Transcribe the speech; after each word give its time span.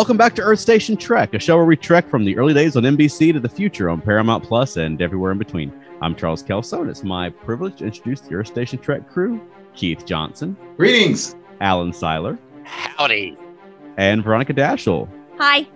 Welcome 0.00 0.16
back 0.16 0.34
to 0.36 0.42
Earth 0.42 0.60
Station 0.60 0.96
Trek, 0.96 1.34
a 1.34 1.38
show 1.38 1.56
where 1.58 1.66
we 1.66 1.76
trek 1.76 2.08
from 2.08 2.24
the 2.24 2.34
early 2.38 2.54
days 2.54 2.74
on 2.74 2.84
NBC 2.84 3.34
to 3.34 3.38
the 3.38 3.50
future 3.50 3.90
on 3.90 4.00
Paramount 4.00 4.42
Plus 4.42 4.78
and 4.78 5.02
everywhere 5.02 5.30
in 5.30 5.36
between. 5.36 5.70
I'm 6.00 6.16
Charles 6.16 6.42
Kelso, 6.42 6.80
and 6.80 6.88
it's 6.88 7.04
my 7.04 7.28
privilege 7.28 7.76
to 7.80 7.84
introduce 7.84 8.22
the 8.22 8.34
Earth 8.34 8.46
Station 8.46 8.78
Trek 8.78 9.06
crew 9.10 9.42
Keith 9.74 10.06
Johnson, 10.06 10.56
Greetings. 10.78 11.36
Alan 11.60 11.92
Seiler, 11.92 12.38
Howdy. 12.64 13.36
and 13.98 14.24
Veronica 14.24 14.54
Dashel. 14.54 15.06
Hi. 15.38 15.66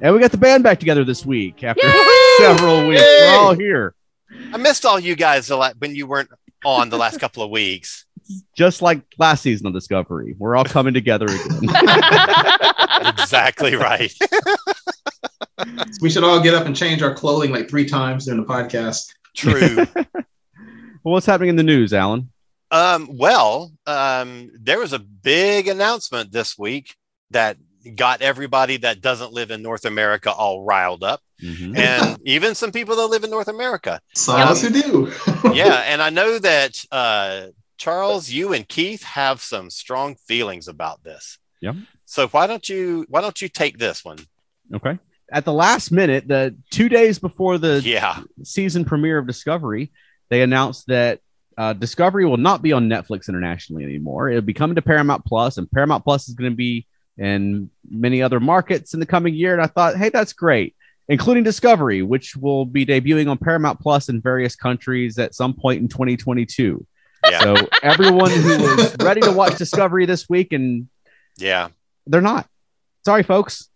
And 0.00 0.14
we 0.14 0.18
got 0.20 0.30
the 0.30 0.38
band 0.38 0.64
back 0.64 0.78
together 0.78 1.04
this 1.04 1.26
week 1.26 1.62
after 1.62 1.86
Yay! 1.86 2.34
several 2.38 2.88
weeks. 2.88 3.02
Yay! 3.02 3.28
We're 3.32 3.36
all 3.38 3.52
here, 3.52 3.94
I 4.54 4.56
missed 4.56 4.86
all 4.86 4.98
you 4.98 5.14
guys 5.14 5.50
a 5.50 5.56
lot 5.58 5.74
when 5.78 5.94
you 5.94 6.06
weren't 6.06 6.30
on 6.64 6.88
the 6.88 6.96
last 6.96 7.20
couple 7.20 7.42
of 7.42 7.50
weeks. 7.50 8.06
Just 8.56 8.82
like 8.82 9.02
last 9.18 9.42
season 9.42 9.66
of 9.66 9.72
Discovery. 9.74 10.34
We're 10.38 10.56
all 10.56 10.64
coming 10.64 10.94
together 10.94 11.26
again. 11.26 11.60
exactly 13.18 13.74
right. 13.74 14.12
We 16.00 16.08
should 16.08 16.22
all 16.22 16.40
get 16.40 16.54
up 16.54 16.66
and 16.66 16.76
change 16.76 17.02
our 17.02 17.12
clothing 17.12 17.50
like 17.50 17.68
three 17.68 17.84
times 17.84 18.26
during 18.26 18.40
the 18.40 18.46
podcast. 18.46 19.08
True. 19.34 19.86
well, 20.04 20.24
what's 21.02 21.26
happening 21.26 21.50
in 21.50 21.56
the 21.56 21.64
news, 21.64 21.92
Alan? 21.92 22.30
Um, 22.70 23.08
well, 23.12 23.72
um, 23.86 24.50
there 24.54 24.78
was 24.78 24.92
a 24.92 25.00
big 25.00 25.66
announcement 25.66 26.30
this 26.30 26.56
week 26.56 26.94
that 27.30 27.56
got 27.96 28.22
everybody 28.22 28.76
that 28.78 29.00
doesn't 29.00 29.32
live 29.32 29.50
in 29.50 29.62
North 29.62 29.84
America 29.84 30.30
all 30.30 30.64
riled 30.64 31.02
up, 31.02 31.20
Mhm. 31.42 31.76
and 31.76 32.18
even 32.24 32.54
some 32.54 32.70
people 32.70 32.94
that 32.96 33.06
live 33.06 33.24
in 33.24 33.30
North 33.30 33.48
America. 33.48 34.00
Some 34.14 34.40
of 34.40 34.48
us 34.48 34.62
who 34.62 34.70
do. 34.70 35.12
Yeah, 35.52 35.82
and 35.86 36.00
I 36.00 36.10
know 36.10 36.38
that 36.38 36.84
uh, 36.92 37.46
Charles, 37.78 38.30
you 38.30 38.52
and 38.52 38.68
Keith 38.68 39.02
have 39.04 39.40
some 39.40 39.70
strong 39.70 40.16
feelings 40.26 40.68
about 40.68 41.02
this. 41.04 41.38
Yep. 41.60 41.76
So 42.04 42.28
why 42.28 42.46
don't 42.46 42.68
you 42.68 43.06
why 43.08 43.20
don't 43.20 43.40
you 43.40 43.48
take 43.48 43.78
this 43.78 44.04
one? 44.04 44.18
Okay. 44.74 44.98
At 45.30 45.44
the 45.44 45.52
last 45.52 45.90
minute, 45.92 46.26
the 46.28 46.56
two 46.70 46.88
days 46.88 47.18
before 47.18 47.58
the 47.58 47.80
Yeah. 47.84 48.20
season 48.42 48.84
premiere 48.84 49.18
of 49.18 49.26
Discovery, 49.26 49.92
they 50.28 50.42
announced 50.42 50.86
that 50.88 51.20
uh, 51.56 51.72
Discovery 51.72 52.24
will 52.24 52.36
not 52.36 52.62
be 52.62 52.72
on 52.72 52.88
Netflix 52.88 53.28
internationally 53.28 53.82
anymore. 53.84 54.28
It'll 54.28 54.42
be 54.42 54.54
coming 54.54 54.76
to 54.76 54.82
Paramount 54.82 55.24
Plus, 55.24 55.58
and 55.58 55.70
Paramount 55.70 56.04
Plus 56.04 56.28
is 56.28 56.34
going 56.34 56.50
to 56.52 56.56
be 56.56 56.86
in 57.16 57.68
many 57.90 58.22
other 58.22 58.38
markets 58.38 58.94
in 58.94 59.00
the 59.00 59.06
coming 59.06 59.34
year. 59.34 59.52
And 59.54 59.60
I 59.62 59.66
thought, 59.66 59.96
hey, 59.96 60.08
that's 60.08 60.32
great, 60.32 60.76
including 61.08 61.42
Discovery, 61.42 62.02
which 62.02 62.36
will 62.36 62.64
be 62.64 62.86
debuting 62.86 63.28
on 63.28 63.38
Paramount 63.38 63.80
Plus 63.80 64.08
in 64.08 64.20
various 64.20 64.54
countries 64.54 65.18
at 65.18 65.34
some 65.34 65.52
point 65.52 65.82
in 65.82 65.88
2022. 65.88 66.86
Yeah. 67.24 67.40
So 67.40 67.68
everyone 67.82 68.30
who 68.30 68.58
was 68.76 68.96
ready 69.00 69.20
to 69.22 69.32
watch 69.32 69.56
Discovery 69.56 70.06
this 70.06 70.28
week, 70.28 70.52
and 70.52 70.88
Yeah. 71.36 71.68
they're 72.06 72.20
not. 72.20 72.46
Sorry, 73.04 73.22
folks. 73.22 73.68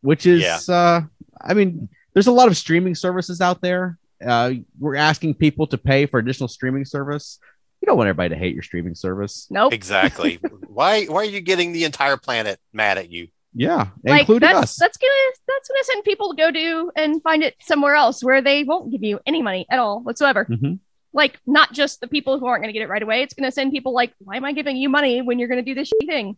Which 0.00 0.26
is, 0.26 0.42
Yeah. 0.42 0.58
uh, 0.74 1.00
I 1.40 1.54
mean, 1.54 1.88
there's 2.14 2.26
a 2.28 2.32
lot 2.32 2.48
of 2.48 2.56
streaming 2.56 2.94
services 2.94 3.40
out 3.40 3.60
there. 3.60 3.98
Uh, 4.24 4.52
we're 4.78 4.96
asking 4.96 5.34
people 5.34 5.66
to 5.68 5.78
pay 5.78 6.06
for 6.06 6.18
additional 6.18 6.48
streaming 6.48 6.84
service. 6.84 7.38
You 7.82 7.86
don't 7.86 7.98
want 7.98 8.08
everybody 8.08 8.30
to 8.30 8.36
hate 8.36 8.54
your 8.54 8.62
streaming 8.62 8.94
service. 8.94 9.46
Nope. 9.50 9.72
Exactly. 9.72 10.36
why 10.68 11.04
why 11.06 11.22
are 11.22 11.24
you 11.24 11.40
getting 11.42 11.72
the 11.72 11.84
entire 11.84 12.16
planet 12.16 12.58
mad 12.72 12.96
at 12.98 13.10
you? 13.10 13.28
Yeah, 13.58 13.88
Like 14.04 14.20
including 14.20 14.48
that's 14.48 14.62
us. 14.72 14.76
that's 14.76 14.96
gonna 14.98 15.12
that's 15.48 15.68
gonna 15.68 15.84
send 15.84 16.04
people 16.04 16.30
to 16.34 16.36
go 16.36 16.50
do 16.50 16.90
and 16.96 17.22
find 17.22 17.42
it 17.42 17.54
somewhere 17.60 17.94
else 17.94 18.22
where 18.22 18.42
they 18.42 18.64
won't 18.64 18.90
give 18.92 19.02
you 19.02 19.18
any 19.26 19.40
money 19.42 19.66
at 19.70 19.78
all 19.78 20.00
whatsoever. 20.02 20.44
Mhm. 20.46 20.78
Like 21.16 21.40
not 21.46 21.72
just 21.72 22.00
the 22.00 22.06
people 22.06 22.38
who 22.38 22.46
aren't 22.46 22.62
gonna 22.62 22.74
get 22.74 22.82
it 22.82 22.88
right 22.88 23.02
away. 23.02 23.22
It's 23.22 23.34
gonna 23.34 23.50
send 23.50 23.72
people 23.72 23.92
like, 23.92 24.12
why 24.18 24.36
am 24.36 24.44
I 24.44 24.52
giving 24.52 24.76
you 24.76 24.88
money 24.88 25.22
when 25.22 25.38
you're 25.38 25.48
gonna 25.48 25.62
do 25.62 25.74
this 25.74 25.90
shitty 25.90 26.06
thing? 26.06 26.36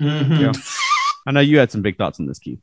Mhm. 0.00 0.38
Yeah. 0.38 0.52
I 1.26 1.32
know 1.32 1.40
you 1.40 1.58
had 1.58 1.72
some 1.72 1.82
big 1.82 1.96
thoughts 1.96 2.20
on 2.20 2.26
this, 2.26 2.38
Keith. 2.38 2.60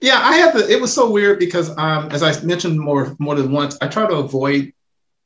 Yeah, 0.00 0.20
I 0.20 0.36
had 0.36 0.52
to. 0.52 0.68
It 0.68 0.80
was 0.80 0.92
so 0.92 1.10
weird 1.10 1.38
because, 1.38 1.76
um, 1.76 2.08
as 2.10 2.22
I 2.22 2.40
mentioned 2.42 2.78
more 2.78 3.14
more 3.18 3.34
than 3.34 3.52
once, 3.52 3.76
I 3.80 3.88
try 3.88 4.06
to 4.06 4.14
avoid 4.14 4.72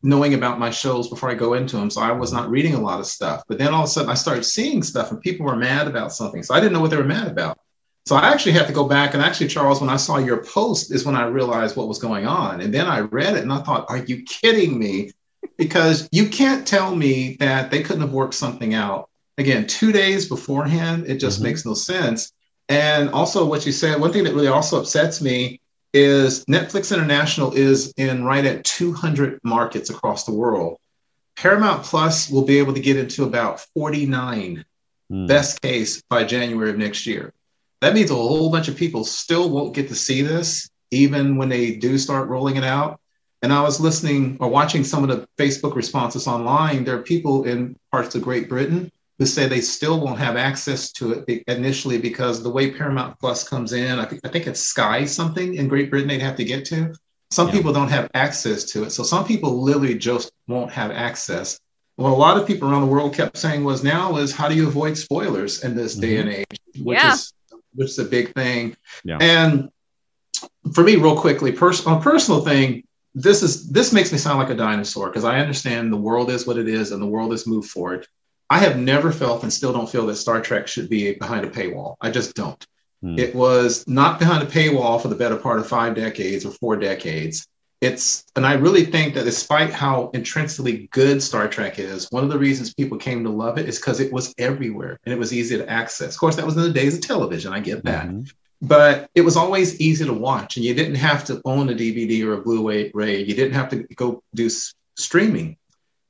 knowing 0.03 0.35
about 0.35 0.59
my 0.59 0.71
shows 0.71 1.09
before 1.09 1.31
I 1.31 1.35
go 1.35 1.55
into 1.55 1.77
them. 1.77 1.89
So 1.89 2.03
I 2.03 2.13
was 2.13 2.33
not 2.33 2.51
reading 2.51 2.75
a 2.75 2.81
lot 2.81 3.01
of 3.01 3.07
stuff. 3.07 3.43
But 3.49 3.59
then 3.59 3.73
all 3.73 3.85
of 3.85 3.89
a 3.89 3.91
sudden, 3.91 4.11
I 4.11 4.15
started 4.15 4.45
seeing 4.45 4.83
stuff, 4.83 5.11
and 5.11 5.21
people 5.21 5.47
were 5.47 5.57
mad 5.57 5.87
about 5.87 6.13
something. 6.13 6.43
So 6.43 6.55
I 6.55 6.61
didn't 6.61 6.75
know 6.75 6.81
what 6.81 6.91
they 6.91 6.99
were 6.99 7.05
mad 7.05 7.29
about. 7.29 7.59
So 8.07 8.17
I 8.17 8.29
actually 8.31 8.53
had 8.53 8.67
to 8.67 8.73
go 8.75 8.85
back 8.87 9.15
and 9.15 9.23
actually, 9.23 9.49
Charles, 9.49 9.81
when 9.81 9.89
I 9.89 9.97
saw 9.97 10.19
your 10.19 10.45
post, 10.45 10.93
is 10.93 11.07
when 11.07 11.17
I 11.17 11.27
realized 11.27 11.75
what 11.75 11.89
was 11.89 11.99
going 11.99 12.27
on. 12.27 12.61
And 12.61 12.73
then 12.73 12.87
I 12.87 13.01
read 13.01 13.37
it, 13.37 13.43
and 13.43 13.53
I 13.53 13.63
thought, 13.63 13.87
"Are 13.89 13.99
you 13.99 14.23
kidding 14.25 14.79
me?" 14.79 15.13
Because 15.57 16.09
you 16.11 16.29
can't 16.29 16.67
tell 16.67 16.95
me 16.95 17.37
that 17.41 17.71
they 17.71 17.83
couldn't 17.83 18.03
have 18.03 18.13
worked 18.13 18.35
something 18.35 18.75
out. 18.75 19.09
Again, 19.39 19.67
two 19.67 19.93
days 19.93 20.29
beforehand, 20.29 21.07
it 21.07 21.17
just 21.17 21.41
Mhm. 21.41 21.45
makes 21.45 21.65
no 21.65 21.75
sense. 21.75 22.33
And 22.69 23.11
also, 23.11 23.45
what 23.45 23.67
you 23.67 23.73
said, 23.73 24.01
one 24.01 24.13
thing 24.13 24.25
that 24.25 24.35
really 24.35 24.49
also 24.49 24.81
upsets 24.81 25.21
me 25.21 25.61
is 25.93 26.45
Netflix 26.47 26.93
International 26.95 27.53
is 27.53 27.93
in 27.97 28.25
right 28.25 28.45
at 28.45 28.65
200 28.65 29.39
markets 29.45 29.91
across 29.91 30.25
the 30.25 30.33
world. 30.33 30.79
Paramount 31.37 31.85
Plus 31.85 32.31
will 32.31 32.45
be 32.45 32.59
able 32.59 32.75
to 32.75 32.81
get 32.81 32.97
into 32.97 33.25
about 33.25 33.61
49, 33.75 34.65
Hmm. 35.11 35.27
best 35.27 35.61
case, 35.61 36.03
by 36.09 36.25
January 36.25 36.71
of 36.71 36.79
next 36.79 37.07
year. 37.07 37.33
That 37.81 37.95
means 37.95 38.11
a 38.11 38.15
whole 38.15 38.51
bunch 38.51 38.69
of 38.69 38.77
people 38.77 39.05
still 39.05 39.51
won't 39.51 39.75
get 39.75 39.89
to 39.89 39.95
see 39.95 40.23
this, 40.23 40.69
even 40.91 41.37
when 41.37 41.49
they 41.49 41.73
do 41.73 41.99
start 41.99 42.29
rolling 42.29 42.57
it 42.57 42.65
out. 42.65 43.01
And 43.45 43.53
I 43.53 43.61
was 43.61 43.79
listening 43.79 44.39
or 44.41 44.49
watching 44.49 44.83
some 44.85 45.07
of 45.07 45.11
the 45.11 45.29
Facebook 45.39 45.77
responses 45.77 46.27
online. 46.27 46.83
There 46.83 46.97
are 46.97 47.03
people 47.03 47.45
in 47.45 47.77
parts 47.93 48.15
of 48.15 48.23
Great 48.23 48.49
Britain 48.49 48.91
who 49.19 49.27
say 49.27 49.47
they 49.47 49.61
still 49.61 50.01
won't 50.01 50.19
have 50.19 50.37
access 50.37 50.91
to 50.93 51.23
it 51.29 51.45
initially 51.47 51.99
because 51.99 52.43
the 52.43 52.49
way 52.49 52.71
Paramount 52.71 53.21
Plus 53.21 53.47
comes 53.47 53.75
in, 53.75 53.99
I 53.99 54.07
think, 54.07 54.23
I 54.25 54.29
think 54.29 54.47
it's 54.47 54.61
Sky 54.61 55.05
something 55.05 55.57
in 55.57 55.69
Great 55.69 55.91
Britain 55.91 56.09
they'd 56.09 56.23
have 56.23 56.37
to 56.37 56.45
get 56.45 56.65
to. 56.67 56.95
Some 57.33 57.49
Yeah. 57.49 57.53
people 57.53 57.75
don't 57.75 57.91
have 57.91 58.09
access 58.15 58.65
to 58.73 58.85
it. 58.85 58.93
So 58.93 59.03
some 59.03 59.27
people 59.27 59.63
literally 59.63 59.99
just 59.99 60.33
won't 60.49 60.73
have 60.73 60.91
access. 60.91 61.61
What 61.97 62.13
a 62.13 62.15
lot 62.15 62.39
of 62.39 62.47
people 62.47 62.71
around 62.71 62.81
the 62.81 62.95
world 62.95 63.13
kept 63.13 63.37
saying 63.37 63.63
was 63.63 63.85
now 63.85 64.17
is 64.17 64.33
how 64.33 64.49
do 64.49 64.55
you 64.55 64.69
avoid 64.69 64.97
spoilers 64.97 65.65
in 65.65 65.77
this 65.77 65.97
day 65.97 66.17
and 66.17 66.31
mm-hmm. 66.31 66.41
age, 66.41 66.83
which 66.83 66.99
Yeah. 66.99 67.13
is 67.13 67.31
which 67.75 67.91
is 67.91 67.99
a 67.99 68.05
big 68.05 68.33
thing. 68.33 68.75
Yeah. 69.05 69.19
And 69.21 69.69
for 70.73 70.83
me, 70.83 70.97
real 70.97 71.17
quickly, 71.17 71.53
pers- 71.53 71.85
on 71.87 71.99
a 71.99 72.01
personal 72.01 72.41
thing, 72.41 72.85
this 73.15 73.43
is 73.43 73.69
this 73.71 73.93
makes 73.93 74.13
me 74.13 74.19
sound 74.19 74.39
like 74.39 74.51
a 74.51 74.57
dinosaur 74.57 75.09
because 75.09 75.25
I 75.25 75.39
understand 75.39 75.93
the 75.93 75.97
world 75.97 76.31
is 76.31 76.47
what 76.47 76.59
it 76.59 76.69
is 76.69 76.93
and 76.93 77.01
the 77.01 77.07
world 77.07 77.31
has 77.31 77.47
moved 77.47 77.71
forward. 77.71 78.07
I 78.51 78.59
have 78.59 78.77
never 78.77 79.13
felt 79.13 79.43
and 79.43 79.53
still 79.53 79.73
don't 79.73 79.89
feel 79.89 80.07
that 80.07 80.17
Star 80.17 80.41
Trek 80.41 80.69
should 80.69 80.89
be 80.89 81.15
behind 81.15 81.45
a 81.45 81.51
paywall. 81.51 81.97
I 82.01 82.11
just 82.11 82.35
don't. 82.35 82.65
Hmm. 83.03 83.19
It 83.19 83.35
was 83.35 83.87
not 83.87 84.19
behind 84.19 84.43
a 84.43 84.51
paywall 84.51 85.01
for 85.01 85.09
the 85.09 85.15
better 85.15 85.37
part 85.37 85.61
of 85.61 85.69
five 85.69 85.95
decades 85.95 86.45
or 86.45 86.51
four 86.51 86.77
decades. 86.77 87.47
It's, 87.81 88.25
and 88.35 88.47
I 88.47 88.55
really 88.55 88.87
think 88.87 89.15
that 89.15 89.25
despite 89.25 89.71
how 89.71 90.11
intrinsically 90.15 90.89
good 90.93 91.23
Star 91.23 91.49
Trek 91.49 91.79
is, 91.79 92.07
one 92.11 92.25
of 92.25 92.31
the 92.31 92.39
reasons 92.39 92.73
people 92.73 92.97
came 92.97 93.23
to 93.25 93.31
love 93.31 93.59
it 93.59 93.69
is 93.69 93.79
because 93.79 94.01
it 94.01 94.13
was 94.13 94.35
everywhere 94.39 94.99
and 95.05 95.13
it 95.13 95.19
was 95.19 95.35
easy 95.35 95.59
to 95.59 95.69
access. 95.69 96.15
Of 96.15 96.21
course, 96.21 96.37
that 96.37 96.47
was 96.47 96.57
in 96.57 96.63
the 96.63 96.73
days 96.73 96.95
of 96.95 97.03
television. 97.03 97.53
I 97.53 97.61
get 97.61 97.85
that 97.85 98.07
Mhm. 98.07 98.33
But 98.63 99.11
it 99.15 99.21
was 99.21 99.37
always 99.37 99.81
easy 99.81 100.05
to 100.05 100.13
watch 100.13 100.57
and 100.57 100.65
you 100.65 100.75
didn't 100.75 100.95
have 100.95 101.25
to 101.25 101.41
own 101.45 101.69
a 101.69 101.75
dvd 101.75 102.25
or 102.25 102.35
a 102.35 102.41
blu-ray 102.41 103.23
you 103.23 103.35
didn't 103.35 103.55
have 103.55 103.69
to 103.69 103.83
go 103.97 104.23
do 104.35 104.47
s- 104.47 104.75
streaming. 104.97 105.57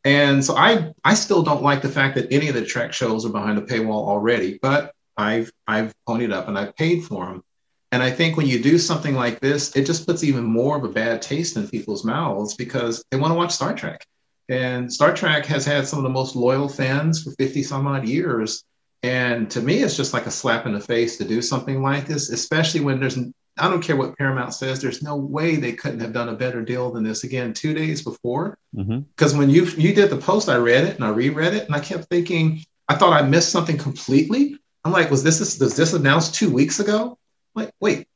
And 0.05 0.45
so 0.45 0.57
i 0.57 0.93
i 1.05 1.15
still 1.15 1.43
don't 1.43 1.63
like 1.63 1.83
the 1.83 1.89
fact 1.89 2.15
that 2.17 2.33
any 2.33 2.49
of 2.49 2.55
the 2.55 2.65
trek 2.65 2.93
shows 2.93 3.25
are 3.25 3.31
behind 3.31 3.59
a 3.59 3.63
paywall 3.63 4.07
already 4.07 4.59
but 4.61 4.93
i've 5.17 5.51
i've 5.67 5.95
ponied 6.07 6.33
up 6.33 6.49
and 6.49 6.59
i've 6.59 6.77
paid 6.77 7.05
for 7.05 7.27
them 7.27 7.43
and 7.93 8.03
i 8.03 8.11
think 8.11 8.37
when 8.37 8.47
you 8.47 8.63
do 8.63 8.79
something 8.79 9.15
like 9.15 9.41
this 9.41 9.75
it 9.77 9.87
just 9.87 10.07
puts 10.07 10.23
even 10.23 10.45
more 10.45 10.77
of 10.77 10.85
a 10.85 10.89
bad 10.89 11.23
taste 11.23 11.57
in 11.57 11.67
people's 11.69 12.05
mouths 12.05 12.55
because 12.55 13.03
they 13.11 13.17
want 13.17 13.31
to 13.31 13.37
watch 13.37 13.53
star 13.53 13.75
trek. 13.75 14.05
And 14.51 14.93
star 14.93 15.15
trek 15.15 15.47
has 15.47 15.65
had 15.65 15.87
some 15.87 15.99
of 16.01 16.03
the 16.03 16.11
most 16.11 16.37
loyal 16.37 16.69
fans 16.69 17.23
for 17.23 17.31
50 17.31 17.63
some 17.63 17.87
odd 17.87 18.07
years 18.07 18.63
and 19.05 19.51
to 19.51 19.61
me, 19.61 19.83
it's 19.83 19.97
just 19.97 20.15
like 20.15 20.27
a 20.27 20.31
slap 20.31 20.65
in 20.67 20.73
the 20.73 20.81
face 20.81 21.19
to 21.19 21.25
do 21.25 21.43
something 21.43 21.83
like 21.83 22.06
this, 22.06 22.31
especially 22.31 22.81
when 22.81 22.99
there's, 23.01 23.19
I 23.59 23.69
don't 23.69 23.83
care 23.83 23.97
what 23.97 24.17
Paramount 24.17 24.55
says, 24.55 24.81
there's 24.81 25.03
no 25.03 25.15
way 25.17 25.56
they 25.56 25.73
couldn't 25.73 26.01
have 26.01 26.12
done 26.12 26.31
a 26.31 26.35
better 26.35 26.62
deal 26.62 26.91
than 26.91 27.05
this 27.05 27.23
again 27.25 27.53
two 27.53 27.75
days 27.75 28.03
before. 28.03 28.56
Mhm. 28.75 29.05
Because 29.15 29.35
when 29.35 29.51
you 29.51 29.65
you 29.77 29.95
did 29.95 30.11
the 30.11 30.17
post, 30.17 30.49
I 30.49 30.56
read 30.56 30.85
it 30.85 30.97
and 30.97 31.05
I 31.05 31.11
reread 31.11 31.55
it 31.55 31.67
and 31.67 31.75
I 31.75 31.81
kept 31.81 32.05
thinking, 32.09 32.65
I 32.89 32.95
thought 32.95 33.12
I 33.12 33.23
missed 33.27 33.51
something 33.51 33.77
completely. 33.77 34.59
I'm 34.85 34.93
like, 34.93 35.11
was 35.11 35.23
this 35.23 35.39
was 35.61 35.77
this 35.77 35.93
announced 35.93 36.35
two 36.35 36.51
weeks 36.51 36.81
ago? 36.81 37.19
I'm 37.55 37.65
like, 37.65 37.73
wait, 37.81 38.06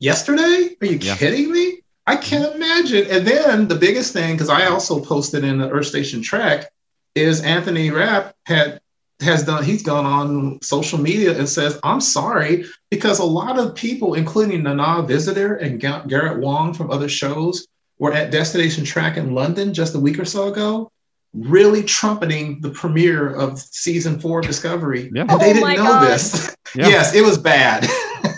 yesterday? 0.00 0.76
Are 0.80 0.86
you 0.86 0.98
Yeah. 1.00 1.16
kidding 1.16 1.52
me? 1.52 1.80
I 2.06 2.16
can't 2.16 2.54
imagine. 2.56 3.06
And 3.10 3.26
then 3.26 3.68
the 3.68 3.76
biggest 3.76 4.12
thing, 4.12 4.32
because 4.34 4.48
I 4.50 4.66
also 4.66 5.00
posted 5.00 5.44
in 5.44 5.58
the 5.58 5.70
Earth 5.70 5.86
Station 5.86 6.20
Trek, 6.20 6.70
is 7.14 7.40
Anthony 7.42 7.90
Rapp 7.90 8.34
had 8.46 8.80
has 9.22 9.42
done 9.44 9.62
he's 9.64 9.82
gone 9.82 10.04
on 10.04 10.58
social 10.62 10.98
media 10.98 11.36
and 11.38 11.48
says 11.48 11.78
i'm 11.82 12.00
sorry 12.00 12.64
because 12.90 13.18
a 13.18 13.24
lot 13.24 13.58
of 13.58 13.74
people 13.74 14.14
including 14.14 14.62
nana 14.62 15.02
visitor 15.02 15.56
and 15.56 15.80
garrett 15.80 16.40
wang 16.40 16.74
from 16.74 16.90
other 16.90 17.08
shows 17.08 17.66
were 17.98 18.12
at 18.12 18.30
destination 18.30 18.84
track 18.84 19.16
in 19.16 19.32
london 19.34 19.72
just 19.72 19.94
a 19.94 19.98
week 20.00 20.18
or 20.18 20.24
so 20.24 20.48
ago 20.52 20.90
really 21.34 21.82
trumpeting 21.82 22.60
the 22.60 22.70
premiere 22.70 23.32
of 23.34 23.58
season 23.58 24.18
four 24.20 24.40
of 24.40 24.46
discovery 24.46 25.10
Yeah. 25.14 25.22
and 25.22 25.40
they 25.40 25.50
Oh 25.50 25.52
didn't 25.54 25.76
know 25.76 25.84
God. 25.84 26.08
this 26.08 26.54
Yeah. 26.74 26.88
yes 26.88 27.14
it 27.14 27.22
was 27.22 27.38
bad 27.38 27.86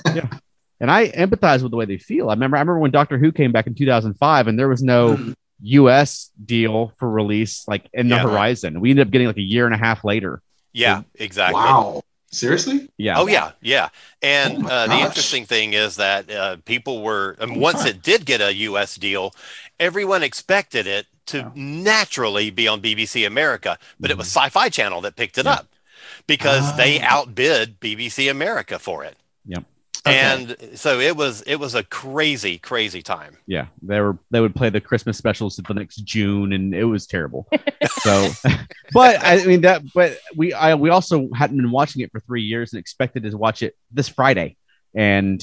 And 0.80 0.90
I 0.90 1.08
empathize 1.12 1.62
with 1.62 1.70
the 1.70 1.78
way 1.78 1.86
they 1.86 1.96
feel. 1.96 2.28
I 2.28 2.34
remember 2.34 2.56
I 2.56 2.60
remember 2.60 2.80
when 2.80 2.90
Doctor 2.90 3.16
Who 3.16 3.32
came 3.32 3.52
back 3.52 3.66
in 3.66 3.74
2005 3.74 4.48
and 4.48 4.58
there 4.58 4.68
was 4.68 4.82
no 4.82 5.16
Mhm. 5.16 5.34
US 5.62 6.30
deal 6.44 6.92
for 6.98 7.08
release 7.08 7.66
like 7.66 7.88
in 7.94 8.08
the 8.08 8.16
Yeah. 8.16 8.22
horizon. 8.22 8.80
We 8.80 8.90
ended 8.90 9.06
up 9.06 9.12
getting 9.12 9.28
like 9.28 9.38
a 9.38 9.42
year 9.42 9.64
and 9.66 9.74
a 9.74 9.78
half 9.78 10.04
later. 10.04 10.42
Yeah, 10.74 11.02
exactly. 11.14 11.54
wow 11.54 12.02
seriously 12.30 12.88
Yeah. 12.98 13.18
Oh 13.20 13.28
yeah, 13.28 13.52
yeah. 13.62 13.90
And 14.22 14.66
Oh 14.66 14.68
uh, 14.68 14.86
the 14.88 14.98
interesting 15.06 15.46
thing 15.46 15.72
is 15.72 15.96
that 15.96 16.30
uh, 16.30 16.56
people 16.64 17.02
were 17.02 17.36
and 17.40 17.60
once 17.60 17.84
it 17.84 18.02
did 18.02 18.26
get 18.26 18.40
a 18.40 18.52
U.S. 18.70 18.96
deal, 18.96 19.32
everyone 19.78 20.22
expected 20.24 20.86
it 20.86 21.06
to 21.26 21.38
Yeah. 21.38 21.50
naturally 21.54 22.50
be 22.50 22.66
on 22.68 22.82
BBC 22.82 23.24
America, 23.26 23.78
but 24.00 24.10
it 24.10 24.18
was 24.18 24.26
Mm-hmm. 24.28 24.38
Sci-Fi 24.50 24.68
Channel 24.68 25.00
that 25.02 25.16
picked 25.16 25.38
it 25.38 25.46
Yeah. 25.46 25.52
up 25.52 25.68
because 26.26 26.76
they 26.76 27.00
Ah. 27.00 27.06
outbid 27.18 27.78
BBC 27.80 28.28
America 28.28 28.78
for 28.80 29.04
it. 29.04 29.16
Okay. 30.06 30.18
And 30.18 30.78
so 30.78 31.00
it 31.00 31.16
was 31.16 31.40
it 31.42 31.56
was 31.56 31.74
a 31.74 31.82
crazy 31.82 32.58
crazy 32.58 33.00
time. 33.02 33.38
Yeah. 33.46 33.66
They 33.80 34.00
were 34.00 34.18
they 34.30 34.40
would 34.40 34.54
play 34.54 34.68
the 34.68 34.80
Christmas 34.80 35.16
specials 35.16 35.56
the 35.56 35.72
next 35.74 35.96
June 36.04 36.52
and 36.52 36.74
it 36.74 36.84
was 36.84 37.06
terrible. 37.06 37.48
so 38.02 38.28
but 38.92 39.18
I 39.24 39.42
mean 39.46 39.62
that 39.62 39.82
but 39.94 40.18
we 40.36 40.52
I 40.52 40.74
we 40.74 40.90
also 40.90 41.28
hadn't 41.34 41.56
been 41.56 41.70
watching 41.70 42.02
it 42.02 42.12
for 42.12 42.20
three 42.20 42.42
years 42.42 42.72
and 42.74 42.80
expected 42.80 43.22
to 43.22 43.36
watch 43.36 43.62
it 43.62 43.76
this 43.92 44.08
Friday 44.08 44.56
and 44.94 45.42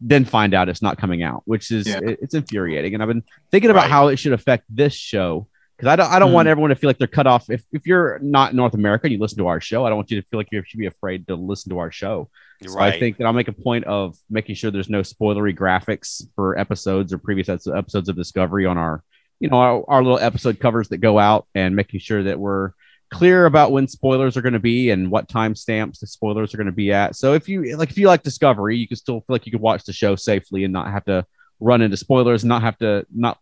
then 0.00 0.24
find 0.24 0.54
out 0.54 0.68
it's 0.68 0.82
not 0.82 0.96
coming 0.98 1.24
out, 1.24 1.42
which 1.46 1.72
is 1.72 1.88
Yeah. 1.88 1.98
it- 2.00 2.20
it's 2.22 2.34
infuriating. 2.34 2.94
And 2.94 3.02
I've 3.02 3.08
been 3.08 3.24
thinking 3.50 3.70
about 3.70 3.82
Right. 3.82 3.90
how 3.90 4.06
it 4.08 4.18
should 4.20 4.32
affect 4.32 4.64
this 4.70 4.94
show 4.94 5.48
because 5.80 5.92
I 5.92 5.96
don't 5.96 6.10
I 6.10 6.18
don't 6.18 6.28
Hmm. 6.28 6.34
want 6.34 6.48
everyone 6.48 6.70
to 6.70 6.76
feel 6.76 6.88
like 6.88 6.98
they're 6.98 7.06
cut 7.06 7.26
off. 7.26 7.48
If 7.50 7.64
if 7.72 7.86
you're 7.86 8.18
not 8.20 8.50
in 8.50 8.56
North 8.56 8.74
America 8.74 9.06
and 9.06 9.12
you 9.12 9.18
listen 9.18 9.38
to 9.38 9.46
our 9.46 9.60
show, 9.60 9.84
I 9.84 9.88
don't 9.88 9.96
want 9.96 10.10
you 10.10 10.20
to 10.20 10.26
feel 10.28 10.38
like 10.38 10.48
you 10.52 10.62
should 10.66 10.78
be 10.78 10.86
afraid 10.86 11.26
to 11.28 11.34
listen 11.36 11.70
to 11.70 11.78
our 11.78 11.90
show. 11.90 12.28
So 12.66 12.74
right. 12.74 12.92
I 12.94 12.98
think 12.98 13.16
that 13.16 13.24
I'll 13.24 13.32
make 13.32 13.48
a 13.48 13.52
point 13.52 13.84
of 13.86 14.16
making 14.28 14.54
sure 14.56 14.70
there's 14.70 14.90
no 14.90 15.00
spoilery 15.00 15.56
graphics 15.56 16.22
for 16.36 16.58
episodes 16.58 17.12
or 17.12 17.18
previous 17.18 17.48
episodes- 17.48 18.08
of 18.10 18.16
Discovery 18.16 18.66
on 18.66 18.76
our, 18.76 19.02
you 19.40 19.48
know, 19.48 19.56
our, 19.56 19.84
our 19.88 20.02
little 20.02 20.18
episode 20.18 20.60
covers 20.60 20.88
that 20.90 20.98
go 20.98 21.18
out, 21.18 21.46
and 21.54 21.74
making 21.74 22.00
sure 22.00 22.22
that 22.24 22.38
we're 22.38 22.72
clear 23.10 23.46
about 23.46 23.72
when 23.72 23.88
spoilers 23.88 24.36
are 24.36 24.42
going 24.42 24.52
to 24.52 24.60
be 24.60 24.90
and 24.90 25.10
what 25.10 25.26
timestamps 25.28 25.98
the 26.00 26.06
spoilers 26.06 26.52
are 26.52 26.58
going 26.58 26.66
to 26.66 26.72
be 26.72 26.92
at. 26.92 27.16
So 27.16 27.32
if 27.32 27.48
you 27.48 27.76
like, 27.76 27.90
if 27.90 27.98
you 27.98 28.06
like 28.08 28.22
Discovery, 28.22 28.76
you 28.76 28.86
can 28.86 28.98
still 28.98 29.20
feel 29.20 29.24
like 29.34 29.46
you 29.46 29.52
could 29.52 29.60
watch 29.62 29.84
the 29.84 29.92
show 29.94 30.14
safely 30.14 30.62
and 30.64 30.72
not 30.72 30.90
have 30.90 31.06
to 31.06 31.24
run 31.60 31.80
into 31.80 31.96
spoilers, 31.96 32.42
and 32.42 32.48
not 32.50 32.62
have 32.62 32.78
to 32.78 33.06
not 33.14 33.38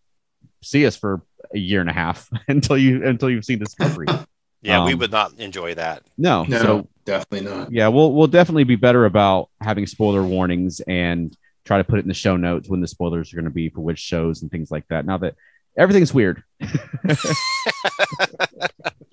see 0.62 0.86
us 0.86 0.96
for 0.96 1.22
a 1.54 1.58
year 1.58 1.80
and 1.80 1.90
a 1.90 1.92
half 1.92 2.28
until 2.48 2.76
you 2.76 3.04
until 3.06 3.30
you've 3.30 3.44
seen 3.44 3.58
Discovery. 3.58 4.06
yeah, 4.62 4.84
we 4.84 4.92
um, 4.92 4.98
would 4.98 5.10
not 5.10 5.34
enjoy 5.38 5.74
that. 5.74 6.02
No, 6.16 6.44
no 6.44 6.62
so 6.62 6.88
definitely 7.04 7.48
not 7.48 7.72
yeah, 7.72 7.88
we'll 7.88 8.12
we'll 8.12 8.26
definitely 8.26 8.64
be 8.64 8.76
better 8.76 9.04
about 9.04 9.50
having 9.60 9.86
spoiler 9.86 10.22
warnings 10.22 10.80
and 10.80 11.36
try 11.64 11.78
to 11.78 11.84
put 11.84 11.98
it 11.98 12.02
in 12.02 12.08
the 12.08 12.14
show 12.14 12.36
notes 12.36 12.68
when 12.68 12.80
the 12.80 12.88
spoilers 12.88 13.32
are 13.32 13.36
going 13.36 13.44
to 13.44 13.50
be 13.50 13.68
for 13.68 13.80
which 13.80 13.98
shows 13.98 14.42
and 14.42 14.50
things 14.50 14.70
like 14.70 14.86
that. 14.88 15.04
Now 15.04 15.18
that 15.18 15.34
everything's 15.76 16.14
weird. 16.14 16.42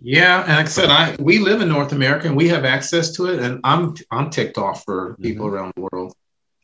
Yeah, 0.07 0.41
and 0.41 0.57
like 0.57 0.67
I 0.67 0.69
said, 0.69 0.89
I 0.91 1.15
we 1.17 1.39
live 1.39 1.61
in 1.61 1.69
North 1.69 1.91
America 1.91 2.27
and 2.27 2.37
we 2.37 2.47
have 2.49 2.63
access 2.63 3.11
to 3.13 3.25
it, 3.25 3.39
and 3.39 3.59
I'm 3.63 3.95
I'm 4.11 4.29
ticked 4.29 4.59
off 4.59 4.83
for 4.83 5.17
people 5.19 5.47
around 5.47 5.73
the 5.75 5.81
world. 5.91 6.13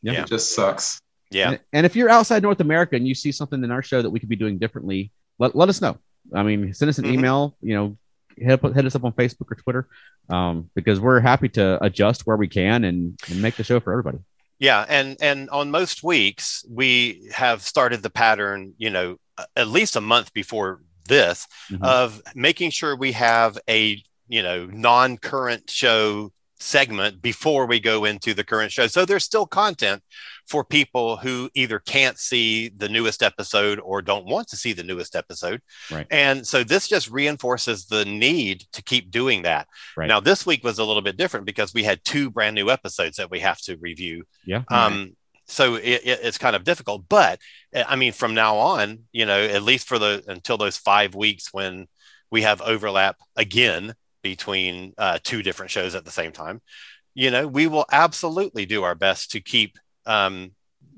Yeah. 0.00 0.22
It 0.22 0.28
just 0.28 0.54
sucks. 0.54 1.00
Yeah. 1.32 1.50
And, 1.50 1.60
and 1.72 1.86
if 1.86 1.96
you're 1.96 2.08
outside 2.08 2.44
North 2.44 2.60
America 2.60 2.94
and 2.94 3.06
you 3.06 3.16
see 3.16 3.32
something 3.32 3.64
in 3.64 3.72
our 3.72 3.82
show 3.82 4.00
that 4.00 4.10
we 4.10 4.20
could 4.20 4.28
be 4.28 4.36
doing 4.36 4.58
differently, 4.58 5.10
let, 5.42 5.54
let 5.56 5.68
us 5.68 5.80
know. 5.80 5.94
I 6.32 6.42
mean, 6.42 6.72
send 6.72 6.88
us 6.88 6.98
an 6.98 7.04
Mhm. 7.06 7.14
email, 7.14 7.56
you 7.60 7.74
know, 7.74 7.96
hit, 8.36 8.52
up- 8.64 8.74
hit 8.74 8.86
us 8.86 8.94
up 8.94 9.04
on 9.04 9.12
Facebook 9.12 9.50
or 9.50 9.56
Twitter 9.56 9.88
um, 10.28 10.70
because 10.74 10.98
we're 11.00 11.20
happy 11.20 11.48
to 11.50 11.82
adjust 11.84 12.22
where 12.26 12.36
we 12.36 12.48
can 12.48 12.84
and, 12.84 13.18
and 13.28 13.42
make 13.42 13.56
the 13.56 13.64
show 13.64 13.80
for 13.80 13.92
everybody. 13.92 14.18
Yeah, 14.58 14.86
and 14.88 15.16
and 15.20 15.50
on 15.50 15.72
most 15.72 16.04
weeks 16.04 16.64
we 16.70 17.28
have 17.34 17.62
started 17.62 18.02
the 18.04 18.10
pattern, 18.10 18.74
you 18.78 18.90
know, 18.90 19.16
at 19.56 19.66
least 19.66 19.96
a 19.96 20.00
month 20.00 20.32
before 20.32 20.80
this 21.08 21.48
Mhm. 21.70 21.82
of 21.82 22.22
making 22.36 22.70
sure 22.70 22.94
we 22.94 23.10
have 23.12 23.58
a, 23.68 23.80
you 24.28 24.42
know, 24.46 24.66
non-current 24.66 25.68
show 25.68 26.30
segment 26.60 27.20
before 27.20 27.66
we 27.66 27.80
go 27.80 28.04
into 28.04 28.32
the 28.34 28.44
current 28.44 28.70
show. 28.70 28.86
So 28.86 29.04
there's 29.04 29.24
still 29.24 29.46
content 29.46 30.00
for 30.52 30.62
people 30.62 31.16
who 31.16 31.48
either 31.54 31.78
can't 31.78 32.18
see 32.18 32.68
the 32.76 32.88
newest 32.90 33.22
episode 33.22 33.80
or 33.80 34.02
don't 34.02 34.26
want 34.26 34.46
to 34.48 34.56
see 34.56 34.74
the 34.74 34.82
newest 34.82 35.16
episode. 35.16 35.62
Right. 35.90 36.06
And 36.10 36.46
so 36.46 36.62
this 36.62 36.88
just 36.88 37.10
reinforces 37.10 37.86
the 37.86 38.04
need 38.04 38.66
to 38.74 38.82
keep 38.82 39.10
doing 39.10 39.44
that. 39.44 39.66
Right. 39.96 40.08
Now 40.08 40.20
this 40.20 40.44
week 40.44 40.62
was 40.62 40.78
a 40.78 40.84
little 40.84 41.00
bit 41.00 41.16
different 41.16 41.46
because 41.46 41.72
we 41.72 41.84
had 41.84 42.04
two 42.04 42.30
brand 42.30 42.54
new 42.54 42.68
episodes 42.68 43.16
that 43.16 43.30
we 43.30 43.40
have 43.40 43.60
to 43.62 43.78
review 43.78 44.24
Yeah. 44.44 44.62
um, 44.68 45.16
so 45.46 45.76
it, 45.76 46.02
it, 46.04 46.20
it's 46.22 46.36
kind 46.36 46.54
of 46.54 46.64
difficult, 46.64 47.04
but 47.08 47.40
uh, 47.74 47.84
I 47.88 47.96
mean, 47.96 48.12
from 48.12 48.34
now 48.34 48.56
on, 48.58 49.00
you 49.10 49.24
know, 49.24 49.42
at 49.42 49.62
least 49.62 49.88
for 49.88 49.98
the 49.98 50.22
until 50.28 50.58
those 50.58 50.76
five 50.76 51.14
weeks 51.14 51.48
when 51.52 51.88
we 52.30 52.42
have 52.42 52.60
overlap 52.60 53.16
again 53.36 53.94
between 54.22 54.92
uh, 54.98 55.18
two 55.24 55.42
different 55.42 55.70
shows 55.70 55.94
at 55.94 56.04
the 56.04 56.10
same 56.10 56.32
time, 56.32 56.60
you 57.14 57.30
know, 57.30 57.46
we 57.46 57.66
will 57.66 57.86
absolutely 57.90 58.66
do 58.66 58.82
our 58.82 58.94
best 58.94 59.30
to 59.32 59.40
keep. 59.40 59.78
Um, 60.06 60.52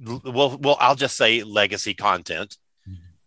l- 0.06 0.22
we'll, 0.24 0.56
we'll, 0.58 0.76
I'll 0.80 0.94
just 0.94 1.16
say 1.16 1.42
legacy 1.42 1.94
content 1.94 2.56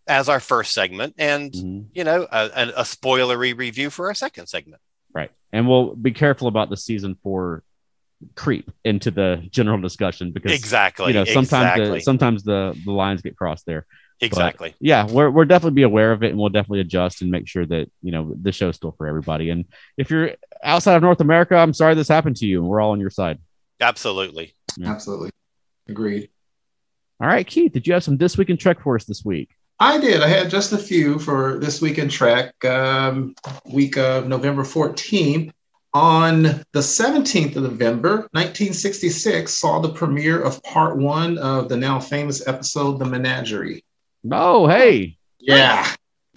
as 0.08 0.30
our 0.30 0.40
first 0.40 0.74
segment, 0.74 1.16
and 1.18 1.52
Mhm. 1.52 1.86
you 1.94 2.04
know, 2.06 2.26
a, 2.32 2.46
a, 2.56 2.68
a 2.78 2.84
spoilery 2.84 3.58
review 3.58 3.90
for 3.90 4.08
our 4.08 4.14
second 4.14 4.48
segment. 4.48 4.82
Right. 5.14 5.32
And 5.52 5.68
we'll 5.68 5.96
be 5.96 6.12
careful 6.12 6.48
about 6.48 6.70
the 6.70 6.78
season 6.78 7.18
four 7.24 7.64
creep 8.36 8.72
into 8.84 9.12
the 9.12 9.46
general 9.52 9.80
discussion 9.80 10.32
because 10.32 10.52
Exactly. 10.52 11.08
you 11.10 11.14
know 11.14 11.24
sometimes 11.26 11.46
exactly. 11.78 11.90
the 12.00 12.02
sometimes 12.02 12.44
the 12.44 12.76
the 12.86 12.92
lines 12.92 13.22
get 13.22 13.36
crossed 13.38 13.66
there. 13.66 13.86
exactly. 14.22 14.74
Yeah, 14.80 15.06
we're 15.06 15.30
we're 15.30 15.46
definitely 15.46 15.76
be 15.76 15.84
aware 15.84 16.12
of 16.14 16.24
it 16.24 16.30
and 16.32 16.40
we'll 16.40 16.50
definitely 16.50 16.80
adjust 16.80 17.22
and 17.22 17.30
make 17.30 17.48
sure 17.48 17.66
that 17.66 17.92
you 18.02 18.12
know 18.12 18.34
the 18.42 18.52
show's 18.52 18.76
still 18.78 18.94
for 18.98 19.08
everybody. 19.08 19.50
And 19.52 19.66
if 19.98 20.10
you're 20.10 20.32
outside 20.64 20.96
of 20.96 21.04
North 21.04 21.20
America, 21.22 21.56
I'm 21.56 21.74
sorry 21.74 21.94
this 21.96 22.08
happened 22.08 22.38
to 22.38 22.46
you. 22.48 22.60
and 22.62 22.68
We're 22.68 22.82
all 22.82 22.92
on 22.92 23.00
your 23.00 23.10
side. 23.12 23.38
Absolutely. 23.82 24.56
Yeah. 24.78 24.90
Absolutely. 24.92 25.30
Agreed. 25.88 26.30
All 27.20 27.28
right, 27.28 27.48
Keith, 27.48 27.74
did 27.74 27.88
you 27.88 27.94
have 27.94 28.04
some 28.04 28.18
this 28.18 28.38
week 28.38 28.50
in 28.50 28.58
Trek 28.58 28.82
for 28.82 28.96
us 28.96 29.06
this 29.06 29.26
week? 29.26 29.50
I 29.80 30.00
did. 30.00 30.22
I 30.22 30.28
had 30.28 30.50
just 30.50 30.74
a 30.74 30.78
few 30.78 31.20
for 31.20 31.60
this 31.60 31.82
week 31.82 31.98
in 31.98 32.10
Trek, 32.10 32.54
um, 32.66 33.36
week 33.72 33.98
of 33.98 34.28
November 34.28 34.64
14th. 34.64 35.52
On 35.94 36.44
the 36.44 36.80
17th 36.80 37.56
of 37.56 37.64
November, 37.64 38.28
1966, 38.34 39.52
saw 39.52 39.80
the 39.80 39.94
premiere 39.94 40.40
of 40.42 40.62
part 40.62 40.98
one 40.98 41.38
of 41.40 41.70
the 41.70 41.78
now 41.78 42.00
famous 42.00 42.48
episode, 42.48 43.00
The 43.00 43.06
Menagerie. 43.06 43.84
Oh, 44.32 44.68
hey. 44.68 45.18
Yeah, 45.40 45.88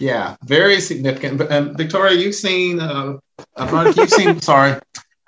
yeah, 0.01 0.35
very 0.45 0.81
significant. 0.81 1.37
But 1.37 1.51
um, 1.51 1.77
Victoria, 1.77 2.17
you've 2.17 2.35
seen, 2.35 2.79
uh, 2.79 3.17
uh, 3.55 3.93
you've 3.95 4.09
seen. 4.09 4.41
sorry, 4.41 4.79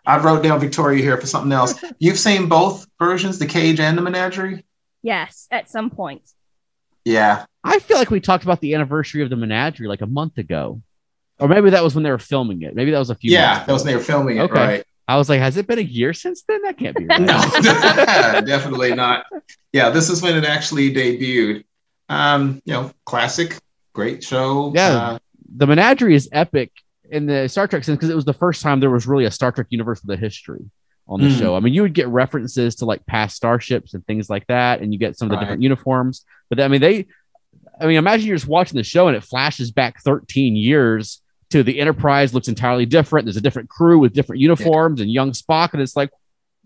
I 0.05 0.17
wrote 0.19 0.43
down 0.43 0.59
Victoria 0.59 1.01
here 1.01 1.17
for 1.19 1.27
something 1.27 1.51
else. 1.51 1.81
You've 1.99 2.19
seen 2.19 2.47
both 2.49 2.85
versions, 2.99 3.39
The 3.39 3.45
Cage 3.45 3.79
and 3.79 3.97
The 3.97 4.01
Menagerie. 4.01 4.65
Yes, 5.01 5.47
at 5.51 5.69
some 5.69 5.89
point. 5.89 6.29
Yeah, 7.05 7.45
I 7.63 7.79
feel 7.79 7.97
like 7.97 8.09
we 8.09 8.21
talked 8.21 8.43
about 8.43 8.61
the 8.61 8.73
anniversary 8.75 9.21
of 9.23 9.29
the 9.29 9.35
menagerie 9.35 9.87
like 9.87 10.01
a 10.01 10.07
month 10.07 10.37
ago. 10.37 10.81
Or 11.39 11.47
maybe 11.49 11.71
that 11.71 11.83
was 11.83 11.95
when 11.95 12.03
they 12.03 12.11
were 12.11 12.19
filming 12.19 12.61
it. 12.61 12.75
Maybe 12.75 12.91
that 12.91 12.99
was 12.99 13.09
a 13.09 13.15
few 13.15 13.31
yeah, 13.31 13.55
months 13.55 13.65
that 13.65 13.73
was 13.73 13.81
ago. 13.81 13.87
when 13.87 13.93
they 13.93 13.97
were 13.97 14.03
filming 14.03 14.37
it, 14.37 14.41
Okay. 14.41 14.53
right? 14.53 14.83
I 15.07 15.17
was 15.17 15.27
like, 15.27 15.39
has 15.41 15.57
it 15.57 15.67
been 15.67 15.79
a 15.79 15.81
year 15.81 16.13
since 16.13 16.43
then? 16.43 16.61
That 16.61 16.77
can't 16.77 16.95
be 16.95 17.05
right. 17.09 17.19
No, 17.19 17.37
definitely 18.45 18.95
not. 18.95 19.25
Yeah, 19.73 19.89
this 19.89 20.09
is 20.09 20.21
when 20.21 20.37
it 20.37 20.45
actually 20.45 20.93
debuted. 20.93 21.65
Um, 22.07 22.61
you 22.63 22.73
know, 22.73 22.91
classic, 23.05 23.57
great 23.91 24.23
show. 24.23 24.71
Yeah. 24.73 24.89
Uh, 24.89 25.19
the 25.55 25.67
menagerie 25.67 26.15
is 26.15 26.29
epic 26.31 26.71
in 27.13 27.25
the 27.25 27.47
Star 27.47 27.67
Trek 27.67 27.83
sense 27.83 27.97
because 27.97 28.09
it 28.09 28.15
was 28.15 28.25
the 28.25 28.33
first 28.33 28.61
time 28.61 28.79
there 28.79 28.89
was 28.89 29.07
really 29.07 29.25
a 29.25 29.31
Star 29.31 29.51
Trek 29.51 29.67
universe 29.69 30.01
with 30.03 30.17
a 30.17 30.19
history 30.19 30.65
on 31.07 31.21
the 31.21 31.27
Mm. 31.27 31.39
show. 31.39 31.55
I 31.55 31.59
mean, 31.59 31.73
you 31.73 31.81
would 31.81 31.93
get 31.93 32.07
references 32.07 32.75
to 32.75 32.85
like 32.85 33.05
past 33.05 33.35
starships 33.35 33.93
and 33.93 34.05
things 34.05 34.29
like 34.29 34.47
that, 34.47 34.81
and 34.81 34.93
you 34.93 34.99
get 34.99 35.17
some 35.17 35.27
of 35.27 35.29
the 35.31 35.35
Right. 35.35 35.41
different 35.41 35.61
uniforms. 35.63 36.25
But 36.49 36.59
I 36.59 36.67
mean, 36.67 36.81
they, 36.81 37.05
I 37.79 37.85
mean, 37.87 37.97
imagine 37.97 38.27
you're 38.27 38.35
just 38.37 38.47
watching 38.47 38.77
the 38.77 38.83
show 38.83 39.07
and 39.07 39.15
it 39.17 39.23
flashes 39.23 39.71
back 39.71 40.01
13 40.03 40.55
years 40.55 41.21
to 41.49 41.61
the 41.63 41.79
Enterprise 41.79 42.33
looks 42.33 42.47
entirely 42.47 42.85
different. 42.85 43.25
There's 43.25 43.37
a 43.37 43.41
different 43.41 43.69
crew 43.69 43.99
with 43.99 44.13
different 44.13 44.41
uniforms 44.41 45.01
and 45.01 45.11
young 45.11 45.31
Spock, 45.33 45.73
and 45.73 45.81
it's 45.81 45.95
like 45.95 46.09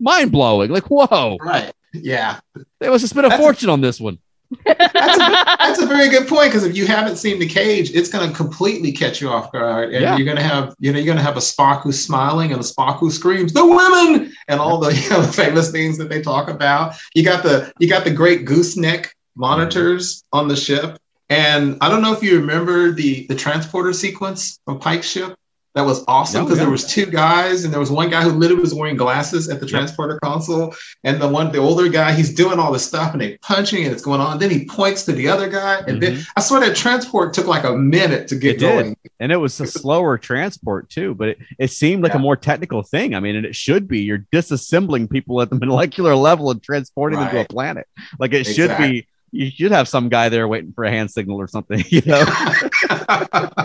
mind 0.00 0.32
blowing. 0.32 0.70
Like, 0.70 0.84
whoa, 0.88 1.36
right. 1.42 1.72
Yeah. 1.92 2.38
they 2.80 2.88
must 2.88 3.02
have 3.02 3.10
spent 3.10 3.26
a 3.26 3.28
That's- 3.28 3.40
fortune 3.40 3.68
on 3.70 3.80
this 3.80 4.00
one. 4.00 4.18
That's 4.64 5.16
a, 5.16 5.56
That's 5.58 5.82
a 5.82 5.86
very 5.86 6.08
good 6.08 6.26
point 6.26 6.46
because 6.50 6.64
if 6.64 6.76
you 6.76 6.86
haven't 6.86 7.16
seen 7.16 7.38
the 7.38 7.46
cage, 7.46 7.90
it's 7.92 8.08
going 8.08 8.28
to 8.28 8.34
completely 8.34 8.92
catch 8.92 9.20
you 9.20 9.28
off 9.28 9.52
guard, 9.52 9.92
and 9.92 10.02
Yeah. 10.02 10.16
you're 10.16 10.24
going 10.24 10.38
to 10.38 10.42
have 10.42 10.74
you 10.78 10.92
know 10.92 10.98
you're 10.98 11.06
going 11.06 11.18
to 11.18 11.22
have 11.22 11.36
a 11.36 11.40
Spock 11.40 11.82
who's 11.82 12.02
smiling 12.02 12.52
and 12.52 12.60
a 12.60 12.64
Spock 12.64 12.98
who 12.98 13.10
screams 13.10 13.52
the 13.52 13.64
women 13.66 14.32
and 14.48 14.60
all 14.60 14.78
the 14.78 14.94
you 15.02 15.10
know, 15.10 15.22
famous 15.22 15.70
things 15.70 15.98
that 15.98 16.08
they 16.08 16.22
talk 16.22 16.48
about. 16.48 16.94
You 17.14 17.24
got 17.24 17.42
the 17.42 17.72
you 17.78 17.88
got 17.88 18.04
the 18.04 18.10
great 18.10 18.44
gooseneck 18.44 19.14
monitors 19.36 20.24
on 20.32 20.48
the 20.48 20.56
ship, 20.56 20.98
and 21.28 21.76
I 21.80 21.88
don't 21.88 22.02
know 22.02 22.12
if 22.12 22.22
you 22.22 22.38
remember 22.40 22.90
the 22.92 23.26
the 23.26 23.34
transporter 23.34 23.92
sequence 23.92 24.58
from 24.64 24.78
Pike's 24.80 25.08
ship. 25.08 25.36
That 25.74 25.84
was 25.84 26.04
awesome 26.08 26.44
because 26.44 26.58
yeah. 26.58 26.64
there 26.64 26.72
was 26.72 26.86
two 26.86 27.06
guys, 27.06 27.64
and 27.64 27.72
there 27.72 27.80
was 27.80 27.90
one 27.90 28.10
guy 28.10 28.22
who 28.22 28.30
literally 28.30 28.62
was 28.62 28.74
wearing 28.74 28.96
glasses 28.96 29.48
at 29.48 29.60
the 29.60 29.66
Yep. 29.66 29.70
transporter 29.70 30.18
console, 30.22 30.74
and 31.04 31.20
the 31.20 31.28
one, 31.28 31.52
the 31.52 31.58
older 31.58 31.88
guy, 31.88 32.12
he's 32.12 32.34
doing 32.34 32.58
all 32.58 32.72
this 32.72 32.86
stuff, 32.86 33.12
and 33.12 33.20
they 33.20 33.36
punching, 33.38 33.84
and 33.84 33.92
it's 33.92 34.02
going 34.02 34.20
on. 34.20 34.38
Then 34.38 34.50
he 34.50 34.64
points 34.64 35.04
to 35.04 35.12
the 35.12 35.28
other 35.28 35.48
guy, 35.48 35.82
and 35.86 36.02
then 36.02 36.14
mm-hmm. 36.14 36.30
I 36.36 36.40
swear 36.40 36.60
that 36.60 36.74
transport 36.74 37.34
took 37.34 37.46
like 37.46 37.64
a 37.64 37.76
minute 37.76 38.28
to 38.28 38.36
get 38.36 38.56
It 38.56 38.58
did. 38.58 38.82
going. 38.82 38.96
and 39.20 39.32
it 39.32 39.36
was 39.36 39.60
a 39.60 39.66
slower 39.66 40.18
transport 40.18 40.88
too 40.90 41.14
but 41.14 41.28
it, 41.28 41.38
it 41.58 41.70
seemed 41.70 42.02
like 42.02 42.14
a 42.14 42.18
more 42.18 42.36
technical 42.36 42.82
thing 42.82 43.14
i 43.14 43.20
mean 43.20 43.36
and 43.36 43.46
it 43.46 43.56
should 43.56 43.88
be 43.88 44.00
you're 44.00 44.24
disassembling 44.32 45.10
people 45.10 45.40
at 45.40 45.50
the 45.50 45.56
molecular 45.66 46.14
level 46.14 46.50
and 46.50 46.62
transporting 46.62 47.18
them 47.18 47.30
to 47.30 47.40
a 47.40 47.44
planet 47.44 47.86
like 48.18 48.32
it 48.32 48.44
should 48.44 48.76
be 48.78 49.06
you 49.30 49.50
should 49.50 49.72
have 49.72 49.88
some 49.88 50.08
guy 50.08 50.28
there 50.28 50.48
waiting 50.48 50.72
for 50.72 50.84
a 50.84 50.90
hand 50.90 51.10
signal 51.10 51.38
or 51.40 51.46
something 51.48 51.82
you 51.88 52.02
know? 52.06 52.24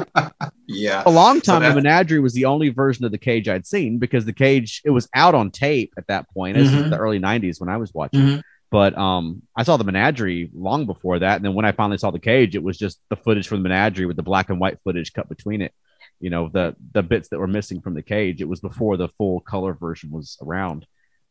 Yeah. 0.67 1.03
a 1.05 1.11
long 1.11 1.41
So 1.41 1.51
time 1.53 1.61
the 1.61 1.69
that- 1.69 1.75
menagerie 1.75 2.19
was 2.19 2.33
the 2.33 2.45
only 2.45 2.69
version 2.69 3.03
of 3.05 3.11
the 3.11 3.17
cage 3.17 3.47
i'd 3.49 3.67
seen 3.67 3.99
because 3.99 4.25
the 4.25 4.33
cage 4.33 4.81
it 4.85 4.89
was 4.91 5.07
out 5.13 5.35
on 5.35 5.51
tape 5.51 5.93
at 5.97 6.07
that 6.07 6.29
point. 6.29 6.55
This 6.57 6.71
is 6.71 6.83
Mhm. 6.85 6.89
the 6.89 6.97
early 6.97 7.19
90s 7.19 7.59
when 7.59 7.69
i 7.69 7.77
was 7.77 7.93
watching. 7.93 8.21
Mhm. 8.21 8.41
but 8.71 8.97
um 8.97 9.41
i 9.55 9.63
saw 9.63 9.77
the 9.77 9.83
menagerie 9.83 10.49
long 10.53 10.85
before 10.85 11.19
that. 11.19 11.35
And 11.35 11.45
then 11.45 11.53
when 11.53 11.65
i 11.65 11.71
finally 11.73 11.97
saw 11.97 12.11
the 12.11 12.19
cage 12.19 12.55
it 12.55 12.63
was 12.63 12.77
just 12.77 12.99
the 13.09 13.15
footage 13.17 13.47
from 13.47 13.57
the 13.61 13.69
menagerie 13.69 14.05
with 14.05 14.15
the 14.15 14.23
black 14.23 14.49
and 14.49 14.59
white 14.59 14.79
footage 14.83 15.11
cut 15.13 15.27
between 15.29 15.61
it 15.61 15.73
you 16.19 16.29
know 16.29 16.49
the 16.51 16.75
the 16.93 17.03
bits 17.03 17.27
that 17.29 17.39
were 17.39 17.47
missing 17.47 17.81
from 17.81 17.93
the 17.95 18.01
cage. 18.01 18.41
It 18.41 18.47
was 18.47 18.61
before 18.61 18.95
the 18.97 19.09
full 19.09 19.41
color 19.41 19.73
version 19.73 20.09
was 20.11 20.37
around. 20.41 20.85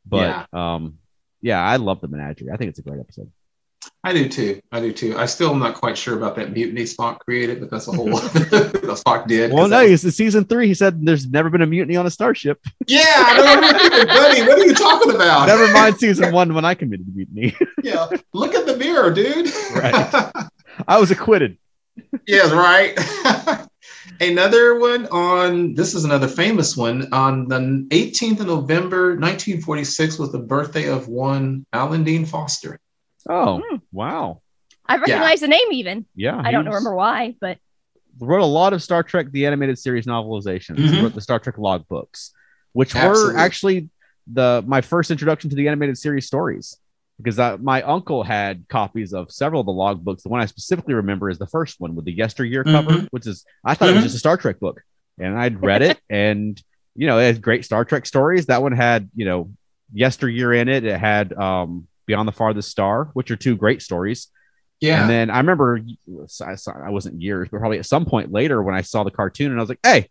But 0.06 0.52
um 0.52 0.98
yeah 1.40 1.60
i 1.60 1.76
love 1.76 2.00
the 2.02 2.08
menagerie 2.08 2.50
i 2.52 2.56
think 2.56 2.68
it's 2.68 2.78
a 2.78 2.82
great 2.82 3.00
episode 3.00 3.30
I 4.04 4.12
do 4.12 4.28
too. 4.28 4.60
I 4.72 4.80
do 4.80 4.92
too. 4.92 5.16
I 5.16 5.26
still 5.26 5.50
am 5.50 5.58
not 5.58 5.74
quite 5.74 5.96
sure 5.96 6.16
about 6.16 6.34
that 6.36 6.52
mutiny 6.52 6.82
Spock 6.82 7.18
created, 7.20 7.60
but 7.60 7.70
that's 7.70 7.88
a 7.88 7.92
whole 7.92 8.06
that 8.10 9.02
Spock 9.04 9.26
did. 9.28 9.52
well 9.52 9.64
'cause 9.64 9.70
no 9.70 9.76
that 9.84 9.90
was- 9.90 10.04
it's 10.04 10.16
season 10.16 10.44
three 10.44 10.66
he 10.66 10.74
said 10.74 11.04
there's 11.04 11.26
never 11.28 11.50
been 11.50 11.62
a 11.62 11.66
mutiny 11.66 11.96
on 11.96 12.06
a 12.06 12.10
starship 12.10 12.60
yeah, 12.86 13.02
I 13.06 13.36
know 13.38 13.60
what 13.60 13.92
you're 13.92 14.06
buddy. 14.06 14.42
What 14.42 14.58
are 14.58 14.64
you 14.66 14.74
talking 14.74 15.14
about? 15.14 15.46
never 15.46 15.72
mind 15.72 15.96
season 15.98 16.32
one 16.32 16.52
when 16.54 16.64
i 16.64 16.74
committed 16.74 17.06
the 17.06 17.12
mutiny 17.12 17.56
yeah, 17.82 18.08
look 18.32 18.54
at 18.54 18.66
the 18.66 18.76
mirror, 18.76 19.10
dude. 19.12 19.50
Right. 19.74 19.94
i 20.88 20.98
was 20.98 21.10
acquitted 21.10 21.56
yes, 22.26 22.50
right. 22.52 22.98
another 24.20 24.78
one 24.78 25.06
on 25.08 25.74
this 25.74 25.94
is 25.94 26.04
another 26.04 26.28
famous 26.28 26.76
one 26.76 27.12
on 27.12 27.48
the 27.48 27.86
18th 27.90 28.40
of 28.40 28.46
November, 28.46 29.10
1946 29.16 30.18
was 30.18 30.32
the 30.32 30.38
birthday 30.38 30.88
of 30.88 31.08
one 31.08 31.64
Alan 31.72 32.04
Dean 32.04 32.24
Foster. 32.24 32.78
Oh 33.28 33.62
Hmm. 33.64 33.76
wow 33.92 34.40
I 34.86 34.96
recognize 34.96 35.40
the 35.40 35.48
name 35.48 35.72
even. 35.72 36.06
yeah 36.14 36.40
I 36.42 36.50
don't 36.50 36.64
was- 36.64 36.74
remember 36.74 36.94
why, 36.94 37.34
but 37.40 37.58
wrote 38.20 38.42
a 38.42 38.44
lot 38.46 38.72
of 38.72 38.82
Star 38.82 39.02
Trek 39.02 39.30
the 39.30 39.46
animated 39.46 39.78
series 39.78 40.06
novelizations. 40.06 40.76
Mhm. 40.76 41.02
Wrote 41.02 41.14
the 41.14 41.20
Star 41.20 41.38
Trek 41.38 41.56
log 41.58 41.86
books, 41.88 42.32
which 42.72 42.94
Absolutely. 42.94 43.34
were 43.34 43.38
actually 43.40 43.88
the 44.32 44.62
my 44.66 44.80
first 44.80 45.10
introduction 45.10 45.50
to 45.50 45.56
the 45.56 45.66
animated 45.68 45.96
series 45.98 46.26
stories. 46.26 46.76
Because 47.18 47.38
I, 47.38 47.56
my 47.56 47.82
uncle 47.82 48.22
had 48.24 48.66
copies 48.68 49.12
of 49.12 49.30
several 49.30 49.60
of 49.60 49.66
the 49.66 49.72
log 49.72 50.02
books. 50.04 50.24
The 50.24 50.28
one 50.28 50.40
I 50.40 50.46
specifically 50.46 50.94
remember 50.94 51.30
is 51.30 51.38
the 51.38 51.46
first 51.46 51.78
one 51.80 51.94
with 51.94 52.04
the 52.04 52.12
yesteryear 52.12 52.64
cover, 52.64 52.90
Mhm. 52.90 53.08
which 53.12 53.26
is 53.28 53.44
I 53.64 53.74
thought 53.74 53.90
it 53.90 53.94
was 53.94 54.02
just 54.02 54.16
a 54.16 54.18
Star 54.18 54.36
Trek 54.36 54.58
book, 54.58 54.82
and 55.20 55.38
I'd 55.38 55.62
read 55.62 55.82
it, 55.82 55.98
and 56.10 56.60
you 56.96 57.06
know 57.06 57.18
it 57.18 57.26
had 57.26 57.42
great 57.42 57.64
Star 57.64 57.84
Trek 57.84 58.06
stories. 58.06 58.46
That 58.46 58.60
one 58.62 58.72
had 58.72 59.08
you 59.14 59.24
know 59.24 59.50
yesteryear 59.92 60.52
in 60.52 60.68
it. 60.68 60.84
It 60.84 60.98
had 60.98 61.32
um, 61.34 61.86
Beyond 62.06 62.26
the 62.28 62.32
Farthest 62.32 62.70
Star, 62.70 63.10
which 63.14 63.30
are 63.30 63.36
two 63.36 63.56
great 63.56 63.82
stories. 63.82 64.28
Yeah. 64.80 65.02
And 65.02 65.10
then 65.10 65.30
I 65.30 65.38
remember, 65.38 65.80
I, 66.44 66.56
saw, 66.56 66.72
I 66.72 66.90
wasn't 66.90 67.22
years, 67.22 67.48
but 67.50 67.58
probably 67.58 67.78
at 67.78 67.86
some 67.86 68.04
point 68.04 68.32
later 68.32 68.62
when 68.62 68.74
I 68.74 68.82
saw 68.82 69.04
the 69.04 69.12
cartoon 69.12 69.52
and 69.52 69.60
I 69.60 69.62
was 69.62 69.68
like, 69.68 69.78
hey, 69.84 70.08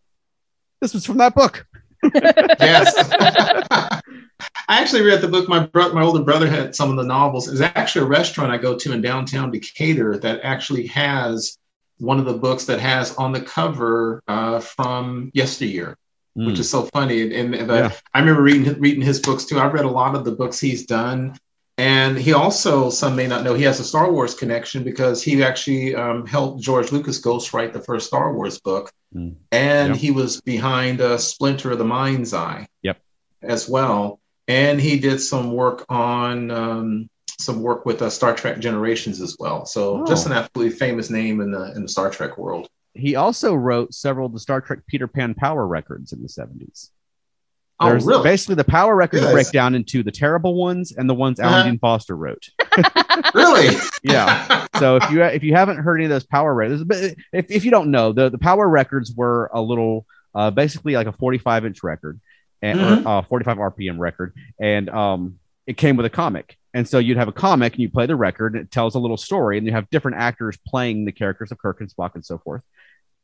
this 0.79 0.93
was 0.93 1.05
from 1.05 1.17
that 1.17 1.35
book. 1.35 1.67
yes. 2.13 2.95
I 4.67 4.79
actually 4.79 5.01
read 5.01 5.21
the 5.21 5.27
book. 5.27 5.49
My 5.49 5.65
bro- 5.67 5.93
my 5.93 6.01
older 6.01 6.23
brother 6.23 6.47
had 6.47 6.75
some 6.75 6.89
of 6.89 6.95
the 6.95 7.03
novels. 7.03 7.47
There's 7.47 7.61
actually 7.61 8.05
a 8.05 8.07
restaurant 8.07 8.51
I 8.51 8.57
go 8.57 8.77
to 8.77 8.93
in 8.93 9.01
downtown 9.01 9.51
Decatur 9.51 10.17
that 10.19 10.39
actually 10.43 10.87
has 10.87 11.57
one 11.97 12.19
of 12.19 12.25
the 12.25 12.33
books 12.33 12.65
that 12.65 12.79
has 12.79 13.13
on 13.15 13.31
the 13.31 13.41
cover 13.41 14.23
uh, 14.27 14.59
from 14.59 15.29
yesteryear, 15.33 15.97
which 16.33 16.57
is 16.57 16.69
so 16.69 16.83
funny. 16.93 17.35
And, 17.35 17.53
and 17.53 17.69
uh, 17.69 17.73
Yeah. 17.73 17.91
I 18.13 18.19
remember 18.19 18.41
reading 18.41 18.79
reading 18.79 19.01
his 19.01 19.19
books 19.19 19.45
too. 19.45 19.59
I've 19.59 19.73
read 19.73 19.85
a 19.85 19.89
lot 19.89 20.15
of 20.15 20.25
the 20.25 20.31
books 20.31 20.59
he's 20.59 20.85
done. 20.85 21.37
And 21.81 22.15
he 22.15 22.33
also, 22.33 22.91
some 22.91 23.15
may 23.15 23.25
not 23.25 23.43
know, 23.43 23.55
he 23.55 23.63
has 23.63 23.79
a 23.79 23.83
Star 23.83 24.11
Wars 24.11 24.35
connection 24.35 24.83
because 24.83 25.23
he 25.23 25.43
actually 25.43 25.95
um, 25.95 26.27
helped 26.27 26.61
George 26.61 26.91
Lucas 26.91 27.19
ghostwrite 27.19 27.73
the 27.73 27.79
first 27.81 28.05
Star 28.05 28.33
Wars 28.35 28.59
book. 28.59 28.91
Mm. 29.15 29.35
And 29.51 29.89
Yep. 29.93 29.97
he 29.97 30.11
was 30.11 30.39
behind 30.41 31.01
uh, 31.01 31.17
Splinter 31.17 31.71
of 31.71 31.79
the 31.79 31.83
Mind's 31.85 32.35
Eye 32.35 32.67
Yep. 32.83 33.01
as 33.41 33.67
well. 33.67 34.19
And 34.47 34.79
he 34.79 34.99
did 34.99 35.19
some 35.21 35.53
work 35.53 35.83
on 35.89 36.51
um, 36.51 37.09
some 37.39 37.63
work 37.63 37.83
with 37.87 37.99
uh, 38.03 38.11
Star 38.11 38.35
Trek 38.35 38.59
Generations 38.59 39.19
as 39.19 39.35
well. 39.39 39.65
So 39.65 40.01
Oh. 40.03 40.05
just 40.05 40.27
an 40.27 40.33
absolutely 40.33 40.77
famous 40.77 41.09
name 41.09 41.41
in 41.41 41.49
the 41.51 41.73
in 41.75 41.81
the 41.81 41.89
Star 41.89 42.11
Trek 42.11 42.37
world. 42.37 42.67
He 42.93 43.15
also 43.15 43.55
wrote 43.55 43.95
several 43.95 44.27
of 44.27 44.33
the 44.33 44.39
Star 44.39 44.61
Trek 44.61 44.79
Peter 44.87 45.07
Pan 45.07 45.33
power 45.33 45.65
records 45.65 46.13
in 46.13 46.21
the 46.21 46.27
70s. 46.27 46.89
Oh, 47.81 47.89
There's 47.89 48.05
really? 48.05 48.23
basically 48.23 48.55
the 48.55 48.63
power 48.63 48.95
records 48.95 49.23
Yes. 49.23 49.31
break 49.33 49.51
down 49.51 49.75
into 49.75 50.03
the 50.03 50.11
terrible 50.11 50.55
ones 50.55 50.91
and 50.91 51.09
the 51.09 51.13
ones 51.15 51.39
Alan 51.39 51.53
Uh-huh. 51.59 51.69
Dean 51.69 51.79
Foster 51.79 52.15
wrote. 52.15 52.49
really? 53.33 53.75
Yeah. 54.03 54.67
so 54.79 54.95
if 54.97 55.09
you 55.11 55.23
if 55.23 55.43
you 55.43 55.53
haven't 55.53 55.77
heard 55.77 55.97
any 55.97 56.05
of 56.05 56.09
those 56.11 56.23
power 56.23 56.53
records, 56.53 56.83
but 56.83 56.97
if, 57.33 57.49
if 57.51 57.65
you 57.65 57.71
don't 57.71 57.91
know, 57.91 58.13
the, 58.13 58.29
the 58.29 58.37
power 58.37 58.67
records 58.67 59.13
were 59.15 59.49
a 59.53 59.61
little 59.61 60.05
uh, 60.35 60.49
basically 60.51 60.93
like 60.95 61.07
a 61.07 61.11
45 61.11 61.65
inch 61.65 61.83
record 61.83 62.19
and 62.61 62.79
Mhm. 62.79 63.05
or, 63.05 63.07
uh, 63.07 63.21
45 63.23 63.57
RPM 63.57 63.97
record, 63.99 64.33
and 64.59 64.89
um, 64.89 65.39
it 65.67 65.77
came 65.77 65.97
with 65.97 66.05
a 66.05 66.09
comic. 66.09 66.57
And 66.73 66.87
so 66.87 66.99
you'd 66.99 67.17
have 67.17 67.27
a 67.27 67.33
comic 67.33 67.73
and 67.73 67.81
you 67.81 67.89
play 67.89 68.05
the 68.05 68.15
record 68.15 68.53
and 68.55 68.63
it 68.63 68.71
tells 68.71 68.95
a 68.95 68.99
little 68.99 69.17
story, 69.17 69.57
and 69.57 69.65
you 69.67 69.73
have 69.73 69.89
different 69.89 70.17
actors 70.17 70.57
playing 70.65 71.03
the 71.05 71.11
characters 71.11 71.51
of 71.51 71.57
Kirk 71.57 71.81
and 71.81 71.89
Spock 71.93 72.11
and 72.15 72.23
so 72.23 72.37
forth. 72.37 72.61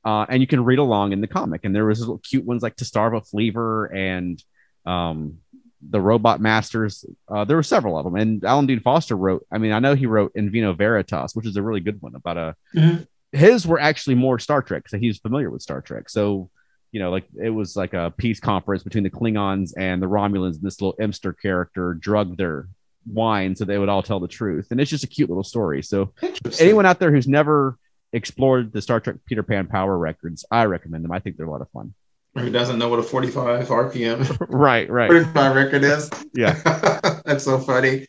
Uh, 0.08 0.26
and 0.30 0.40
you 0.42 0.48
can 0.48 0.64
read 0.64 0.80
along 0.80 1.12
in 1.12 1.20
the 1.20 1.28
comic. 1.28 1.66
And 1.66 1.76
there 1.76 1.86
was 1.86 2.00
little 2.00 2.20
cute 2.20 2.46
ones 2.46 2.64
like 2.64 2.78
To 2.78 2.86
Starve 2.86 3.14
a 3.14 3.20
Fleaver 3.20 3.88
and 3.88 4.42
um, 4.86 5.40
the 5.82 6.00
Robot 6.00 6.40
Masters. 6.40 7.04
Uh, 7.28 7.44
there 7.44 7.58
were 7.58 7.64
several 7.64 7.98
of 7.98 8.06
them. 8.06 8.16
And 8.16 8.42
Alan 8.46 8.68
Dean 8.68 8.80
Foster 8.80 9.18
wrote, 9.18 9.46
I 9.52 9.58
mean, 9.58 9.74
I 9.74 9.80
know 9.80 9.96
he 9.96 10.06
wrote 10.06 10.32
In 10.34 10.50
Vino 10.50 10.72
Veritas, 10.72 11.36
which 11.36 11.46
is 11.46 11.58
a 11.58 11.62
really 11.62 11.82
good 11.82 12.02
one 12.02 12.16
about 12.16 12.38
a. 12.38 12.56
Mhm. 12.74 13.06
His 13.34 13.68
were 13.68 13.82
actually 13.82 14.16
more 14.16 14.40
Star 14.40 14.62
Trek, 14.62 14.88
so 14.88 14.98
he's 14.98 15.18
familiar 15.18 15.50
with 15.50 15.62
Star 15.62 15.82
Trek. 15.82 16.10
So, 16.10 16.50
you 16.94 17.02
know, 17.02 17.12
like 17.12 17.26
it 17.44 17.50
was 17.50 17.76
like 17.76 17.94
a 17.94 18.14
peace 18.16 18.40
conference 18.40 18.84
between 18.84 19.04
the 19.04 19.10
Klingons 19.10 19.74
and 19.78 20.02
the 20.02 20.08
Romulans. 20.08 20.56
And 20.56 20.64
this 20.64 20.80
little 20.80 20.96
Imster 21.02 21.34
character 21.34 21.94
drugged 21.96 22.38
their 22.38 22.70
wine 23.06 23.58
so 23.58 23.66
they 23.66 23.78
would 23.78 23.90
all 23.90 24.04
tell 24.04 24.22
the 24.22 24.30
truth. 24.30 24.68
And 24.72 24.80
it's 24.80 24.90
just 24.90 25.04
a 25.04 25.08
cute 25.08 25.28
little 25.30 25.44
story. 25.44 25.84
So, 25.84 26.14
anyone 26.62 26.86
out 26.86 27.00
there 27.00 27.12
who's 27.12 27.28
never 27.28 27.78
explored 28.14 28.72
the 28.74 28.82
Star 28.82 29.00
Trek 29.00 29.18
Peter 29.26 29.44
Pan 29.44 29.68
Power 29.68 29.98
records, 29.98 30.46
I 30.52 30.66
recommend 30.66 31.04
them. 31.04 31.12
I 31.12 31.20
think 31.20 31.38
they're 31.38 31.46
a 31.48 31.52
lot 31.52 31.62
of 31.62 31.70
fun. 31.72 31.94
who 32.36 32.50
doesn't 32.52 32.78
know 32.78 32.88
what 32.90 33.00
a 33.00 33.04
45 33.04 33.68
RPM 33.68 34.46
right, 34.50 34.90
right. 34.90 35.08
45 35.08 35.56
record 35.56 35.84
is? 35.84 36.10
Yeah. 36.34 36.54
That's 37.26 37.44
so 37.44 37.58
funny. 37.60 38.08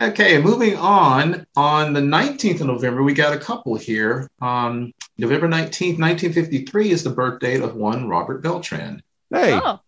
Okay, 0.00 0.40
moving 0.40 0.76
on. 0.76 1.46
On 1.56 1.92
the 1.92 2.00
19th 2.00 2.60
of 2.60 2.66
November, 2.66 3.02
we 3.02 3.14
got 3.14 3.32
a 3.32 3.38
couple 3.38 3.76
here. 3.76 4.28
Um, 4.42 4.92
November 5.16 5.48
19th, 5.48 5.98
1953 5.98 6.90
is 6.90 7.02
the 7.04 7.10
birth 7.10 7.40
date 7.40 7.62
of 7.62 7.74
one 7.76 8.08
Robert 8.08 8.42
Beltran. 8.42 9.02
Hey, 9.32 9.52
Oh, 9.54 9.80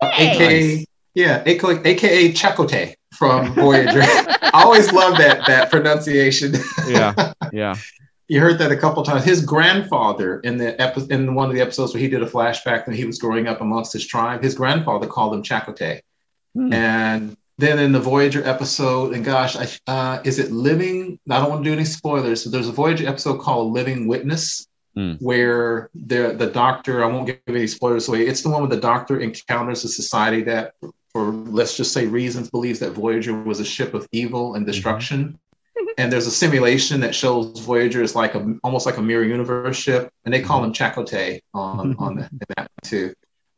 Uh, 0.00 0.10
Hey. 0.10 0.30
AKA, 0.30 0.86
yeah, 1.14 1.42
AKA, 1.46 1.80
AKA 1.84 2.32
Chakotay 2.32 2.94
from 3.14 3.52
Voyager. 3.54 4.00
I 4.04 4.62
always 4.64 4.92
love 4.92 5.18
that 5.18 5.44
that 5.46 5.70
pronunciation. 5.70 6.54
yeah, 6.88 7.32
yeah. 7.52 7.74
You 8.28 8.40
heard 8.40 8.58
that 8.58 8.70
a 8.70 8.76
couple 8.76 9.02
times. 9.02 9.24
His 9.24 9.44
grandfather 9.44 10.40
in 10.40 10.58
the 10.58 10.80
epi- 10.80 11.06
in 11.10 11.34
one 11.34 11.48
of 11.48 11.54
the 11.54 11.62
episodes 11.62 11.94
where 11.94 12.00
he 12.00 12.08
did 12.08 12.22
a 12.22 12.26
flashback 12.26 12.86
when 12.86 12.94
he 12.94 13.04
was 13.04 13.18
growing 13.18 13.46
up 13.48 13.60
amongst 13.60 13.92
his 13.92 14.06
tribe, 14.06 14.42
his 14.42 14.54
grandfather 14.54 15.06
called 15.06 15.34
him 15.34 15.42
Chakotay. 15.42 16.00
Hmm. 16.54 16.72
And 16.72 17.36
then 17.58 17.78
in 17.78 17.92
the 17.92 18.00
Voyager 18.00 18.44
episode, 18.46 19.14
and 19.14 19.24
gosh, 19.24 19.56
I, 19.56 19.66
uh, 19.90 20.20
is 20.24 20.38
it 20.38 20.52
Living? 20.52 21.18
I 21.28 21.40
don't 21.40 21.50
want 21.50 21.64
to 21.64 21.70
do 21.70 21.74
any 21.74 21.84
spoilers. 21.84 22.44
So 22.44 22.50
there's 22.50 22.68
a 22.68 22.72
Voyager 22.72 23.08
episode 23.08 23.40
called 23.40 23.72
Living 23.72 24.06
Witness, 24.06 24.66
Hmm. 24.94 25.12
where 25.20 25.90
the 25.94 26.34
the 26.36 26.46
doctor. 26.46 27.04
I 27.04 27.06
won't 27.06 27.26
give 27.26 27.38
any 27.46 27.66
spoilers 27.66 28.08
away. 28.08 28.26
It's 28.26 28.42
the 28.42 28.50
one 28.50 28.62
where 28.62 28.70
the 28.70 28.80
doctor 28.80 29.20
encounters 29.20 29.84
a 29.84 29.88
society 29.88 30.42
that, 30.42 30.74
for 31.12 31.30
let's 31.30 31.76
just 31.76 31.92
say 31.92 32.06
reasons, 32.06 32.50
believes 32.50 32.78
that 32.80 32.92
Voyager 32.92 33.34
was 33.42 33.60
a 33.60 33.64
ship 33.64 33.94
of 33.94 34.08
evil 34.12 34.54
and 34.54 34.66
destruction. 34.66 35.38
And 35.98 36.12
there's 36.12 36.26
a 36.26 36.30
simulation 36.30 37.00
that 37.00 37.14
shows 37.14 37.58
Voyager 37.60 38.02
is 38.02 38.14
like 38.14 38.34
a 38.34 38.56
almost 38.62 38.86
like 38.86 38.96
a 38.96 39.02
mirror 39.02 39.24
universe 39.24 39.76
ship, 39.76 40.10
and 40.24 40.32
they 40.32 40.40
call 40.40 40.62
him 40.64 40.72
Chakotay 40.72 41.40
on 41.54 41.96
on 41.98 42.16
the, 42.16 42.28
that 42.56 42.68
too. 42.82 43.14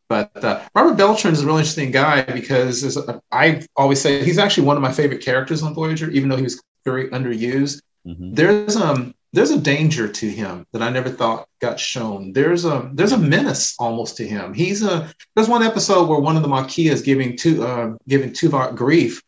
But 0.08 0.44
uh, 0.44 0.62
Robert 0.74 0.96
Beltran 0.96 1.32
is 1.32 1.42
a 1.42 1.46
really 1.46 1.60
interesting 1.60 1.92
guy 1.92 2.22
because 2.22 2.96
a, 2.96 3.22
I 3.30 3.62
always 3.76 4.00
say 4.00 4.24
he's 4.24 4.38
actually 4.38 4.66
one 4.66 4.76
of 4.76 4.82
my 4.82 4.92
favorite 4.92 5.22
characters 5.22 5.62
on 5.62 5.74
Voyager, 5.74 6.10
even 6.10 6.28
though 6.28 6.36
he 6.36 6.42
was 6.42 6.60
very 6.84 7.08
underused. 7.10 7.80
Mhm. 8.06 8.34
There's 8.34 8.76
um 8.76 9.14
there's 9.32 9.50
a 9.50 9.60
danger 9.60 10.08
to 10.08 10.28
him 10.28 10.66
that 10.72 10.82
I 10.82 10.90
never 10.90 11.08
thought 11.08 11.46
got 11.60 11.78
shown. 11.78 12.32
There's 12.32 12.64
a 12.64 12.90
there's 12.94 13.12
a 13.12 13.18
menace 13.18 13.76
almost 13.78 14.16
to 14.16 14.26
him. 14.26 14.54
He's 14.54 14.82
a 14.82 15.12
there's 15.36 15.48
one 15.48 15.62
episode 15.62 16.08
where 16.08 16.18
one 16.18 16.36
of 16.36 16.42
the 16.42 16.48
Maquis 16.48 16.90
is 16.90 17.02
giving 17.02 17.36
to 17.38 17.62
uh, 17.64 17.92
giving 18.08 18.30
Tuvok 18.30 18.74
grief, 18.74 19.22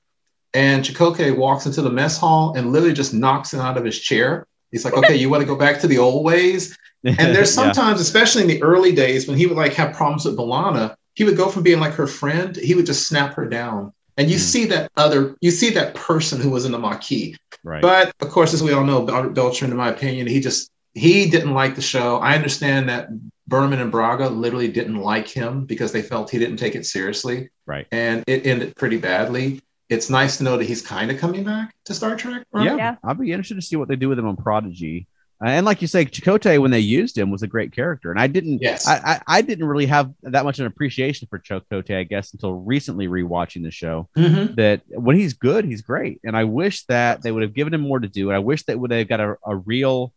and 0.54 0.84
Chakotay 0.84 1.36
walks 1.36 1.66
into 1.66 1.82
the 1.82 1.90
mess 1.90 2.18
hall 2.18 2.54
and 2.56 2.72
literally 2.72 2.94
just 2.94 3.14
knocks 3.14 3.52
him 3.54 3.60
out 3.60 3.76
of 3.76 3.84
his 3.84 3.98
chair. 3.98 4.46
He's 4.70 4.84
like, 4.84 4.94
"Okay, 4.94 5.14
you 5.16 5.28
want 5.30 5.42
to 5.42 5.46
go 5.46 5.56
back 5.56 5.80
to 5.80 5.86
the 5.86 5.98
old 5.98 6.24
ways?" 6.24 6.76
And 7.04 7.34
there's 7.34 7.50
Yeah. 7.56 7.62
sometimes, 7.72 8.00
especially 8.00 8.42
in 8.42 8.48
the 8.48 8.62
early 8.62 8.92
days, 8.92 9.26
when 9.28 9.36
he 9.36 9.46
would 9.46 9.56
like 9.56 9.74
have 9.74 9.94
problems 9.94 10.24
with 10.24 10.36
B'Elanna, 10.36 10.94
he 11.14 11.24
would 11.24 11.36
go 11.36 11.48
from 11.48 11.62
being 11.62 11.80
like 11.80 11.94
her 11.94 12.06
friend, 12.06 12.56
he 12.56 12.74
would 12.74 12.86
just 12.86 13.06
snap 13.08 13.34
her 13.34 13.46
down. 13.46 13.92
And 14.18 14.30
you 14.30 14.36
Mm. 14.36 14.40
see 14.40 14.64
that 14.66 14.90
other, 14.96 15.36
you 15.40 15.50
see 15.50 15.70
that 15.70 15.94
person 15.94 16.40
who 16.40 16.50
was 16.50 16.64
in 16.64 16.72
the 16.72 16.78
Maquis. 16.78 17.36
right. 17.64 17.82
But 17.82 18.12
of 18.20 18.28
course, 18.30 18.52
as 18.54 18.62
we 18.62 18.72
all 18.72 18.84
know, 18.84 19.02
Beltran, 19.30 19.70
in 19.70 19.76
my 19.76 19.88
opinion, 19.88 20.26
he 20.26 20.40
just 20.40 20.68
he 20.94 21.30
didn't 21.30 21.54
like 21.54 21.74
the 21.74 21.80
show. 21.82 22.18
I 22.18 22.34
understand 22.34 22.88
that 22.90 23.08
Berman 23.48 23.80
and 23.80 23.90
Braga 23.90 24.28
literally 24.28 24.68
didn't 24.68 24.96
like 24.98 25.26
him 25.26 25.64
because 25.64 25.90
they 25.92 26.02
felt 26.02 26.30
he 26.30 26.38
didn't 26.38 26.58
take 26.58 26.74
it 26.74 26.84
seriously, 26.84 27.48
right. 27.66 27.86
and 27.90 28.22
it 28.26 28.46
ended 28.46 28.76
pretty 28.76 28.98
badly. 28.98 29.62
It's 29.92 30.08
nice 30.10 30.38
to 30.38 30.44
know 30.44 30.56
that 30.56 30.64
he's 30.64 30.82
kind 30.82 31.10
of 31.10 31.18
coming 31.18 31.44
back 31.44 31.74
to 31.86 31.94
Star 31.94 32.16
Trek. 32.16 32.44
right? 32.52 32.64
Yeah, 32.64 32.76
Yeah. 32.76 32.96
I'll 33.04 33.14
be 33.14 33.32
interested 33.32 33.56
to 33.56 33.62
see 33.62 33.76
what 33.76 33.88
they 33.88 33.96
do 33.96 34.08
with 34.08 34.18
him 34.18 34.26
on 34.26 34.36
Prodigy. 34.36 35.06
Uh, 35.44 35.48
and 35.48 35.66
like 35.66 35.82
you 35.82 35.88
say, 35.88 36.04
Chakotay, 36.04 36.60
when 36.60 36.70
they 36.70 36.78
used 36.78 37.18
him, 37.18 37.28
was 37.30 37.42
a 37.42 37.48
great 37.48 37.72
character, 37.72 38.12
and 38.12 38.20
I 38.20 38.28
didn't. 38.28 38.62
Yes. 38.62 38.86
I, 38.86 38.96
I, 39.04 39.20
I 39.38 39.42
didn't 39.42 39.66
really 39.66 39.86
have 39.86 40.12
that 40.22 40.44
much 40.44 40.60
an 40.60 40.66
appreciation 40.66 41.26
for 41.28 41.40
Chakotay, 41.40 41.96
I 41.98 42.04
guess, 42.04 42.32
until 42.32 42.52
recently 42.52 43.08
rewatching 43.08 43.64
the 43.64 43.72
show. 43.72 44.08
Mhm. 44.16 44.54
That 44.54 44.82
when 44.88 45.16
he's 45.16 45.32
good, 45.34 45.64
he's 45.64 45.82
great, 45.82 46.20
and 46.22 46.36
I 46.36 46.44
wish 46.44 46.84
that 46.86 47.22
they 47.22 47.32
would 47.32 47.42
have 47.42 47.54
given 47.54 47.74
him 47.74 47.80
more 47.80 47.98
to 47.98 48.06
do. 48.08 48.28
And 48.30 48.36
I 48.36 48.38
wish 48.38 48.62
that 48.66 48.78
would 48.78 48.92
have 48.92 49.08
got 49.08 49.18
a, 49.20 49.36
a 49.44 49.56
real. 49.56 50.12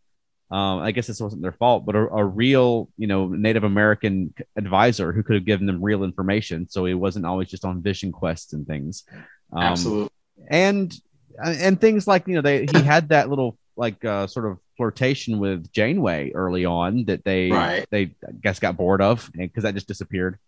Um, 0.48 0.78
I 0.78 0.92
guess 0.92 1.08
this 1.08 1.20
wasn't 1.20 1.42
their 1.42 1.50
fault, 1.50 1.84
but 1.84 1.96
a, 1.96 2.06
a 2.06 2.24
real, 2.24 2.88
you 2.96 3.08
know, 3.08 3.26
Native 3.26 3.64
American 3.64 4.32
advisor 4.56 5.10
who 5.12 5.24
could 5.24 5.34
have 5.34 5.44
given 5.44 5.66
them 5.66 5.82
real 5.82 6.04
information, 6.04 6.68
so 6.70 6.84
he 6.84 6.94
wasn't 6.94 7.26
always 7.26 7.48
just 7.48 7.64
on 7.64 7.82
vision 7.82 8.12
quests 8.12 8.52
and 8.52 8.64
things. 8.64 9.02
Um, 9.52 9.62
Absolutely. 9.62 10.10
and 10.48 10.94
and 11.44 11.80
things 11.80 12.06
like 12.06 12.26
you 12.26 12.34
know 12.34 12.42
they 12.42 12.66
he 12.66 12.80
had 12.82 13.10
that 13.10 13.28
little 13.28 13.58
like 13.76 14.04
uh, 14.04 14.26
sort 14.26 14.46
of 14.46 14.58
flirtation 14.76 15.38
with 15.38 15.70
Janeway 15.72 16.32
early 16.34 16.64
on 16.64 17.04
that 17.06 17.24
they 17.24 17.50
Right. 17.50 17.86
they 17.90 18.02
I 18.26 18.32
guess 18.42 18.58
got 18.58 18.76
bored 18.76 19.00
of 19.02 19.30
because 19.34 19.62
that 19.64 19.74
just 19.74 19.88
disappeared. 19.88 20.38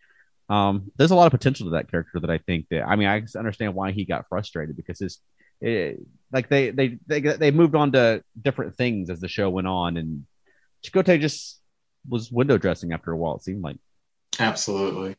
Um, 0.49 0.91
there's 0.97 1.11
a 1.11 1.15
lot 1.15 1.27
of 1.27 1.33
potential 1.33 1.67
to 1.67 1.71
that 1.73 1.91
character 1.91 2.21
that 2.21 2.31
I 2.31 2.39
think 2.39 2.67
that 2.71 2.83
I 2.87 2.97
mean 2.97 3.09
I 3.09 3.23
understand 3.39 3.75
why 3.75 3.93
he 3.93 4.05
got 4.05 4.29
frustrated 4.29 4.77
because 4.77 4.99
his 4.99 5.19
it, 5.61 5.99
like 6.33 6.49
they 6.49 6.71
they 6.71 6.99
they 7.07 7.21
they 7.21 7.51
moved 7.51 7.75
on 7.75 7.93
to 7.93 8.23
different 8.41 8.77
things 8.77 9.11
as 9.11 9.21
the 9.21 9.29
show 9.29 9.51
went 9.51 9.67
on 9.67 9.97
and 9.97 10.25
Chakotay 10.85 11.21
just 11.21 11.61
was 12.09 12.31
window 12.33 12.57
dressing 12.57 12.93
after 12.93 13.13
a 13.13 13.17
while 13.17 13.37
it 13.37 13.43
seemed 13.43 13.63
like 13.63 13.77
Absolutely. 14.39 15.17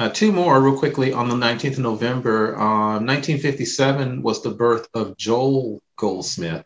Uh, 0.00 0.08
two 0.08 0.32
more, 0.32 0.62
real 0.62 0.78
quickly. 0.78 1.12
On 1.12 1.28
the 1.28 1.34
19th 1.34 1.72
of 1.74 1.80
November, 1.80 2.56
uh, 2.56 2.98
1957 3.00 4.22
was 4.22 4.42
the 4.42 4.48
birth 4.48 4.88
of 4.94 5.14
Joel 5.18 5.82
Goldsmith, 5.96 6.64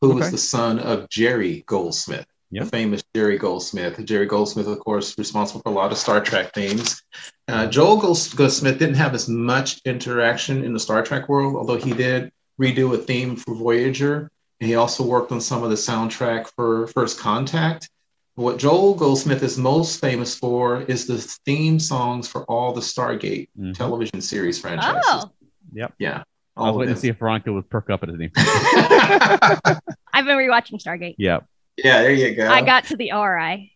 who 0.00 0.14
was 0.14 0.30
the 0.30 0.38
son 0.38 0.78
of 0.78 1.08
Jerry 1.08 1.64
Goldsmith, 1.66 2.24
Yeah. 2.52 2.62
the 2.62 2.70
famous 2.70 3.02
Jerry 3.16 3.36
Goldsmith. 3.36 3.98
Jerry 4.04 4.26
Goldsmith, 4.26 4.68
of 4.68 4.78
course, 4.78 5.18
responsible 5.18 5.60
for 5.62 5.70
a 5.70 5.74
lot 5.74 5.90
of 5.90 5.98
Star 5.98 6.20
Trek 6.20 6.54
themes. 6.54 7.02
Uh, 7.48 7.66
Joel 7.66 7.96
Goldsmith 7.96 8.78
didn't 8.78 8.94
have 8.94 9.12
as 9.12 9.28
much 9.28 9.80
interaction 9.84 10.62
in 10.62 10.72
the 10.72 10.78
Star 10.78 11.02
Trek 11.02 11.28
world, 11.28 11.56
although 11.56 11.78
he 11.78 11.92
did 11.92 12.30
redo 12.60 12.94
a 12.94 12.98
theme 12.98 13.34
for 13.34 13.56
Voyager. 13.56 14.30
And 14.60 14.68
he 14.68 14.76
also 14.76 15.02
worked 15.04 15.32
on 15.32 15.40
some 15.40 15.64
of 15.64 15.70
the 15.70 15.76
soundtrack 15.76 16.46
for 16.54 16.86
First 16.86 17.18
Contact. 17.18 17.90
What 18.38 18.58
Joel 18.58 18.94
Goldsmith 18.94 19.42
is 19.42 19.58
most 19.58 20.00
famous 20.00 20.36
for 20.38 20.82
is 20.82 21.08
the 21.08 21.18
theme 21.44 21.80
songs 21.80 22.28
for 22.28 22.44
all 22.44 22.72
the 22.72 22.80
Stargate 22.80 23.48
Mhm. 23.58 23.74
television 23.76 24.20
series 24.20 24.60
franchises. 24.60 25.02
Oh, 25.08 25.30
Yep. 25.72 25.94
Yeah. 25.98 26.22
I 26.56 26.60
was 26.70 26.76
waiting 26.76 26.92
of 26.92 26.98
to 26.98 27.00
see 27.02 27.08
if 27.08 27.18
Veronica 27.18 27.52
would 27.52 27.68
perk 27.68 27.90
up 27.90 28.04
at 28.04 28.10
his 28.10 28.16
name. 28.20 28.30
I've 28.36 30.24
been 30.24 30.36
rewatching 30.38 30.80
Stargate. 30.80 31.16
Yep. 31.18 31.46
yeah, 31.78 32.02
there 32.02 32.12
you 32.12 32.36
go. 32.36 32.48
I 32.48 32.62
got 32.62 32.84
to 32.86 32.96
the 32.96 33.10
Ori. 33.12 33.72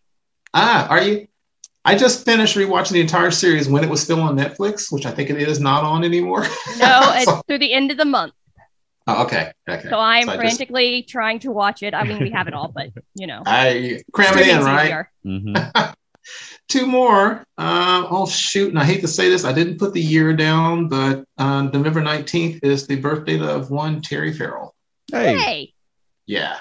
ah, 0.53 0.87
are 0.89 1.01
you? 1.01 1.27
I 1.83 1.95
just 1.97 2.23
finished 2.23 2.55
rewatching 2.55 2.91
the 2.91 3.01
entire 3.01 3.31
series 3.31 3.67
when 3.67 3.83
it 3.83 3.89
was 3.89 4.01
still 4.01 4.21
on 4.21 4.37
Netflix, 4.37 4.89
which 4.93 5.05
I 5.05 5.11
think 5.11 5.29
it 5.29 5.41
is 5.41 5.59
not 5.59 5.83
on 5.83 6.05
anymore. 6.05 6.43
No, 6.79 7.01
it's 7.15 7.25
So- 7.25 7.41
through 7.49 7.59
the 7.59 7.73
end 7.73 7.91
of 7.91 7.97
the 7.97 8.05
month. 8.05 8.33
Oh, 9.07 9.23
okay. 9.23 9.51
Okay. 9.69 9.89
So 9.89 9.97
I'm 9.99 10.23
So 10.25 10.31
I 10.31 10.35
just- 10.35 10.39
frantically 10.57 11.03
trying 11.03 11.39
to 11.39 11.51
watch 11.51 11.83
it. 11.83 11.93
I 11.93 12.03
mean, 12.03 12.19
we 12.19 12.31
have 12.31 12.47
it 12.47 12.53
all, 12.53 12.71
but 12.73 12.89
you 13.15 13.27
know, 13.27 13.43
I 13.47 14.01
cram 14.13 14.37
it 14.37 14.47
in, 14.47 14.61
streaming's 14.61 14.65
right? 14.65 14.85
easier. 14.85 15.11
hmm 15.23 15.53
Two 16.69 16.87
more. 16.87 17.45
Uh, 17.57 18.07
oh 18.09 18.25
shoot! 18.25 18.69
And 18.69 18.79
I 18.79 18.85
hate 18.85 19.01
to 19.01 19.07
say 19.07 19.29
this, 19.29 19.43
I 19.43 19.51
didn't 19.51 19.77
put 19.77 19.93
the 19.93 20.01
year 20.01 20.33
down, 20.33 20.87
but 20.87 21.25
uh, 21.37 21.63
November 21.63 22.01
nineteenth 22.01 22.63
is 22.63 22.87
the 22.87 22.95
birthday 22.95 23.37
of 23.39 23.69
one 23.69 24.01
Terry 24.01 24.31
Farrell. 24.31 24.73
Hey, 25.11 25.37
Hey, 25.37 25.73
Yeah, 26.25 26.57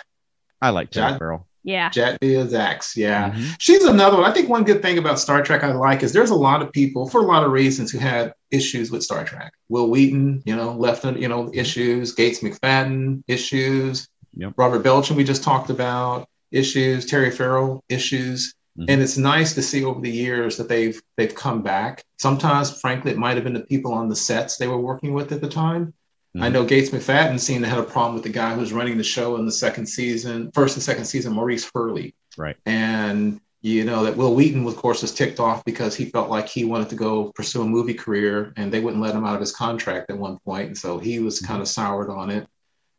I 0.60 0.70
like 0.70 0.90
Terry 0.90 1.10
John- 1.10 1.18
Farrell. 1.20 1.48
Yeah, 1.64 1.90
Jadzia 1.90 2.50
Dax. 2.50 2.96
Yeah, 2.96 3.30
Mhm. 3.30 3.54
she's 3.58 3.84
another 3.84 4.16
one. 4.16 4.28
I 4.28 4.32
think 4.34 4.48
one 4.48 4.64
good 4.64 4.82
thing 4.82 4.98
about 4.98 5.18
Star 5.18 5.42
Trek 5.42 5.62
I 5.62 5.72
like 5.72 6.02
is 6.02 6.12
there's 6.12 6.30
a 6.30 6.34
lot 6.34 6.60
of 6.62 6.72
people 6.72 7.08
for 7.08 7.20
a 7.20 7.24
lot 7.26 7.44
of 7.44 7.52
reasons 7.52 7.90
who 7.90 7.98
had 7.98 8.34
issues 8.50 8.90
with 8.90 9.02
Star 9.04 9.24
Trek. 9.24 9.52
Wil 9.68 9.88
Wheaton, 9.88 10.42
you 10.44 10.56
know, 10.56 10.72
left 10.72 11.04
you 11.04 11.28
know 11.28 11.50
issues. 11.54 12.12
Gates 12.12 12.40
McFadden 12.40 13.22
issues. 13.28 14.08
Yep. 14.36 14.54
Robert 14.56 14.82
Beltran 14.82 15.16
we 15.16 15.24
just 15.24 15.42
talked 15.44 15.70
about 15.70 16.26
issues. 16.50 17.06
Terry 17.06 17.30
Farrell 17.30 17.82
issues. 17.88 18.54
Mhm. 18.78 18.86
And 18.88 19.02
it's 19.02 19.18
nice 19.18 19.54
to 19.54 19.62
see 19.62 19.84
over 19.84 20.00
the 20.00 20.10
years 20.10 20.56
that 20.56 20.68
they've 20.68 21.00
they've 21.16 21.34
come 21.34 21.62
back. 21.62 22.02
Sometimes, 22.18 22.80
frankly, 22.80 23.10
it 23.12 23.18
might 23.18 23.34
have 23.36 23.44
been 23.44 23.52
the 23.52 23.60
people 23.60 23.92
on 23.92 24.08
the 24.08 24.16
sets 24.16 24.56
they 24.56 24.66
were 24.68 24.78
working 24.80 25.12
with 25.12 25.30
at 25.32 25.40
the 25.40 25.48
time. 25.48 25.92
I 26.34 26.48
Mhm. 26.48 26.52
know 26.52 26.64
Gates 26.64 26.90
McFadden 26.90 27.38
seemed 27.38 27.62
to 27.64 27.68
have 27.70 27.78
a 27.78 27.82
problem 27.84 28.14
with 28.14 28.22
the 28.22 28.30
guy 28.30 28.54
who 28.54 28.60
was 28.60 28.72
running 28.72 28.96
the 28.96 29.04
show 29.04 29.36
in 29.36 29.44
the 29.44 29.52
second 29.52 29.86
season, 29.86 30.50
first 30.54 30.76
and 30.76 30.82
second 30.82 31.04
season, 31.04 31.34
Maurice 31.34 31.70
Hurley. 31.74 32.14
Right. 32.38 32.56
And 32.64 33.40
you 33.60 33.84
know 33.84 34.02
that 34.04 34.16
Wil 34.16 34.34
Wheaton, 34.34 34.66
of 34.66 34.76
course, 34.76 35.02
was 35.02 35.12
ticked 35.12 35.38
off 35.38 35.64
because 35.64 35.94
he 35.94 36.06
felt 36.06 36.30
like 36.30 36.48
he 36.48 36.64
wanted 36.64 36.88
to 36.88 36.96
go 36.96 37.30
pursue 37.34 37.62
a 37.62 37.66
movie 37.66 37.94
career, 37.94 38.52
and 38.56 38.72
they 38.72 38.80
wouldn't 38.80 39.02
let 39.02 39.14
him 39.14 39.24
out 39.24 39.34
of 39.34 39.40
his 39.40 39.52
contract 39.54 40.10
at 40.10 40.18
one 40.18 40.38
point, 40.44 40.68
and 40.68 40.78
so 40.78 40.98
he 40.98 41.18
was 41.20 41.38
kind 41.38 41.60
of 41.60 41.68
soured 41.68 42.08
on 42.10 42.30
it. 42.30 42.46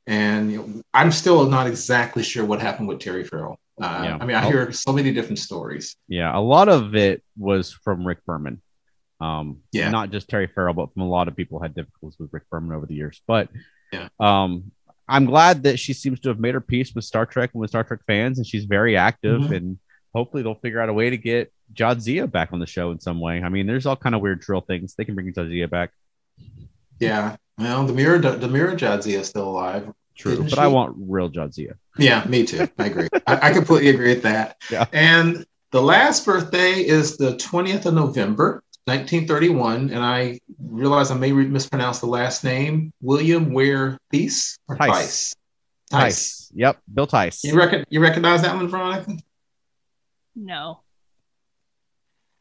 And 0.05 0.51
you 0.51 0.57
know, 0.59 0.81
I'm 0.93 1.11
still 1.11 1.49
not 1.49 1.65
exactly 1.67 2.23
sure 2.23 2.45
what 2.45 2.61
happened 2.61 2.87
with 2.87 2.99
Terry 2.99 3.23
Farrell. 3.23 3.57
Uh, 3.81 4.01
Yeah. 4.03 4.17
I 4.21 4.25
mean, 4.25 4.35
I 4.35 4.45
hear 4.45 4.71
so 4.71 4.93
many 4.93 5.11
different 5.11 5.39
stories. 5.39 5.95
Yeah, 6.07 6.37
a 6.37 6.39
lot 6.39 6.69
of 6.69 6.95
it 6.95 7.23
was 7.37 7.71
from 7.71 8.05
Rick 8.05 8.23
Berman. 8.25 8.61
Um, 9.23 9.57
Yeah. 9.71 9.89
not 9.89 10.11
just 10.11 10.27
Terry 10.29 10.47
Farrell, 10.47 10.73
but 10.73 10.93
from 10.93 11.03
a 11.03 11.07
lot 11.07 11.27
of 11.27 11.35
people 11.35 11.61
had 11.61 11.73
difficulties 11.75 12.17
with 12.19 12.29
Rick 12.33 12.43
Berman 12.49 12.75
over 12.75 12.85
the 12.85 12.95
years. 12.95 13.21
But 13.27 13.49
Yeah. 13.91 14.09
um, 14.19 14.71
I'm 15.07 15.25
glad 15.25 15.63
that 15.63 15.79
she 15.79 15.93
seems 15.93 16.19
to 16.21 16.29
have 16.29 16.39
made 16.39 16.53
her 16.53 16.61
peace 16.61 16.93
with 16.95 17.03
Star 17.05 17.25
Trek 17.25 17.51
and 17.53 17.61
with 17.61 17.69
Star 17.69 17.83
Trek 17.83 17.99
fans, 18.07 18.37
and 18.37 18.47
she's 18.47 18.65
very 18.65 18.95
active. 18.97 19.41
Mhm. 19.41 19.55
And 19.55 19.79
hopefully, 20.13 20.43
they'll 20.43 20.55
figure 20.55 20.79
out 20.81 20.89
a 20.89 20.93
way 20.93 21.09
to 21.09 21.17
get 21.17 21.51
Jadzia 21.73 22.29
back 22.31 22.53
on 22.53 22.59
the 22.59 22.65
show 22.65 22.91
in 22.91 22.99
some 22.99 23.19
way. 23.19 23.41
I 23.41 23.49
mean, 23.49 23.65
there's 23.67 23.85
all 23.85 23.95
kind 23.95 24.15
of 24.15 24.21
weird 24.21 24.39
drill 24.41 24.61
things. 24.61 24.95
They 24.95 25.05
can 25.05 25.15
bring 25.15 25.31
Jadzia 25.33 25.69
back, 25.69 25.91
Yeah. 26.99 27.35
Well, 27.57 27.85
the 27.85 27.93
mirror, 27.93 28.17
the 28.19 28.47
mirror 28.47 28.75
Jadzia 28.75 29.19
is 29.19 29.27
still 29.27 29.49
alive. 29.49 29.91
true, 30.15 30.43
but 30.43 30.57
I 30.59 30.67
want 30.67 30.95
real 30.99 31.29
Jadzia. 31.29 31.73
Yeah, 31.97 32.23
me 32.25 32.45
too. 32.45 32.67
I 32.77 32.85
agree. 32.85 33.07
I, 33.27 33.49
I 33.49 33.53
completely 33.53 33.89
agree 33.89 34.13
with 34.13 34.23
that. 34.23 34.57
Yeah. 34.71 34.85
And 34.93 35.45
the 35.71 35.81
last 35.81 36.25
birthday 36.25 36.73
is 36.85 37.17
the 37.17 37.35
20th 37.37 37.85
of 37.87 37.93
November, 37.95 38.63
1931. 38.85 39.89
And 39.89 39.99
I 40.03 40.39
realize 40.59 41.11
I 41.11 41.15
may 41.15 41.31
re- 41.31 41.45
mispronounce 41.45 41.99
the 41.99 42.07
last 42.07 42.43
name 42.43 42.91
William 43.01 43.53
Ware 43.53 43.97
Theiss 44.11 44.57
or 44.67 44.77
Tice. 44.77 44.89
Tice. 44.89 45.35
Tice. 45.91 46.01
Tice. 46.01 46.51
Yep, 46.55 46.79
Bill 46.93 47.07
Tice. 47.07 47.43
You, 47.43 47.55
reckon, 47.55 47.85
you 47.89 47.99
recognize 47.99 48.41
that 48.41 48.55
one, 48.55 48.67
Veronica? 48.67 49.17
no. 50.35 50.79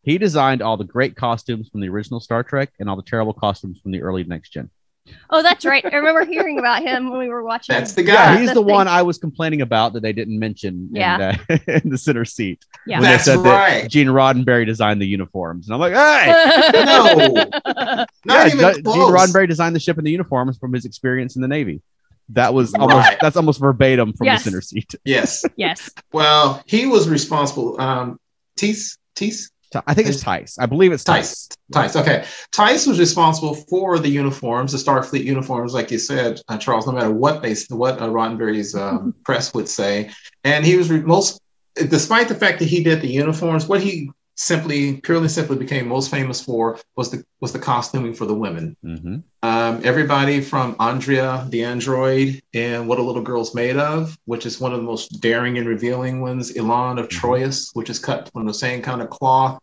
He 0.05 0.19
designed 0.19 0.63
all 0.63 0.77
the 0.77 0.83
great 0.83 1.15
costumes 1.15 1.69
from 1.69 1.81
the 1.81 1.89
original 1.89 2.19
Star 2.19 2.43
Trek 2.43 2.73
and 2.81 2.91
all 2.91 2.97
the 2.97 3.05
terrible 3.05 3.33
costumes 3.33 3.79
from 3.81 3.93
the 3.93 4.03
early 4.03 4.25
Next 4.25 4.51
Gen. 4.51 4.69
Oh, 5.31 5.43
that's 5.43 5.65
right. 5.65 5.85
I 5.85 5.97
remember 5.97 6.25
hearing 6.25 6.59
about 6.59 6.83
him 6.83 7.11
when 7.11 7.19
we 7.19 7.29
were 7.29 7.43
watching. 7.43 7.75
That's 7.75 7.93
the 7.93 8.05
Yeah, 8.05 8.35
guy. 8.35 8.41
he's 8.41 8.49
the 8.51 8.55
the 8.55 8.63
one 8.63 8.87
I 8.87 9.03
was 9.03 9.19
complaining 9.19 9.61
about 9.61 9.95
that 9.95 10.03
they 10.03 10.13
didn't 10.13 10.39
mention 10.39 10.89
Yeah. 10.93 11.37
in, 11.49 11.57
uh, 11.57 11.59
in 11.85 11.91
the 11.91 11.99
center 11.99 12.25
seat. 12.25 12.65
Yeah. 12.87 12.99
When 13.01 13.05
they 13.05 13.11
That's 13.13 13.25
said 13.25 13.39
right. 13.41 13.83
that 13.83 13.91
Gene 13.91 14.07
Roddenberry 14.09 14.65
designed 14.65 15.01
the 15.03 15.07
uniforms. 15.07 15.69
And 15.69 15.75
I'm 15.75 15.81
like, 15.81 15.95
hey! 15.95 16.73
No. 16.85 17.35
Not 17.75 18.09
yeah, 18.25 18.47
even 18.47 18.59
Ge- 18.59 18.75
Gene 18.77 18.83
close. 18.85 19.11
Roddenberry 19.11 19.49
designed 19.49 19.75
the 19.75 19.81
ship 19.81 19.99
and 19.99 20.07
the 20.07 20.11
uniforms 20.13 20.57
from 20.59 20.73
his 20.73 20.85
experience 20.85 21.35
in 21.37 21.43
the 21.43 21.49
Navy. 21.49 21.83
that 22.29 22.55
was 22.55 22.73
almost 22.75 22.95
Right. 23.09 23.19
that's 23.21 23.37
almost 23.37 23.59
verbatim 23.61 24.13
from 24.13 24.27
Yes. 24.27 24.45
the 24.45 24.51
center 24.51 24.61
seat. 24.63 24.95
Yes. 25.05 25.45
Yes. 25.57 25.91
Well, 26.13 26.63
he 26.67 26.87
was 26.87 27.09
responsible. 27.09 27.79
Um, 27.81 28.19
Tease, 28.57 28.97
Tease, 29.17 29.51
I 29.87 29.95
think 29.95 30.09
it's 30.09 30.23
Tice. 30.23 30.59
I 30.59 30.67
believe 30.67 30.93
it's 30.93 31.05
Tice. 31.05 31.49
Tice. 31.73 31.93
Tice. 31.93 31.97
Okay. 31.97 32.25
Tice 32.51 32.87
was 32.87 32.99
responsible 32.99 33.55
for 33.55 33.99
the 33.99 34.09
uniforms, 34.09 34.73
the 34.73 34.79
Starfleet 34.79 35.25
uniforms, 35.25 35.75
like 35.75 35.91
you 35.91 35.99
said, 35.99 36.41
uh, 36.49 36.59
Charles. 36.59 36.87
No 36.87 36.93
matter 36.93 37.13
what 37.13 37.43
they, 37.43 37.55
what 37.69 38.01
uh, 38.01 38.09
Roddenberry's 38.09 38.75
um, 38.75 39.15
press 39.25 39.55
would 39.55 39.69
say, 39.69 40.11
and 40.45 40.65
he 40.65 40.77
was 40.77 40.91
re- 40.91 41.01
most, 41.01 41.41
despite 41.75 42.29
the 42.29 42.35
fact 42.35 42.59
that 42.59 42.69
he 42.69 42.83
did 42.83 43.01
the 43.01 43.09
uniforms, 43.09 43.67
what 43.67 43.83
he 43.83 44.11
simply, 44.35 45.01
purely 45.01 45.29
simply 45.29 45.57
became 45.57 45.87
most 45.89 46.11
famous 46.11 46.43
for 46.43 46.79
was 46.97 47.11
the 47.11 47.25
was 47.41 47.53
the 47.53 47.59
costuming 47.59 48.15
for 48.15 48.27
the 48.27 48.35
women. 48.35 48.77
hmm 48.83 49.17
Um, 49.43 49.81
everybody 49.85 50.41
from 50.41 50.77
Andrea 50.79 51.47
the 51.51 51.65
android 51.65 52.43
and 52.55 52.89
What 52.89 52.99
a 52.99 53.03
Little 53.03 53.23
Girl's 53.23 53.55
Made 53.55 53.77
of, 53.77 54.17
which 54.25 54.47
is 54.47 54.61
one 54.61 54.73
of 54.73 54.79
the 54.79 54.87
most 54.87 55.21
daring 55.21 55.59
and 55.59 55.67
revealing 55.67 56.21
ones, 56.21 56.53
Elaan 56.53 56.99
of 56.99 57.09
Troyius, 57.09 57.71
which 57.75 57.91
is 57.91 57.99
cut 57.99 58.31
from 58.33 58.47
the 58.47 58.55
same 58.55 58.83
kind 58.83 59.03
of 59.03 59.11
cloth, 59.11 59.61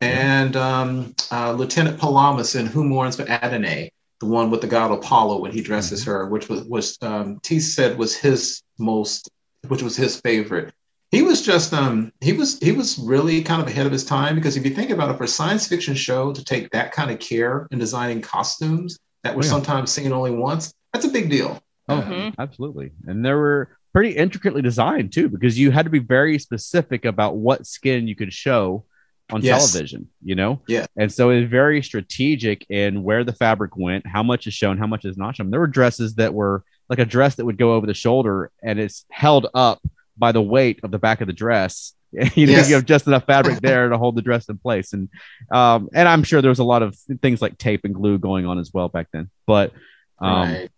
and 0.00 0.56
um, 0.56 1.14
uh, 1.32 1.52
Lieutenant 1.52 1.98
Palamas 1.98 2.54
in 2.54 2.66
Who 2.66 2.84
Mourns 2.84 3.16
for 3.16 3.28
Adonai, 3.28 3.90
the 4.20 4.26
one 4.26 4.50
with 4.50 4.60
the 4.60 4.66
god 4.66 4.92
Apollo 4.92 5.40
when 5.40 5.52
he 5.52 5.60
dresses 5.60 6.04
her, 6.04 6.26
which 6.26 6.48
was, 6.48 6.62
was 6.64 6.96
um, 7.02 7.38
T 7.42 7.60
said 7.60 7.98
was 7.98 8.16
his 8.16 8.62
most, 8.78 9.30
which 9.68 9.82
was 9.82 9.96
his 9.96 10.20
favorite. 10.20 10.72
He 11.10 11.22
was 11.22 11.42
just 11.42 11.72
um 11.72 12.12
he 12.20 12.32
was 12.32 12.58
he 12.58 12.72
was 12.72 12.98
really 12.98 13.42
kind 13.42 13.62
of 13.62 13.68
ahead 13.68 13.86
of 13.86 13.92
his 13.92 14.04
time 14.04 14.34
because 14.34 14.56
if 14.56 14.64
you 14.64 14.74
think 14.74 14.90
about 14.90 15.10
it, 15.10 15.16
for 15.16 15.24
a 15.24 15.28
science 15.28 15.66
fiction 15.66 15.94
show 15.94 16.32
to 16.32 16.44
take 16.44 16.70
that 16.70 16.92
kind 16.92 17.10
of 17.10 17.18
care 17.20 17.68
in 17.70 17.78
designing 17.78 18.20
costumes 18.20 18.98
that 19.22 19.34
were 19.36 19.42
Yeah. 19.42 19.50
sometimes 19.50 19.90
seen 19.92 20.12
only 20.12 20.32
once, 20.32 20.72
that's 20.92 21.04
a 21.04 21.10
big 21.10 21.30
deal. 21.30 21.60
Oh, 21.88 22.00
Mhm. 22.02 22.34
absolutely. 22.38 22.90
And 23.06 23.24
they 23.24 23.32
were 23.32 23.76
pretty 23.92 24.10
intricately 24.16 24.60
designed 24.62 25.12
too, 25.12 25.28
because 25.28 25.58
you 25.58 25.70
had 25.70 25.84
to 25.86 25.90
be 25.90 26.00
very 26.00 26.38
specific 26.38 27.04
about 27.04 27.36
what 27.36 27.66
skin 27.66 28.08
you 28.08 28.16
could 28.16 28.32
show 28.32 28.84
on 29.30 29.42
Yes. 29.42 29.72
television, 29.72 30.08
you 30.22 30.34
know? 30.34 30.60
Yeah. 30.68 30.86
And 30.96 31.10
so 31.10 31.30
it's 31.30 31.48
very 31.50 31.82
strategic 31.82 32.66
in 32.68 33.02
where 33.02 33.24
the 33.24 33.32
fabric 33.32 33.76
went, 33.76 34.06
how 34.06 34.22
much 34.22 34.46
is 34.46 34.54
shown, 34.54 34.76
how 34.78 34.86
much 34.86 35.04
is 35.04 35.16
not 35.16 35.36
shown. 35.36 35.50
There 35.50 35.60
were 35.60 35.66
dresses 35.66 36.16
that 36.16 36.34
were 36.34 36.64
like 36.90 36.98
a 36.98 37.04
dress 37.04 37.36
that 37.36 37.44
would 37.46 37.56
go 37.58 37.74
over 37.74 37.86
the 37.86 37.94
shoulder 37.94 38.50
and 38.62 38.78
it's 38.78 39.04
held 39.10 39.46
up 39.54 39.80
by 40.16 40.32
the 40.32 40.42
weight 40.42 40.80
of 40.82 40.90
the 40.90 40.98
back 40.98 41.20
of 41.20 41.26
the 41.26 41.32
dress. 41.32 41.92
you 42.12 42.46
know, 42.46 42.52
Yes. 42.52 42.68
you 42.68 42.76
have 42.76 42.84
just 42.86 43.06
enough 43.06 43.24
fabric 43.26 43.60
there 43.60 43.88
to 43.88 43.98
hold 43.98 44.16
the 44.16 44.22
dress 44.22 44.48
in 44.48 44.58
place. 44.58 44.92
And 44.92 45.08
um, 45.52 45.88
and 45.92 46.08
I'm 46.08 46.22
sure 46.22 46.40
there 46.40 46.48
was 46.50 46.60
a 46.60 46.64
lot 46.64 46.82
of 46.82 46.96
things 47.20 47.42
like 47.42 47.58
tape 47.58 47.84
and 47.84 47.94
glue 47.94 48.18
going 48.18 48.46
on 48.46 48.58
as 48.58 48.72
well 48.72 48.88
back 48.88 49.08
then. 49.12 49.28
But 49.46 49.72
um 50.18 50.52
right. 50.52 50.70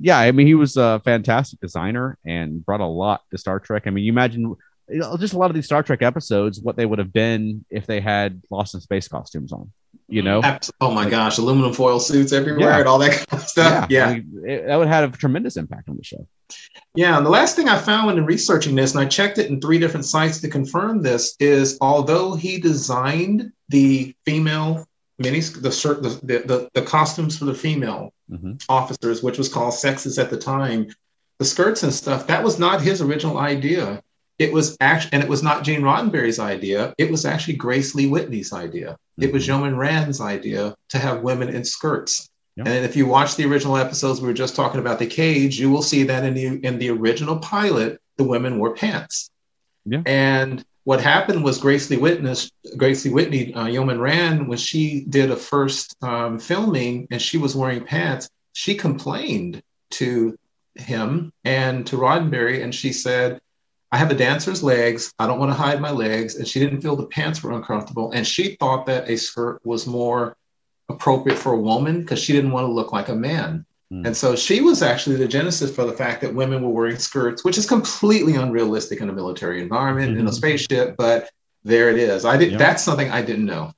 yeah, 0.00 0.18
I 0.18 0.32
mean, 0.32 0.46
he 0.46 0.54
was 0.54 0.76
a 0.76 1.00
fantastic 1.04 1.60
designer 1.60 2.16
and 2.24 2.64
brought 2.64 2.80
a 2.80 2.86
lot 2.86 3.22
to 3.30 3.38
Star 3.38 3.58
Trek. 3.60 3.82
I 3.86 3.90
mean, 3.90 4.04
you 4.04 4.12
imagine 4.12 4.54
just 5.18 5.34
a 5.34 5.38
lot 5.38 5.50
of 5.50 5.54
these 5.54 5.66
Star 5.66 5.82
Trek 5.82 6.02
episodes, 6.02 6.60
what 6.60 6.76
they 6.76 6.86
would 6.86 6.98
have 6.98 7.12
been 7.12 7.64
if 7.68 7.86
they 7.86 8.00
had 8.00 8.40
Lost 8.50 8.74
in 8.74 8.80
Space 8.80 9.06
costumes 9.06 9.52
on, 9.52 9.70
you 10.10 10.22
know? 10.22 10.40
Oh 10.80 10.90
my 10.90 11.08
gosh, 11.08 11.38
aluminum 11.38 11.72
foil 11.72 12.00
suits 12.00 12.32
everywhere 12.32 12.70
Yeah. 12.70 12.78
and 12.80 12.88
all 12.88 12.98
that 12.98 13.12
kind 13.28 13.42
of 13.42 13.48
stuff. 13.48 13.86
Yeah. 13.90 14.06
I 14.08 14.14
mean, 14.14 14.42
it, 14.46 14.66
that 14.66 14.76
would 14.76 14.88
have 14.88 15.14
a 15.14 15.16
tremendous 15.16 15.56
impact 15.56 15.88
on 15.88 15.96
the 15.96 16.04
show. 16.04 16.26
Yeah, 16.94 17.16
and 17.16 17.24
the 17.24 17.30
last 17.30 17.54
thing 17.54 17.68
I 17.68 17.78
found 17.78 18.18
in 18.18 18.26
researching 18.26 18.74
this, 18.74 18.92
and 18.92 19.00
I 19.00 19.06
checked 19.06 19.38
it 19.38 19.48
in 19.50 19.60
three 19.60 19.78
different 19.78 20.04
sites 20.04 20.40
to 20.40 20.48
confirm 20.48 21.00
this, 21.02 21.36
is 21.38 21.78
although 21.80 22.34
he 22.34 22.58
designed 22.58 23.52
the 23.68 24.14
female 24.24 24.84
mini 25.18 25.40
the 25.40 25.70
shirt 25.70 26.02
the, 26.02 26.08
the, 26.24 26.68
the, 26.74 26.82
costumes 26.82 27.38
for 27.38 27.44
the 27.44 27.54
female 27.54 28.12
Mhm. 28.30 28.62
officers, 28.68 29.22
which 29.22 29.38
was 29.38 29.48
called 29.48 29.74
sexes 29.74 30.18
at 30.18 30.30
the 30.30 30.36
time, 30.36 30.88
the 31.38 31.44
skirts 31.44 31.82
and 31.82 31.92
stuff, 31.92 32.26
that 32.28 32.42
was 32.44 32.58
not 32.58 32.80
his 32.80 33.02
original 33.02 33.38
idea. 33.38 34.02
It 34.40 34.50
was 34.54 34.74
actually, 34.80 35.10
and 35.12 35.22
it 35.22 35.28
was 35.28 35.42
not 35.42 35.64
Gene 35.64 35.82
Roddenberry's 35.82 36.38
idea. 36.38 36.94
It 36.96 37.10
was 37.10 37.26
actually 37.26 37.56
Grace 37.56 37.94
Lee 37.94 38.06
Whitney's 38.06 38.54
idea. 38.54 38.96
It 39.18 39.34
was 39.34 39.46
Yeoman 39.46 39.76
Rand's 39.76 40.18
idea 40.18 40.74
to 40.88 40.98
have 40.98 41.20
women 41.20 41.50
in 41.50 41.62
skirts. 41.62 42.30
Yep. 42.56 42.66
And 42.66 42.84
if 42.86 42.96
you 42.96 43.06
watch 43.06 43.36
the 43.36 43.44
original 43.44 43.76
episodes, 43.76 44.22
we 44.22 44.28
were 44.28 44.32
just 44.32 44.56
talking 44.56 44.80
about 44.80 44.98
the 44.98 45.06
cage. 45.06 45.60
You 45.60 45.70
will 45.70 45.82
see 45.82 46.04
that 46.04 46.24
in 46.24 46.32
the 46.32 46.46
in 46.66 46.78
the 46.78 46.88
original 46.88 47.38
pilot, 47.38 48.00
the 48.16 48.24
women 48.24 48.58
wore 48.58 48.74
pants. 48.74 49.30
Yeah. 49.84 50.02
And 50.06 50.64
what 50.84 51.02
happened 51.02 51.44
was 51.44 51.58
Grace 51.58 51.90
Lee 51.90 51.98
Whitney, 51.98 52.34
Grace 52.78 53.04
Lee 53.04 53.12
Whitney, 53.12 53.52
uh, 53.52 53.66
Yeoman 53.66 54.00
Rand, 54.00 54.48
when 54.48 54.56
she 54.56 55.04
did 55.10 55.30
a 55.30 55.36
first 55.36 55.94
um, 56.02 56.38
filming 56.38 57.06
and 57.10 57.20
she 57.20 57.36
was 57.36 57.54
wearing 57.54 57.84
pants, 57.84 58.30
she 58.54 58.74
complained 58.74 59.62
to 59.90 60.34
him 60.76 61.30
and 61.44 61.86
to 61.88 61.96
Roddenberry, 61.96 62.64
and 62.64 62.74
she 62.74 62.92
said, 62.92 63.40
I 63.92 63.96
have 63.96 64.10
a 64.10 64.14
dancer's 64.14 64.62
legs. 64.62 65.12
I 65.18 65.26
don't 65.26 65.38
want 65.40 65.50
to 65.50 65.56
hide 65.56 65.80
my 65.80 65.90
legs. 65.90 66.36
And 66.36 66.46
she 66.46 66.60
didn't 66.60 66.80
feel 66.80 66.94
the 66.96 67.06
pants 67.06 67.42
were 67.42 67.52
uncomfortable. 67.52 68.12
And 68.12 68.26
she 68.26 68.56
thought 68.56 68.86
that 68.86 69.08
a 69.10 69.16
skirt 69.16 69.60
was 69.64 69.86
more 69.86 70.36
appropriate 70.88 71.38
for 71.38 71.52
a 71.52 71.60
woman 71.60 72.00
because 72.00 72.20
she 72.20 72.32
didn't 72.32 72.52
want 72.52 72.66
to 72.66 72.72
look 72.72 72.92
like 72.92 73.08
a 73.08 73.14
man. 73.14 73.64
Mm. 73.92 74.06
And 74.06 74.16
so 74.16 74.36
she 74.36 74.60
was 74.60 74.82
actually 74.82 75.16
the 75.16 75.26
genesis 75.26 75.74
for 75.74 75.84
the 75.84 75.92
fact 75.92 76.20
that 76.20 76.34
women 76.34 76.62
were 76.62 76.70
wearing 76.70 76.98
skirts, 76.98 77.44
which 77.44 77.58
is 77.58 77.66
completely 77.66 78.36
unrealistic 78.36 79.00
in 79.00 79.08
a 79.08 79.12
military 79.12 79.60
environment, 79.60 80.16
in 80.16 80.26
a 80.26 80.30
Mhm. 80.30 80.34
spaceship. 80.34 80.96
But 80.96 81.28
there 81.64 81.90
it 81.90 81.98
is. 81.98 82.24
I 82.24 82.36
did. 82.36 82.52
Yeah. 82.52 82.58
That's 82.58 82.82
something 82.84 83.10
I 83.10 83.22
didn't 83.22 83.46
know. 83.46 83.72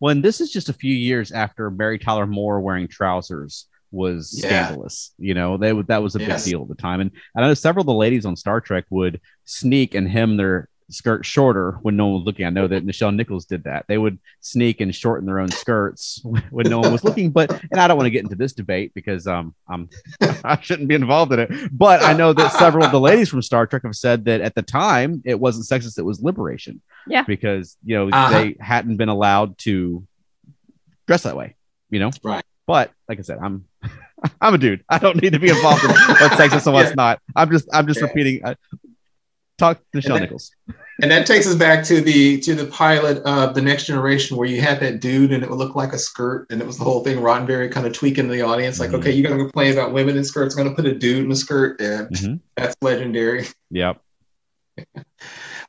Well, 0.00 0.12
and 0.12 0.22
this 0.22 0.40
is 0.42 0.50
just 0.50 0.68
a 0.68 0.74
few 0.74 0.94
years 0.94 1.32
after 1.32 1.70
Mary 1.70 1.98
Tyler 1.98 2.26
Moore 2.26 2.60
wearing 2.60 2.86
trousers 2.88 3.66
was 3.94 4.38
Yeah. 4.42 4.66
scandalous. 4.66 5.12
You 5.18 5.34
know, 5.34 5.56
they 5.56 5.72
that 5.82 6.02
was 6.02 6.16
a 6.16 6.20
Yes. 6.20 6.44
big 6.44 6.50
deal 6.52 6.62
at 6.62 6.68
the 6.68 6.74
time. 6.74 7.00
And 7.00 7.10
I 7.36 7.40
know 7.42 7.54
several 7.54 7.82
of 7.82 7.86
the 7.86 7.94
ladies 7.94 8.26
on 8.26 8.36
Star 8.36 8.60
Trek 8.60 8.84
would 8.90 9.20
sneak 9.44 9.94
and 9.94 10.08
hem 10.08 10.36
their 10.36 10.68
skirt 10.90 11.24
shorter 11.24 11.78
when 11.80 11.96
no 11.96 12.08
one 12.08 12.16
was 12.16 12.24
looking. 12.26 12.44
I 12.44 12.50
know 12.50 12.68
that 12.68 12.84
Nichelle 12.84 13.14
Nichols 13.16 13.46
did 13.46 13.64
that. 13.64 13.86
They 13.88 13.96
would 13.96 14.18
sneak 14.40 14.82
and 14.82 14.94
shorten 14.94 15.24
their 15.24 15.40
own 15.40 15.48
skirts 15.48 16.20
when 16.50 16.68
no 16.68 16.78
one 16.80 16.92
was 16.92 17.02
looking. 17.04 17.30
But 17.30 17.50
and 17.70 17.80
I 17.80 17.88
don't 17.88 17.96
want 17.96 18.06
to 18.06 18.10
get 18.10 18.22
into 18.22 18.36
this 18.36 18.52
debate 18.52 18.92
because 18.94 19.26
um 19.26 19.54
I'm 19.68 19.88
I 20.44 20.60
shouldn't 20.60 20.88
be 20.88 20.94
involved 20.94 21.32
in 21.32 21.38
it. 21.40 21.50
But 21.72 22.02
I 22.02 22.12
know 22.12 22.32
that 22.34 22.52
several 22.52 22.84
of 22.84 22.90
the 22.92 23.00
ladies 23.00 23.30
from 23.30 23.40
Star 23.40 23.66
Trek 23.66 23.82
have 23.84 23.94
said 23.96 24.26
that 24.26 24.42
at 24.42 24.54
the 24.54 24.62
time 24.62 25.22
it 25.24 25.40
wasn't 25.40 25.66
sexist, 25.66 25.98
it 25.98 26.02
was 26.04 26.20
liberation. 26.22 26.82
Yeah. 27.06 27.22
Because 27.22 27.76
you 27.84 27.96
know 27.96 28.08
Uh-huh. 28.10 28.30
they 28.38 28.56
hadn't 28.60 28.96
been 28.98 29.08
allowed 29.08 29.56
to 29.58 30.06
dress 31.06 31.22
that 31.22 31.36
way, 31.36 31.54
you 31.90 31.98
know? 32.00 32.10
Right. 32.22 32.44
But 32.66 32.90
like 33.08 33.18
I 33.18 33.22
said, 33.22 33.38
I'm 33.42 33.64
I'm 34.40 34.54
a 34.54 34.58
dude. 34.58 34.84
I 34.88 34.98
don't 34.98 35.20
need 35.22 35.32
to 35.34 35.38
be 35.38 35.50
involved 35.50 35.84
in 35.84 35.90
what's 35.90 36.34
sexist 36.36 36.64
and 36.66 36.74
what's 36.74 36.90
Yeah. 36.90 36.94
not. 36.96 37.20
I'm 37.36 37.50
just 37.50 37.68
I'm 37.72 37.86
just 37.86 38.00
Yeah. 38.00 38.06
repeating. 38.06 38.44
Uh, 38.44 38.54
talk 39.58 39.80
to 39.92 39.98
Nichelle 40.00 40.20
Nichols. 40.20 40.50
And 41.02 41.10
that 41.10 41.26
takes 41.26 41.46
us 41.46 41.54
back 41.56 41.84
to 41.86 42.00
the 42.00 42.38
to 42.40 42.54
the 42.54 42.66
pilot 42.66 43.18
of 43.24 43.54
the 43.54 43.60
Next 43.62 43.86
Generation, 43.86 44.36
where 44.36 44.48
you 44.48 44.60
had 44.60 44.78
that 44.80 45.00
dude, 45.00 45.32
and 45.32 45.42
it 45.42 45.50
would 45.50 45.58
look 45.58 45.74
like 45.76 45.92
a 45.92 45.98
skirt, 45.98 46.46
and 46.50 46.60
it 46.60 46.66
was 46.66 46.78
the 46.78 46.84
whole 46.84 47.02
thing. 47.04 47.18
Roddenberry 47.18 47.70
kind 47.70 47.86
of 47.86 47.92
tweaking 47.92 48.28
the 48.28 48.42
audience, 48.42 48.78
like, 48.80 48.90
Mhm. 48.90 48.94
okay, 49.00 49.10
you're 49.12 49.26
going 49.28 49.36
to 49.38 49.44
complain 49.44 49.72
about 49.72 49.92
women 49.92 50.16
in 50.16 50.24
skirts, 50.24 50.56
I'm 50.56 50.62
going 50.64 50.74
to 50.74 50.80
put 50.82 50.88
a 50.90 50.94
dude 50.96 51.24
in 51.24 51.32
a 51.32 51.36
skirt, 51.36 51.80
and 51.80 52.08
Mhm. 52.10 52.40
that's 52.56 52.76
legendary. 52.80 53.46
Yep. 53.70 54.00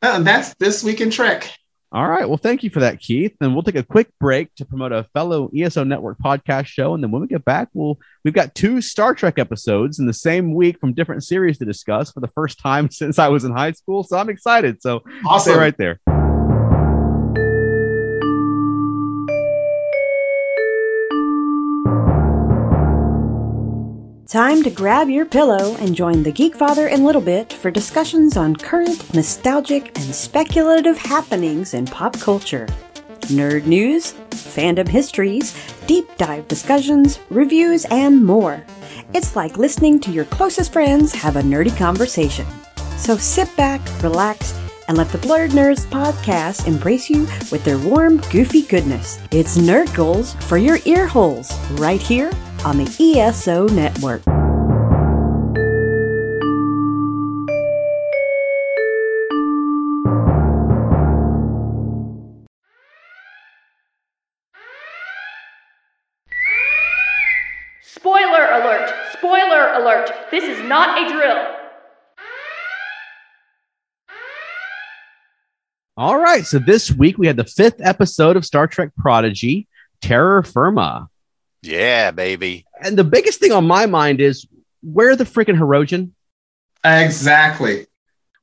Uh, 0.02 0.20
that's 0.20 0.54
this 0.56 0.84
week 0.84 1.02
in 1.02 1.10
Trek. 1.10 1.50
All 1.91 2.08
right. 2.10 2.28
Well, 2.28 2.38
thank 2.38 2.63
you 2.63 2.69
for 2.69 2.82
that, 2.82 3.00
Keith. 3.00 3.36
And 3.39 3.54
we'll 3.54 3.63
take 3.63 3.76
a 3.76 3.84
quick 3.84 4.10
break 4.19 4.54
to 4.56 4.65
promote 4.65 4.91
a 4.91 5.06
fellow 5.13 5.50
ESO 5.56 5.84
Network 5.86 6.17
podcast 6.19 6.65
show. 6.65 6.93
And 6.93 7.02
then 7.04 7.12
when 7.12 7.21
we 7.21 7.28
get 7.28 7.45
back, 7.45 7.69
we'll 7.74 7.98
we've 8.26 8.34
got 8.34 8.54
two 8.56 8.82
Star 8.82 9.13
Trek 9.15 9.39
episodes 9.39 10.00
in 10.00 10.06
the 10.06 10.13
same 10.13 10.54
week 10.54 10.80
from 10.80 10.93
different 10.93 11.24
series 11.24 11.58
to 11.60 11.65
discuss 11.65 12.12
for 12.12 12.19
the 12.19 12.28
first 12.36 12.60
time 12.60 12.89
since 12.91 13.17
I 13.19 13.30
was 13.30 13.43
in 13.45 13.52
high 13.54 13.71
school. 13.71 14.04
So 14.04 14.17
I'm 14.17 14.30
excited. 14.30 14.82
So 14.82 15.04
Awesome. 15.26 15.54
stay 15.54 15.60
right 15.60 15.78
there. 15.78 16.00
Time 24.36 24.63
to 24.63 24.69
grab 24.69 25.10
your 25.10 25.26
pillow 25.26 25.78
and 25.78 25.95
join 25.95 26.21
the 26.21 26.32
Geek 26.34 26.58
Father 26.58 26.89
and 26.89 27.06
Little 27.06 27.21
Bit 27.21 27.54
for 27.54 27.71
discussions 27.71 28.36
on 28.36 28.54
current, 28.54 29.13
nostalgic, 29.13 29.98
and 29.98 30.13
speculative 30.13 30.98
happenings 30.98 31.74
in 31.74 31.86
pop 31.86 32.19
culture. 32.19 32.67
Nerd 33.32 33.65
news, 33.65 34.12
fandom 34.32 34.89
histories, 34.89 35.56
deep 35.88 36.06
dive 36.17 36.50
discussions, 36.50 37.21
reviews, 37.30 37.86
and 37.86 38.26
more. 38.26 38.62
It's 39.13 39.38
like 39.38 39.58
listening 39.58 40.02
to 40.02 40.12
your 40.12 40.26
closest 40.26 40.74
friends 40.74 41.13
have 41.13 41.38
a 41.38 41.41
nerdy 41.41 41.74
conversation. 41.78 42.45
So 42.98 43.15
sit 43.15 43.56
back, 43.56 43.80
relax, 44.04 44.54
and 44.89 44.98
let 44.98 45.08
the 45.13 45.17
Blurred 45.19 45.52
Nerds 45.52 45.86
podcast 45.86 46.67
embrace 46.67 47.10
you 47.10 47.21
with 47.54 47.63
their 47.63 47.78
warm, 47.78 48.17
goofy 48.34 48.63
goodness. 48.63 49.17
It's 49.32 49.58
Nerd 49.58 49.95
Goals 49.95 50.34
for 50.34 50.58
your 50.58 50.80
ear 50.84 51.08
holes, 51.08 51.58
right 51.80 52.02
here 52.02 52.32
on 52.65 52.78
the 52.80 53.15
ESO 53.19 53.67
Network. 53.67 54.23
Spoiler 67.84 68.45
alert! 68.49 68.91
Spoiler 69.13 69.73
alert! 69.73 70.10
This 70.32 70.43
is 70.43 70.67
not 70.67 70.97
a 70.97 71.13
drill. 71.13 71.45
All 75.97 76.17
right. 76.17 76.43
So 76.45 76.58
this 76.58 76.91
week 76.91 77.19
we 77.19 77.28
had 77.28 77.38
the 77.38 77.45
fifth 77.45 77.80
episode 77.80 78.36
of 78.36 78.43
Star 78.43 78.65
Trek 78.65 78.89
Prodigy, 78.97 79.67
Terror 80.01 80.41
Firma. 80.41 81.10
Yeah, 81.65 82.12
baby. 82.12 82.65
And 82.84 82.97
the 82.97 83.04
biggest 83.04 83.39
thing 83.39 83.51
on 83.51 83.65
my 83.65 83.86
mind 83.86 84.21
is 84.21 84.45
where 84.82 85.15
the 85.15 85.23
freaking 85.23 85.58
Hirogen? 85.60 86.12
Exactly. 86.84 87.88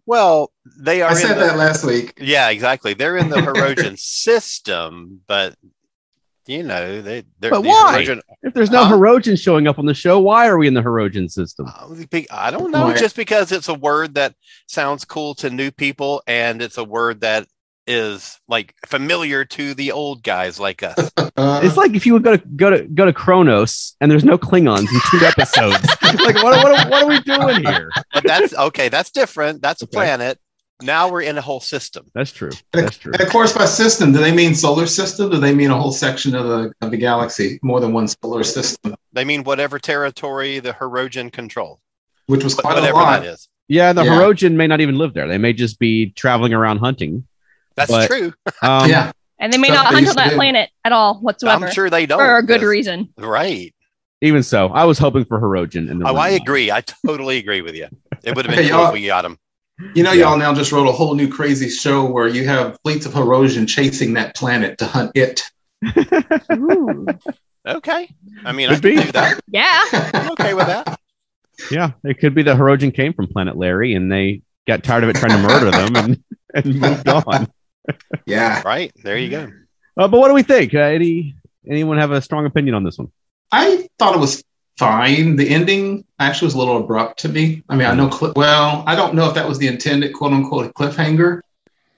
Well, 0.06 0.50
they 0.80 1.00
are. 1.02 1.10
I 1.10 1.12
in 1.12 1.18
said 1.18 1.34
the- 1.36 1.40
that 1.46 1.56
last 1.56 1.84
week. 1.84 2.14
Yeah, 2.18 2.48
exactly. 2.50 2.94
They're 2.94 3.16
in 3.16 3.28
the 3.28 3.36
Hirogen 3.46 3.98
system, 3.98 5.20
but 5.28 5.54
you 6.46 6.64
know 6.64 7.00
they. 7.02 7.22
They're, 7.38 7.52
But 7.52 7.62
the 7.62 7.68
why? 7.68 8.04
Hirogen- 8.04 8.20
If 8.42 8.52
there's 8.54 8.70
no 8.72 8.84
Huh? 8.84 8.96
Hirogen 8.96 9.38
showing 9.40 9.68
up 9.68 9.78
on 9.78 9.86
the 9.86 9.94
show, 9.94 10.18
why 10.18 10.48
are 10.48 10.58
we 10.58 10.66
in 10.66 10.74
the 10.74 10.82
Hirogen 10.82 11.30
system? 11.30 11.66
Uh, 11.68 11.94
I 12.32 12.50
don't 12.50 12.72
know. 12.72 12.86
Why? 12.86 12.96
Just 12.96 13.14
because 13.14 13.52
it's 13.52 13.68
a 13.68 13.74
word 13.74 14.14
that 14.14 14.34
sounds 14.66 15.04
cool 15.04 15.36
to 15.36 15.50
new 15.50 15.70
people, 15.70 16.20
and 16.26 16.60
it's 16.60 16.78
a 16.78 16.84
word 16.84 17.20
that 17.20 17.46
is 17.86 18.38
like 18.48 18.74
familiar 18.86 19.44
to 19.44 19.74
the 19.74 19.92
old 19.92 20.22
guys 20.22 20.58
like 20.60 20.82
us. 20.82 21.10
Uh, 21.34 21.60
It's 21.64 21.78
like 21.78 21.94
if 21.94 22.04
you 22.04 22.12
would 22.12 22.22
go 22.22 22.36
to 22.36 22.46
go 22.56 22.68
to 22.68 22.82
go 22.88 23.06
to 23.06 23.12
Kronos 23.12 23.96
and 24.02 24.10
there's 24.10 24.22
no 24.24 24.36
Klingons 24.36 24.80
in 24.80 25.00
two 25.10 25.24
episodes. 25.24 25.82
like 26.02 26.36
what, 26.42 26.62
what, 26.62 26.90
what 26.90 27.02
are 27.04 27.08
we 27.08 27.20
doing 27.20 27.64
here? 27.64 27.90
But 28.12 28.24
that's 28.24 28.52
okay. 28.54 28.90
That's 28.90 29.10
different. 29.10 29.62
That's 29.62 29.80
a 29.80 29.86
planet. 29.86 30.38
Now 30.82 31.10
we're 31.10 31.22
in 31.22 31.38
a 31.38 31.40
whole 31.40 31.60
system. 31.60 32.06
That's 32.14 32.30
true. 32.32 32.50
That's 32.72 32.98
true. 32.98 33.12
and 33.12 33.22
of 33.22 33.30
course, 33.30 33.54
by 33.54 33.64
system, 33.64 34.12
do 34.12 34.18
they 34.18 34.30
mean 34.32 34.54
solar 34.54 34.86
system? 34.86 35.30
Do 35.30 35.38
they 35.38 35.54
mean 35.54 35.70
a 35.70 35.80
whole 35.80 35.90
section 35.92 36.34
of 36.34 36.44
the 36.46 36.72
of 36.82 36.90
the 36.90 36.98
galaxy, 36.98 37.58
more 37.62 37.80
than 37.80 37.94
one 37.94 38.08
solar 38.08 38.44
system, 38.44 38.94
They 39.14 39.24
mean 39.24 39.42
whatever 39.44 39.78
territory 39.78 40.58
the 40.58 40.72
Hirogen 40.74 41.32
control, 41.32 41.80
which 42.26 42.44
was 42.44 42.54
wh- 42.54 42.60
quite 42.60 42.76
a 42.78 42.92
lot. 42.92 43.22
that 43.22 43.26
is. 43.26 43.48
Yeah, 43.68 43.94
the 43.94 44.04
Yeah. 44.04 44.10
Hirogen 44.18 44.52
may 44.54 44.66
not 44.66 44.82
even 44.82 44.96
live 44.96 45.14
there. 45.14 45.26
They 45.28 45.38
may 45.38 45.54
just 45.54 45.78
be 45.78 46.10
traveling 46.10 46.52
around 46.52 46.78
hunting. 46.78 47.26
That's 47.76 47.90
But- 47.90 48.06
true. 48.08 48.32
Um, 48.62 48.88
yeah, 48.88 49.12
And 49.38 49.52
they 49.52 49.58
may 49.58 49.68
Stuff 49.68 49.84
not 49.84 49.94
hunt 49.94 50.08
on 50.08 50.14
that 50.16 50.30
do. 50.30 50.36
planet 50.36 50.70
at 50.84 50.92
all 50.92 51.16
whatsoever. 51.20 51.66
I'm 51.66 51.72
sure 51.72 51.90
they 51.90 52.06
don't. 52.06 52.18
for 52.18 52.36
a 52.38 52.42
good 52.44 52.62
reason. 52.62 53.08
Right. 53.18 53.74
Even 54.20 54.42
so, 54.44 54.68
I 54.68 54.84
was 54.84 54.98
hoping 54.98 55.24
for 55.24 55.40
Hirogen. 55.40 55.90
And 55.90 56.06
Oh, 56.06 56.14
I 56.16 56.28
agree. 56.30 56.70
I 56.70 56.82
totally 57.04 57.38
agree 57.38 57.60
with 57.60 57.74
you. 57.74 57.88
It 58.22 58.36
would 58.36 58.46
have 58.46 58.54
been 58.54 58.68
cool 58.68 58.78
y'all- 58.78 58.86
if 58.88 58.92
we 58.92 59.06
got 59.06 59.24
him. 59.24 59.36
you 59.94 60.04
know, 60.04 60.12
Yeah. 60.12 60.28
y'all 60.28 60.38
now 60.38 60.54
just 60.54 60.70
wrote 60.70 60.86
a 60.86 60.92
whole 60.92 61.14
new 61.16 61.28
crazy 61.28 61.68
show 61.68 62.04
where 62.04 62.28
you 62.28 62.46
have 62.46 62.78
fleets 62.84 63.04
of 63.04 63.12
Hirogen 63.14 63.66
chasing 63.66 64.14
that 64.14 64.36
planet 64.36 64.78
to 64.78 64.86
hunt 64.86 65.10
it. 65.16 65.42
Okay. 67.66 68.08
I 68.44 68.50
mean, 68.52 68.68
Could 68.68 68.72
I 68.72 68.80
could 68.80 68.82
be. 68.82 68.96
do 69.02 69.12
that. 69.12 69.40
yeah. 69.48 70.10
I'm 70.14 70.32
okay 70.32 70.52
with 70.54 70.66
that. 70.66 70.98
Yeah, 71.70 71.92
it 72.02 72.18
could 72.18 72.34
be 72.34 72.42
the 72.42 72.54
Hirogen 72.54 72.92
came 72.92 73.12
from 73.12 73.28
Planet 73.28 73.56
Larry 73.56 73.94
and 73.94 74.10
they 74.10 74.42
got 74.66 74.82
tired 74.82 75.04
of 75.04 75.10
it 75.10 75.16
trying 75.16 75.30
to 75.30 75.38
murder 75.48 75.70
them 75.70 75.94
and, 75.96 76.24
and 76.54 76.80
moved 76.80 77.08
on. 77.08 77.48
Yeah, 78.26 78.62
Right. 78.64 78.92
There 79.02 79.18
you 79.18 79.30
go. 79.30 79.50
Uh, 79.96 80.08
but 80.08 80.18
what 80.18 80.28
do 80.28 80.34
we 80.34 80.42
think? 80.42 80.74
Uh, 80.74 80.78
any 80.78 81.34
anyone 81.68 81.98
have 81.98 82.12
a 82.12 82.22
strong 82.22 82.46
opinion 82.46 82.74
on 82.74 82.84
this 82.84 82.98
one? 82.98 83.10
I 83.50 83.88
thought 83.98 84.14
it 84.14 84.18
was 84.18 84.42
fine. 84.78 85.36
The 85.36 85.48
ending 85.48 86.04
actually 86.18 86.46
was 86.46 86.54
a 86.54 86.58
little 86.58 86.78
abrupt 86.78 87.18
to 87.20 87.28
me. 87.28 87.62
I 87.68 87.76
mean, 87.76 87.86
I 87.86 87.94
know, 87.94 88.08
cli 88.08 88.32
well, 88.34 88.84
I 88.86 88.96
don't 88.96 89.14
know 89.14 89.28
if 89.28 89.34
that 89.34 89.46
was 89.46 89.58
the 89.58 89.66
intended 89.66 90.14
quote 90.14 90.32
unquote 90.32 90.72
cliffhanger, 90.74 91.42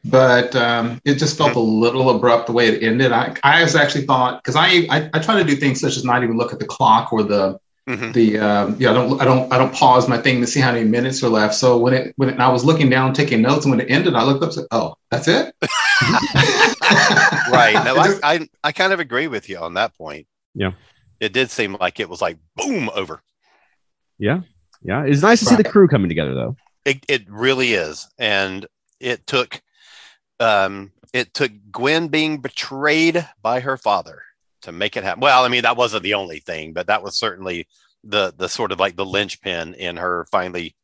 but 0.05 0.55
um, 0.57 1.01
it 1.05 1.15
just 1.15 1.39
felt 1.39 1.55
a 1.55 1.61
little 1.61 2.11
abrupt 2.11 2.47
the 2.47 2.53
way 2.53 2.69
it 2.69 2.83
ended. 2.83 3.13
I, 3.13 3.35
I 3.45 3.63
was 3.63 3.77
actually 3.77 4.07
thought 4.07 4.43
because 4.43 4.57
I, 4.57 4.87
I 4.91 5.11
I 5.15 5.19
try 5.21 5.39
to 5.39 5.45
do 5.45 5.55
things 5.57 5.81
such 5.81 5.97
as 5.97 6.05
not 6.05 6.23
even 6.25 6.37
look 6.37 6.53
at 6.53 6.59
the 6.59 6.67
clock 6.67 7.13
or 7.13 7.23
the 7.23 7.59
hmm 7.87 8.13
the 8.13 8.39
um, 8.39 8.77
yeah 8.79 8.91
I 8.91 8.95
don't 8.95 9.21
I 9.21 9.25
don't 9.25 9.53
I 9.53 9.59
don't 9.59 9.73
pause 9.75 10.09
my 10.09 10.19
thing 10.19 10.41
to 10.41 10.47
see 10.47 10.61
how 10.61 10.73
many 10.73 10.85
minutes 10.85 11.23
are 11.23 11.29
left. 11.29 11.55
So 11.55 11.79
when 11.79 11.93
it 11.93 12.15
when 12.17 12.31
it, 12.31 12.41
I 12.41 12.51
was 12.51 12.65
looking 12.65 12.89
down 12.89 13.13
taking 13.13 13.43
notes 13.43 13.65
and 13.65 13.71
when 13.71 13.81
it 13.81 13.91
ended, 13.91 14.15
I 14.15 14.25
looked 14.25 14.43
up 14.43 14.49
and 14.49 14.55
said, 14.55 14.67
"Oh, 14.71 14.95
that's 15.11 15.29
it." 15.29 15.55
Right. 17.51 17.75
No, 17.85 17.97
I, 17.97 18.19
I, 18.23 18.49
I 18.63 18.73
kind 18.73 18.93
of 18.93 19.01
agree 19.01 19.27
with 19.27 19.49
you 19.49 19.59
on 19.59 19.75
that 19.75 19.97
point. 19.97 20.27
Yeah. 20.55 20.73
It 21.21 21.33
did 21.33 21.51
seem 21.51 21.77
like 21.81 22.01
it 22.01 22.09
was 22.09 22.21
like 22.21 22.39
boom 22.57 22.91
over. 22.95 23.23
Yeah, 24.19 24.41
yeah. 24.83 25.05
It's 25.05 25.23
nice 25.23 25.41
to 25.41 25.47
see 25.47 25.57
the 25.57 25.65
crew 25.65 25.89
coming 25.89 26.09
together, 26.09 26.35
though. 26.35 26.57
It, 26.85 27.05
it 27.09 27.25
really 27.29 27.75
is. 27.75 28.09
And 28.19 28.67
it 29.01 29.27
took, 29.27 29.63
um, 30.41 30.93
it 31.13 31.35
took 31.35 31.53
Gwen 31.71 32.09
being 32.09 32.39
betrayed 32.39 33.27
by 33.43 33.61
her 33.61 33.77
father 33.77 34.23
to 34.65 34.73
make 34.73 34.97
it 34.97 35.05
happen. 35.05 35.21
Well, 35.21 35.45
I 35.45 35.49
mean, 35.49 35.63
that 35.63 35.77
wasn't 35.77 36.03
the 36.03 36.15
only 36.15 36.41
thing, 36.41 36.73
but 36.73 36.87
that 36.89 37.03
was 37.03 37.17
certainly 37.19 37.67
the, 38.03 38.35
the 38.37 38.49
sort 38.49 38.73
of 38.73 38.79
like 38.81 38.97
the 38.97 39.07
linchpin 39.07 39.75
in 39.75 39.97
her 39.97 40.27
finally 40.31 40.75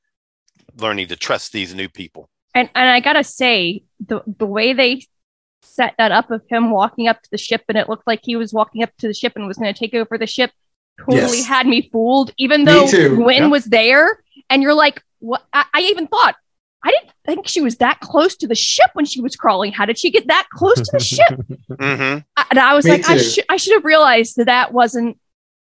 learning 0.79 1.09
to 1.09 1.16
trust 1.16 1.53
these 1.53 1.75
new 1.75 1.88
people. 1.88 2.29
And 2.55 2.69
and 2.75 2.88
I 2.88 3.01
gotta 3.01 3.25
say, 3.25 3.85
the 4.05 4.23
the 4.27 4.47
way 4.47 4.73
they 4.73 5.07
set 5.62 5.95
that 5.99 6.11
up 6.12 6.31
of 6.31 6.43
him 6.49 6.71
walking 6.71 7.07
up 7.09 7.21
to 7.23 7.31
the 7.31 7.38
ship 7.38 7.62
and 7.69 7.77
it 7.79 7.88
looked 7.88 8.07
like 8.07 8.21
he 8.23 8.35
was 8.37 8.53
walking 8.53 8.83
up 8.83 8.90
to 8.99 9.07
the 9.09 9.14
ship 9.14 9.35
and 9.37 9.47
was 9.47 9.57
gonna 9.59 9.75
take 9.75 9.95
over 9.95 10.16
the 10.19 10.27
ship 10.27 10.51
totally 10.99 11.38
Yes. 11.38 11.47
had 11.47 11.66
me 11.66 11.88
fooled, 11.93 12.33
even 12.38 12.64
though 12.64 12.88
too. 12.88 13.16
Gwen 13.16 13.43
Yeah. 13.43 13.49
was 13.49 13.64
there 13.66 14.23
and 14.49 14.62
you're 14.62 14.75
like, 14.75 15.03
what 15.21 15.43
I, 15.53 15.64
I 15.75 15.81
even 15.83 16.07
thought 16.09 16.35
I 16.83 16.90
didn't 16.90 17.12
think 17.27 17.47
she 17.49 17.61
was 17.61 17.77
that 17.77 18.01
close 18.01 18.37
to 18.37 18.47
the 18.47 18.55
ship 18.55 18.90
when 18.95 19.05
she 19.05 19.21
was 19.21 19.37
crawling. 19.37 19.73
How 19.73 19.85
did 19.85 19.99
she 19.99 20.11
get 20.11 20.27
that 20.29 20.47
close 20.53 20.77
to 20.77 20.90
the 20.93 21.01
ship? 21.01 21.40
Mm-hmm. 21.71 22.19
I- 22.37 22.47
And 22.51 22.59
I 22.59 22.75
was 22.75 22.85
Me 22.85 22.93
like, 22.93 23.09
I 23.09 23.16
too. 23.19 23.23
should 23.25 23.45
I 23.49 23.57
should 23.57 23.75
have 23.75 23.85
realized 23.85 24.37
that 24.37 24.47
that 24.47 24.73
wasn't 24.73 25.19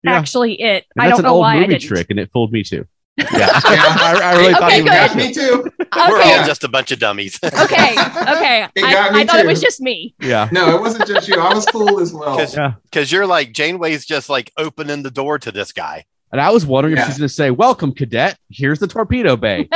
Yeah. 0.02 0.12
actually 0.12 0.60
it. 0.60 0.84
And 0.96 1.02
I 1.04 1.08
don't 1.10 1.22
know 1.22 1.30
old 1.34 1.40
why 1.40 1.54
I 1.56 1.60
movie 1.60 1.74
didn't. 1.78 1.88
trick, 1.88 2.06
and 2.10 2.18
it 2.18 2.30
fooled 2.32 2.52
me 2.52 2.62
too. 2.64 2.86
Yeah, 3.18 3.26
Yeah. 3.30 3.50
I, 3.54 4.20
I 4.24 4.36
really 4.40 4.52
thought 4.54 4.62
Okay, 4.64 4.76
he 4.76 4.82
was 4.82 4.90
good. 4.90 5.10
Yeah, 5.20 5.26
me 5.28 5.34
too. 5.34 5.70
We're 6.08 6.18
Okay. 6.20 6.38
all 6.38 6.46
just 6.46 6.64
a 6.64 6.68
bunch 6.68 6.92
of 6.92 6.98
dummies. 6.98 7.38
okay, 7.44 7.92
okay. 7.92 8.62
I, 8.82 9.10
I 9.12 9.24
thought 9.26 9.38
it 9.40 9.46
was 9.46 9.60
just 9.60 9.80
me. 9.82 10.14
Yeah, 10.20 10.48
No, 10.50 10.74
it 10.74 10.80
wasn't 10.80 11.06
just 11.06 11.28
you. 11.28 11.38
I 11.38 11.52
was 11.54 11.66
fooled 11.66 12.00
as 12.00 12.12
well. 12.14 12.36
Because- 12.36 12.54
yeah. 12.56 12.74
You're 13.16 13.26
like, 13.26 13.52
Janeway's 13.52 14.06
just 14.06 14.28
like 14.30 14.50
opening 14.56 15.02
the 15.02 15.10
door 15.10 15.38
to 15.40 15.52
this 15.52 15.72
guy. 15.72 16.04
And 16.32 16.40
I 16.40 16.48
was 16.50 16.64
wondering 16.64 16.96
if 16.96 17.04
she's 17.04 17.18
going 17.18 17.28
to 17.28 17.34
say, 17.34 17.50
"Welcome, 17.50 17.92
cadet. 17.92 18.38
Here's 18.48 18.78
the 18.78 18.86
torpedo 18.86 19.36
bay." 19.36 19.68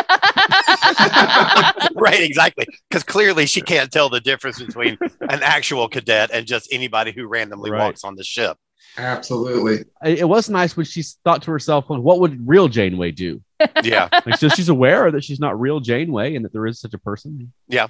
right, 1.97 2.21
exactly. 2.23 2.67
Because 2.89 3.03
clearly 3.03 3.47
she 3.47 3.61
can't 3.61 3.91
tell 3.91 4.09
the 4.09 4.21
difference 4.21 4.61
between 4.63 4.99
an 5.21 5.43
actual 5.43 5.89
cadet 5.89 6.31
and 6.33 6.47
just 6.47 6.69
anybody 6.73 7.13
who 7.13 7.27
randomly 7.27 7.71
Right. 7.71 7.85
walks 7.85 8.05
on 8.05 8.15
the 8.17 8.25
ship. 8.25 8.57
Absolutely. 8.99 9.85
it 10.05 10.21
it 10.21 10.29
was 10.29 10.49
nice 10.49 10.77
when 10.77 10.87
she 10.87 11.03
thought 11.25 11.43
to 11.43 11.51
herself, 11.51 11.89
well, 11.91 12.01
"What 12.01 12.21
would 12.21 12.47
real 12.49 12.69
Janeway 12.69 13.11
do?" 13.13 13.43
Yeah. 13.83 14.09
Like, 14.27 14.37
so 14.39 14.49
she's 14.49 14.69
aware 14.71 15.11
that 15.11 15.23
she's 15.25 15.41
not 15.41 15.59
real 15.61 15.81
Janeway 15.81 16.35
and 16.35 16.45
that 16.45 16.53
there 16.53 16.67
is 16.67 16.81
such 16.81 16.95
a 16.95 16.99
person. 16.99 17.53
Yeah. 17.69 17.89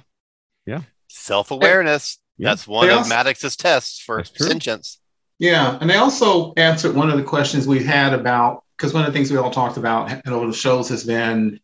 Yeah. 0.65 0.81
Self 1.07 1.51
awareness. 1.51 2.17
Yeah. 2.37 2.49
That's 2.49 2.67
one 2.67 2.87
They 2.87 2.91
of 2.93 2.99
also- 2.99 3.09
Maddox's 3.09 3.55
tests 3.55 3.99
for 3.99 4.17
That's 4.17 4.37
sentience. 4.45 4.99
Yeah, 5.39 5.77
and 5.79 5.87
they 5.89 5.97
also 5.97 6.51
answered 6.57 6.95
one 6.95 7.11
of 7.11 7.17
the 7.17 7.23
questions 7.23 7.67
we 7.67 7.83
had 7.83 8.11
about 8.13 8.63
because 8.75 8.91
one 8.93 9.03
of 9.05 9.13
the 9.13 9.17
things 9.17 9.31
we 9.31 9.37
all 9.37 9.51
talked 9.51 9.77
about 9.77 10.11
over 10.27 10.47
the 10.47 10.53
shows 10.53 10.89
has 10.89 11.03
been 11.03 11.59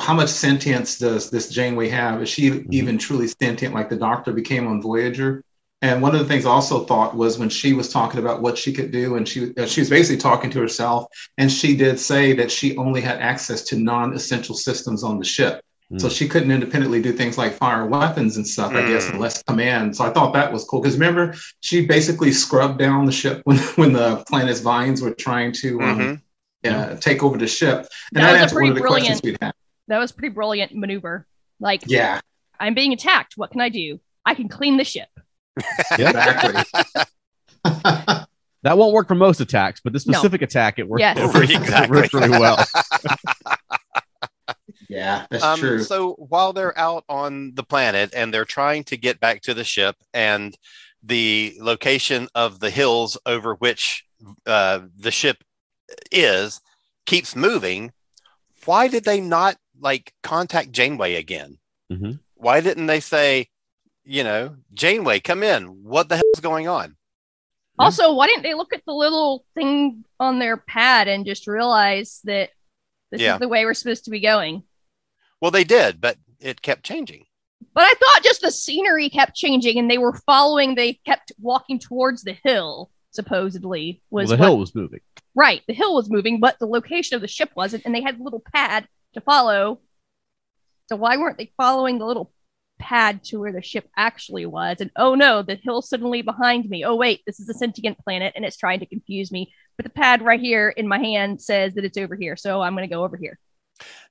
how 0.00 0.14
much 0.14 0.28
sentience 0.28 0.98
does 0.98 1.30
this 1.30 1.48
Janeway 1.48 1.88
have? 1.88 2.22
Is 2.22 2.28
she 2.28 2.64
even 2.70 2.98
truly 2.98 3.28
sentient 3.28 3.74
like 3.74 3.88
the 3.88 3.96
Doctor 3.96 4.32
became 4.32 4.66
on 4.66 4.82
Voyager? 4.82 5.42
And 5.82 6.00
one 6.00 6.14
of 6.14 6.20
the 6.20 6.26
things 6.26 6.46
I 6.46 6.50
also 6.50 6.84
thought 6.84 7.14
was 7.14 7.38
when 7.38 7.48
she 7.50 7.72
was 7.74 7.90
talking 7.92 8.18
about 8.18 8.40
what 8.40 8.56
she 8.56 8.72
could 8.72 8.90
do, 8.90 9.16
and 9.16 9.28
she 9.28 9.52
uh, 9.56 9.66
she 9.66 9.80
was 9.82 9.90
basically 9.90 10.16
talking 10.20 10.50
to 10.50 10.60
herself, 10.60 11.06
and 11.38 11.52
she 11.52 11.76
did 11.76 12.00
say 12.00 12.32
that 12.34 12.50
she 12.50 12.76
only 12.78 13.00
had 13.02 13.18
access 13.20 13.62
to 13.64 13.78
non-essential 13.78 14.54
systems 14.54 15.02
on 15.04 15.18
the 15.18 15.24
ship. 15.24 15.60
So 15.98 16.08
Mm. 16.08 16.16
she 16.18 16.26
couldn't 16.28 16.50
independently 16.50 17.00
do 17.00 17.12
things 17.12 17.38
like 17.38 17.52
fire 17.52 17.86
weapons 17.86 18.36
and 18.38 18.46
stuff, 18.46 18.72
I 18.72 18.88
guess, 18.88 19.06
Mm. 19.06 19.14
unless 19.14 19.42
command. 19.44 19.96
So 19.96 20.04
I 20.04 20.10
thought 20.10 20.32
that 20.32 20.52
was 20.52 20.64
cool 20.64 20.80
because 20.80 20.96
remember, 20.98 21.34
she 21.60 21.86
basically 21.86 22.32
scrubbed 22.32 22.78
down 22.78 23.04
the 23.06 23.12
ship 23.12 23.42
when, 23.44 23.58
when 23.76 23.92
the 23.92 24.24
planet's 24.28 24.60
vines 24.60 25.00
were 25.00 25.12
trying 25.14 25.52
to 25.62 25.80
um, 25.82 25.98
Mhm. 26.64 26.72
uh, 26.72 26.96
take 26.96 27.22
over 27.22 27.38
the 27.38 27.46
ship. 27.46 27.86
And 28.14 28.24
That 28.24 28.42
was 28.42 28.50
a 28.50 28.54
pretty 28.54 28.70
one 28.70 28.72
of 28.72 28.74
the 28.76 28.80
brilliant- 28.80 29.06
questions 29.06 29.20
we'd 29.22 29.38
had. 29.40 29.52
That 29.88 29.98
was 29.98 30.12
pretty 30.12 30.34
brilliant 30.34 30.74
maneuver. 30.74 31.26
Like, 31.60 31.82
Yeah, 31.86 32.20
I'm 32.58 32.74
being 32.74 32.92
attacked. 32.92 33.34
What 33.36 33.50
can 33.52 33.60
I 33.60 33.68
do? 33.68 34.00
I 34.24 34.34
can 34.34 34.48
clean 34.48 34.76
the 34.76 34.84
ship. 34.84 35.08
exactly. 35.92 36.62
That 38.62 38.78
won't 38.78 38.92
work 38.94 39.06
for 39.06 39.14
most 39.14 39.40
attacks, 39.40 39.80
but 39.80 39.92
this 39.92 40.08
No. 40.08 40.14
specific 40.14 40.42
attack, 40.42 40.80
it 40.80 40.88
worked. 40.88 41.00
Yes. 41.00 41.16
Exactly. 41.50 41.98
it 41.98 42.02
worked 42.02 42.12
really 42.14 42.30
well. 42.30 42.58
yeah, 44.88 45.26
that's 45.30 45.44
Um, 45.44 45.58
true. 45.60 45.82
So 45.84 46.14
while 46.14 46.52
they're 46.52 46.76
out 46.76 47.04
on 47.08 47.54
the 47.54 47.62
planet 47.62 48.12
and 48.14 48.34
they're 48.34 48.44
trying 48.44 48.82
to 48.84 48.96
get 48.96 49.20
back 49.20 49.42
to 49.42 49.54
the 49.54 49.62
ship, 49.62 49.94
and 50.12 50.56
the 51.02 51.56
location 51.60 52.28
of 52.34 52.58
the 52.58 52.70
hills 52.70 53.16
over 53.24 53.54
which 53.54 54.04
uh, 54.46 54.80
the 54.96 55.12
ship 55.12 55.44
is 56.10 56.60
keeps 57.04 57.36
moving, 57.36 57.92
why 58.64 58.88
did 58.88 59.04
they 59.04 59.20
not 59.20 59.56
like 59.80 60.12
contact 60.22 60.72
Janeway 60.72 61.14
again? 61.14 61.58
Mhm. 61.92 62.20
Why 62.34 62.60
didn't 62.60 62.86
they 62.86 63.00
say, 63.00 63.48
you 64.04 64.24
know, 64.24 64.56
Janeway, 64.74 65.20
come 65.20 65.42
in? 65.42 65.82
What 65.84 66.08
the 66.08 66.16
hell's 66.16 66.40
going 66.40 66.68
on? 66.68 66.96
Also, 67.78 68.12
why 68.14 68.26
didn't 68.26 68.42
they 68.42 68.54
look 68.54 68.72
at 68.72 68.82
the 68.86 68.94
little 68.94 69.44
thing 69.54 70.04
on 70.18 70.38
their 70.38 70.56
pad 70.56 71.08
and 71.08 71.26
just 71.26 71.46
realize 71.46 72.20
that 72.24 72.50
This 73.12 73.20
Yeah. 73.20 73.34
is 73.34 73.40
the 73.40 73.46
way 73.48 73.64
we're 73.64 73.72
supposed 73.74 74.04
to 74.06 74.10
be 74.10 74.18
going. 74.18 74.64
Well, 75.40 75.52
they 75.52 75.62
did, 75.62 76.00
but 76.00 76.18
it 76.40 76.60
kept 76.60 76.82
changing. 76.84 77.26
But 77.72 77.84
I 77.84 77.94
thought 77.94 78.24
just 78.24 78.40
the 78.40 78.50
scenery 78.50 79.08
kept 79.08 79.36
changing 79.36 79.78
and 79.78 79.88
they 79.88 79.98
were 79.98 80.14
following, 80.26 80.74
they 80.74 80.94
kept 81.06 81.30
walking 81.38 81.78
towards 81.78 82.24
the 82.24 82.36
hill, 82.42 82.90
supposedly. 83.12 84.02
Well, 84.10 84.22
Was 84.24 84.30
the 84.30 84.36
what- 84.38 84.44
hill 84.44 84.58
was 84.58 84.74
moving. 84.74 85.00
right. 85.36 85.62
The 85.68 85.74
hill 85.74 85.94
was 85.94 86.10
moving, 86.10 86.40
but 86.40 86.58
the 86.58 86.66
location 86.66 87.14
of 87.14 87.20
the 87.20 87.28
ship 87.28 87.50
wasn't, 87.54 87.84
and 87.84 87.94
they 87.94 88.00
had 88.02 88.18
a 88.18 88.22
little 88.24 88.42
pad 88.52 88.88
to 89.16 89.20
follow. 89.20 89.80
So 90.88 90.96
why 90.96 91.16
weren't 91.16 91.38
they 91.38 91.52
following 91.56 91.98
the 91.98 92.06
little 92.06 92.32
pad 92.78 93.24
to 93.24 93.40
where 93.40 93.52
the 93.52 93.62
ship 93.62 93.88
actually 93.96 94.46
was? 94.46 94.76
And 94.80 94.90
oh 94.96 95.14
no, 95.14 95.42
the 95.42 95.56
hill 95.56 95.82
suddenly 95.82 96.22
behind 96.22 96.68
me. 96.68 96.84
Oh 96.84 96.94
wait, 96.94 97.22
this 97.26 97.40
is 97.40 97.48
a 97.48 97.54
sentient 97.54 97.98
planet 97.98 98.32
and 98.36 98.44
it's 98.44 98.56
trying 98.56 98.80
to 98.80 98.86
confuse 98.86 99.32
me. 99.32 99.52
But 99.76 99.84
the 99.84 99.90
pad 99.90 100.22
right 100.22 100.40
here 100.40 100.68
in 100.70 100.86
my 100.88 100.98
hand 100.98 101.42
says 101.42 101.74
that 101.74 101.84
it's 101.84 101.98
over 101.98 102.14
here. 102.16 102.36
So 102.36 102.62
I'm 102.62 102.74
gonna 102.74 102.86
go 102.86 103.04
over 103.04 103.16
here. 103.16 103.38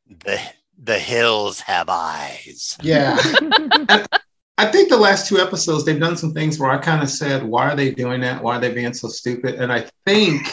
The 0.07 0.39
the 0.77 0.99
hills 0.99 1.61
have 1.61 1.87
eyes. 1.89 2.77
Yeah. 2.81 3.17
I 4.57 4.65
think 4.67 4.87
the 4.89 4.97
last 4.97 5.27
two 5.27 5.39
episodes 5.39 5.83
they've 5.83 5.99
done 5.99 6.15
some 6.15 6.33
things 6.33 6.59
where 6.59 6.71
I 6.71 6.77
kind 6.77 7.03
of 7.03 7.09
said, 7.09 7.43
"Why 7.43 7.69
are 7.69 7.75
they 7.75 7.91
doing 7.91 8.21
that? 8.21 8.41
Why 8.41 8.55
are 8.55 8.59
they 8.59 8.73
being 8.73 8.93
so 8.93 9.09
stupid?" 9.09 9.55
And 9.55 9.71
I 9.71 9.85
think, 10.05 10.51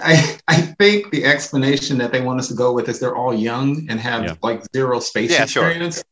I 0.00 0.38
I 0.48 0.56
think 0.60 1.10
the 1.10 1.24
explanation 1.24 1.98
that 1.98 2.12
they 2.12 2.20
want 2.20 2.40
us 2.40 2.48
to 2.48 2.54
go 2.54 2.72
with 2.72 2.88
is 2.88 2.98
they're 2.98 3.16
all 3.16 3.34
young 3.34 3.86
and 3.88 4.00
have 4.00 4.24
Yeah. 4.24 4.34
like 4.42 4.62
zero 4.74 5.00
space 5.00 5.30
Yeah, 5.30 5.46
sure. 5.46 5.64
experience. 5.68 6.02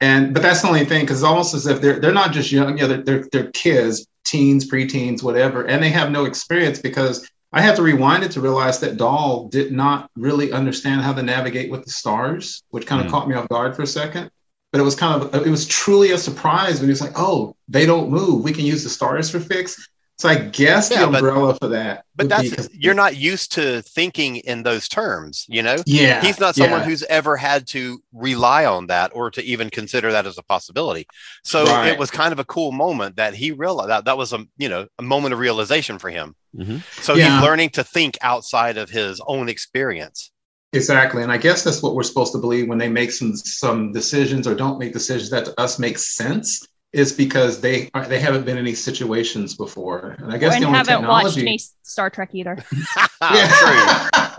And 0.00 0.34
but 0.34 0.42
that's 0.42 0.62
the 0.62 0.68
only 0.68 0.84
thing 0.84 1.02
because 1.02 1.18
it's 1.18 1.24
almost 1.26 1.54
as 1.54 1.66
if 1.66 1.80
they're 1.80 1.98
they're 2.00 2.12
not 2.12 2.32
just 2.32 2.52
young, 2.52 2.78
yeah, 2.78 2.86
they're, 2.86 3.02
they're 3.02 3.28
they're 3.32 3.50
kids, 3.52 4.06
teens, 4.24 4.70
preteens, 4.70 5.22
whatever, 5.22 5.64
and 5.66 5.82
they 5.82 5.88
have 5.90 6.10
no 6.10 6.24
experience 6.26 6.78
because 6.80 7.28
I 7.52 7.62
had 7.62 7.76
to 7.76 7.82
rewind 7.82 8.22
it 8.22 8.30
to 8.32 8.40
realize 8.40 8.80
that 8.80 8.96
Dal 8.98 9.48
did 9.48 9.72
not 9.72 10.10
really 10.16 10.52
understand 10.52 11.00
how 11.00 11.14
to 11.14 11.22
navigate 11.22 11.70
with 11.70 11.84
the 11.84 11.90
stars, 11.90 12.62
which 12.70 12.86
kind 12.86 13.00
of 13.00 13.06
Mm. 13.06 13.10
caught 13.10 13.28
me 13.28 13.34
off 13.34 13.48
guard 13.48 13.74
for 13.74 13.82
a 13.82 13.86
second. 13.86 14.30
But 14.72 14.80
it 14.80 14.84
was 14.84 14.94
kind 14.94 15.22
of 15.22 15.46
it 15.46 15.50
was 15.50 15.66
truly 15.66 16.10
a 16.12 16.18
surprise 16.18 16.80
when 16.80 16.88
he 16.88 16.92
was 16.92 17.00
like, 17.00 17.18
"Oh, 17.18 17.56
they 17.68 17.86
don't 17.86 18.10
move. 18.10 18.44
We 18.44 18.52
can 18.52 18.66
use 18.66 18.84
the 18.84 18.90
stars 18.90 19.30
for 19.30 19.40
fix." 19.40 19.88
So 20.18 20.30
I 20.30 20.36
guess 20.36 20.90
Yeah, 20.90 21.00
the 21.04 21.06
but- 21.12 21.16
umbrella 21.18 21.54
for 21.60 21.68
that. 21.68 22.04
But 22.14 22.30
that's 22.30 22.68
be 22.68 22.78
you're 22.78 22.94
not 22.94 23.16
used 23.16 23.52
to 23.52 23.82
thinking 23.82 24.36
in 24.36 24.62
those 24.62 24.88
terms, 24.88 25.44
you 25.48 25.62
know? 25.62 25.76
Yeah, 25.84 26.22
He's 26.24 26.40
not 26.40 26.54
someone 26.56 26.80
yeah. 26.80 26.86
who's 26.86 27.02
ever 27.04 27.36
had 27.36 27.66
to 27.68 28.02
rely 28.14 28.64
on 28.64 28.86
that 28.86 29.10
or 29.14 29.30
to 29.32 29.42
even 29.44 29.68
consider 29.68 30.10
that 30.12 30.26
as 30.26 30.38
a 30.38 30.42
possibility. 30.42 31.06
So 31.44 31.64
Right. 31.66 31.88
it 31.88 31.98
was 31.98 32.10
kind 32.10 32.32
of 32.32 32.38
a 32.38 32.44
cool 32.46 32.72
moment 32.72 33.16
that 33.16 33.34
he 33.34 33.52
realized 33.52 33.90
that 33.90 34.06
that 34.06 34.16
was 34.16 34.32
a 34.32 34.46
you 34.56 34.70
know 34.70 34.86
a 34.98 35.02
moment 35.02 35.34
of 35.34 35.38
realization 35.38 35.98
for 35.98 36.08
him. 36.08 36.34
Mhm. 36.56 36.82
So 37.02 37.14
Yeah. 37.14 37.34
he's 37.34 37.42
learning 37.44 37.70
to 37.70 37.84
think 37.84 38.16
outside 38.22 38.78
of 38.78 38.88
his 38.88 39.20
own 39.26 39.50
experience. 39.50 40.30
Exactly, 40.72 41.22
and 41.22 41.30
I 41.30 41.36
guess 41.36 41.62
that's 41.62 41.82
what 41.82 41.94
we're 41.94 42.02
supposed 42.02 42.32
to 42.32 42.38
believe 42.38 42.66
when 42.68 42.78
they 42.78 42.88
make 42.88 43.12
some 43.12 43.36
some 43.36 43.92
decisions 43.92 44.46
or 44.46 44.54
don't 44.54 44.78
make 44.78 44.94
decisions 44.94 45.28
that 45.30 45.44
to 45.44 45.60
us 45.60 45.78
make 45.78 45.98
sense. 45.98 46.66
Is 46.96 47.12
because 47.12 47.60
they 47.60 47.90
are, 47.92 48.06
they 48.06 48.18
haven't 48.18 48.46
been 48.46 48.56
in 48.56 48.64
these 48.64 48.82
situations 48.82 49.54
before, 49.54 50.16
and 50.18 50.32
I 50.32 50.38
guess 50.38 50.54
and 50.54 50.62
the 50.62 50.66
only 50.68 50.78
haven't 50.78 51.06
watched 51.06 51.34
technology. 51.34 51.40
any 51.46 51.58
Star 51.82 52.08
Trek 52.08 52.30
either. 52.34 52.56
True. 53.20 53.86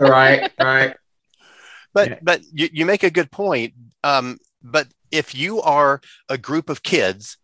right, 0.08 0.50
right. 0.58 0.96
But 1.94 2.08
Yeah. 2.08 2.18
but 2.20 2.40
you, 2.52 2.68
you 2.72 2.84
make 2.84 3.04
a 3.04 3.10
good 3.10 3.30
point. 3.30 3.74
Um, 4.02 4.38
but 4.60 4.88
if 5.12 5.36
you 5.36 5.62
are 5.62 6.00
a 6.28 6.36
group 6.36 6.68
of 6.68 6.82
kids, 6.82 7.36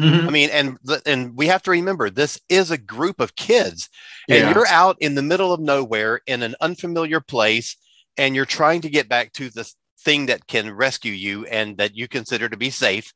Mhm. 0.00 0.26
I 0.26 0.30
mean, 0.30 0.48
and 0.50 0.78
and 1.04 1.36
we 1.36 1.46
have 1.48 1.62
to 1.64 1.70
remember 1.70 2.08
this 2.08 2.40
is 2.48 2.70
a 2.70 2.78
group 2.78 3.20
of 3.20 3.36
kids, 3.36 3.90
and 4.30 4.38
Yeah. 4.38 4.54
you're 4.54 4.66
out 4.66 4.96
in 4.98 5.14
the 5.14 5.22
middle 5.22 5.52
of 5.52 5.60
nowhere 5.60 6.22
in 6.26 6.42
an 6.42 6.54
unfamiliar 6.62 7.20
place, 7.20 7.76
and 8.16 8.34
you're 8.34 8.46
trying 8.46 8.80
to 8.80 8.88
get 8.88 9.10
back 9.10 9.32
to 9.34 9.50
the 9.50 9.70
thing 10.00 10.24
that 10.26 10.46
can 10.46 10.70
rescue 10.72 11.12
you 11.12 11.44
and 11.46 11.76
that 11.76 11.94
you 11.94 12.08
consider 12.08 12.48
to 12.48 12.56
be 12.56 12.70
safe, 12.70 13.12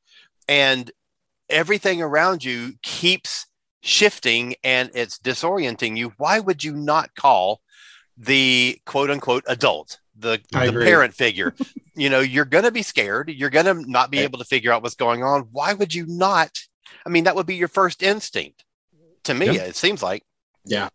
and 0.46 0.90
everything 1.50 2.02
around 2.02 2.44
you 2.44 2.72
keeps 2.82 3.46
shifting 3.82 4.54
and 4.64 4.90
it's 4.94 5.18
disorienting 5.18 5.96
you. 5.96 6.12
Why 6.18 6.40
would 6.40 6.62
you 6.64 6.74
not 6.74 7.14
call 7.14 7.60
the 8.16 8.78
quote 8.86 9.10
unquote 9.10 9.44
adult, 9.46 9.98
the, 10.16 10.40
the 10.50 10.72
parent 10.72 11.14
figure? 11.14 11.54
you 11.94 12.10
know, 12.10 12.20
you're 12.20 12.44
going 12.44 12.64
to 12.64 12.70
be 12.72 12.82
scared. 12.82 13.30
You're 13.30 13.50
going 13.50 13.66
to 13.66 13.90
not 13.90 14.10
be 14.10 14.18
Right. 14.18 14.24
able 14.24 14.38
to 14.38 14.44
figure 14.44 14.72
out 14.72 14.82
what's 14.82 14.94
going 14.94 15.22
on. 15.22 15.48
Why 15.52 15.72
would 15.74 15.94
you 15.94 16.04
not? 16.06 16.50
I 17.06 17.08
mean, 17.08 17.24
that 17.24 17.34
would 17.36 17.46
be 17.46 17.56
your 17.56 17.68
first 17.68 18.02
instinct. 18.02 18.64
To 19.24 19.34
me, 19.34 19.46
Yeah. 19.46 19.62
it 19.62 19.76
seems 19.76 20.02
like. 20.02 20.22
Yeah, 20.64 20.88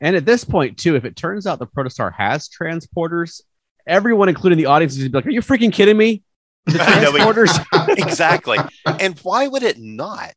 And 0.00 0.14
at 0.16 0.24
this 0.24 0.44
point, 0.44 0.78
too, 0.78 0.94
if 0.96 1.04
it 1.04 1.16
turns 1.16 1.46
out 1.46 1.58
the 1.58 1.66
Protostar 1.66 2.12
has 2.14 2.48
transporters, 2.48 3.42
everyone, 3.86 4.28
including 4.28 4.56
the 4.58 4.66
audience, 4.66 4.96
is 4.96 5.12
like, 5.12 5.26
"Are 5.26 5.30
you 5.30 5.42
freaking 5.42 5.72
kidding 5.72 5.96
me?" 5.96 6.22
The 6.68 6.78
I 6.86 7.00
know, 7.00 7.12
we- 7.12 7.20
transporters. 7.20 7.98
exactly. 7.98 8.58
and 8.86 9.18
why 9.20 9.46
would 9.48 9.62
it 9.62 9.78
not? 9.78 10.34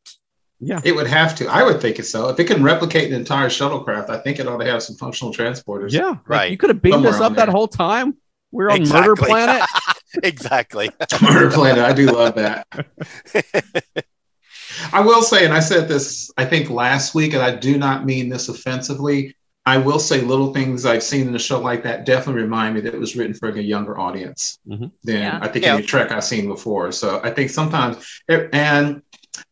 yeah. 0.64 0.80
it 0.84 0.94
would 0.94 1.08
have 1.08 1.34
to. 1.36 1.46
I 1.48 1.62
would 1.64 1.80
think 1.80 1.98
it 1.98 2.04
so. 2.04 2.28
If 2.28 2.38
it 2.38 2.44
can 2.44 2.62
replicate 2.62 3.08
an 3.12 3.18
entire 3.18 3.48
shuttlecraft, 3.48 4.10
I 4.10 4.18
think 4.18 4.38
it 4.38 4.46
ought 4.46 4.58
to 4.58 4.64
have 4.66 4.82
some 4.82 4.94
functional 4.96 5.32
transporters. 5.34 5.90
Yeah. 5.92 6.10
Like, 6.10 6.28
Right. 6.28 6.50
you 6.52 6.56
could 6.56 6.70
have 6.70 6.80
beamed 6.80 6.94
Somewhere 6.94 7.14
us 7.14 7.20
up 7.20 7.34
that 7.34 7.48
whole 7.48 7.66
time. 7.68 8.16
We're 8.52 8.70
on 8.70 8.88
Murder 8.88 9.16
Planet. 9.16 9.66
exactly. 10.22 10.90
Murder 11.22 11.50
Planet. 11.50 11.82
I 11.84 11.92
do 11.92 12.06
love 12.06 12.34
that. 12.36 12.66
I 14.92 15.00
will 15.00 15.22
say, 15.22 15.44
and 15.44 15.52
I 15.54 15.60
said 15.60 15.88
this, 15.88 16.30
I 16.36 16.44
think 16.44 16.70
last 16.70 17.14
week, 17.14 17.32
and 17.34 17.42
I 17.42 17.54
do 17.56 17.76
not 17.78 18.04
mean 18.04 18.28
this 18.28 18.48
offensively. 18.48 19.34
I 19.64 19.78
will 19.78 20.00
say 20.00 20.20
little 20.22 20.52
things 20.52 20.84
I've 20.84 21.02
seen 21.04 21.28
in 21.28 21.34
a 21.36 21.38
show 21.38 21.60
like 21.60 21.84
that 21.84 22.04
definitely 22.04 22.42
remind 22.42 22.74
me 22.74 22.80
that 22.80 22.94
it 22.94 22.98
was 23.00 23.14
written 23.14 23.34
for 23.34 23.48
a 23.48 23.60
younger 23.62 23.98
audience 23.98 24.58
Mhm. 24.68 24.90
than 25.04 25.16
Yeah. 25.22 25.38
I 25.40 25.48
think 25.48 25.64
Yeah. 25.64 25.74
any 25.76 25.86
Trek 25.86 26.10
I've 26.10 26.24
seen 26.24 26.48
before. 26.48 26.90
So 26.90 27.20
I 27.22 27.30
think 27.30 27.50
sometimes, 27.50 27.96
and 28.28 29.02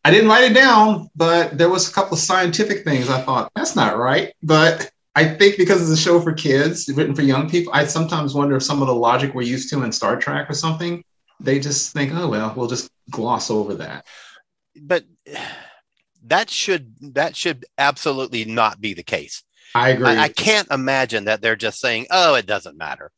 I 0.03 0.11
didn't 0.11 0.29
write 0.29 0.51
it 0.51 0.53
down, 0.53 1.09
but 1.15 1.57
there 1.57 1.69
was 1.69 1.89
a 1.89 1.93
couple 1.93 2.13
of 2.15 2.19
scientific 2.19 2.83
things 2.83 3.09
I 3.09 3.21
thought 3.21 3.51
that's 3.55 3.75
not 3.75 3.97
right. 3.97 4.33
But 4.43 4.91
I 5.15 5.23
think 5.25 5.57
because 5.57 5.81
it's 5.81 5.99
a 5.99 6.03
show 6.03 6.19
for 6.19 6.33
kids, 6.33 6.89
written 6.89 7.15
for 7.15 7.21
young 7.21 7.49
people, 7.49 7.71
I 7.73 7.85
sometimes 7.85 8.33
wonder 8.33 8.57
if 8.57 8.63
some 8.63 8.81
of 8.81 8.87
the 8.87 8.95
logic 8.95 9.33
we're 9.33 9.41
used 9.43 9.69
to 9.69 9.83
in 9.83 9.91
Star 9.93 10.17
Trek 10.17 10.49
or 10.49 10.53
something, 10.53 11.03
they 11.39 11.57
just 11.59 11.93
think, 11.93 12.11
oh 12.13 12.27
well, 12.27 12.53
we'll 12.55 12.67
just 12.67 12.89
gloss 13.09 13.49
over 13.49 13.75
that. 13.75 14.05
but 14.83 15.05
that 16.27 16.49
should 16.49 16.95
that 17.15 17.35
should 17.35 17.65
absolutely 17.77 18.45
not 18.45 18.79
be 18.81 18.93
the 18.93 19.03
case. 19.03 19.43
I 19.75 19.89
agree. 19.89 20.07
I, 20.07 20.23
I 20.23 20.29
can't 20.29 20.69
imagine 20.69 21.25
that 21.25 21.41
they're 21.41 21.55
just 21.55 21.79
saying, 21.79 22.07
"Oh, 22.09 22.35
it 22.35 22.45
doesn't 22.45 22.77
matter." 22.77 23.11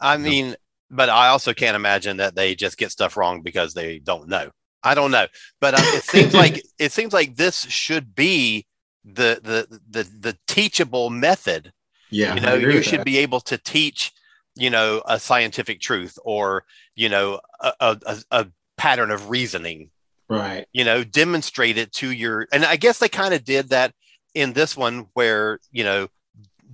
I 0.00 0.16
mean, 0.16 0.56
but 0.90 1.08
I 1.08 1.28
also 1.28 1.54
can't 1.54 1.76
imagine 1.76 2.18
that 2.18 2.34
they 2.34 2.54
just 2.54 2.78
get 2.78 2.92
stuff 2.92 3.16
wrong 3.16 3.42
because 3.42 3.74
they 3.74 3.98
don't 3.98 4.28
know. 4.28 4.50
I 4.82 4.94
don't 4.94 5.10
know, 5.10 5.26
but 5.60 5.74
um, 5.74 5.84
it 5.84 6.04
seems 6.04 6.34
like 6.42 6.62
it 6.78 6.92
seems 6.92 7.12
like 7.12 7.36
this 7.36 7.62
should 7.62 8.14
be 8.14 8.66
the 9.04 9.40
the 9.42 9.80
the 9.88 10.02
the 10.02 10.38
teachable 10.46 11.10
method. 11.10 11.72
yeah, 12.10 12.34
you 12.34 12.40
know, 12.40 12.54
you 12.54 12.82
should 12.82 13.00
that. 13.00 13.06
be 13.06 13.18
able 13.18 13.40
to 13.40 13.58
teach, 13.58 14.12
you 14.54 14.70
know, 14.70 15.02
a 15.06 15.18
scientific 15.18 15.80
truth 15.80 16.18
or 16.24 16.64
you 16.94 17.08
know 17.08 17.40
a, 17.60 17.72
a 18.06 18.16
a 18.30 18.46
pattern 18.76 19.10
of 19.10 19.30
reasoning 19.30 19.90
right. 20.28 20.66
you 20.72 20.84
know 20.84 21.04
demonstrate 21.04 21.78
it 21.78 21.92
to 21.92 22.10
your 22.10 22.46
and 22.52 22.64
i 22.64 22.76
guess 22.76 22.98
they 22.98 23.08
kind 23.08 23.32
of 23.32 23.44
did 23.44 23.70
that 23.70 23.92
in 24.36 24.52
this 24.52 24.76
one 24.76 25.06
where 25.14 25.58
you 25.72 25.82
know 25.84 26.08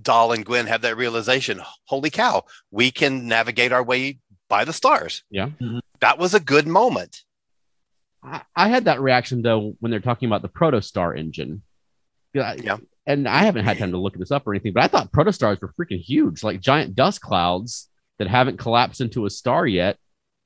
Dal 0.01 0.31
and 0.33 0.45
Gwyn 0.45 0.67
have 0.67 0.81
that 0.81 0.97
realization 0.97 1.61
holy 1.85 2.09
cow 2.09 2.43
we 2.71 2.91
can 2.91 3.27
navigate 3.27 3.71
our 3.71 3.83
way 3.83 4.19
by 4.49 4.65
the 4.65 4.73
stars 4.73 5.23
Yeah. 5.29 5.47
Mhm. 5.61 5.79
that 6.01 6.17
was 6.19 6.33
a 6.33 6.39
good 6.39 6.67
moment 6.67 7.23
I, 8.21 8.41
I 8.55 8.67
had 8.69 8.85
that 8.85 9.01
reaction 9.01 9.41
though 9.41 9.75
when 9.79 9.89
they're 9.91 9.99
talking 9.99 10.27
about 10.27 10.41
the 10.41 10.49
Protostar 10.49 11.17
engine. 11.17 11.61
Yeah. 12.33 12.53
Yeah. 12.57 12.77
And 13.05 13.27
I 13.27 13.43
haven't 13.43 13.65
had 13.65 13.77
time 13.77 13.91
to 13.91 13.97
look 13.97 14.17
this 14.17 14.31
up 14.31 14.47
or 14.47 14.53
anything, 14.53 14.71
but 14.73 14.83
I 14.83 14.87
thought 14.87 15.11
protostars 15.11 15.59
were 15.61 15.73
freaking 15.77 15.99
huge, 15.99 16.41
like 16.41 16.61
giant 16.61 16.95
dust 16.95 17.19
clouds 17.19 17.89
that 18.17 18.29
haven't 18.29 18.57
collapsed 18.59 19.01
into 19.01 19.25
a 19.25 19.29
star 19.29 19.67
yet. 19.67 19.97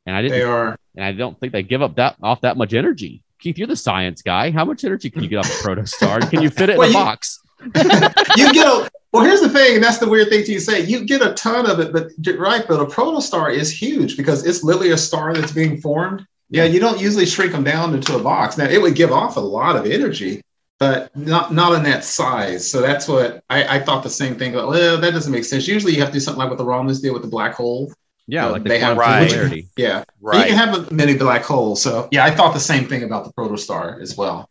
And 0.07 0.15
I 0.15 0.23
didn't 0.23 0.39
They 0.39 0.43
are. 0.43 0.75
and 0.95 1.05
I 1.05 1.11
don't 1.11 1.39
think 1.39 1.53
they 1.53 1.61
give 1.61 1.83
up 1.83 1.95
that 1.97 2.15
off 2.21 2.41
that 2.41 2.57
much 2.57 2.73
energy. 2.73 3.21
Keith, 3.39 3.57
you're 3.57 3.67
the 3.67 3.75
science 3.75 4.21
guy. 4.21 4.51
How 4.51 4.65
much 4.65 4.83
energy 4.83 5.09
can 5.09 5.23
you 5.23 5.29
get 5.29 5.37
off 5.37 5.45
a 5.47 5.63
protostar? 5.67 6.27
Can 6.29 6.41
you 6.41 6.49
fit 6.49 6.69
it 6.69 6.73
in 6.73 6.79
Well, 6.79 6.87
a 6.87 6.91
you- 6.91 6.93
box? 6.93 7.39
you 7.63 8.53
get 8.53 8.67
a 8.67 8.89
well. 9.11 9.23
Here's 9.23 9.41
the 9.41 9.49
thing, 9.49 9.75
and 9.75 9.83
that's 9.83 9.97
the 9.97 10.07
weird 10.07 10.29
thing 10.29 10.43
to 10.45 10.51
you 10.51 10.59
say. 10.59 10.83
You 10.83 11.05
get 11.05 11.21
a 11.25 11.33
ton 11.33 11.69
of 11.69 11.79
it, 11.79 11.91
but 11.91 12.11
right, 12.37 12.63
but 12.67 12.79
a 12.79 12.85
protostar 12.85 13.51
is 13.53 13.71
huge 13.71 14.15
because 14.15 14.45
it's 14.45 14.63
literally 14.63 14.91
a 14.91 14.97
star 14.97 15.33
that's 15.33 15.51
being 15.51 15.81
formed. 15.81 16.25
Yeah, 16.49 16.65
you 16.65 16.79
don't 16.79 16.99
usually 16.99 17.25
shrink 17.25 17.51
them 17.51 17.63
down 17.63 17.93
into 17.95 18.15
a 18.15 18.21
box. 18.21 18.57
Now 18.57 18.65
it 18.65 18.81
would 18.81 18.95
give 18.95 19.11
off 19.11 19.37
a 19.37 19.41
lot 19.41 19.75
of 19.75 19.85
energy, 19.85 20.41
but 20.79 21.15
not 21.15 21.51
not 21.51 21.73
in 21.73 21.83
that 21.83 22.03
size. 22.03 22.69
So 22.69 22.79
that's 22.81 23.07
what 23.07 23.43
I, 23.49 23.77
I 23.77 23.79
thought 23.79 24.03
the 24.03 24.09
same 24.09 24.35
thing. 24.35 24.53
Like, 24.53 24.67
well, 24.67 25.01
that 25.01 25.11
doesn't 25.11 25.31
make 25.31 25.45
sense. 25.45 25.67
Usually 25.67 25.93
you 25.93 25.99
have 26.01 26.09
to 26.09 26.13
do 26.13 26.19
something 26.19 26.39
like 26.39 26.49
what 26.49 26.59
the 26.59 26.65
Romulans 26.65 27.01
did 27.01 27.11
with 27.11 27.23
the 27.23 27.27
black 27.27 27.55
hole. 27.55 27.91
Yeah, 28.27 28.47
Uh, 28.47 28.51
like 28.51 28.63
they 28.63 28.69
they 28.69 28.79
have- 28.79 28.89
have 28.89 28.97
Right. 28.97 29.29
polarity. 29.29 29.67
Yeah, 29.77 30.03
right 30.21 30.49
you 30.49 30.55
can 30.55 30.67
have 30.67 30.87
a 30.91 30.93
mini 30.93 31.15
black 31.15 31.43
hole. 31.43 31.75
So 31.75 32.09
yeah, 32.11 32.25
I 32.25 32.31
thought 32.31 32.53
the 32.53 32.59
same 32.59 32.85
thing 32.87 33.03
about 33.03 33.25
the 33.25 33.31
protostar 33.33 34.01
as 34.01 34.17
well. 34.17 34.49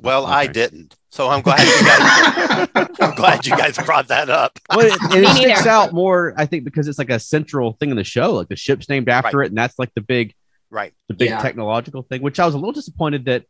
Well, 0.00 0.26
I 0.26 0.46
didn't. 0.46 0.96
So 1.10 1.28
I'm 1.28 1.42
glad 1.42 1.60
you 1.60 1.86
guys 1.86 2.68
I'm 3.00 3.14
glad 3.14 3.46
you 3.46 3.56
guys 3.56 3.76
brought 3.78 4.08
that 4.08 4.28
up. 4.30 4.58
Well, 4.74 4.86
it, 4.86 4.94
it 5.14 5.28
sticks 5.36 5.66
out 5.66 5.92
more, 5.92 6.32
I 6.36 6.46
think, 6.46 6.64
because 6.64 6.88
it's 6.88 6.98
like 6.98 7.10
a 7.10 7.18
central 7.18 7.72
thing 7.74 7.90
in 7.90 7.96
the 7.96 8.04
show. 8.04 8.32
Like 8.34 8.48
the 8.48 8.56
ship's 8.56 8.88
named 8.88 9.08
after 9.08 9.42
it, 9.42 9.46
and 9.48 9.56
that's 9.58 9.78
like 9.78 9.92
the 9.94 10.00
big, 10.02 10.34
Right. 10.70 10.92
the 11.08 11.14
big 11.14 11.30
Yeah. 11.30 11.40
technological 11.42 12.02
thing. 12.02 12.22
Which 12.22 12.38
I 12.38 12.46
was 12.46 12.54
a 12.54 12.58
little 12.58 12.72
disappointed 12.72 13.24
that 13.26 13.44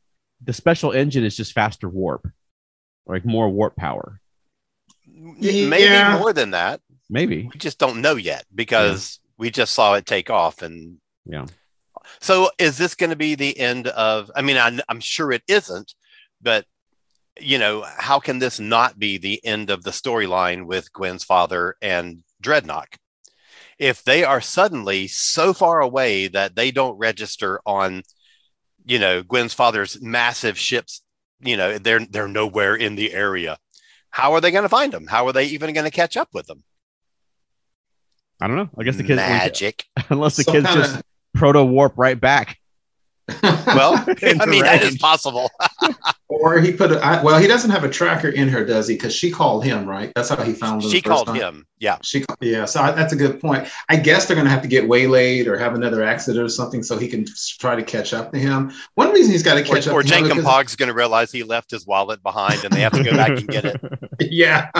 the 0.44 0.52
special 0.52 0.92
engine 0.92 1.22
is 1.24 1.36
just 1.36 1.52
faster 1.52 1.88
warp, 1.88 2.26
like 3.06 3.24
more 3.24 3.48
warp 3.50 3.76
power. 3.76 4.20
Maybe 5.06 5.84
Yeah. 5.84 6.18
more 6.18 6.32
than 6.32 6.52
that. 6.52 6.80
Maybe, 7.08 7.48
We 7.52 7.58
just 7.58 7.78
don't 7.78 8.00
know 8.00 8.14
yet 8.16 8.44
because 8.54 9.18
we 9.40 9.50
just 9.50 9.72
saw 9.72 9.94
it 9.94 10.04
take 10.04 10.30
off 10.30 10.62
and 10.62 10.98
yeah. 11.24 11.46
So 12.20 12.50
is 12.58 12.76
this 12.76 12.94
going 12.94 13.10
to 13.10 13.16
be 13.16 13.34
the 13.34 13.58
end 13.58 13.88
of? 13.88 14.30
I 14.36 14.42
mean, 14.42 14.56
I, 14.56 14.78
I'm 14.88 15.00
sure 15.00 15.32
it 15.32 15.42
isn't, 15.48 15.94
but 16.40 16.66
you 17.40 17.58
know, 17.58 17.84
how 17.96 18.20
can 18.20 18.38
this 18.38 18.60
not 18.60 18.98
be 18.98 19.16
the 19.16 19.44
end 19.44 19.70
of 19.70 19.82
the 19.82 19.92
storyline 19.92 20.66
with 20.66 20.92
Gwyn's 20.92 21.24
father 21.24 21.76
and 21.80 22.22
Dreadnought? 22.40 22.96
If 23.78 24.04
they 24.04 24.24
are 24.24 24.42
suddenly 24.42 25.08
so 25.08 25.54
far 25.54 25.80
away 25.80 26.26
that 26.28 26.54
they 26.54 26.70
don't 26.70 26.98
register 26.98 27.60
on, 27.64 28.02
you 28.84 28.98
know, 28.98 29.22
Gwyn's 29.22 29.54
father's 29.54 30.02
massive 30.02 30.58
ships, 30.58 31.02
you 31.40 31.56
know, 31.56 31.78
they're 31.78 32.04
they're 32.04 32.28
nowhere 32.28 32.74
in 32.74 32.94
the 32.94 33.14
area. 33.14 33.56
How 34.10 34.34
are 34.34 34.40
they 34.42 34.50
going 34.50 34.64
to 34.64 34.68
find 34.68 34.92
them? 34.92 35.06
How 35.06 35.26
are 35.26 35.32
they 35.32 35.46
even 35.46 35.72
going 35.72 35.84
to 35.84 35.90
catch 35.90 36.18
up 36.18 36.28
with 36.34 36.46
them? 36.46 36.62
I 38.40 38.46
don't 38.48 38.56
know. 38.56 38.68
I 38.78 38.84
guess 38.84 38.96
the 38.96 39.02
kids, 39.04 39.16
magic. 39.16 39.84
unless 40.08 40.36
the 40.36 40.44
So 40.44 40.52
kids 40.52 40.66
kinda- 40.66 40.82
just 40.82 41.02
proto 41.34 41.64
warp 41.64 41.94
right 41.96 42.18
back. 42.20 42.56
Well, 43.42 43.94
I 44.08 44.10
Into 44.22 44.46
mean, 44.48 44.64
that 44.64 44.82
is 44.82 44.98
possible. 44.98 45.48
or 46.26 46.58
he 46.58 46.72
put 46.72 46.90
a, 46.90 46.98
I, 46.98 47.22
well, 47.22 47.38
he 47.38 47.46
doesn't 47.46 47.70
have 47.70 47.84
a 47.84 47.88
tracker 47.88 48.28
in 48.30 48.48
her, 48.48 48.64
does 48.64 48.88
he? 48.88 48.94
Because 48.96 49.14
she 49.14 49.30
called 49.30 49.64
him, 49.64 49.88
right? 49.88 50.10
That's 50.16 50.28
how 50.30 50.42
he 50.42 50.52
found 50.52 50.82
her. 50.82 50.88
she 50.88 50.96
the 50.96 51.02
first 51.02 51.14
called 51.14 51.26
time. 51.28 51.36
him. 51.36 51.66
Yeah. 51.78 51.98
She, 52.02 52.24
yeah. 52.40 52.64
So 52.64 52.80
I, 52.82 52.90
that's 52.90 53.12
a 53.12 53.16
good 53.16 53.40
point. 53.40 53.68
I 53.88 53.94
guess 53.96 54.26
they're 54.26 54.34
going 54.34 54.46
to 54.46 54.50
have 54.50 54.62
to 54.62 54.68
get 54.68 54.88
waylaid 54.88 55.46
or 55.46 55.56
have 55.56 55.76
another 55.76 56.02
accident 56.02 56.44
or 56.44 56.48
something 56.48 56.82
so 56.82 56.98
he 56.98 57.06
can 57.06 57.24
try 57.60 57.76
to 57.76 57.84
catch 57.84 58.12
up 58.12 58.32
to 58.32 58.38
him. 58.40 58.72
One 58.96 59.12
reason 59.12 59.30
he's 59.30 59.44
got 59.44 59.54
to 59.54 59.60
Or, 59.60 59.74
catch 59.76 59.86
up 59.86 59.94
or 59.94 60.02
to 60.02 60.12
him 60.12 60.24
Jankom 60.24 60.28
because- 60.30 60.44
Pog's 60.44 60.74
going 60.76 60.88
to 60.88 60.94
realize 60.94 61.30
he 61.30 61.44
left 61.44 61.70
his 61.70 61.86
wallet 61.86 62.24
behind 62.24 62.64
and 62.64 62.72
they 62.72 62.80
have 62.80 62.92
to 62.94 63.04
go 63.04 63.12
back 63.12 63.28
and 63.30 63.46
get 63.46 63.64
it. 63.66 63.80
Yeah. 64.18 64.70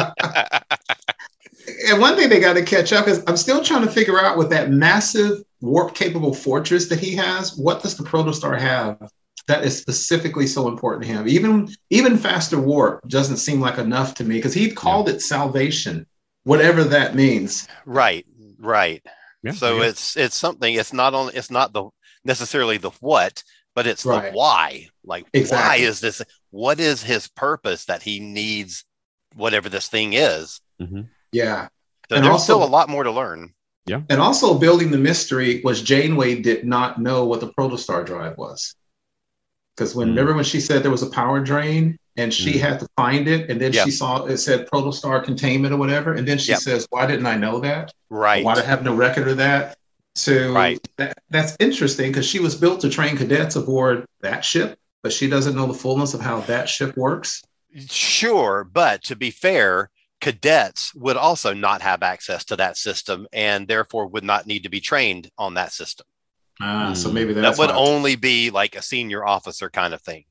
And 1.89 2.01
one 2.01 2.17
thing 2.17 2.29
they 2.29 2.41
got 2.41 2.55
to 2.55 2.63
catch 2.65 2.93
up 2.93 3.09
is 3.09 3.23
I'm 3.27 3.37
still 3.37 3.63
trying 3.63 3.85
to 3.87 3.91
figure 3.91 4.21
out 4.21 4.37
with 4.39 4.51
that 4.51 4.71
massive 4.71 5.43
warp 5.61 5.95
capable 5.95 6.35
fortress 6.35 6.89
that 6.89 6.99
he 7.01 7.15
has, 7.17 7.57
what 7.57 7.83
does 7.83 7.97
the 7.97 8.05
protostar 8.05 8.59
have 8.59 9.11
that 9.47 9.65
is 9.65 9.77
specifically 9.79 10.47
so 10.47 10.69
important 10.69 11.05
to 11.05 11.09
him? 11.09 11.29
Even 11.29 11.69
even 11.91 12.17
faster 12.17 12.61
warp 12.61 13.07
doesn't 13.09 13.39
seem 13.39 13.61
like 13.61 13.79
enough 13.79 14.15
to 14.15 14.25
me 14.25 14.37
because 14.37 14.55
he 14.55 14.71
called 14.71 15.09
it 15.09 15.21
salvation, 15.23 16.07
whatever 16.45 16.85
that 16.85 17.15
means. 17.15 17.67
Right, 17.87 18.27
right. 18.59 19.05
Yeah, 19.43 19.53
so 19.53 19.77
I 19.77 19.79
guess. 19.81 19.91
it's 19.91 20.17
it's 20.17 20.37
something. 20.37 20.75
It's 20.75 20.93
not 20.93 21.15
only 21.15 21.35
it's 21.35 21.51
not 21.51 21.73
the 21.73 21.89
necessarily 22.25 22.77
the 22.77 22.91
what, 23.01 23.43
but 23.75 23.87
it's 23.87 24.05
Right. 24.05 24.31
the 24.33 24.37
why. 24.39 24.89
Like 25.05 25.27
Exactly. 25.33 25.83
why 25.83 25.87
is 25.89 26.01
this? 26.01 26.21
What 26.51 26.79
is 26.81 27.03
his 27.03 27.29
purpose 27.29 27.87
that 27.87 28.03
he 28.03 28.21
needs 28.21 28.85
whatever 29.35 29.69
this 29.71 29.89
thing 29.89 30.13
is? 30.13 30.61
Mhm. 30.81 31.09
Yeah. 31.33 31.69
So 32.09 32.17
And 32.17 32.25
there's 32.25 32.33
also- 32.33 32.45
still 32.45 32.65
a 32.65 32.67
lot 32.69 32.89
more 32.89 33.05
to 33.05 33.11
learn. 33.11 33.55
Yeah. 33.87 34.03
And 34.09 34.21
also 34.21 34.55
building 34.59 34.91
the 34.91 34.99
mystery 34.99 35.61
was 35.65 35.83
Janeway 35.83 36.37
did 36.43 36.65
not 36.65 37.01
know 37.01 37.25
what 37.25 37.41
the 37.41 37.49
protostar 37.49 38.05
drive 38.05 38.37
was. 38.37 38.75
Because 39.77 39.95
when 39.95 40.09
Mm. 40.09 40.11
remember 40.11 40.35
when 40.35 40.45
she 40.45 40.61
said 40.61 40.83
there 40.83 40.91
was 40.91 41.03
a 41.03 41.11
power 41.11 41.41
drain 41.41 41.97
and 42.17 42.35
she 42.35 42.55
Mm. 42.55 42.61
had 42.61 42.81
to 42.81 42.89
find 42.97 43.29
it, 43.29 43.49
and 43.49 43.61
then 43.61 43.73
Yeah. 43.73 43.85
she 43.85 43.91
saw 43.91 44.25
it 44.27 44.37
said 44.39 44.69
protostar 44.69 45.25
containment 45.25 45.73
or 45.73 45.79
whatever, 45.79 46.13
and 46.13 46.27
then 46.29 46.39
she 46.39 46.51
Yep. 46.51 46.61
says, 46.61 46.87
"Why 46.91 47.07
didn't 47.07 47.27
I 47.27 47.37
know 47.37 47.61
that? 47.61 47.93
Right. 48.11 48.45
Why 48.45 48.55
do 48.55 48.61
I 48.61 48.65
have 48.65 48.85
no 48.85 48.95
record 48.95 49.29
of 49.29 49.39
that?" 49.39 49.79
So 50.17 50.53
Right. 50.53 50.79
that, 50.97 51.17
that's 51.31 51.57
interesting 51.61 52.11
because 52.11 52.27
she 52.27 52.41
was 52.41 52.57
built 52.57 52.81
to 52.81 52.91
train 52.91 53.17
cadets 53.17 53.57
aboard 53.57 54.05
that 54.21 54.45
ship, 54.45 54.77
but 55.03 55.13
she 55.13 55.29
doesn't 55.31 55.55
know 55.55 55.67
the 55.67 55.73
fullness 55.75 56.13
of 56.13 56.21
how 56.21 56.41
that 56.43 56.69
ship 56.69 56.97
works. 56.97 57.43
Sure, 57.89 58.65
but 58.65 59.03
to 59.05 59.17
be 59.17 59.31
fair, 59.31 59.89
cadets 60.21 60.95
would 60.95 61.17
also 61.17 61.55
not 61.55 61.83
have 61.83 62.03
access 62.03 62.45
to 62.47 62.57
that 62.57 62.77
system 62.77 63.27
and 63.33 63.67
therefore 63.67 64.07
would 64.07 64.25
not 64.25 64.47
need 64.47 64.63
to 64.63 64.69
be 64.69 64.81
trained 64.81 65.31
on 65.39 65.55
that 65.55 65.73
system. 65.73 66.07
Ah, 66.61 66.93
so 66.93 67.09
Mm. 67.09 67.13
maybe 67.15 67.33
That 67.33 67.59
would 67.59 67.71
only 67.71 68.17
be 68.17 68.51
like 68.51 68.77
a 68.77 68.83
senior 68.83 69.25
officer 69.25 69.71
kind 69.71 69.95
of 69.95 70.03
thing. 70.03 70.25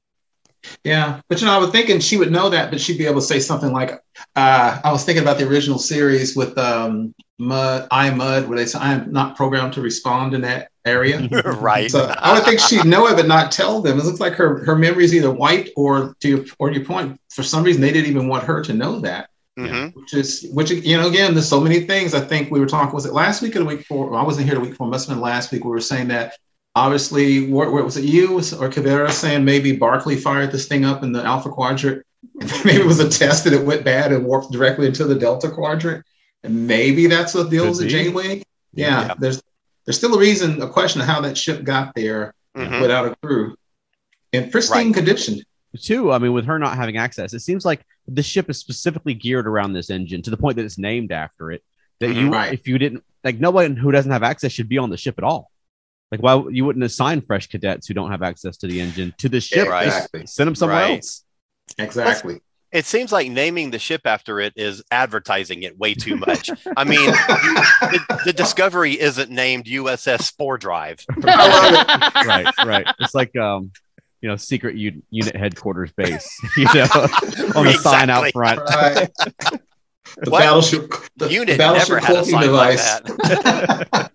Yeah, 0.84 1.22
but 1.30 1.40
you 1.40 1.48
know, 1.48 1.54
I 1.54 1.58
was 1.58 1.72
thinking 1.72 2.00
she 2.00 2.18
would 2.18 2.32
know 2.32 2.50
that, 2.50 2.70
but 2.70 2.82
she'd 2.82 2.98
be 2.98 3.06
able 3.06 3.22
to 3.22 3.26
say 3.26 3.40
something 3.40 3.72
like, 3.72 3.92
uh, 4.36 4.80
"I 4.84 4.92
was 4.92 5.06
thinking 5.06 5.24
about 5.24 5.38
the 5.38 5.48
original 5.48 5.80
series 5.80 6.36
with 6.36 6.58
um, 6.58 7.16
Mudd, 7.40 7.88
I 7.92 8.10
Mudd, 8.12 8.48
where 8.48 8.58
they 8.58 8.66
say 8.66 8.78
I 8.78 8.94
am 8.94 9.12
not 9.12 9.38
programmed 9.38 9.74
to 9.74 9.82
respond 9.82 10.34
in 10.34 10.42
that 10.42 10.70
area." 10.86 11.28
right. 11.46 11.90
So 11.90 12.14
I 12.20 12.34
would 12.34 12.44
think 12.44 12.60
she'd 12.60 12.86
know 12.86 13.08
it, 13.08 13.16
but 13.16 13.26
not 13.26 13.54
tell 13.54 13.82
them. 13.82 14.00
It 14.00 14.06
looks 14.06 14.20
like 14.20 14.34
her 14.34 14.64
her 14.66 14.76
memory 14.76 15.06
is 15.06 15.16
either 15.16 15.32
wiped 15.32 15.70
or 15.78 16.14
to 16.20 16.28
your 16.28 16.46
or 16.60 16.70
to 16.70 16.76
your 16.76 16.86
point, 16.86 17.20
for 17.30 17.42
some 17.42 17.64
reason 17.64 17.82
they 17.82 17.94
didn't 17.94 18.12
even 18.12 18.28
want 18.28 18.44
her 18.44 18.62
to 18.64 18.74
know 18.74 19.00
that. 19.00 19.30
Mhm. 19.68 19.96
Which 19.96 20.14
is 20.14 20.48
which 20.54 20.72
you 20.72 20.96
know 20.98 21.08
again, 21.08 21.34
there's 21.34 21.48
so 21.48 21.60
many 21.62 21.82
things. 21.82 22.14
I 22.14 22.22
think 22.22 22.50
we 22.52 22.60
were 22.60 22.66
talking. 22.66 22.94
Was 22.94 23.06
it 23.06 23.14
last 23.14 23.42
week 23.42 23.56
or 23.56 23.60
the 23.60 23.66
week 23.66 23.80
before? 23.80 24.16
I 24.16 24.24
wasn't 24.24 24.46
here 24.46 24.56
the 24.56 24.62
week 24.62 24.72
before. 24.72 24.88
Must 24.88 25.08
have 25.08 25.16
been 25.18 25.22
last 25.24 25.52
week. 25.52 25.64
We 25.64 25.70
were 25.72 25.80
saying 25.82 26.08
that 26.10 26.36
obviously, 26.76 27.50
what, 27.52 27.72
where 27.72 27.84
was 27.84 27.98
it 27.98 28.06
you 28.06 28.38
or 28.38 28.70
Cavera 28.70 29.12
saying 29.12 29.44
maybe 29.44 29.76
Barkley 29.76 30.16
fired 30.16 30.52
this 30.52 30.68
thing 30.68 30.86
up 30.86 31.04
in 31.04 31.12
the 31.12 31.24
Alpha 31.24 31.50
Quadrant? 31.50 32.04
maybe 32.66 32.82
it 32.82 32.86
was 32.86 33.00
a 33.00 33.10
test 33.10 33.46
and 33.46 33.56
it 33.56 33.66
went 33.66 33.84
bad 33.84 34.12
and 34.12 34.26
warped 34.26 34.52
directly 34.52 34.86
into 34.88 35.06
the 35.06 35.16
Delta 35.16 35.50
Quadrant. 35.50 36.06
And 36.44 36.68
maybe 36.68 37.08
that's 37.08 37.34
what 37.34 37.50
deals 37.50 37.80
Could 37.80 37.86
with 37.86 37.94
be. 37.94 38.04
Janeway. 38.04 38.44
Yeah, 38.74 39.08
Yeah. 39.08 39.14
there's 39.20 39.42
there's 39.86 39.98
still 39.98 40.14
a 40.16 40.20
reason, 40.20 40.62
a 40.62 40.68
question 40.70 41.02
of 41.02 41.08
how 41.08 41.20
that 41.22 41.36
ship 41.38 41.64
got 41.64 41.94
there 41.96 42.34
Mhm. 42.56 42.82
without 42.82 43.08
a 43.08 43.16
crew 43.24 43.56
in 44.32 44.50
pristine 44.52 44.88
Right. 44.88 44.96
condition. 44.96 45.42
Too, 45.82 46.12
I 46.12 46.18
mean, 46.20 46.34
with 46.34 46.46
her 46.46 46.60
not 46.60 46.76
having 46.78 46.98
access, 46.98 47.34
it 47.34 47.40
seems 47.40 47.66
like 47.66 47.82
the 48.10 48.24
ship 48.24 48.50
is 48.50 48.58
specifically 48.58 49.14
geared 49.14 49.48
around 49.48 49.74
this 49.74 49.90
engine 49.90 50.22
to 50.24 50.30
the 50.30 50.38
point 50.38 50.56
that 50.58 50.66
it's 50.66 50.78
named 50.78 51.12
after 51.12 51.52
it. 51.52 51.64
That 52.00 52.14
you, 52.14 52.28
Mhm. 52.28 52.34
Right. 52.34 52.54
if 52.54 52.68
you 52.68 52.78
didn't, 52.78 53.04
like, 53.24 53.40
no 53.40 53.52
one 53.52 53.76
who 53.76 53.92
doesn't 53.92 54.12
have 54.12 54.24
access 54.24 54.52
should 54.52 54.70
be 54.70 54.78
on 54.78 54.90
the 54.90 54.98
ship 54.98 55.16
at 55.18 55.24
all. 55.24 55.52
Like, 56.12 56.22
why 56.24 56.44
you 56.50 56.66
wouldn't 56.66 56.84
assign 56.86 57.22
fresh 57.22 57.48
cadets 57.48 57.88
who 57.88 57.94
don't 57.94 58.10
have 58.12 58.24
access 58.24 58.58
to 58.58 58.68
the 58.68 58.82
engine 58.82 59.14
to 59.20 59.30
the 59.30 59.40
ship? 59.42 59.68
Right. 59.68 59.86
Just 59.86 59.98
Exactly. 59.98 60.26
Send 60.28 60.48
them 60.48 60.56
somewhere 60.56 60.78
Right. 60.82 60.96
else. 60.96 61.24
Exactly. 61.78 62.40
It 62.72 62.86
seems 62.86 63.12
like 63.12 63.30
naming 63.32 63.72
the 63.72 63.80
ship 63.80 64.02
after 64.06 64.40
it 64.40 64.54
is 64.56 64.84
advertising 64.92 65.64
it 65.64 65.78
way 65.80 65.94
too 65.96 66.16
much. 66.18 66.50
I 66.78 66.84
mean, 66.84 67.06
the, 67.12 68.22
the 68.26 68.34
Discovery 68.34 69.00
isn't 69.00 69.32
named 69.32 69.66
USS 69.66 70.22
Spore 70.24 70.58
Drive. 70.60 71.00
right, 71.18 72.54
right. 72.66 72.88
It's 73.00 73.16
like, 73.16 73.36
um, 73.36 73.72
you 74.22 74.30
know, 74.30 74.36
secret 74.36 74.76
u- 74.76 75.02
unit 75.10 75.36
headquarters 75.36 75.92
base. 75.94 76.30
You 76.58 76.66
know, 76.66 76.88
on 77.56 77.66
the 77.66 77.80
sign 77.82 78.10
out 78.10 78.32
front. 78.34 78.60
Right. 78.60 79.10
The 80.24 80.32
What? 80.32 80.40
battleship 80.40 80.92
the 81.18 81.30
Unit 81.30 81.58
battleship 81.60 81.90
never 81.90 82.00
had 82.00 82.10
a 82.10 82.14
cloaking 82.24 82.32
sign 82.32 82.52
like 82.52 82.78
device. 82.78 84.10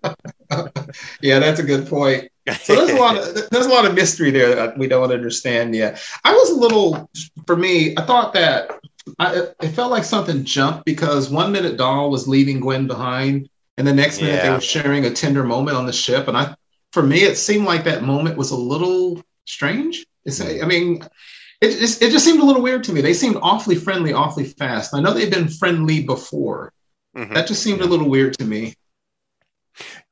yeah, 1.21 1.39
that's 1.39 1.59
a 1.59 1.63
good 1.63 1.87
point. 1.87 2.29
So 2.61 2.75
there's 2.75 2.89
a 2.91 2.95
lot 3.01 3.17
of 3.17 3.49
there's 3.49 3.65
a 3.65 3.69
lot 3.69 3.85
of 3.85 3.93
mystery 3.95 4.29
there 4.29 4.53
that 4.55 4.77
we 4.77 4.87
don't 4.87 5.11
understand 5.11 5.73
yet. 5.73 6.01
I 6.23 6.33
was 6.33 6.49
a 6.51 6.55
little, 6.55 7.09
for 7.47 7.55
me, 7.55 7.95
I 7.97 8.01
thought 8.05 8.33
that 8.33 8.71
I, 9.19 9.47
it 9.61 9.69
felt 9.69 9.89
like 9.89 10.03
something 10.03 10.43
jumped 10.43 10.85
because 10.85 11.29
one 11.29 11.51
minute 11.51 11.77
Dal 11.77 12.09
was 12.11 12.27
leaving 12.27 12.59
Gwyn 12.59 12.87
behind, 12.87 13.49
and 13.77 13.87
the 13.87 13.93
next 13.93 14.21
minute 14.21 14.43
they 14.43 14.49
were 14.49 14.59
sharing 14.61 15.05
a 15.05 15.11
tender 15.11 15.43
moment 15.43 15.77
on 15.77 15.85
the 15.85 15.93
ship. 15.93 16.27
And 16.27 16.35
I, 16.37 16.55
for 16.91 17.03
me, 17.03 17.19
it 17.23 17.37
seemed 17.37 17.65
like 17.65 17.83
that 17.85 18.03
moment 18.03 18.37
was 18.37 18.51
a 18.51 18.57
little 18.57 19.23
strange. 19.45 20.05
It's, 20.25 20.41
I 20.41 20.65
mean, 20.65 21.01
it 21.61 21.77
just, 21.79 22.01
it 22.01 22.11
just 22.11 22.25
seemed 22.25 22.41
a 22.41 22.45
little 22.45 22.61
weird 22.61 22.83
to 22.85 22.93
me. 22.93 23.01
They 23.01 23.13
seemed 23.13 23.37
awfully 23.41 23.75
friendly, 23.75 24.11
awfully 24.13 24.45
fast. 24.45 24.93
I 24.93 24.99
know 25.01 25.13
they've 25.13 25.31
been 25.31 25.47
friendly 25.47 26.03
before. 26.03 26.73
Mhm. 27.15 27.33
That 27.33 27.47
just 27.47 27.63
seemed 27.63 27.81
a 27.81 27.85
little 27.85 28.09
weird 28.09 28.37
to 28.39 28.45
me. 28.45 28.73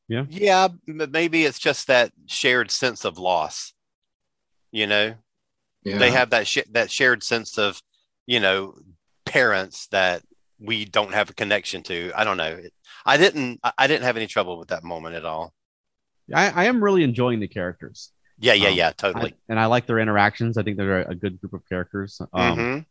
Yeah, 0.08 0.68
m- 0.88 1.10
maybe 1.12 1.46
it's 1.46 1.60
just 1.60 1.88
that 1.88 2.12
shared 2.28 2.70
sense 2.72 3.04
of 3.06 3.18
loss. 3.18 3.74
You 4.72 4.86
know, 4.88 5.16
Yeah. 5.84 5.98
they 5.98 6.12
have 6.12 6.30
that 6.32 6.46
sh- 6.48 6.60
that 6.72 6.92
shared 6.92 7.24
sense 7.24 7.58
of, 7.58 7.82
you 8.28 8.40
know, 8.40 8.78
parents 9.26 9.88
that 9.88 10.24
we 10.60 10.86
don't 10.86 11.14
have 11.14 11.30
a 11.30 11.34
connection 11.34 11.82
to. 11.84 12.12
I 12.16 12.24
don't 12.24 12.38
know. 12.38 12.60
I 13.06 13.18
didn't. 13.18 13.60
I- 13.64 13.74
I 13.80 13.88
didn't 13.88 14.04
have 14.04 14.18
any 14.18 14.28
trouble 14.28 14.58
with 14.60 14.70
that 14.70 14.84
moment 14.84 15.16
at 15.16 15.26
all. 15.26 15.54
I, 16.34 16.50
I 16.52 16.66
am 16.66 16.84
really 16.84 17.04
enjoying 17.04 17.40
the 17.40 17.48
characters. 17.48 18.12
Yeah, 18.44 18.54
yeah, 18.54 18.70
Um, 18.70 18.76
yeah, 18.76 18.88
I- 18.90 18.92
totally. 18.92 19.34
and 19.50 19.60
I 19.60 19.66
like 19.68 19.86
their 19.88 20.00
interactions. 20.00 20.58
I 20.58 20.64
think 20.64 20.78
they're 20.78 21.02
a, 21.04 21.12
a 21.12 21.16
good 21.16 21.40
group 21.40 21.54
of 21.54 21.62
characters. 21.70 22.20
Um, 22.34 22.58
Mhm. 22.58 22.86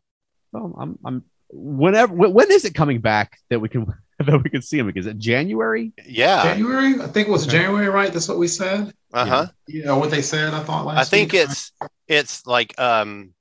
so 0.52 0.76
I'm, 0.80 0.98
I'm 1.04 1.24
whenever 1.50 2.12
when, 2.14 2.32
when 2.32 2.50
is 2.50 2.64
it 2.64 2.74
coming 2.74 3.00
back 3.00 3.38
that 3.50 3.60
we 3.60 3.68
can 3.68 3.84
that 4.18 4.42
we 4.42 4.48
can 4.50 4.62
see 4.62 4.78
them? 4.78 4.90
Is 4.96 5.06
it 5.06 5.18
January? 5.18 5.92
Yeah. 6.06 6.42
January? 6.44 7.00
I 7.02 7.06
think 7.08 7.28
it 7.28 7.30
was 7.30 7.46
Okay. 7.46 7.58
January, 7.58 7.88
right? 7.88 8.12
That's 8.12 8.28
what 8.28 8.38
we 8.38 8.48
said. 8.48 8.92
Uh 9.12 9.26
huh. 9.26 9.46
You 9.66 9.84
know 9.84 9.98
what 9.98 10.10
they 10.10 10.22
said? 10.22 10.54
I 10.54 10.62
thought 10.62 10.86
last. 10.86 10.98
I 10.98 11.04
think 11.04 11.32
week? 11.32 11.42
it's 11.42 11.72
it's 12.08 12.46
like 12.46 12.78
um 12.80 13.34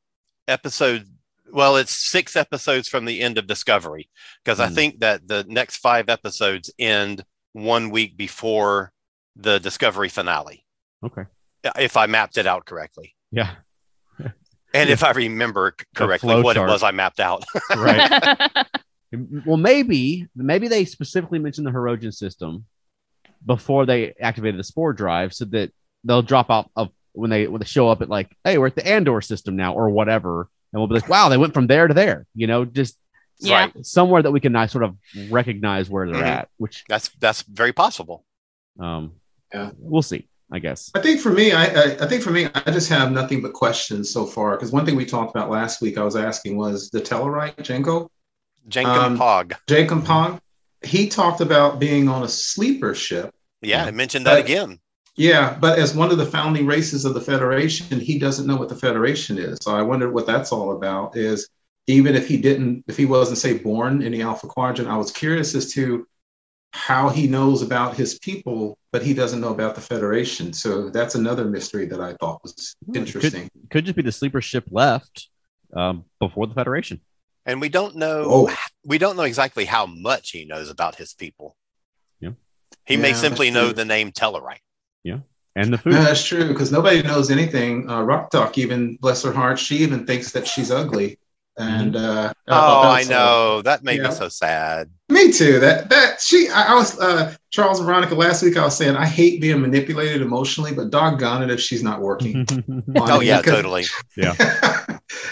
episode. 0.47 1.07
Well, 1.53 1.76
it's 1.78 1.91
six 1.93 2.36
episodes 2.36 2.88
from 2.88 3.03
the 3.05 3.22
end 3.22 3.38
of 3.38 3.45
Discovery 3.47 4.09
because 4.43 4.59
I 4.59 4.68
Hmm. 4.70 4.76
think 4.76 4.99
that 4.99 5.28
the 5.28 5.45
next 5.47 5.78
five 5.78 6.09
episodes 6.09 6.72
end 6.80 7.24
one 7.53 7.89
week 7.89 8.16
before 8.18 8.91
the 9.36 9.59
Discovery 9.59 10.07
finale. 10.09 10.66
Okay. 11.03 11.24
If 11.78 11.97
I 11.97 12.05
mapped 12.07 12.38
it 12.38 12.47
out 12.47 12.66
correctly, 12.66 13.16
Yeah. 13.32 13.55
and 14.74 14.89
if 14.89 15.03
I 15.03 15.12
remember 15.12 15.76
correctly 15.95 16.41
what 16.41 16.55
chart. 16.55 16.70
it 16.70 16.72
was 16.72 16.84
I 16.84 16.91
mapped 16.91 17.20
out. 17.20 17.43
Right. 17.76 18.66
Well, 19.45 19.57
maybe 19.57 20.26
maybe 20.38 20.70
they 20.70 20.86
specifically 20.86 21.38
mentioned 21.38 21.68
the 21.68 21.72
Herogen 21.72 22.14
system 22.14 22.66
before 23.45 23.86
they 23.86 24.14
activated 24.22 24.57
the 24.57 24.64
spore 24.64 24.93
drive, 24.93 25.34
so 25.34 25.43
that 25.45 25.74
they'll 26.05 26.22
drop 26.22 26.49
out 26.49 26.72
of 26.78 26.91
when 27.12 27.30
they 27.30 27.45
when 27.45 27.59
they 27.59 27.66
show 27.66 27.89
up 27.89 28.01
at 28.01 28.07
like, 28.07 28.34
hey, 28.45 28.57
we're 28.57 28.68
at 28.68 28.76
the 28.76 28.88
Andor 28.88 29.20
system 29.20 29.57
now, 29.57 29.74
or 29.74 29.89
whatever, 29.89 30.47
and 30.72 30.80
we'll 30.80 30.88
be 30.88 30.93
like, 30.95 31.09
wow, 31.09 31.28
they 31.28 31.36
went 31.36 31.53
from 31.53 31.68
there 31.68 31.89
to 31.89 31.93
there. 31.93 32.26
You 32.36 32.47
know, 32.47 32.64
just 32.64 32.95
Yeah. 33.39 33.59
Right. 33.66 33.86
somewhere 33.86 34.22
that 34.22 34.32
we 34.32 34.39
can 34.39 34.53
sort 34.70 34.86
of 34.86 34.95
recognize 35.30 35.89
where 35.89 36.09
they're 36.09 36.24
Mhm. 36.24 36.28
at. 36.28 36.49
Which 36.55 36.86
That's 36.88 37.09
that's 37.20 37.41
very 37.41 37.74
possible. 37.74 38.24
um, 38.80 39.16
Yeah. 39.53 39.72
we'll 39.78 40.03
see. 40.03 40.30
I 40.52 40.60
guess. 40.60 40.91
I 40.93 40.99
think 40.99 41.22
for 41.22 41.32
me, 41.32 41.54
I, 41.54 41.66
I, 41.66 41.84
I 42.02 42.08
think 42.08 42.22
for 42.24 42.32
me, 42.32 42.47
I 42.54 42.72
just 42.72 42.89
have 42.89 43.12
nothing 43.12 43.41
but 43.41 43.54
questions 43.54 44.10
so 44.10 44.26
far. 44.26 44.52
Because 44.52 44.72
one 44.72 44.86
thing 44.86 44.95
we 44.95 45.06
talked 45.06 45.34
about 45.36 45.49
last 45.49 45.82
week, 45.82 45.97
I 45.97 46.04
was 46.04 46.16
asking 46.16 46.58
was 46.58 46.89
the 46.89 46.99
Tellarite, 46.99 47.56
Jenko, 47.58 48.10
Jankom 48.70 48.86
Um, 49.04 49.18
Pog. 49.18 49.54
Jacob 49.68 50.04
Pog. 50.04 50.39
He 50.84 51.08
talked 51.08 51.41
about 51.41 51.80
being 51.80 52.10
on 52.10 52.24
a 52.24 52.28
sleeper 52.28 52.93
ship. 52.93 53.34
Yeah, 53.62 53.86
I 53.86 53.91
mentioned 53.91 54.26
that 54.26 54.36
But- 54.36 54.45
again. 54.45 54.80
Yeah, 55.18 55.58
but 55.60 55.78
as 55.78 55.93
one 55.93 56.10
of 56.10 56.18
the 56.18 56.26
founding 56.26 56.66
races 56.66 57.04
of 57.04 57.14
the 57.14 57.22
Federation, 57.22 57.99
he 57.99 58.18
doesn't 58.18 58.47
know 58.47 58.56
what 58.56 58.70
the 58.70 58.76
Federation 58.76 59.38
is. 59.38 59.60
So 59.62 59.76
I 59.76 59.82
wonder 59.82 60.10
what 60.10 60.26
that's 60.26 60.52
all 60.54 60.72
about. 60.72 61.18
Is 61.18 61.49
even 61.88 62.16
if 62.16 62.28
he 62.30 62.38
didn't, 62.38 62.86
if 62.88 62.95
he 62.95 63.06
wasn't, 63.06 63.38
say, 63.38 63.58
born 63.58 64.02
in 64.02 64.14
the 64.14 64.22
Alpha 64.22 64.47
Quadrant, 64.47 64.89
I 64.89 64.95
was 64.97 65.12
curious 65.12 65.54
as 65.54 65.72
to 65.74 66.08
how 66.74 67.09
he 67.09 67.28
knows 67.28 67.61
about 67.61 67.95
his 67.95 68.17
people, 68.19 68.78
but 68.91 69.03
he 69.03 69.13
doesn't 69.13 69.41
know 69.41 69.49
about 69.53 69.76
the 69.76 69.82
Federation. 69.82 70.53
So 70.53 70.89
that's 70.89 71.15
another 71.15 71.45
mystery 71.45 71.86
that 71.88 71.99
I 71.99 72.13
thought 72.19 72.41
was 72.43 72.76
Hmm, 72.86 72.91
it 72.91 72.93
could- 72.93 72.97
interesting. 73.07 73.49
Could 73.69 73.86
just 73.86 73.95
be 73.95 74.01
the 74.01 74.11
sleeper 74.11 74.41
ship 74.41 74.65
left 74.72 75.28
um, 75.76 76.05
before 76.19 76.47
the 76.47 76.53
Federation. 76.53 77.01
And 77.45 77.59
we 77.59 77.69
don't 77.69 77.95
know 77.95 78.24
Oh. 78.28 78.55
we 78.86 78.97
don't 78.97 79.17
know 79.17 79.24
exactly 79.24 79.65
how 79.65 79.86
much 79.86 80.32
he 80.32 80.45
knows 80.45 80.69
about 80.69 80.95
his 80.95 81.13
people. 81.13 81.55
Yeah. 82.19 82.32
He 82.86 82.97
may 82.97 83.13
simply 83.13 83.49
know 83.51 83.65
true. 83.65 83.74
the 83.74 83.86
name 83.86 84.11
Tellarite. 84.11 84.59
Yeah, 85.03 85.19
And 85.55 85.74
the 85.74 85.78
food. 85.80 85.93
No, 85.93 86.03
that's 86.03 86.24
true 86.24 86.47
because 86.49 86.72
nobody 86.72 87.01
knows 87.01 87.32
anything. 87.32 87.89
Uh, 87.89 88.03
Rok-Tahk, 88.03 88.57
even 88.59 88.97
bless 88.97 89.24
her 89.24 89.32
heart, 89.34 89.57
she 89.59 89.78
even 89.78 90.05
thinks 90.05 90.32
that 90.34 90.45
she's 90.47 90.69
ugly. 90.72 91.17
And 91.58 91.95
uh, 91.95 92.34
Oh, 92.47 92.52
thought 92.52 92.82
that 92.84 92.88
I 92.89 92.99
was, 92.99 93.10
uh, 93.10 93.14
know. 93.14 93.62
That 93.62 93.84
made 93.84 93.97
yeah. 94.02 94.08
me 94.10 94.16
so 94.16 94.30
sad. 94.30 94.89
Me 95.10 95.32
too. 95.32 95.60
That 95.60 95.89
that 95.89 96.22
she 96.22 96.47
I, 96.49 96.72
I 96.72 96.76
was 96.76 96.97
uh 96.99 97.36
Charles 97.49 97.80
and 97.80 97.86
Veronica 97.86 98.16
last 98.16 98.41
week 98.41 98.56
I 98.58 98.64
was 98.64 98.78
saying 98.78 98.95
I 98.95 99.06
hate 99.06 99.41
being 99.41 99.60
manipulated 99.62 100.22
emotionally, 100.22 100.74
but 100.74 100.89
doggone 100.89 101.43
it 101.43 101.52
if 101.52 101.60
she's 101.60 101.84
not 101.84 101.99
working. 102.02 102.45
Oh 102.95 103.20
it, 103.20 103.26
yeah, 103.26 103.41
totally. 103.41 103.84
Yeah, 104.18 104.36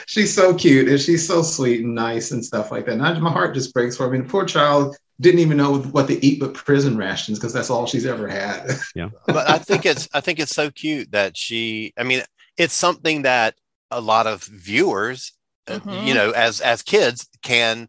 she's 0.08 0.34
so 0.34 0.54
cute 0.54 0.88
and 0.90 1.00
she's 1.00 1.26
so 1.26 1.42
sweet 1.42 1.84
and 1.84 1.96
nice 1.96 2.32
and 2.32 2.44
stuff 2.44 2.72
like 2.72 2.86
that. 2.86 2.94
And 2.94 3.02
I- 3.02 3.18
my 3.20 3.32
heart 3.32 3.54
just 3.54 3.74
breaks 3.74 3.96
for 3.98 4.04
her. 4.04 4.10
I 4.10 4.12
mean, 4.14 4.24
the 4.24 4.30
poor 4.30 4.46
child 4.46 4.96
didn't 5.22 5.40
even 5.40 5.58
know 5.58 5.78
what 5.80 6.08
to 6.08 6.26
eat 6.26 6.40
but 6.40 6.54
prison 6.54 6.98
rations 6.98 7.40
because 7.40 7.54
that's 7.54 7.70
all 7.70 7.86
she's 7.86 8.06
ever 8.06 8.28
had. 8.28 8.70
Yeah, 8.96 9.10
but 9.26 9.50
I 9.50 9.58
think 9.60 9.86
it's 9.86 10.08
I 10.14 10.20
think 10.22 10.40
it's 10.40 10.54
so 10.56 10.70
cute 10.72 11.12
that 11.12 11.38
she. 11.38 11.94
I 11.98 12.04
mean, 12.04 12.24
it's 12.58 12.74
something 12.74 13.22
that 13.24 13.56
a 13.92 14.02
lot 14.02 14.28
of 14.28 14.44
viewers, 14.44 15.32
uh, 15.70 15.80
Mhm. 15.80 16.08
you 16.08 16.14
know, 16.14 16.32
as 16.32 16.62
as 16.62 16.82
kids, 16.82 17.28
can 17.42 17.88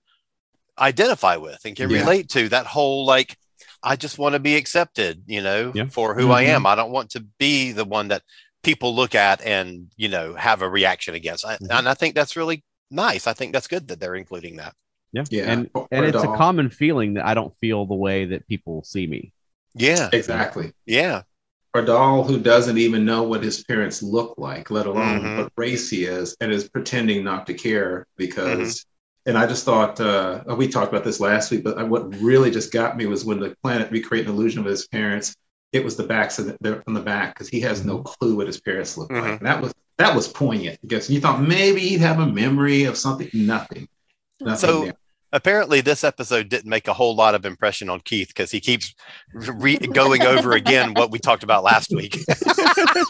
identify 0.79 1.37
with 1.37 1.61
and 1.65 1.77
can 1.77 1.91
Yeah. 1.91 2.01
relate 2.01 2.29
to. 2.31 2.49
That 2.49 2.67
whole 2.67 3.05
like, 3.05 3.37
I 3.83 3.97
just 3.97 4.19
want 4.19 4.35
to 4.35 4.39
be 4.39 4.57
accepted, 4.57 5.23
you 5.27 5.43
know, 5.43 5.73
Yeah. 5.75 5.87
for 5.87 6.15
who 6.15 6.31
I 6.33 6.45
Mhm. 6.45 6.49
am. 6.49 6.67
I 6.67 6.75
don't 6.75 6.91
want 6.91 7.11
to 7.11 7.21
be 7.39 7.73
the 7.73 7.85
one 7.85 8.09
that 8.09 8.23
people 8.63 8.95
look 8.95 9.15
at 9.15 9.41
and 9.43 9.91
you 9.97 10.09
know 10.09 10.35
have 10.35 10.63
a 10.63 10.69
reaction 10.69 11.15
against. 11.15 11.45
I, 11.47 11.57
Mhm. 11.57 11.69
And 11.79 11.89
I 11.89 11.95
think 11.95 12.15
that's 12.15 12.37
really 12.37 12.63
nice. 12.91 13.27
I 13.27 13.33
think 13.33 13.53
that's 13.53 13.67
good 13.67 13.89
that 13.89 14.01
they're 14.01 14.15
including 14.17 14.57
that. 14.57 14.75
Yeah. 15.13 15.25
Yeah. 15.31 15.45
And 15.51 15.71
Or- 15.75 15.89
and 15.91 16.05
or 16.05 16.09
it's 16.09 16.23
a 16.23 16.37
common 16.37 16.71
feeling 16.71 17.15
that 17.15 17.27
I 17.27 17.35
don't 17.35 17.57
feel 17.59 17.87
the 17.87 17.95
way 17.95 18.27
that 18.27 18.47
people 18.47 18.83
see 18.85 19.07
me. 19.07 19.33
Yeah, 19.75 20.09
exactly. 20.13 20.73
yeah, 20.85 21.23
a 21.75 21.83
Dal 21.83 22.25
who 22.25 22.39
doesn't 22.41 22.79
even 22.79 23.05
know 23.05 23.23
what 23.23 23.43
his 23.43 23.63
parents 23.65 24.03
look 24.03 24.35
like, 24.39 24.71
let 24.71 24.87
alone 24.87 25.21
Mhm. 25.21 25.37
what 25.39 25.53
race 25.57 25.89
he 25.91 26.05
is, 26.05 26.37
and 26.41 26.51
is 26.53 26.69
pretending 26.69 27.25
not 27.25 27.47
to 27.47 27.55
care 27.55 28.07
because. 28.17 28.59
Mm-hmm. 28.81 28.87
And 29.27 29.37
I 29.37 29.47
just 29.47 29.67
thought 29.67 30.01
uh, 30.01 30.43
we 30.57 30.67
talked 30.67 30.91
about 30.91 31.05
this 31.05 31.21
last 31.21 31.51
week, 31.51 31.63
but 31.63 31.87
what 31.91 32.15
really 32.21 32.51
just 32.51 32.73
got 32.73 32.97
me 32.97 33.05
was 33.05 33.23
when 33.23 33.39
the 33.39 33.55
planet 33.63 33.93
recreated 33.93 34.29
an 34.31 34.35
illusion 34.35 34.61
of 34.61 34.65
his 34.67 34.89
parents. 34.89 35.37
It 35.73 35.85
was 35.85 35.95
the 35.95 36.05
backs 36.05 36.39
of 36.39 36.47
the, 36.47 36.57
they're 36.63 36.83
on 36.89 36.95
the 36.95 37.03
back 37.03 37.35
because 37.35 37.49
he 37.51 37.61
has 37.61 37.85
no 37.85 37.99
clue 37.99 38.35
what 38.37 38.47
his 38.47 38.59
parents 38.59 38.97
look 38.97 39.13
like. 39.13 39.39
And 39.39 39.47
that 39.47 39.61
was 39.61 39.75
that 39.99 40.17
was 40.17 40.27
poignant 40.27 40.81
because 40.81 41.11
you 41.11 41.21
thought 41.21 41.43
maybe 41.43 41.81
he'd 41.81 42.01
have 42.01 42.19
a 42.19 42.27
memory 42.27 42.85
of 42.85 42.97
something. 42.97 43.29
Nothing. 43.35 43.87
Nothing 44.41 44.57
So- 44.71 44.85
there. 44.85 44.95
Apparently 45.33 45.81
this 45.81 46.03
episode 46.05 46.49
didn't 46.49 46.69
make 46.69 46.89
a 46.89 46.93
whole 46.93 47.15
lot 47.15 47.35
of 47.35 47.45
impression 47.47 47.89
on 47.89 48.01
Keith 48.01 48.29
because 48.29 48.51
he 48.51 48.61
keeps 48.61 48.95
re- 49.35 49.77
going 49.79 50.23
over 50.23 50.53
again 50.53 50.95
what 50.95 51.11
we 51.11 51.19
talked 51.19 51.43
about 51.43 51.63
last 51.65 51.91
week. 51.91 52.13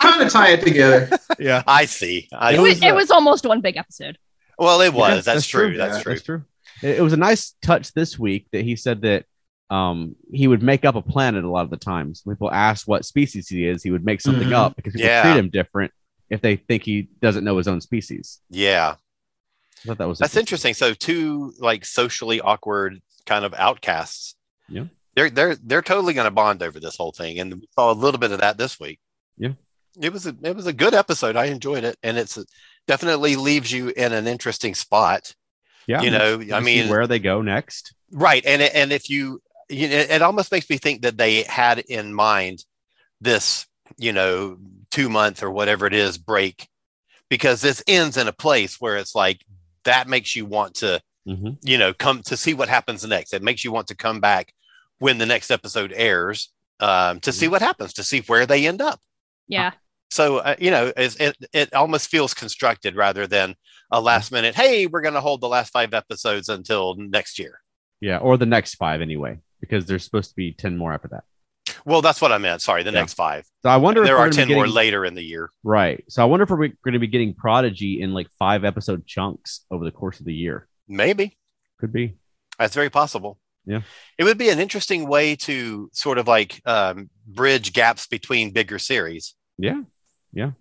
trying 0.01 0.21
to 0.25 0.29
tie 0.31 0.51
it 0.51 0.63
together. 0.63 1.11
Yeah. 1.39 1.63
I 1.67 1.85
see. 1.87 2.29
I, 2.33 2.53
It 2.53 2.57
It 2.57 2.61
was, 2.61 2.69
was, 2.75 2.83
it 2.83 2.89
uh, 2.91 2.95
was 2.95 3.11
almost 3.11 3.47
one 3.47 3.61
big 3.61 3.77
episode. 3.77 4.19
well, 4.59 4.81
it 4.81 4.93
was. 4.93 5.09
Yeah, 5.09 5.15
that's, 5.17 5.27
that's 5.27 5.47
true. 5.47 5.69
true. 5.69 5.77
That's 5.79 5.97
Yeah, 5.99 6.03
true. 6.03 6.13
That's 6.15 6.25
true. 6.25 6.45
It, 6.83 6.99
it 6.99 7.03
was 7.03 7.13
a 7.13 7.17
nice 7.19 7.55
touch 7.63 7.93
this 7.93 8.19
week 8.19 8.47
that 8.53 8.63
he 8.65 8.77
said 8.77 9.03
that 9.03 9.25
um, 9.71 10.17
he 10.33 10.49
would 10.49 10.63
make 10.63 10.85
up 10.85 10.97
a 10.97 11.03
planet 11.03 11.45
a 11.45 11.49
lot 11.51 11.65
of 11.65 11.71
the 11.71 11.77
times. 11.77 12.23
When 12.25 12.35
people 12.37 12.51
ask 12.53 12.89
what 12.89 13.05
species 13.05 13.49
he 13.49 13.67
is, 13.67 13.83
he 13.83 13.91
would 13.91 14.05
make 14.05 14.21
something 14.21 14.49
Mhm. 14.49 14.53
up 14.55 14.77
because 14.77 14.93
people 14.95 15.09
Yeah. 15.09 15.23
treat 15.23 15.37
him 15.39 15.49
different 15.49 15.93
if 16.29 16.41
they 16.41 16.57
think 16.57 16.83
he 16.85 17.09
doesn't 17.23 17.45
know 17.45 17.57
his 17.57 17.69
own 17.69 17.81
species. 17.81 18.41
Yeah, 18.51 18.97
I 19.85 19.89
thought 19.89 19.99
that 19.99 20.09
was 20.09 20.19
that's 20.19 20.37
interesting. 20.37 20.75
So 20.75 20.95
two 20.95 21.53
like 21.59 21.85
socially 21.85 22.41
awkward 22.41 23.01
kind 23.27 23.45
of 23.45 23.55
outcasts. 23.55 24.35
Yeah. 24.69 24.85
they're 25.17 25.31
they're 25.31 25.57
they're 25.57 25.83
totally 25.83 26.15
going 26.15 26.27
to 26.27 26.31
bond 26.31 26.63
over 26.63 26.79
this 26.81 26.97
whole 26.97 27.13
thing, 27.13 27.39
and 27.41 27.55
we 27.55 27.69
saw 27.75 27.93
a 27.93 27.95
little 27.95 28.21
bit 28.21 28.33
of 28.33 28.41
that 28.41 28.59
this 28.59 28.79
week. 28.79 28.99
Yeah. 29.37 29.53
it 30.01 30.13
was 30.13 30.27
a 30.27 30.35
it 30.43 30.55
was 30.55 30.67
a 30.67 30.73
good 30.73 30.95
episode. 30.95 31.37
I 31.37 31.47
enjoyed 31.47 31.85
it, 31.85 31.97
and 32.03 32.19
it's 32.19 32.39
definitely 32.87 33.37
leaves 33.37 33.71
you 33.73 33.89
in 33.89 34.13
an 34.13 34.27
interesting 34.27 34.75
spot. 34.75 35.35
Yeah, 35.87 36.03
you 36.03 36.11
know, 36.11 36.41
I 36.55 36.61
mean, 36.61 36.89
where 36.89 37.07
they 37.07 37.19
go 37.19 37.41
next. 37.43 37.95
right 38.13 38.45
and 38.47 38.63
it- 38.63 38.75
and 38.75 38.93
if 38.93 39.09
you 39.11 39.41
you 39.69 39.89
know 39.89 39.97
it 39.97 40.21
almost 40.23 40.53
makes 40.53 40.69
me 40.69 40.77
think 40.79 41.03
that 41.03 41.17
they 41.17 41.43
had 41.43 41.79
in 41.79 42.13
mind 42.15 42.65
this 43.21 43.67
you 43.97 44.13
know 44.13 44.59
two 44.91 45.09
month 45.09 45.43
or 45.43 45.51
whatever 45.51 45.87
it 45.87 45.95
is 45.95 46.19
break 46.19 46.69
because 47.29 47.61
this 47.61 47.83
ends 47.87 48.17
in 48.17 48.29
a 48.29 48.33
place 48.33 48.81
where 48.81 48.97
it's 48.97 49.15
like 49.15 49.45
that 49.85 50.09
makes 50.09 50.35
you 50.37 50.45
want 50.47 50.75
to 50.77 51.01
Mhm. 51.29 51.59
you 51.63 51.77
know 51.77 51.93
come 51.93 52.23
to 52.23 52.37
see 52.37 52.55
what 52.55 52.69
happens 52.71 53.07
next 53.07 53.35
it 53.35 53.43
makes 53.43 53.63
you 53.63 53.71
want 53.71 53.87
to 53.89 53.95
come 53.95 54.21
back 54.21 54.55
when 55.01 55.19
the 55.19 55.27
next 55.27 55.51
episode 55.51 55.93
airs 55.95 56.49
um, 56.81 57.21
to 57.21 57.31
see 57.31 57.47
what 57.47 57.61
happens 57.61 57.93
to 57.93 58.03
see 58.03 58.21
where 58.23 58.47
they 58.47 58.67
end 58.67 58.81
up 58.81 59.01
Yeah. 59.49 59.73
so 60.11 60.39
uh, 60.39 60.57
you 60.59 60.71
know 60.71 60.93
it 60.97 61.37
it 61.53 61.75
almost 61.75 62.09
feels 62.09 62.33
constructed 62.33 62.97
rather 62.97 63.27
than 63.27 63.55
a 63.93 64.01
last 64.01 64.33
minute 64.33 64.55
hey 64.55 64.87
we're 64.87 65.03
going 65.03 65.15
to 65.15 65.21
hold 65.21 65.43
the 65.43 65.49
last 65.49 65.71
five 65.73 65.93
episodes 65.93 66.49
until 66.49 66.95
next 66.97 67.39
year 67.39 67.61
Yeah, 68.01 68.17
or 68.17 68.39
the 68.39 68.47
next 68.47 68.77
five 68.77 69.03
anyway, 69.03 69.41
because 69.61 69.85
there's 69.85 70.05
supposed 70.05 70.31
to 70.31 70.37
be 70.37 70.53
ten 70.53 70.79
more 70.79 70.95
after 70.95 71.09
that. 71.09 71.25
Well, 71.85 72.03
that's 72.03 72.21
what 72.21 72.33
I 72.33 72.39
meant. 72.39 72.63
Sorry, 72.63 72.83
the 72.83 72.91
Yeah. 72.93 73.01
next 73.01 73.15
five. 73.15 73.45
So 73.63 73.69
I 73.71 73.77
wonder 73.77 74.05
there 74.05 74.17
if 74.17 74.21
we're 74.21 74.31
10 74.31 74.49
be 74.49 74.55
more 74.55 74.67
later 74.69 75.05
in 75.05 75.15
the 75.15 75.23
year. 75.23 75.51
Right. 75.63 76.05
So 76.09 76.23
I 76.23 76.25
wonder 76.27 76.45
if 76.45 76.51
we're 76.51 76.57
going 76.69 76.93
to 76.93 76.99
be 76.99 77.07
getting 77.07 77.35
Prodigy 77.35 78.01
in 78.01 78.13
like 78.13 78.29
five 78.39 78.65
episode 78.65 79.07
chunks 79.07 79.65
over 79.71 79.85
the 79.85 79.91
course 79.91 80.21
of 80.21 80.27
the 80.27 80.35
year. 80.35 80.69
Maybe. 80.89 81.37
Could 81.79 81.93
be. 81.93 82.17
That's 82.59 82.75
very 82.75 82.91
possible. 82.91 83.39
Yeah. 83.67 83.83
It 84.19 84.25
would 84.25 84.39
be 84.39 84.49
an 84.51 84.59
interesting 84.59 85.07
way 85.09 85.37
to 85.37 85.91
sort 85.93 86.19
of 86.19 86.27
like 86.27 86.61
um, 86.67 87.11
bridge 87.27 87.73
gaps 87.73 88.07
between 88.07 88.51
bigger 88.53 88.79
series. 88.79 89.35
Yeah. 89.59 89.83
Yeah. 90.33 90.53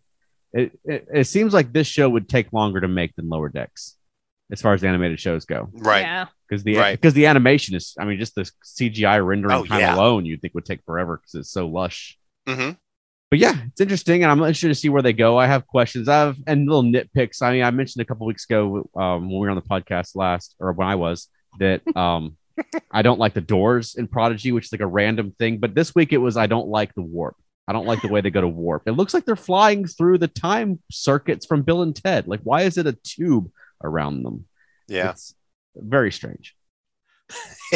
It, 0.52 0.80
it 0.84 1.08
it 1.14 1.24
seems 1.26 1.54
like 1.54 1.72
this 1.74 1.86
show 1.88 2.10
would 2.10 2.28
take 2.28 2.52
longer 2.52 2.82
to 2.82 2.88
make 2.88 3.16
than 3.16 3.30
Lower 3.30 3.50
Decks, 3.50 3.96
as 4.52 4.62
far 4.62 4.74
as 4.74 4.84
animated 4.84 5.20
shows 5.20 5.46
go. 5.46 5.70
Right. 5.74 6.02
Yeah. 6.02 6.26
Because 6.48 6.64
the 6.64 6.78
Right. 6.78 7.00
because 7.00 7.14
the 7.14 7.28
animation 7.28 7.76
is, 7.76 7.94
I 8.00 8.06
mean, 8.06 8.18
just 8.20 8.36
the 8.36 8.50
CGI 8.66 9.24
rendering 9.26 9.54
Oh, 9.56 9.66
time 9.66 9.80
yeah. 9.82 9.96
alone, 9.96 10.26
you'd 10.26 10.42
think 10.42 10.56
would 10.56 10.66
take 10.66 10.84
forever 10.86 11.18
because 11.18 11.36
it's 11.36 11.52
so 11.52 11.68
lush. 11.68 12.18
hmm 12.48 12.72
But 13.30 13.38
yeah, 13.40 13.54
it's 13.68 13.80
interesting, 13.82 14.24
and 14.24 14.32
I'm 14.32 14.40
interested 14.40 14.70
to 14.70 14.76
see 14.76 14.90
where 14.90 15.04
they 15.04 15.14
go. 15.14 15.38
I 15.38 15.46
have 15.46 15.68
questions. 15.68 16.08
I 16.10 16.16
have 16.16 16.38
and 16.48 16.66
little 16.68 16.82
nitpicks. 16.84 17.44
I 17.44 17.52
mean, 17.52 17.64
I 17.64 17.70
mentioned 17.70 18.02
a 18.02 18.06
couple 18.06 18.26
weeks 18.26 18.46
ago 18.46 18.90
um, 18.96 19.30
when 19.30 19.40
we 19.40 19.46
were 19.48 19.50
on 19.52 19.56
the 19.56 19.62
podcast 19.62 20.16
last, 20.16 20.56
or 20.60 20.72
when 20.74 20.88
I 20.88 20.96
was, 20.96 21.28
that 21.60 21.82
um, 21.96 22.36
I 22.92 23.04
don't 23.04 23.20
like 23.20 23.36
the 23.36 23.42
doors 23.42 23.94
in 23.96 24.08
Prodigy, 24.08 24.52
which 24.52 24.66
is 24.66 24.72
like 24.72 24.82
a 24.82 24.88
random 24.88 25.34
thing. 25.38 25.60
But 25.60 25.76
this 25.76 25.94
week 25.94 26.12
it 26.12 26.18
was 26.18 26.36
I 26.38 26.48
don't 26.48 26.68
like 26.70 26.96
the 26.96 27.04
warp. 27.04 27.36
I 27.68 27.72
don't 27.74 27.86
like 27.86 28.02
the 28.02 28.08
way 28.08 28.22
they 28.22 28.32
go 28.32 28.42
to 28.42 28.48
warp. 28.48 28.88
It 28.88 28.94
looks 28.94 29.14
like 29.14 29.26
they're 29.26 29.36
flying 29.36 29.86
through 29.86 30.18
the 30.18 30.28
time 30.28 30.80
circuits 30.90 31.46
from 31.46 31.62
Bill 31.62 31.84
and 31.84 31.96
Ted. 31.96 32.28
Like, 32.28 32.40
why 32.42 32.64
is 32.64 32.80
it 32.80 32.88
a 32.88 32.98
tube 33.04 33.52
around 33.84 34.24
them? 34.24 34.46
Yeah. 34.88 35.12
It's 35.12 35.34
very 35.76 36.12
strange. 36.12 36.56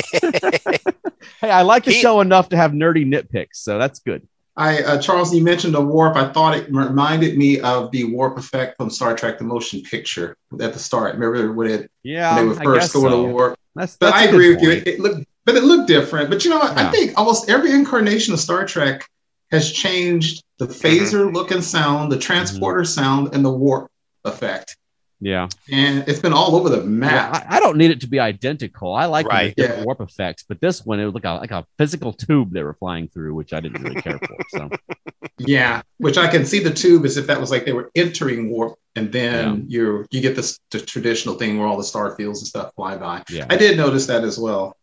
Hey, 1.39 1.49
I 1.49 1.62
like 1.62 1.84
the 1.86 1.91
He- 1.91 1.99
show 2.01 2.22
enough 2.22 2.49
to 2.49 2.58
have 2.58 2.72
nerdy 2.72 3.06
nitpicks, 3.06 3.56
so 3.56 3.78
that's 3.78 3.99
good. 3.99 4.28
I 4.56 4.82
uh, 4.84 5.01
Charles, 5.01 5.34
you 5.34 5.43
mentioned 5.43 5.74
the 5.74 5.82
warp. 5.82 6.16
I 6.16 6.32
thought 6.32 6.56
it 6.56 6.72
reminded 6.72 7.38
me 7.38 7.60
of 7.62 7.91
the 7.91 8.04
warp 8.06 8.38
effect 8.38 8.78
from 8.78 8.89
Star 8.89 9.16
Trek: 9.16 9.38
The 9.39 9.43
Motion 9.45 9.82
Picture 9.82 10.38
at 10.62 10.74
the 10.74 10.80
start. 10.80 11.16
Remember 11.16 11.51
when 11.54 11.68
it 11.70 11.91
Yeah, 12.04 12.36
when 12.36 12.49
they 12.49 12.66
were 12.68 12.76
first 12.80 12.93
going 12.93 13.12
so. 13.12 13.26
to 13.26 13.32
warp? 13.32 13.58
That's, 13.76 13.97
But 13.97 14.12
that's 14.12 14.18
I 14.18 14.24
a 14.26 14.32
good 14.32 14.36
agree 14.36 14.49
with 14.56 14.62
you. 14.64 14.72
It, 14.72 14.88
it 14.88 14.99
looked, 14.99 15.26
but 15.45 15.56
it 15.56 15.64
looked 15.64 15.88
different. 15.88 16.30
But 16.30 16.43
you 16.45 16.51
know 16.51 16.60
what? 16.60 16.78
Yeah. 16.78 16.88
I 16.88 16.91
think 16.91 17.18
almost 17.18 17.49
every 17.49 17.72
incarnation 17.72 18.34
of 18.34 18.39
Star 18.39 18.66
Trek 18.66 19.06
has 19.51 19.72
changed 19.72 20.43
the 20.60 20.68
phaser 20.68 21.34
look 21.34 21.51
and 21.51 21.64
sound, 21.64 22.12
the 22.12 22.20
transporter 22.20 22.84
sound, 22.86 23.34
and 23.34 23.43
the 23.43 23.51
warp 23.51 23.89
effect. 24.24 24.78
Yeah, 25.26 25.47
And 25.71 26.03
it's 26.07 26.19
been 26.19 26.34
all 26.34 26.55
over 26.57 26.67
the 26.67 26.82
Yeah, 26.82 26.84
map. 26.89 27.45
I, 27.49 27.57
I 27.57 27.59
don't 27.61 27.78
need 27.78 27.91
it 27.91 28.01
to 28.01 28.07
be 28.07 28.19
identical. 28.19 28.93
I 28.93 29.05
like 29.05 29.26
Right. 29.26 29.55
the 29.55 29.63
Yeah. 29.63 29.82
warp 29.84 30.01
effects, 30.01 30.43
but 30.47 30.59
this 30.59 30.86
one 30.86 30.99
it 30.99 31.05
was 31.05 31.13
like 31.13 31.24
a 31.24 31.36
like 31.36 31.51
a 31.51 31.65
physical 31.78 32.11
tube 32.11 32.51
they 32.51 32.61
were 32.63 32.74
flying 32.74 33.07
through, 33.07 33.34
which 33.34 33.53
I 33.53 33.61
didn't 33.61 33.82
really 33.82 33.95
care 34.01 34.19
for. 34.28 34.38
So 34.49 34.69
Yeah, 35.38 35.82
which 35.97 36.17
I 36.17 36.28
can 36.28 36.45
see 36.45 36.59
the 36.59 36.74
tube 36.74 37.05
as 37.05 37.15
if 37.15 37.28
that 37.28 37.39
was 37.39 37.51
like 37.51 37.63
they 37.65 37.71
were 37.74 37.89
entering 37.95 38.49
warp, 38.49 38.78
and 38.97 39.11
then 39.13 39.65
you 39.69 40.05
you 40.11 40.19
get 40.19 40.36
this 40.36 40.59
the 40.71 40.80
traditional 40.82 41.36
thing 41.36 41.57
where 41.57 41.67
all 41.67 41.78
the 41.78 41.84
star 41.86 42.15
fields 42.17 42.39
and 42.41 42.47
stuff 42.47 42.74
fly 42.76 42.97
by. 42.97 43.24
yeah, 43.30 43.45
I 43.49 43.55
did 43.55 43.78
notice 43.78 44.05
that 44.07 44.24
as 44.26 44.38
well. 44.38 44.76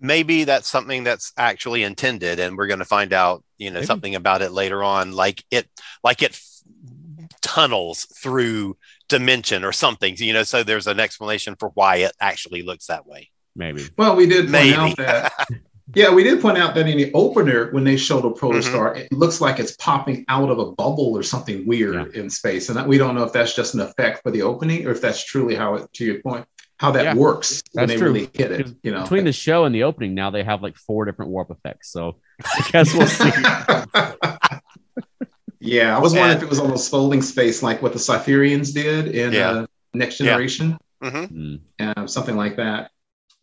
maybe 0.00 0.44
that's 0.44 0.68
something 0.68 1.04
that's 1.04 1.32
actually 1.38 1.82
intended 1.82 2.38
and 2.40 2.56
we're 2.56 2.66
going 2.66 2.80
to 2.80 2.84
find 2.84 3.12
out 3.12 3.42
you 3.58 3.70
know 3.70 3.76
Maybe. 3.80 3.86
something 3.86 4.14
about 4.14 4.42
it 4.42 4.52
later 4.52 4.82
on 4.84 5.12
like 5.12 5.42
it 5.50 5.66
like 6.04 6.20
it 6.22 6.32
f- 6.32 6.62
tunnels 7.40 8.04
through 8.22 8.76
dimension 9.08 9.64
or 9.64 9.72
something 9.72 10.14
you 10.18 10.32
know 10.32 10.42
so 10.42 10.62
there's 10.62 10.86
an 10.86 10.98
explanation 10.98 11.54
for 11.54 11.70
why 11.74 11.96
it 11.96 12.12
actually 12.20 12.62
looks 12.62 12.86
that 12.86 13.06
way 13.06 13.30
maybe. 13.56 13.88
Well, 13.96 14.16
we 14.16 14.26
did 14.26 14.42
point 14.42 14.52
maybe 14.52 14.74
out 14.74 14.96
that 14.98 15.32
yeah, 15.94 16.12
we 16.12 16.24
did 16.24 16.40
point 16.40 16.58
out 16.58 16.74
that 16.74 16.88
in 16.88 16.96
the 16.96 17.12
opener 17.14 17.70
when 17.70 17.84
they 17.84 17.96
showed 17.96 18.24
a 18.24 18.30
protostar, 18.30 18.92
mm-hmm. 18.94 18.98
it 18.98 19.12
looks 19.12 19.40
like 19.40 19.58
it's 19.58 19.76
popping 19.76 20.24
out 20.28 20.50
of 20.50 20.58
a 20.58 20.72
bubble 20.72 21.16
or 21.16 21.22
something 21.22 21.66
weird 21.66 22.14
in 22.14 22.28
space, 22.28 22.68
and 22.68 22.76
that, 22.76 22.86
we 22.86 22.98
don't 22.98 23.14
know 23.14 23.24
if 23.24 23.32
that's 23.32 23.54
just 23.54 23.74
an 23.74 23.80
effect 23.80 24.22
for 24.22 24.30
the 24.30 24.42
opening 24.42 24.86
or 24.86 24.90
if 24.90 25.00
that's 25.00 25.24
truly 25.24 25.54
how 25.54 25.74
it. 25.74 25.92
To 25.94 26.04
your 26.04 26.20
point, 26.22 26.46
how 26.78 26.90
that 26.92 27.04
Yeah, 27.04 27.14
works 27.14 27.62
when 27.72 27.88
they 27.88 27.96
true. 27.96 28.08
really 28.08 28.30
hit 28.34 28.52
it. 28.52 28.68
You 28.82 28.92
know, 28.92 29.02
Between 29.02 29.24
the 29.24 29.32
show 29.32 29.64
and 29.64 29.74
the 29.74 29.84
opening, 29.84 30.14
now 30.14 30.30
they 30.30 30.44
have 30.44 30.62
like 30.62 30.76
four 30.76 31.04
different 31.04 31.30
warp 31.30 31.50
effects. 31.50 31.90
So 31.90 32.16
I 32.44 32.68
guess 32.70 32.92
we'll 32.92 33.06
see. 33.06 33.30
yeah, 35.66 35.96
I 35.96 36.00
was 36.00 36.12
wondering 36.12 36.32
And- 36.32 36.38
if 36.38 36.42
it 36.44 36.48
was 36.50 36.58
almost 36.60 36.90
folding 36.90 37.20
space 37.22 37.62
like 37.62 37.82
what 37.82 37.92
the 37.92 37.98
Cytherians 37.98 38.72
did 38.72 39.08
in 39.08 39.32
Yeah. 39.32 39.50
uh, 39.50 39.66
Next 39.94 40.20
Yeah. 40.20 40.26
Generation, 40.26 40.78
hmm 41.02 41.56
uh, 41.80 42.06
something 42.06 42.36
like 42.36 42.56
that. 42.56 42.90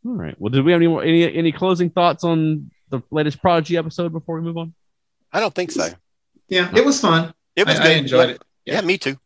All 0.05 0.13
right. 0.13 0.35
Well, 0.39 0.49
did 0.49 0.65
we 0.65 0.71
have 0.71 0.79
any 0.81 0.87
more 0.87 1.03
any 1.03 1.33
any 1.35 1.51
closing 1.51 1.89
thoughts 1.89 2.23
on 2.23 2.69
the 2.89 3.01
latest 3.11 3.41
Prodigy 3.41 3.77
episode 3.77 4.11
before 4.11 4.35
we 4.35 4.41
move 4.41 4.57
on? 4.57 4.73
i 5.31 5.39
don't 5.39 5.55
think 5.55 5.71
so 5.71 5.87
Yeah, 6.47 6.69
it 6.75 6.85
was 6.85 6.99
fun. 7.01 7.33
it 7.55 7.65
was 7.65 7.79
I, 7.79 7.85
I 7.85 7.89
enjoyed 7.93 8.29
yeah. 8.29 8.35
it. 8.35 8.41
yeah 8.65 8.81
me 8.81 8.97
too 8.99 9.17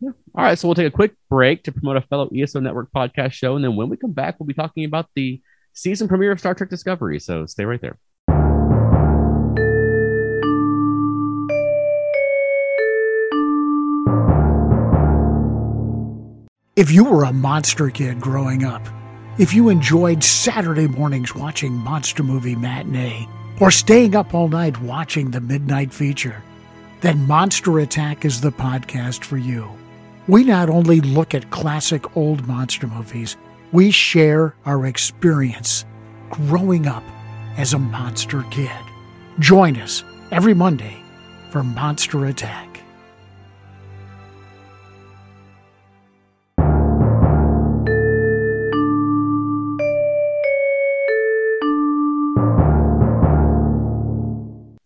Yeah. 0.00 0.10
All 0.34 0.44
right, 0.44 0.56
so 0.58 0.68
we'll 0.68 0.74
take 0.76 0.86
a 0.86 0.90
quick 1.00 1.14
break 1.28 1.64
to 1.64 1.72
promote 1.72 1.96
a 1.96 2.02
fellow 2.02 2.28
ESO 2.32 2.60
Network 2.60 2.92
podcast 2.94 3.32
show, 3.32 3.56
and 3.56 3.64
then 3.64 3.74
when 3.74 3.88
we 3.88 3.96
come 3.96 4.12
back, 4.12 4.38
we'll 4.38 4.46
be 4.46 4.54
talking 4.54 4.84
about 4.84 5.06
the 5.16 5.40
season 5.72 6.06
premiere 6.06 6.30
of 6.32 6.38
Star 6.38 6.54
Trek 6.54 6.70
Discovery. 6.70 7.18
So 7.18 7.46
stay 7.46 7.64
right 7.64 7.80
there. 7.80 7.98
If 16.76 16.90
you 16.90 17.04
were 17.04 17.24
a 17.24 17.32
monster 17.32 17.88
kid 17.88 18.20
growing 18.20 18.62
up, 18.62 18.86
if 19.38 19.54
you 19.54 19.70
enjoyed 19.70 20.22
Saturday 20.22 20.86
mornings 20.86 21.34
watching 21.34 21.72
Monster 21.72 22.22
Movie 22.22 22.54
Matinee, 22.54 23.26
or 23.58 23.70
staying 23.70 24.14
up 24.14 24.34
all 24.34 24.48
night 24.48 24.78
watching 24.82 25.30
the 25.30 25.40
midnight 25.40 25.90
feature, 25.90 26.42
then 27.00 27.26
Monster 27.26 27.78
Attack 27.78 28.26
is 28.26 28.42
the 28.42 28.52
podcast 28.52 29.24
for 29.24 29.38
you. 29.38 29.66
We 30.28 30.44
not 30.44 30.68
only 30.68 31.00
look 31.00 31.34
at 31.34 31.50
classic 31.50 32.14
old 32.14 32.46
monster 32.46 32.86
movies, 32.86 33.38
we 33.72 33.90
share 33.90 34.54
our 34.66 34.84
experience 34.84 35.86
growing 36.28 36.86
up 36.86 37.04
as 37.56 37.72
a 37.72 37.78
monster 37.78 38.42
kid. 38.50 38.70
Join 39.38 39.78
us 39.78 40.04
every 40.30 40.52
Monday 40.52 41.02
for 41.48 41.62
Monster 41.62 42.26
Attack. 42.26 42.75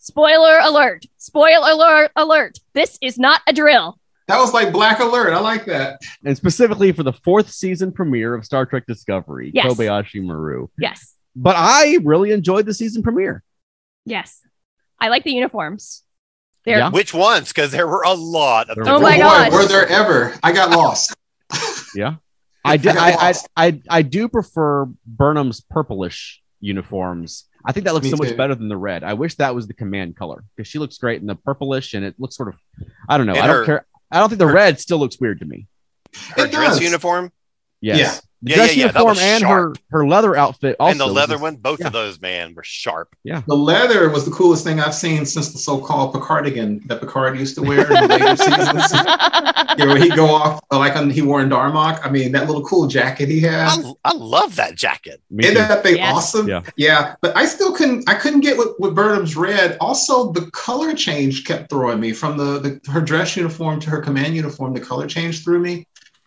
Spoiler 0.00 0.58
alert! 0.62 1.04
Spoiler 1.18 1.70
alert! 1.70 2.10
Alert! 2.16 2.58
This 2.72 2.98
is 3.02 3.18
not 3.18 3.42
a 3.46 3.52
drill. 3.52 3.98
That 4.28 4.38
was 4.38 4.54
like 4.54 4.72
Black 4.72 5.00
Alert. 5.00 5.32
I 5.32 5.40
like 5.40 5.64
that. 5.66 6.00
And 6.24 6.36
specifically 6.36 6.92
for 6.92 7.02
the 7.02 7.12
fourth 7.12 7.50
season 7.50 7.90
premiere 7.92 8.34
of 8.34 8.44
Star 8.44 8.64
Trek 8.64 8.84
Discovery, 8.86 9.50
Yes. 9.52 9.66
Kobayashi 9.66 10.22
Maru. 10.24 10.68
Yes, 10.78 11.16
But 11.36 11.56
I 11.58 11.98
really 12.04 12.30
enjoyed 12.30 12.64
the 12.66 12.74
season 12.74 13.02
premiere. 13.02 13.42
yes. 14.04 14.40
I 15.02 15.08
like 15.08 15.24
the 15.24 15.32
uniforms. 15.32 16.02
They're 16.64 16.78
Yeah. 16.78 16.90
which 16.90 17.12
ones 17.14 17.48
because 17.48 17.72
there 17.72 17.86
were 17.88 18.02
a 18.02 18.12
lot 18.12 18.68
of 18.70 18.76
them. 18.76 18.86
Oh 18.86 19.00
my 19.00 19.16
god. 19.18 19.50
Were 19.52 19.64
there 19.66 19.88
ever? 19.88 20.34
I 20.42 20.52
got 20.52 20.70
lost. 20.70 21.14
Yeah. 21.94 22.16
I 22.64 22.76
did. 22.76 22.94
got 22.94 22.98
I, 22.98 23.30
I. 23.30 23.34
I, 23.66 23.80
I 23.90 24.02
do 24.02 24.28
prefer 24.28 24.86
Burnham's 25.04 25.60
purplish 25.60 26.40
uniforms. 26.60 27.46
I 27.64 27.72
think 27.72 27.84
that 27.84 27.94
looks 27.94 28.04
Me 28.04 28.10
so 28.10 28.16
much 28.16 28.28
too. 28.30 28.36
better 28.36 28.54
than 28.54 28.68
the 28.68 28.76
red. 28.76 29.04
I 29.04 29.14
wish 29.14 29.34
that 29.36 29.54
was 29.54 29.66
the 29.66 29.74
command 29.74 30.16
color 30.16 30.44
because 30.56 30.68
she 30.68 30.78
looks 30.78 30.96
great 30.98 31.20
in 31.20 31.26
the 31.26 31.34
purplish 31.34 31.94
and 31.94 32.04
it 32.04 32.14
looks 32.18 32.36
sort 32.36 32.48
of, 32.48 32.54
I 33.08 33.18
don't 33.18 33.26
know. 33.26 33.32
And 33.34 33.42
I 33.42 33.46
don't 33.46 33.56
her- 33.56 33.64
care. 33.64 33.86
I 34.10 34.18
don't 34.18 34.28
think 34.28 34.38
the 34.38 34.46
her- 34.46 34.52
red 34.54 34.80
still 34.80 34.98
looks 34.98 35.20
weird 35.20 35.40
to 35.40 35.44
me. 35.44 35.66
her 36.36 36.46
It 36.46 36.52
dress 36.52 36.74
does. 36.74 36.80
uniform 36.82 37.30
Yes. 37.80 38.22
Yeah. 38.42 38.46
The 38.46 38.50
Yeah, 38.50 38.56
dress 38.56 38.76
yeah, 38.76 38.80
yeah, 38.86 38.92
that 38.92 38.98
uniform 38.98 39.08
was 39.10 39.20
and 39.22 39.40
sharp. 39.40 39.76
her, 39.90 39.98
her 39.98 40.06
leather 40.08 40.36
outfit 40.36 40.76
also. 40.80 40.90
and 40.92 41.00
the 41.00 41.06
leather 41.06 41.34
just- 41.34 41.42
one 41.42 41.56
both 41.56 41.80
yeah. 41.80 41.86
of 41.88 41.92
those 41.92 42.20
man 42.20 42.54
were 42.54 42.62
sharp 42.64 43.14
Yeah. 43.22 43.42
The 43.46 43.54
leather 43.56 44.08
was 44.08 44.24
the 44.24 44.30
coolest 44.30 44.64
thing 44.64 44.80
I've 44.80 44.94
seen 44.94 45.26
since 45.26 45.52
the 45.52 45.58
so-called 45.58 46.14
Picardigan 46.14 46.86
that 46.88 47.00
Picard 47.00 47.38
used 47.38 47.54
to 47.56 47.62
wear 47.62 47.80
in 47.86 48.08
the 48.08 48.08
later 48.08 48.36
seasons. 48.36 48.92
You 49.78 49.86
know, 49.86 49.94
he'd 49.94 50.16
go 50.16 50.26
off 50.34 50.60
like 50.70 50.96
on, 50.96 51.10
he 51.10 51.22
wore 51.22 51.40
in 51.42 51.48
Darmok. 51.50 52.00
I 52.04 52.10
mean, 52.10 52.32
that 52.32 52.46
little 52.46 52.64
cool 52.64 52.86
jacket 52.86 53.28
he 53.28 53.40
had. 53.40 53.68
I, 53.68 53.92
I 54.04 54.14
love 54.14 54.56
that 54.56 54.74
jacket 54.74 55.20
Me 55.30 55.44
Isn't 55.44 55.56
too. 55.56 55.68
that 55.68 55.82
thing 55.82 55.96
Yes. 55.96 56.14
awesome? 56.14 56.48
Yeah. 56.48 56.62
Yeah, 56.76 57.14
but 57.20 57.36
I 57.36 57.44
still 57.46 57.72
couldn't. 57.72 58.08
I 58.08 58.14
couldn't 58.14 58.40
get 58.40 58.56
with, 58.56 58.68
with 58.78 58.94
Burnham's 58.94 59.36
red. 59.36 59.76
Also, 59.80 60.32
the 60.32 60.50
color 60.52 60.94
change 60.94 61.44
kept 61.44 61.70
throwing 61.70 62.00
me 62.00 62.12
from 62.12 62.36
the, 62.36 62.58
the 62.58 62.90
her 62.90 63.00
dress 63.00 63.36
uniform 63.36 63.80
to 63.80 63.90
her 63.90 64.00
command 64.00 64.34
uniform. 64.34 64.72
The 64.74 64.80
color 64.80 65.06
change 65.06 65.44
threw 65.44 65.58
me, 65.60 65.86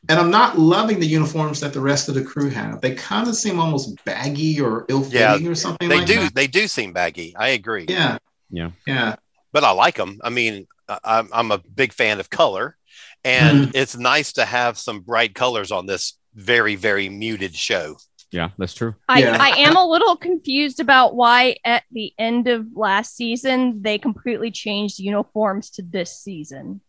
and 0.10 0.20
I'm 0.20 0.30
not 0.32 0.58
loving 0.60 1.00
the 1.00 1.06
uniforms 1.08 1.60
that 1.62 1.72
the 1.74 1.80
rest 1.80 2.10
of 2.10 2.16
the 2.16 2.24
crew 2.24 2.50
have. 2.50 2.82
They 2.82 2.94
kind 2.96 3.28
of 3.28 3.36
seem 3.36 3.60
almost 3.60 4.04
baggy 4.06 4.60
or 4.60 4.86
ill-fitting 4.90 5.48
or 5.48 5.56
something 5.56 5.88
they 5.90 5.98
like 6.00 6.08
do 6.08 6.20
that. 6.22 6.36
they 6.36 6.48
do 6.48 6.68
seem 6.68 6.92
baggy 6.94 7.36
i 7.38 7.50
agree 7.50 7.86
Yeah, 7.88 8.18
Yeah. 8.50 8.72
yeah. 8.86 9.16
but 9.54 9.64
i 9.64 9.72
like 9.72 9.96
them 9.96 10.20
i 10.24 10.30
mean 10.30 10.68
I- 10.90 11.00
I'm, 11.04 11.30
I'm 11.32 11.52
a 11.52 11.58
big 11.60 11.94
fan 11.94 12.20
of 12.20 12.30
color 12.30 12.76
and 13.24 13.66
Hmm. 13.66 13.72
it's 13.74 13.96
nice 13.98 14.34
to 14.34 14.44
have 14.46 14.78
some 14.78 15.00
bright 15.02 15.34
colors 15.36 15.72
on 15.72 15.86
this 15.86 16.18
very 16.36 16.76
very 16.76 17.08
muted 17.10 17.56
show 17.56 17.96
Yeah, 18.32 18.50
that's 18.58 18.74
true. 18.74 18.96
I, 19.08 19.20
Yeah. 19.20 19.38
I 19.40 19.50
am 19.68 19.76
a 19.78 19.86
little 19.88 20.16
confused 20.18 20.80
about 20.80 21.16
why 21.16 21.56
at 21.64 21.84
the 21.92 22.12
end 22.18 22.48
of 22.48 22.66
last 22.76 23.16
season 23.16 23.82
they 23.84 23.98
completely 24.00 24.50
changed 24.50 24.98
uniforms 25.00 25.70
to 25.76 25.84
this 25.84 26.12
season. 26.20 26.82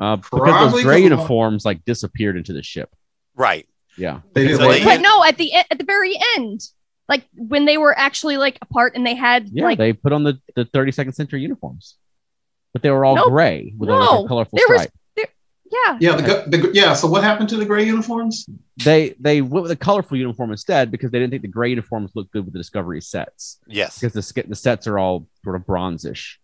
Uh, 0.00 0.16
because 0.16 0.28
Probably 0.40 0.70
those 0.70 0.82
gray 0.84 0.94
'cause 1.02 1.06
of- 1.12 1.18
uniforms 1.18 1.64
like 1.64 1.84
disappeared 1.84 2.36
into 2.36 2.52
the 2.52 2.62
ship. 2.62 2.94
right 3.34 3.66
Yeah. 3.96 4.20
They 4.34 4.44
Because 4.44 4.58
they- 4.58 4.84
But 4.84 5.00
no, 5.00 5.24
at 5.24 5.36
the 5.38 5.52
at 5.54 5.76
the 5.76 5.84
very 5.84 6.16
end, 6.36 6.60
like 7.08 7.24
when 7.36 7.64
they 7.64 7.78
were 7.78 7.96
actually 7.98 8.36
like 8.36 8.58
apart 8.62 8.92
and 8.94 9.04
they 9.06 9.14
had 9.14 9.48
Yeah, 9.52 9.64
like 9.64 9.78
they 9.78 9.92
put 9.92 10.12
on 10.12 10.22
the, 10.24 10.40
the 10.54 10.64
32nd 10.66 11.14
century 11.14 11.40
uniforms, 11.42 11.96
but 12.72 12.82
they 12.82 12.90
were 12.90 13.04
all 13.04 13.16
Nope. 13.16 13.30
gray 13.30 13.72
with 13.76 13.88
a, 13.88 13.92
No, 13.92 13.98
like 13.98 14.24
a 14.24 14.28
colorful 14.28 14.56
there 14.58 14.66
was- 14.68 14.82
stripe. 14.82 14.92
yeah. 15.70 15.98
Yeah, 16.00 16.16
the, 16.16 16.22
gu- 16.22 16.50
the, 16.50 16.70
yeah. 16.74 16.94
So 16.94 17.08
what 17.08 17.22
happened 17.24 17.48
to 17.50 17.56
the 17.56 17.64
gray 17.66 17.84
uniforms? 17.84 18.46
They 18.84 19.14
they 19.18 19.40
went 19.42 19.62
with 19.64 19.72
a 19.72 19.76
colorful 19.76 20.16
uniform 20.16 20.50
instead 20.52 20.90
because 20.92 21.10
they 21.10 21.18
didn't 21.18 21.30
think 21.32 21.42
the 21.42 21.48
gray 21.48 21.70
uniforms 21.70 22.12
looked 22.14 22.32
good 22.32 22.44
with 22.44 22.52
the 22.54 22.60
Discovery 22.60 23.00
sets 23.00 23.58
yes 23.66 23.98
because 23.98 24.12
the 24.14 24.22
sk- 24.22 24.46
the 24.48 24.54
sets 24.54 24.86
are 24.86 24.98
all 24.98 25.26
sort 25.44 25.56
of 25.56 25.62
bronzish. 25.66 26.36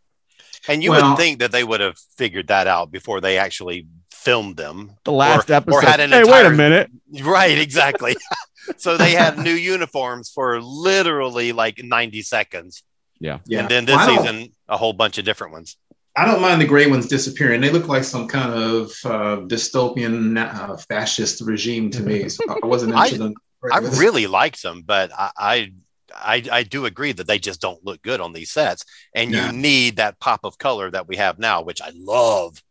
And 0.69 0.83
you 0.83 0.91
Well- 0.91 1.11
would 1.11 1.19
think 1.19 1.39
that 1.41 1.53
they 1.53 1.65
would 1.65 1.81
have 1.81 1.99
figured 2.17 2.49
that 2.49 2.67
out 2.67 2.91
before 2.91 3.21
they 3.21 3.39
actually 3.39 3.87
filmed 4.11 4.57
them 4.57 4.97
The 5.05 5.12
last 5.12 5.51
Or- 5.51 5.55
or 5.55 5.57
episode. 5.57 5.85
had 5.85 6.01
an 6.01 6.11
hey, 6.11 6.25
wait 6.25 6.47
a 6.47 6.51
minute. 6.51 6.91
right 7.23 7.59
exactly 7.59 8.17
so 8.79 8.97
they 8.97 9.12
had 9.12 9.39
new 9.39 9.53
uniforms 9.53 10.31
for 10.31 10.61
literally 10.62 11.53
like 11.53 11.83
90 11.85 12.23
seconds 12.23 12.83
Yeah. 13.21 13.39
yeah. 13.47 13.61
and 13.61 13.69
then 13.69 13.85
this 13.85 13.97
Wow. 13.97 14.07
season 14.23 14.53
a 14.69 14.77
whole 14.79 14.95
bunch 14.95 15.19
of 15.19 15.25
different 15.25 15.53
ones 15.53 15.77
I 16.17 16.25
don't 16.25 16.41
mind 16.41 16.61
the 16.61 16.65
gray 16.67 16.87
ones 16.87 17.09
disappearing. 17.09 17.61
They 17.61 17.71
look 17.71 17.89
like 17.89 18.05
some 18.05 18.29
kind 18.29 18.53
of 18.55 18.83
uh, 19.05 19.39
dystopian 19.49 20.39
uh, 20.39 20.77
fascist 20.89 21.41
regime 21.41 21.91
to 21.91 22.05
me. 22.05 22.29
So 22.29 22.45
I 22.49 22.65
wasn't 22.65 22.95
I- 22.95 23.07
into 23.07 23.19
them. 23.19 23.35
I 23.73 23.79
really 23.99 24.29
liked 24.29 24.62
them, 24.62 24.83
but 24.87 25.11
I, 25.12 25.31
I 25.37 25.73
I 26.17 26.43
I 26.51 26.62
do 26.62 26.87
agree 26.87 27.12
that 27.12 27.27
they 27.27 27.39
just 27.39 27.61
don't 27.61 27.85
look 27.85 28.03
good 28.03 28.21
on 28.21 28.33
these 28.33 28.51
sets, 28.51 28.85
and 29.15 29.31
Yeah. 29.33 29.47
you 29.47 29.53
need 29.57 29.97
that 29.97 30.19
pop 30.21 30.41
of 30.45 30.59
color 30.59 30.91
that 30.91 31.09
we 31.09 31.17
have 31.17 31.39
now, 31.39 31.62
which 31.62 31.81
I 31.83 31.91
love. 31.95 32.62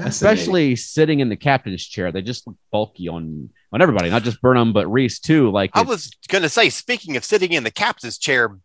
Especially 0.00 0.76
sitting 0.76 1.18
in 1.18 1.28
the 1.28 1.34
captain's 1.36 1.84
chair. 1.84 2.12
They 2.12 2.22
just 2.22 2.46
look 2.46 2.56
bulky 2.70 3.08
on 3.08 3.50
on 3.72 3.82
everybody, 3.82 4.10
not 4.10 4.22
just 4.22 4.40
Burnham, 4.40 4.72
but 4.72 4.86
Rhys 4.86 5.18
too. 5.18 5.50
Like 5.50 5.70
I 5.74 5.82
was 5.82 6.10
gonna 6.28 6.48
say, 6.48 6.70
speaking 6.70 7.16
of 7.16 7.24
sitting 7.24 7.52
in 7.52 7.64
the 7.64 7.70
captain's 7.72 8.16
chair, 8.16 8.56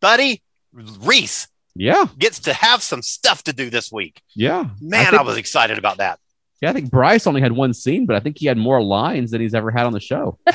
buddy, 0.00 0.42
Rhys 0.72 1.46
yeah, 1.76 2.06
gets 2.18 2.40
to 2.40 2.52
have 2.52 2.82
some 2.82 3.02
stuff 3.02 3.44
to 3.44 3.52
do 3.52 3.70
this 3.70 3.92
week. 3.92 4.20
yeah, 4.34 4.64
Man, 4.80 5.06
I, 5.06 5.10
think- 5.10 5.24
was 5.24 5.36
excited 5.36 5.78
about 5.78 5.98
that. 5.98 6.18
yeah. 6.60 6.70
I 6.70 6.72
think 6.72 6.90
Bryce 6.90 7.26
only 7.28 7.40
had 7.40 7.52
one 7.52 7.72
scene, 7.72 8.04
but 8.06 8.16
I 8.16 8.20
think 8.20 8.38
he 8.38 8.46
had 8.46 8.58
more 8.58 8.82
lines 8.82 9.30
than 9.30 9.40
he's 9.40 9.54
ever 9.54 9.70
had 9.70 9.86
on 9.86 9.92
the 9.92 10.00
show. 10.00 10.38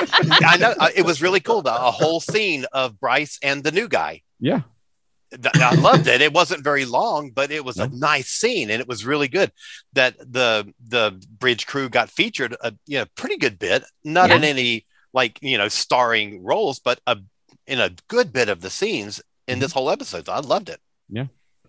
I 0.00 0.56
know 0.58 0.74
uh, 0.78 0.88
it 0.94 1.04
was 1.04 1.22
really 1.22 1.40
cool. 1.40 1.62
The, 1.62 1.74
a 1.74 1.90
whole 1.90 2.20
scene 2.20 2.66
of 2.72 2.98
Bryce 3.00 3.38
and 3.42 3.62
the 3.64 3.72
new 3.72 3.88
guy. 3.88 4.22
Yeah, 4.40 4.62
I 5.54 5.74
loved 5.74 6.06
it. 6.06 6.20
It 6.20 6.32
wasn't 6.32 6.62
very 6.64 6.84
long, 6.84 7.30
but 7.30 7.50
it 7.50 7.64
was 7.64 7.78
a 7.78 7.88
nice 7.88 8.28
scene, 8.28 8.70
and 8.70 8.80
it 8.80 8.88
was 8.88 9.04
really 9.06 9.28
good. 9.28 9.50
That 9.94 10.18
the 10.18 10.72
the 10.86 11.20
bridge 11.38 11.66
crew 11.66 11.88
got 11.88 12.10
featured 12.10 12.56
a 12.60 12.74
you 12.86 12.98
know 12.98 13.06
pretty 13.16 13.36
good 13.38 13.58
bit, 13.58 13.84
not 14.04 14.30
in 14.30 14.44
any 14.44 14.86
like 15.12 15.38
you 15.42 15.56
know 15.58 15.68
starring 15.68 16.42
roles, 16.44 16.78
but 16.78 17.00
a 17.06 17.18
in 17.66 17.80
a 17.80 17.90
good 18.08 18.32
bit 18.32 18.48
of 18.48 18.60
the 18.60 18.70
scenes 18.70 19.20
in 19.48 19.58
this 19.58 19.72
whole 19.72 19.90
episode. 19.90 20.26
So 20.26 20.32
I 20.32 20.40
loved 20.40 20.68
it. 20.68 20.80
yeah. 21.08 21.26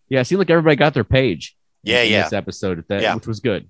Yeah. 0.10 0.22
It 0.22 0.26
seemed 0.26 0.40
like 0.40 0.50
everybody 0.50 0.76
got 0.76 0.94
their 0.94 1.04
page. 1.04 1.56
Yeah, 1.84 2.02
in 2.02 2.12
yeah. 2.12 2.24
This 2.24 2.34
episode, 2.34 2.84
that 2.90 3.02
Yeah. 3.02 3.16
which 3.16 3.28
was 3.28 3.40
good. 3.40 3.70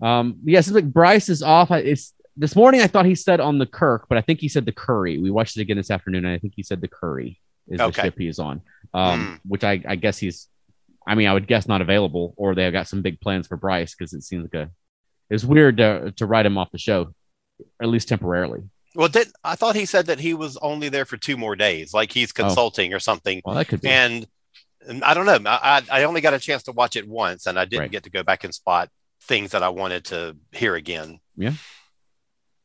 Um, 0.00 0.38
yeah, 0.44 0.58
it 0.58 0.64
seems 0.64 0.74
like 0.74 0.92
Bryce 0.92 1.28
is 1.28 1.42
off. 1.42 1.70
It's 1.70 2.12
this 2.36 2.54
morning. 2.56 2.80
I 2.80 2.86
thought 2.86 3.06
he 3.06 3.14
said 3.14 3.40
on 3.40 3.58
the 3.58 3.66
Kirk, 3.66 4.06
but 4.08 4.18
I 4.18 4.20
think 4.20 4.40
he 4.40 4.48
said 4.48 4.64
the 4.66 4.72
Curry. 4.72 5.18
We 5.18 5.30
watched 5.30 5.56
it 5.56 5.62
again 5.62 5.76
this 5.76 5.90
afternoon, 5.90 6.24
and 6.24 6.34
I 6.34 6.38
think 6.38 6.52
he 6.56 6.62
said 6.62 6.80
the 6.80 6.88
Curry 6.88 7.40
is 7.68 7.80
Okay. 7.80 7.90
the 8.02 8.02
ship 8.06 8.14
he 8.18 8.28
is 8.28 8.38
on. 8.38 8.62
Um, 8.94 9.40
which 9.46 9.64
I, 9.64 9.82
I 9.86 9.96
guess 9.96 10.18
he's. 10.18 10.48
I 11.08 11.14
mean, 11.14 11.28
I 11.28 11.34
would 11.34 11.46
guess 11.46 11.68
not 11.68 11.80
available, 11.82 12.34
or 12.36 12.54
they've 12.54 12.72
got 12.72 12.88
some 12.88 13.00
big 13.02 13.20
plans 13.20 13.46
for 13.46 13.56
Bryce 13.56 13.94
because 13.94 14.12
it 14.12 14.22
seems 14.22 14.44
like 14.52 14.54
a. 14.66 14.70
It's 15.30 15.44
weird 15.44 15.76
to 15.78 16.12
to 16.16 16.26
write 16.26 16.46
him 16.46 16.56
off 16.58 16.70
the 16.72 16.78
show, 16.78 17.12
at 17.80 17.88
least 17.88 18.08
temporarily. 18.08 18.62
Well, 18.94 19.08
did 19.08 19.28
I 19.44 19.56
thought 19.56 19.76
he 19.76 19.84
said 19.86 20.06
that 20.06 20.20
he 20.20 20.32
was 20.34 20.56
only 20.58 20.88
there 20.88 21.04
for 21.04 21.16
two 21.16 21.36
more 21.36 21.54
days, 21.56 21.92
like 21.92 22.12
he's 22.12 22.32
consulting 22.32 22.94
or 22.94 22.98
something. 23.00 23.42
Well, 23.44 23.54
that 23.56 23.66
could 23.68 23.82
be. 23.82 23.88
and, 23.88 24.26
and 24.88 25.04
I 25.04 25.14
don't 25.14 25.26
know. 25.26 25.50
I, 25.50 25.82
I 25.90 26.00
I 26.00 26.04
only 26.04 26.20
got 26.20 26.32
a 26.34 26.38
chance 26.38 26.62
to 26.64 26.72
watch 26.72 26.96
it 26.96 27.06
once, 27.06 27.46
and 27.46 27.58
I 27.58 27.64
didn't 27.66 27.80
Right. 27.82 27.90
get 27.90 28.04
to 28.04 28.10
go 28.10 28.22
back 28.22 28.44
and 28.44 28.54
spot 28.54 28.88
things 29.22 29.50
that 29.50 29.62
I 29.62 29.68
wanted 29.68 30.04
to 30.06 30.36
hear 30.52 30.74
again. 30.76 31.18
Yeah. 31.36 31.52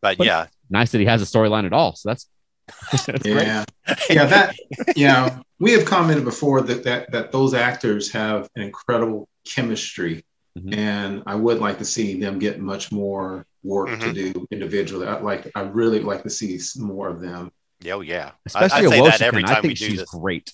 But, 0.01 0.17
But- 0.17 0.27
yeah, 0.27 0.47
nice 0.69 0.91
that 0.91 0.99
he 0.99 1.05
has 1.05 1.21
a 1.21 1.25
storyline 1.25 1.65
at 1.65 1.73
all. 1.73 1.95
So 1.95 2.09
that's. 2.09 2.27
that's 2.91 3.05
great. 3.23 3.47
yeah, 3.47 3.65
yeah. 4.09 4.25
That 4.25 4.55
yeah. 4.95 5.39
We 5.59 5.71
have 5.73 5.83
commented 5.85 6.23
before 6.23 6.61
that 6.61 6.83
that 6.83 7.11
that 7.11 7.31
those 7.31 7.53
actors 7.53 8.11
have 8.11 8.47
an 8.55 8.61
incredible 8.61 9.27
chemistry, 9.45 10.23
Mhm. 10.57 10.77
and 10.77 11.23
I 11.25 11.35
would 11.35 11.59
like 11.59 11.79
to 11.79 11.85
see 11.85 12.19
them 12.19 12.39
get 12.39 12.59
much 12.61 12.91
more 12.91 13.45
work 13.63 13.89
to 13.89 13.95
Mhm. 14.07 14.13
do 14.13 14.47
individually. 14.51 15.05
I 15.07 15.19
like. 15.19 15.51
I 15.55 15.61
really 15.61 15.99
like 15.99 16.23
to 16.23 16.29
see 16.29 16.57
more 16.77 17.09
of 17.09 17.19
them. 17.21 17.51
yeah, 17.81 17.93
oh, 17.95 18.01
yeah. 18.01 18.27
I- 18.29 18.31
Especially 18.45 18.87
I, 18.87 18.89
say 18.89 18.95
that 18.97 19.01
Washington. 19.01 19.27
every 19.27 19.43
I 19.43 19.47
time 19.47 19.61
we 19.63 19.67
think 19.69 19.79
do 19.79 19.85
she's 19.89 19.99
this. 19.99 20.09
great. 20.11 20.53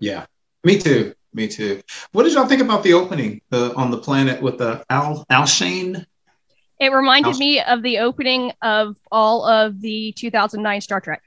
Yeah, 0.00 0.26
me 0.64 0.78
too. 0.78 1.12
Me 1.34 1.48
too. 1.48 1.82
What 2.12 2.22
did 2.24 2.32
y'all 2.34 2.46
think 2.46 2.62
about 2.62 2.82
the 2.82 2.92
opening 2.94 3.40
the, 3.50 3.74
on 3.74 3.90
the 3.90 3.98
planet 3.98 4.40
with 4.42 4.58
the 4.58 4.84
Al 4.90 5.24
Alshain? 5.30 6.06
It 6.82 6.92
reminded 6.92 7.28
House- 7.30 7.38
me 7.38 7.60
of 7.60 7.82
the 7.82 8.00
opening 8.00 8.52
of 8.60 8.96
all 9.12 9.44
of 9.44 9.80
the 9.80 10.12
2009 10.16 10.80
Star 10.80 11.00
Trek. 11.00 11.22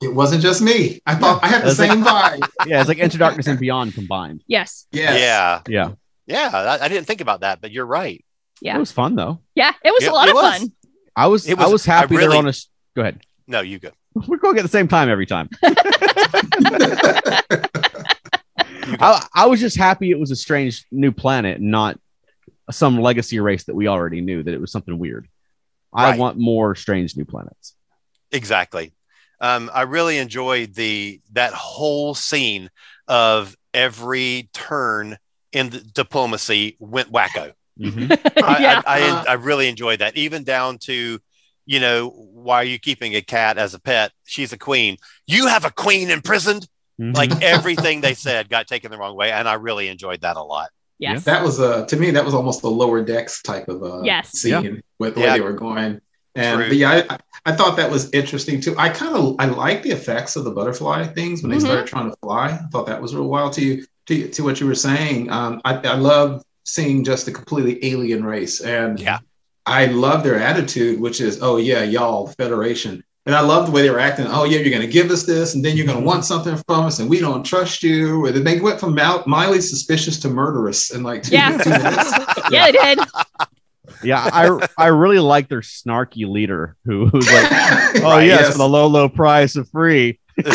It 0.00 0.14
wasn't 0.14 0.40
just 0.42 0.62
me. 0.62 1.00
I 1.04 1.16
thought 1.16 1.42
I 1.42 1.48
had 1.48 1.62
the 1.62 1.66
That's 1.66 1.78
like- 1.80 1.90
same 1.90 2.04
vibe. 2.04 2.48
Yeah, 2.66 2.78
it's 2.80 2.88
like 2.88 2.98
Into 2.98 3.18
Darkness 3.18 3.48
and 3.48 3.58
Beyond 3.58 3.94
combined. 3.94 4.44
Yes. 4.46 4.86
Yes. 4.92 5.18
Yeah, 5.20 5.62
Yeah, 5.68 5.92
yeah. 6.26 6.50
I, 6.80 6.84
I 6.84 6.88
didn't 6.88 7.06
think 7.08 7.20
about 7.20 7.40
that, 7.40 7.60
but 7.60 7.72
you're 7.72 7.86
right. 7.86 8.24
Yeah. 8.60 8.76
it 8.76 8.78
was 8.78 8.92
fun 8.92 9.16
though. 9.16 9.40
Yeah. 9.56 9.72
It 9.84 9.90
was 9.90 10.04
Yeah, 10.04 10.10
a 10.10 10.12
lot 10.12 10.28
of 10.28 10.34
was. 10.34 10.58
fun. 10.58 10.72
I 11.16 11.26
was, 11.26 11.48
It 11.48 11.58
I 11.58 11.64
was- 11.64 11.72
was 11.72 11.84
happy 11.84 12.14
I 12.14 12.18
they're 12.20 12.28
really- 12.28 12.38
on 12.38 12.46
a. 12.46 12.50
s- 12.50 12.68
Go 12.94 13.02
ahead. 13.02 13.20
No, 13.48 13.60
you 13.60 13.78
go. 13.80 13.90
We're 14.28 14.36
going 14.36 14.56
at 14.58 14.62
the 14.62 14.68
same 14.68 14.86
time 14.88 15.08
every 15.08 15.26
time. 15.26 15.48
I, 19.00 19.26
I 19.34 19.46
was 19.46 19.60
just 19.60 19.76
happy 19.76 20.10
it 20.10 20.18
was 20.18 20.30
a 20.30 20.36
strange 20.36 20.86
new 20.90 21.12
planet, 21.12 21.60
not 21.60 21.98
some 22.70 23.00
legacy 23.00 23.40
race 23.40 23.64
that 23.64 23.74
we 23.74 23.88
already 23.88 24.20
knew. 24.20 24.42
That 24.42 24.54
it 24.54 24.60
was 24.60 24.72
something 24.72 24.98
weird. 24.98 25.28
I 25.92 26.16
want 26.16 26.36
more 26.38 26.74
strange 26.74 27.16
new 27.16 27.24
planets. 27.24 27.74
Exactly. 28.30 28.92
Um, 29.40 29.70
I 29.72 29.82
really 29.82 30.18
enjoyed 30.18 30.74
the 30.74 31.20
that 31.32 31.52
whole 31.52 32.14
scene 32.14 32.70
of 33.06 33.56
every 33.72 34.50
turn 34.52 35.16
in 35.52 35.70
the 35.70 35.80
diplomacy 35.80 36.76
went 36.78 37.12
wacko. 37.12 37.52
I, 37.80 38.56
yeah. 38.60 38.82
I, 38.86 39.00
I, 39.00 39.24
I 39.28 39.32
really 39.34 39.68
enjoyed 39.68 40.00
that, 40.00 40.16
even 40.16 40.42
down 40.42 40.78
to, 40.78 41.20
you 41.64 41.80
know, 41.80 42.08
why 42.08 42.56
are 42.56 42.64
you 42.64 42.78
keeping 42.78 43.14
a 43.14 43.22
cat 43.22 43.56
as 43.56 43.72
a 43.72 43.80
pet? 43.80 44.10
She's 44.24 44.52
a 44.52 44.58
queen. 44.58 44.96
You 45.26 45.46
have 45.46 45.64
a 45.64 45.70
queen 45.70 46.10
imprisoned. 46.10 46.66
Mhm. 47.00 47.14
Like 47.16 47.30
everything 47.42 48.00
they 48.00 48.14
said 48.14 48.48
got 48.48 48.66
taken 48.66 48.90
the 48.90 48.98
wrong 48.98 49.16
way, 49.16 49.30
and 49.30 49.48
I 49.48 49.54
really 49.54 49.88
enjoyed 49.88 50.22
that 50.22 50.36
a 50.36 50.42
lot. 50.42 50.70
Yes. 50.98 51.24
That 51.24 51.42
was 51.42 51.58
a 51.60 51.86
to 51.86 51.96
me 51.96 52.10
that 52.12 52.24
was 52.24 52.34
almost 52.34 52.62
a 52.64 52.68
lower 52.68 53.02
decks 53.04 53.42
type 53.42 53.68
of 53.68 53.82
uh, 53.82 54.02
Yes. 54.02 54.30
scene 54.32 54.82
with 54.98 55.14
the 55.14 55.20
Yeah. 55.20 55.32
way 55.32 55.38
they 55.38 55.44
were 55.44 55.52
going. 55.52 56.00
And 56.34 56.62
True. 56.64 56.72
yeah, 56.74 57.02
I, 57.10 57.18
I 57.46 57.52
thought 57.56 57.76
that 57.78 57.90
was 57.90 58.10
interesting 58.12 58.60
too. 58.60 58.74
I 58.78 58.88
kind 58.90 59.14
of 59.16 59.36
I 59.38 59.46
like 59.46 59.82
the 59.82 59.90
effects 59.90 60.36
of 60.36 60.44
the 60.44 60.50
butterfly 60.52 61.04
things 61.08 61.42
when 61.42 61.50
they 61.50 61.56
Mhm. 61.58 61.62
started 61.62 61.86
trying 61.86 62.10
to 62.10 62.16
fly. 62.22 62.46
I 62.50 62.68
thought 62.70 62.86
that 62.86 63.00
was 63.02 63.14
real 63.14 63.28
wild 63.28 63.52
to 63.54 63.64
you 63.64 63.84
to, 64.06 64.28
to 64.28 64.42
what 64.44 64.60
you 64.60 64.66
were 64.66 64.74
saying. 64.74 65.30
Um, 65.30 65.60
I, 65.64 65.74
I 65.78 65.94
love 65.96 66.42
seeing 66.64 67.02
just 67.04 67.26
a 67.28 67.32
completely 67.32 67.78
alien 67.92 68.24
race, 68.24 68.60
and 68.60 69.00
Yeah. 69.00 69.18
I 69.66 69.86
love 69.86 70.22
their 70.22 70.38
attitude, 70.38 71.00
which 71.00 71.20
is 71.20 71.40
oh 71.42 71.56
yeah, 71.56 71.82
y'all 71.82 72.28
Federation. 72.38 73.02
And 73.28 73.36
I 73.36 73.40
love 73.40 73.66
the 73.66 73.72
way 73.72 73.82
they 73.82 73.90
were 73.90 74.00
acting. 74.00 74.24
Oh 74.26 74.44
yeah, 74.44 74.58
you're 74.60 74.70
going 74.70 74.80
to 74.80 74.88
give 74.90 75.10
us 75.10 75.24
this, 75.24 75.54
and 75.54 75.62
then 75.62 75.76
you're 75.76 75.84
going 75.84 75.98
to 75.98 76.00
mm-hmm. 76.00 76.08
want 76.08 76.24
something 76.24 76.56
from 76.66 76.86
us, 76.86 76.98
and 76.98 77.10
we 77.10 77.20
don't 77.20 77.44
trust 77.44 77.82
you. 77.82 78.24
And 78.24 78.34
then 78.34 78.42
they 78.42 78.58
went 78.58 78.80
from 78.80 78.94
Mal- 78.94 79.22
mildly 79.26 79.60
suspicious 79.60 80.18
to 80.20 80.30
murderous 80.30 80.94
in 80.94 81.02
like 81.02 81.24
two, 81.24 81.34
Yeah. 81.34 81.58
two 81.58 81.68
minutes. 81.68 82.10
yeah, 82.50 82.64
they 82.64 82.72
did. 82.72 82.98
yeah, 84.02 84.30
I 84.32 84.66
I 84.78 84.86
really 84.86 85.18
like 85.18 85.50
their 85.50 85.60
snarky 85.60 86.26
leader 86.26 86.74
who 86.86 87.08
who's 87.08 87.30
like, 87.30 87.52
oh 87.52 88.00
Right, 88.02 88.26
yes, 88.28 88.40
yes. 88.40 88.52
for 88.52 88.58
the 88.58 88.68
low 88.68 88.86
low 88.86 89.10
price 89.10 89.56
of 89.56 89.68
free. 89.68 90.18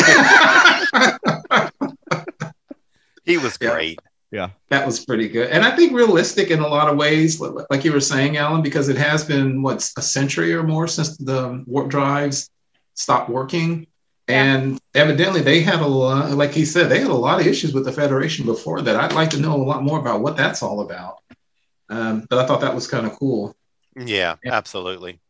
He 3.26 3.38
was 3.38 3.56
great. 3.56 4.00
Yeah. 4.30 4.48
great. 4.48 4.52
that 4.68 4.84
was 4.84 5.02
pretty 5.02 5.28
good. 5.30 5.48
And 5.48 5.64
I 5.64 5.74
think 5.74 5.92
realistic 5.94 6.50
in 6.50 6.58
a 6.58 6.68
lot 6.68 6.90
of 6.90 6.98
ways, 6.98 7.40
like 7.40 7.86
you 7.86 7.92
were 7.92 8.00
saying, 8.00 8.36
Alan, 8.36 8.60
because 8.60 8.90
it 8.90 8.98
has 8.98 9.24
been 9.24 9.62
what's 9.62 9.94
a 9.96 10.02
century 10.02 10.52
or 10.52 10.62
more 10.62 10.86
since 10.86 11.16
the 11.16 11.64
warp 11.66 11.88
drives 11.88 12.50
stopped 12.94 13.28
working. 13.30 13.86
Yeah. 14.28 14.54
And 14.54 14.80
evidently 14.94 15.42
they 15.42 15.60
had 15.60 15.80
a 15.80 15.86
lot, 15.86 16.30
like 16.32 16.52
he 16.52 16.64
said, 16.64 16.88
they 16.88 17.00
had 17.00 17.10
a 17.10 17.14
lot 17.14 17.40
of 17.40 17.46
issues 17.46 17.74
with 17.74 17.84
the 17.84 17.92
Federation 17.92 18.46
before 18.46 18.80
that. 18.82 18.96
I'd 18.96 19.12
like 19.12 19.30
to 19.30 19.38
know 19.38 19.54
a 19.54 19.62
lot 19.62 19.82
more 19.82 19.98
about 19.98 20.20
what 20.20 20.36
that's 20.36 20.62
all 20.62 20.80
about. 20.80 21.18
Um, 21.90 22.26
but 22.30 22.38
I 22.38 22.46
thought 22.46 22.62
that 22.62 22.74
was 22.74 22.86
kind 22.86 23.06
of 23.06 23.12
cool. 23.18 23.54
Yeah, 23.96 24.36
Yeah. 24.42 24.54
absolutely. 24.54 25.20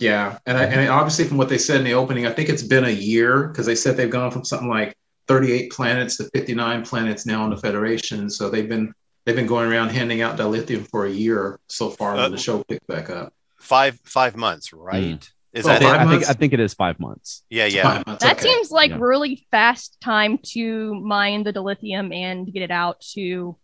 Yeah, 0.00 0.38
and 0.46 0.58
I, 0.58 0.64
and 0.64 0.90
obviously 0.90 1.24
from 1.26 1.36
what 1.38 1.48
they 1.48 1.58
said 1.58 1.78
in 1.78 1.84
the 1.84 1.94
opening, 1.94 2.26
I 2.26 2.32
think 2.32 2.48
it's 2.48 2.64
been 2.64 2.84
a 2.84 2.90
year 2.90 3.46
because 3.46 3.66
they 3.66 3.76
said 3.76 3.96
they've 3.96 4.10
gone 4.10 4.32
from 4.32 4.44
something 4.44 4.68
like 4.68 4.96
38 5.28 5.70
planets 5.70 6.16
to 6.16 6.24
59 6.34 6.84
planets 6.84 7.24
now 7.24 7.44
in 7.44 7.50
the 7.50 7.56
Federation. 7.56 8.28
So 8.28 8.50
they've 8.50 8.68
been 8.68 8.92
they've 9.24 9.36
been 9.36 9.46
going 9.46 9.70
around 9.70 9.90
handing 9.90 10.20
out 10.20 10.36
dilithium 10.36 10.88
for 10.88 11.06
a 11.06 11.10
year 11.10 11.60
so 11.68 11.90
far 11.90 12.16
Uh, 12.16 12.22
when 12.22 12.32
the 12.32 12.38
show 12.38 12.64
picked 12.64 12.88
back 12.88 13.10
up. 13.10 13.32
Five 13.60 14.00
five 14.02 14.34
months, 14.36 14.72
right? 14.72 15.30
Is 15.52 15.66
Oh, 15.66 15.68
that 15.68 15.82
I 15.82 15.94
it? 15.94 15.96
five 15.98 16.08
think? 16.10 16.30
I 16.30 16.32
think 16.32 16.52
it 16.54 16.60
is 16.60 16.72
five 16.74 16.98
months. 16.98 17.42
Yeah, 17.50 17.66
yeah. 17.66 17.82
Fine, 17.82 18.02
that's 18.06 18.24
That 18.24 18.32
okay. 18.38 18.42
seems 18.48 18.70
like 18.70 18.90
Yeah. 18.90 18.98
really 19.00 19.46
fast 19.50 20.00
time 20.00 20.38
to 20.54 20.94
mine 20.94 21.44
the 21.44 21.52
dilithium 21.52 22.14
and 22.14 22.50
get 22.52 22.62
it 22.62 22.70
out 22.70 23.00
to 23.14 23.56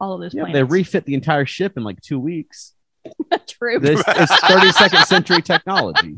all 0.00 0.14
of 0.14 0.20
those 0.20 0.34
Yeah, 0.34 0.52
they 0.52 0.62
refit 0.64 1.04
the 1.04 1.14
entire 1.14 1.46
ship 1.46 1.76
in 1.76 1.84
like 1.84 2.00
two 2.00 2.18
weeks. 2.18 2.74
True. 3.46 3.78
This 3.78 4.00
is 4.08 4.30
32nd 4.30 5.04
century 5.06 5.42
technology. 5.42 6.16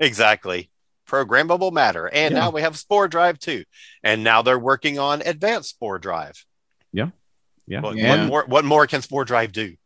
Exactly. 0.00 0.70
Programmable 1.08 1.72
matter. 1.72 2.06
And 2.06 2.32
Yeah. 2.34 2.40
now 2.40 2.50
we 2.50 2.62
have 2.62 2.78
Spore 2.78 3.08
Drive 3.08 3.38
too. 3.38 3.64
And 4.02 4.24
now 4.24 4.40
they're 4.42 4.58
working 4.58 4.98
on 4.98 5.20
Advanced 5.22 5.70
Spore 5.70 5.98
Drive. 5.98 6.44
Yeah, 6.92 7.80
What, 7.80 7.96
Yeah. 7.96 8.16
what 8.16 8.26
more 8.28 8.44
what 8.48 8.64
more 8.64 8.86
can 8.88 9.02
Spore 9.02 9.24
Drive 9.24 9.52
do? 9.52 9.76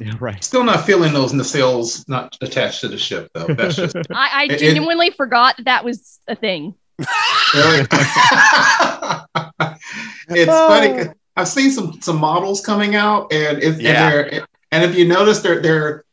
Yeah, 0.00 0.12
right. 0.20 0.42
Still 0.42 0.64
not 0.64 0.84
feeling 0.86 1.12
those 1.12 1.32
nacelles 1.32 2.08
not 2.08 2.36
attached 2.40 2.80
to 2.82 2.88
the 2.88 2.98
ship 2.98 3.30
though. 3.34 3.46
That's 3.46 3.76
just 3.76 3.96
I, 4.10 4.28
I 4.32 4.44
It- 4.44 4.52
it- 4.52 4.58
genuinely 4.60 5.10
forgot 5.10 5.56
that, 5.58 5.64
that 5.64 5.84
was 5.84 6.18
a 6.28 6.34
thing. 6.36 6.74
Really? 6.98 7.80
it's 10.30 10.50
oh. 10.50 10.68
funny. 10.68 11.10
I've 11.36 11.48
seen 11.48 11.70
some 11.70 12.00
some 12.00 12.16
models 12.18 12.64
coming 12.64 12.94
out, 12.94 13.32
and 13.32 13.62
if 13.62 13.80
Yeah. 13.80 14.10
and, 14.30 14.46
and 14.70 14.84
if 14.84 14.96
you 14.96 15.06
notice, 15.06 15.40
they're 15.40 15.60
they're 15.60 16.04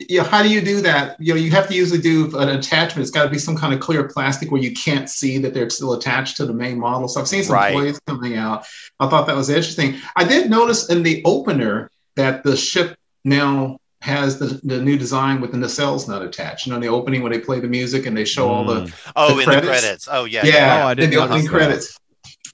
you 0.00 0.18
know, 0.18 0.24
how 0.24 0.42
do 0.44 0.48
you 0.48 0.60
do 0.60 0.80
that? 0.82 1.16
You 1.20 1.34
know, 1.34 1.40
you 1.40 1.50
have 1.50 1.66
to 1.68 1.74
usually 1.74 2.00
do 2.00 2.36
an 2.38 2.50
attachment. 2.50 3.02
It's 3.02 3.10
got 3.10 3.24
to 3.24 3.30
be 3.30 3.38
some 3.38 3.56
kind 3.56 3.74
of 3.74 3.80
clear 3.80 4.06
plastic 4.06 4.50
where 4.52 4.62
you 4.62 4.72
can't 4.72 5.10
see 5.10 5.38
that 5.38 5.54
they're 5.54 5.68
still 5.70 5.94
attached 5.94 6.36
to 6.36 6.46
the 6.46 6.52
main 6.52 6.78
model. 6.78 7.08
So 7.08 7.20
I've 7.20 7.26
seen 7.26 7.42
some 7.42 7.54
Right. 7.56 7.72
toys 7.72 7.98
coming 8.06 8.36
out. 8.36 8.64
I 9.00 9.08
thought 9.08 9.26
that 9.26 9.34
was 9.34 9.48
interesting. 9.48 9.96
I 10.14 10.22
did 10.22 10.50
notice 10.50 10.88
in 10.88 11.02
the 11.02 11.20
opener 11.24 11.90
that 12.18 12.42
the 12.44 12.56
ship 12.56 12.96
now 13.24 13.78
has 14.02 14.38
the, 14.38 14.60
the 14.62 14.80
new 14.80 14.96
design 14.98 15.40
with 15.40 15.50
the 15.52 15.58
nacelles 15.58 16.06
not 16.08 16.22
attached. 16.22 16.66
You 16.66 16.70
know, 16.70 16.76
in 16.76 16.82
the 16.82 16.88
opening 16.88 17.22
when 17.22 17.32
they 17.32 17.40
play 17.40 17.58
the 17.60 17.66
music 17.68 18.06
and 18.06 18.16
they 18.16 18.24
show 18.24 18.48
all 18.48 18.64
the 18.64 18.82
mm. 18.82 19.10
Oh, 19.16 19.34
The 19.34 19.38
in 19.40 19.44
credits? 19.46 19.66
the 19.66 19.70
credits. 19.72 20.08
Oh, 20.10 20.24
yeah. 20.24 20.44
yeah, 20.44 20.82
Oh, 20.82 20.86
I 20.88 20.92
in 20.92 20.96
didn't 20.98 21.10
the 21.12 21.16
opening 21.16 21.44
that. 21.44 21.50
credits. 21.50 21.98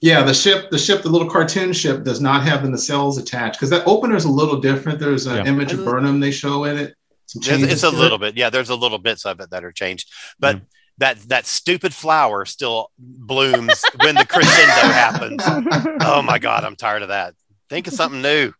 Yeah, 0.01 0.23
the 0.23 0.33
ship, 0.33 0.69
the 0.71 0.77
ship, 0.77 1.03
the 1.03 1.09
little 1.09 1.29
cartoon 1.29 1.71
ship 1.73 2.03
does 2.03 2.19
not 2.21 2.43
have 2.43 2.63
the 2.63 2.69
nacelles 2.69 3.19
attached 3.19 3.57
because 3.59 3.69
that 3.71 3.85
opener 3.87 4.15
is 4.15 4.25
a 4.25 4.31
little 4.31 4.59
different. 4.59 4.99
There's 4.99 5.25
an 5.27 5.37
Yeah. 5.37 5.51
image 5.51 5.71
of 5.73 5.83
Burnham 5.85 6.19
they 6.19 6.31
show 6.31 6.63
in 6.65 6.77
it. 6.77 6.95
Some 7.27 7.41
It's, 7.63 7.73
it's 7.73 7.83
a 7.83 7.89
to 7.91 7.95
it. 7.95 7.99
little 7.99 8.17
bit. 8.17 8.35
Yeah, 8.37 8.49
there's 8.49 8.69
a 8.69 8.75
little 8.75 8.97
bits 8.99 9.25
of 9.25 9.39
it 9.39 9.49
that 9.51 9.63
are 9.63 9.71
changed, 9.71 10.07
mm. 10.09 10.11
but 10.39 10.61
that 10.97 11.17
that 11.29 11.45
stupid 11.45 11.93
flower 11.93 12.45
still 12.45 12.89
blooms 12.97 13.81
when 14.03 14.15
the 14.15 14.25
crescendo 14.25 14.87
happens. 14.93 15.43
Oh 16.01 16.21
my 16.21 16.39
god, 16.39 16.63
I'm 16.63 16.75
tired 16.75 17.01
of 17.01 17.09
that. 17.09 17.33
Think 17.69 17.87
of 17.87 17.93
something 17.93 18.21
new. 18.21 18.53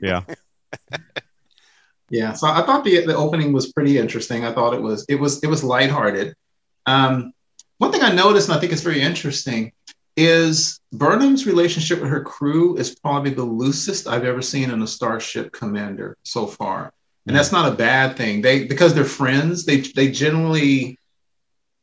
Yeah. 0.00 0.22
Yeah, 2.12 2.34
so 2.34 2.46
I 2.46 2.60
thought 2.66 2.84
the 2.84 3.06
the 3.06 3.16
opening 3.16 3.54
was 3.54 3.72
pretty 3.72 3.96
interesting. 3.96 4.44
I 4.44 4.52
thought 4.52 4.74
it 4.74 4.82
was 4.82 5.06
it 5.08 5.14
was 5.14 5.42
it 5.42 5.46
was 5.46 5.64
lighthearted. 5.64 6.34
Um, 6.84 7.32
one 7.78 7.90
thing 7.90 8.02
I 8.02 8.12
noticed, 8.12 8.48
and 8.50 8.56
I 8.56 8.60
think 8.60 8.70
it's 8.70 8.82
very 8.82 9.00
interesting, 9.00 9.72
is 10.14 10.78
Burnham's 10.92 11.46
relationship 11.46 12.02
with 12.02 12.10
her 12.10 12.22
crew 12.22 12.76
is 12.76 12.94
probably 12.94 13.30
the 13.30 13.42
loosest 13.42 14.06
I've 14.06 14.26
ever 14.26 14.42
seen 14.42 14.70
in 14.70 14.82
a 14.82 14.86
Starship 14.86 15.52
Commander 15.52 16.18
so 16.22 16.46
far, 16.46 16.92
and 17.26 17.34
that's 17.34 17.50
not 17.50 17.72
a 17.72 17.76
bad 17.76 18.18
thing. 18.18 18.42
They 18.42 18.66
because 18.66 18.92
they're 18.92 19.04
friends, 19.04 19.64
they 19.64 19.78
they 19.78 20.10
generally 20.10 20.98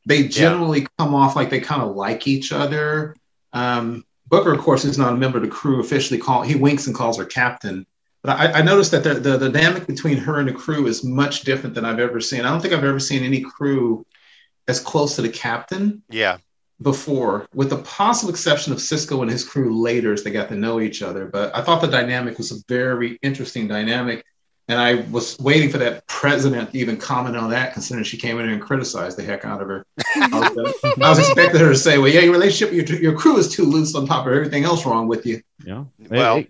they 0.06 0.28
generally 0.28 0.86
come 1.00 1.16
off 1.16 1.36
like 1.36 1.50
they 1.50 1.60
kind 1.60 1.82
of 1.82 1.96
like 1.96 2.28
each 2.28 2.52
other. 2.52 3.16
Um, 3.52 4.06
Booker, 4.30 4.54
of 4.54 4.60
course, 4.60 4.86
is 4.86 4.98
not 4.98 5.14
a 5.14 5.18
member 5.18 5.38
of 5.38 5.44
the 5.44 5.50
crew 5.50 5.80
officially. 5.80 6.20
Call 6.20 6.44
he 6.44 6.56
winks 6.56 6.88
and 6.88 6.96
calls 6.96 7.18
her 7.18 7.26
captain. 7.26 7.86
But 8.22 8.38
I, 8.38 8.60
I 8.60 8.62
noticed 8.62 8.92
that 8.92 9.04
the, 9.04 9.16
the, 9.16 9.38
the 9.38 9.50
dynamic 9.50 9.88
between 9.88 10.18
her 10.18 10.40
and 10.40 10.48
the 10.48 10.54
crew 10.54 10.88
is 10.88 11.04
much 11.04 11.42
different 11.42 11.74
than 11.74 11.86
I've 11.86 12.00
ever 12.00 12.20
seen. 12.20 12.42
I 12.42 12.50
don't 12.50 12.62
think 12.62 12.74
I've 12.74 12.84
ever 12.84 13.00
seen 13.00 13.24
any 13.24 13.42
crew 13.42 14.06
as 14.68 14.80
close 14.80 15.16
to 15.16 15.22
the 15.22 15.30
captain 15.30 16.04
Yeah, 16.10 16.38
before, 16.82 17.48
with 17.54 17.70
the 17.70 17.78
possible 17.78 18.30
exception 18.30 18.72
of 18.72 18.80
Sisko 18.80 19.22
and 19.22 19.32
his 19.32 19.44
crew 19.44 19.82
later 19.82 20.14
as 20.14 20.24
they 20.24 20.32
got 20.32 20.50
to 20.50 20.56
know 20.56 20.80
each 20.80 21.02
other. 21.02 21.26
But 21.26 21.56
I 21.56 21.62
thought 21.62 21.82
the 21.82 21.88
dynamic 21.88 22.38
was 22.38 22.52
a 22.52 22.64
very 22.68 23.18
interesting 23.22 23.68
dynamic. 23.68 24.24
And 24.70 24.80
I 24.80 24.96
was 25.10 25.38
waiting 25.40 25.72
for 25.72 25.80
that 25.80 26.06
president 26.06 26.72
to 26.72 26.78
even 26.78 26.96
comment 26.96 27.36
on 27.36 27.50
that, 27.50 27.74
considering 27.74 28.04
she 28.06 28.18
came 28.18 28.38
in 28.38 28.46
here 28.46 28.54
and 28.54 28.62
criticized 28.62 29.18
the 29.18 29.24
heck 29.24 29.44
out 29.44 29.64
of 29.64 29.68
her. 29.68 29.84
I 30.16 30.28
was, 30.56 30.76
uh, 30.84 30.92
I 31.02 31.10
was 31.10 31.18
expecting 31.18 31.60
her 31.60 31.70
to 31.70 31.76
say, 31.76 31.98
well, 31.98 32.08
yeah, 32.08 32.20
your 32.22 32.34
relationship, 32.34 32.72
your, 32.72 32.86
your 33.02 33.18
crew 33.18 33.38
is 33.38 33.50
too 33.50 33.64
loose 33.66 33.96
on 33.96 34.06
top 34.06 34.28
of 34.28 34.34
everything 34.34 34.66
else 34.66 34.86
wrong 34.86 35.08
with 35.08 35.26
you. 35.26 35.42
Yeah. 35.66 35.86
Well, 36.12 36.36
Hey, 36.36 36.50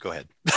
go 0.00 0.10
ahead. 0.10 0.26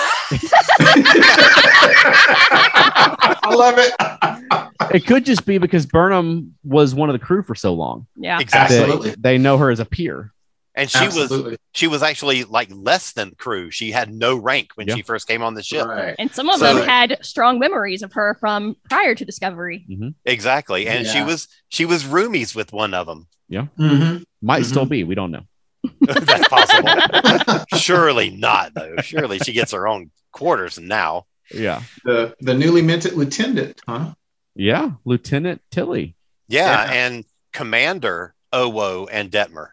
I 3.40 3.54
love 3.56 3.76
it. 3.78 4.96
it 4.96 5.06
could 5.06 5.26
just 5.26 5.46
be 5.46 5.60
because 5.60 5.86
Burnham 5.86 6.56
was 6.64 6.96
one 6.96 7.10
of 7.10 7.14
the 7.14 7.24
crew 7.24 7.44
for 7.44 7.54
so 7.54 7.76
long. 7.76 8.08
Yeah. 8.16 8.40
Exactly. 8.40 9.12
that 9.12 9.22
They 9.22 9.38
know 9.38 9.60
her 9.60 9.70
as 9.70 9.80
a 9.80 9.86
peer. 9.86 10.34
And 10.78 10.90
she 10.90 11.06
was 11.08 11.58
she 11.74 11.88
was 11.88 12.04
actually 12.04 12.44
like 12.46 12.70
less 12.72 13.12
than 13.14 13.32
crew. 13.38 13.72
She 13.72 13.92
had 13.92 14.14
no 14.14 14.36
rank 14.38 14.70
when 14.76 14.88
Yeah. 14.88 14.96
she 14.96 15.02
first 15.02 15.28
came 15.28 15.42
on 15.42 15.54
the 15.56 15.64
ship. 15.64 15.86
Right. 15.88 16.16
And 16.20 16.32
some 16.32 16.48
of 16.50 16.60
So- 16.60 16.76
them 16.76 16.88
had 16.88 17.18
strong 17.26 17.58
memories 17.60 18.02
of 18.04 18.14
her 18.14 18.38
from 18.40 18.76
prior 18.90 19.16
to 19.16 19.26
Discovery. 19.26 19.86
Exactly. 20.24 20.88
And 20.88 21.06
she 21.08 21.24
was 21.24 21.48
she 21.70 21.84
was 21.86 22.04
roomies 22.04 22.56
with 22.56 22.72
one 22.72 22.94
of 22.94 23.08
them. 23.08 23.28
Mhm. 23.52 24.24
Might 24.42 24.62
Mhm. 24.64 24.66
still 24.66 24.86
be. 24.86 25.04
We 25.04 25.16
don't 25.16 25.32
know. 25.32 25.44
That's 26.02 26.48
possible. 26.48 27.66
Surely 27.78 28.30
not 28.30 28.74
though. 28.74 28.96
Surely 29.02 29.40
she 29.40 29.54
gets 29.54 29.72
her 29.72 29.88
own 29.88 30.12
quarters 30.32 30.80
now. 30.80 31.26
Yeah. 31.52 31.82
the 32.04 32.36
the 32.42 32.54
newly 32.54 32.82
minted 32.82 33.14
lieutenant, 33.14 33.82
huh? 33.88 34.14
Yeah. 34.54 34.92
Lieutenant 35.06 35.62
Tilly. 35.72 36.16
Yeah, 36.50 36.86
Yeah. 36.86 36.92
and 36.94 37.26
Commander 37.54 38.36
Owo 38.54 39.08
and 39.12 39.32
Detmer. 39.32 39.70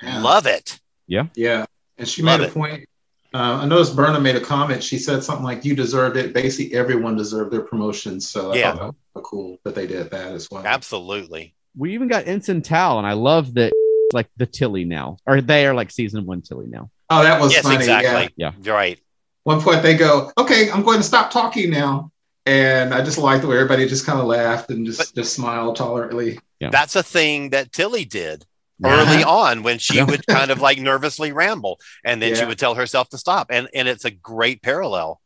Hmm 0.00 0.22
Love 0.22 0.46
it. 0.46 0.78
Yeah, 1.06 1.26
Yeah. 1.34 1.66
and 1.96 2.06
she 2.08 2.22
Love 2.22 2.40
made 2.40 2.46
a 2.46 2.48
it. 2.48 2.54
point. 2.54 2.88
Uh, 3.34 3.60
I 3.62 3.66
noticed 3.66 3.94
Burnham 3.94 4.22
made 4.22 4.36
a 4.36 4.40
comment. 4.40 4.82
She 4.82 4.98
said 4.98 5.22
something 5.22 5.44
like, 5.44 5.64
"You 5.64 5.74
deserved 5.76 6.16
it." 6.16 6.32
Basically, 6.32 6.74
everyone 6.76 7.16
deserved 7.16 7.50
their 7.52 7.60
promotion. 7.62 8.20
So 8.20 8.52
I 8.52 8.56
Yeah. 8.56 8.72
thought 8.76 8.94
that 9.14 9.20
was 9.20 9.24
cool 9.26 9.58
that 9.64 9.74
they 9.74 9.86
did 9.86 10.10
that 10.10 10.32
as 10.32 10.50
well. 10.50 10.64
Absolutely. 10.64 11.54
We 11.76 11.92
even 11.94 12.08
got 12.08 12.26
Ensign 12.26 12.62
Tal, 12.62 12.98
and 12.98 13.06
I 13.06 13.12
love 13.12 13.54
that 13.54 13.72
like 14.14 14.28
the 14.38 14.46
Tilly 14.46 14.84
now. 14.84 15.18
Or 15.26 15.40
they 15.42 15.66
are 15.66 15.74
like 15.74 15.90
season 15.90 16.24
one 16.24 16.40
Tilly 16.40 16.66
now. 16.68 16.90
Oh, 17.10 17.22
that 17.22 17.40
was 17.40 17.52
yes, 17.52 17.62
funny. 17.64 17.76
exactly. 17.76 18.30
Yeah. 18.36 18.52
You're 18.62 18.74
right. 18.74 18.98
One 19.44 19.60
point 19.60 19.82
they 19.82 19.94
go, 19.94 20.30
"Okay, 20.38 20.70
I'm 20.70 20.82
going 20.82 20.98
to 20.98 21.02
stop 21.04 21.30
talking 21.30 21.70
now," 21.70 22.10
and 22.46 22.94
I 22.94 23.02
just 23.02 23.18
liked 23.18 23.42
the 23.42 23.48
way 23.48 23.56
everybody 23.56 23.86
just 23.88 24.06
kind 24.06 24.18
of 24.20 24.26
laughed 24.26 24.70
and 24.70 24.86
just 24.86 24.98
But- 24.98 25.14
just 25.14 25.34
smiled 25.34 25.76
tolerantly. 25.76 26.38
Yeah. 26.60 26.70
That's 26.70 26.96
a 26.96 27.02
thing 27.02 27.50
that 27.50 27.72
Tilly 27.72 28.04
did. 28.06 28.46
Early 28.84 29.24
on 29.24 29.62
when 29.62 29.78
she 29.78 30.02
would 30.02 30.26
kind 30.26 30.50
of 30.50 30.60
like 30.60 30.78
nervously 30.78 31.32
ramble 31.32 31.80
and 32.04 32.22
then 32.22 32.34
she 32.36 32.44
would 32.44 32.58
tell 32.58 32.74
herself 32.74 33.08
to 33.10 33.18
stop. 33.18 33.48
And 33.50 33.68
and 33.74 33.88
it's 33.88 34.04
a 34.04 34.10
great 34.10 34.62
parallel. 34.62 35.20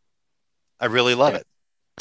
I 0.80 0.86
really 0.86 1.14
love 1.14 1.34
it. 1.34 1.46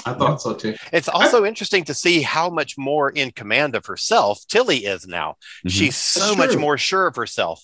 I 0.05 0.13
thought 0.13 0.41
so 0.41 0.53
too. 0.53 0.75
It's 0.93 1.09
also 1.09 1.45
interesting 1.45 1.83
to 1.85 1.93
see 1.93 2.21
how 2.21 2.49
much 2.49 2.77
more 2.77 3.09
in 3.09 3.31
command 3.31 3.75
of 3.75 3.85
herself 3.85 4.39
Tilly 4.47 4.85
is 4.85 5.05
now. 5.05 5.35
Mhm. 5.65 5.71
She's 5.71 5.97
so 5.97 6.35
much 6.35 6.55
more 6.55 6.77
sure 6.77 7.07
of 7.07 7.15
herself. 7.15 7.63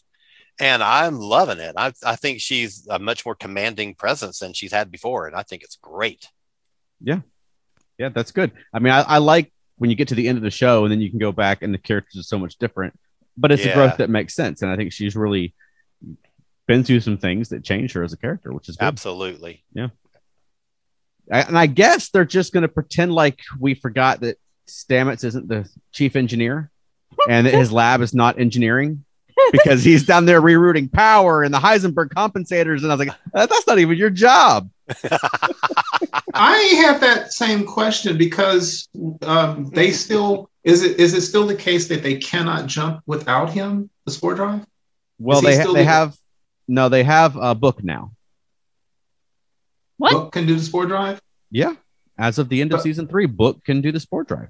And 0.59 0.81
I'm 0.83 1.19
loving 1.19 1.59
it. 1.59 1.75
I, 1.77 1.93
I 2.03 2.15
think 2.15 2.41
she's 2.41 2.87
a 2.89 2.97
much 2.97 3.25
more 3.25 3.35
commanding 3.35 3.93
presence 3.93 4.39
than 4.39 4.53
she's 4.53 4.71
had 4.71 4.91
before. 4.91 5.27
And 5.27 5.35
I 5.35 5.43
think 5.43 5.63
it's 5.63 5.77
great. 5.81 6.29
Yeah. 6.99 7.19
Yeah, 7.99 8.09
that's 8.09 8.31
good. 8.31 8.51
I 8.73 8.79
mean, 8.79 8.91
I, 8.91 9.01
I 9.01 9.17
like 9.19 9.53
when 9.77 9.89
you 9.91 9.95
get 9.95 10.07
to 10.09 10.15
the 10.15 10.27
end 10.27 10.37
of 10.37 10.43
the 10.43 10.49
show 10.51 10.83
and 10.83 10.91
then 10.91 10.99
you 10.99 11.09
can 11.11 11.19
go 11.19 11.31
back 11.31 11.61
and 11.61 11.73
the 11.73 11.77
characters 11.77 12.19
are 12.19 12.23
so 12.23 12.39
much 12.39 12.57
different. 12.57 12.97
But 13.37 13.51
it's 13.51 13.63
a 13.65 13.73
growth 13.73 13.97
that 13.97 14.09
makes 14.09 14.33
sense, 14.33 14.61
and 14.61 14.71
I 14.71 14.75
think 14.75 14.91
she's 14.91 15.15
really 15.15 15.53
been 16.67 16.83
through 16.83 16.99
some 16.99 17.17
things 17.17 17.49
that 17.49 17.63
changed 17.63 17.93
her 17.93 18.03
as 18.03 18.13
a 18.13 18.17
character, 18.17 18.51
which 18.51 18.67
is 18.67 18.75
good. 18.75 18.85
Absolutely. 18.85 19.63
I, 21.31 21.41
and 21.41 21.57
I 21.57 21.65
guess 21.67 22.09
they're 22.09 22.25
just 22.25 22.53
going 22.53 22.63
to 22.63 22.67
pretend 22.67 23.13
like 23.13 23.39
we 23.59 23.73
forgot 23.73 24.21
that 24.21 24.37
Stamets 24.67 25.23
isn't 25.23 25.47
the 25.47 25.69
chief 25.91 26.15
engineer 26.15 26.71
and 27.29 27.47
that 27.47 27.53
his 27.53 27.71
lab 27.71 28.01
is 28.01 28.13
not 28.13 28.39
engineering 28.39 29.05
because 29.51 29.83
he's 29.83 30.05
down 30.05 30.25
there 30.25 30.41
rerouting 30.41 30.91
power 30.91 31.43
and 31.43 31.53
the 31.53 31.59
Heisenberg 31.59 32.09
compensators. 32.09 32.83
And 32.83 32.91
I 32.91 32.95
was 32.95 33.07
like, 33.07 33.17
"Uh, 33.33 33.45
that's 33.45 33.67
not 33.67 33.79
even 33.79 33.97
your 33.97 34.09
job. 34.09 34.69
I 36.33 36.57
have 36.85 37.01
that 37.01 37.33
same 37.33 37.65
question 37.65 38.17
because 38.17 38.87
um, 39.21 39.69
they 39.73 39.91
still 39.91 40.49
is 40.63 40.83
it 40.83 40.99
is 40.99 41.13
it 41.13 41.21
still 41.21 41.47
the 41.47 41.55
case 41.55 41.87
that 41.87 42.03
they 42.03 42.17
cannot 42.17 42.67
jump 42.67 43.01
without 43.05 43.49
him 43.51 43.89
the 44.05 44.11
spore 44.11 44.35
drive? 44.35 44.65
Well, 45.19 45.41
they, 45.41 45.55
still 45.59 45.73
they 45.73 45.83
the- 45.83 45.89
have, 45.89 46.15
no, 46.67 46.89
they 46.89 47.03
have 47.03 47.35
a 47.37 47.55
book 47.55 47.83
now. 47.83 48.11
What? 49.97 50.11
Book 50.11 50.31
can 50.33 50.45
do 50.45 50.55
the 50.55 50.61
spore 50.63 50.85
drive. 50.85 51.19
Yeah. 51.49 51.73
As 52.19 52.37
of 52.37 52.49
the 52.49 52.61
end 52.61 52.71
of 52.71 52.77
But- 52.77 52.83
season 52.83 53.07
three, 53.07 53.25
book 53.25 53.63
can 53.63 53.81
do 53.81 53.91
the 53.91 53.99
spore 53.99 54.23
drive. 54.23 54.49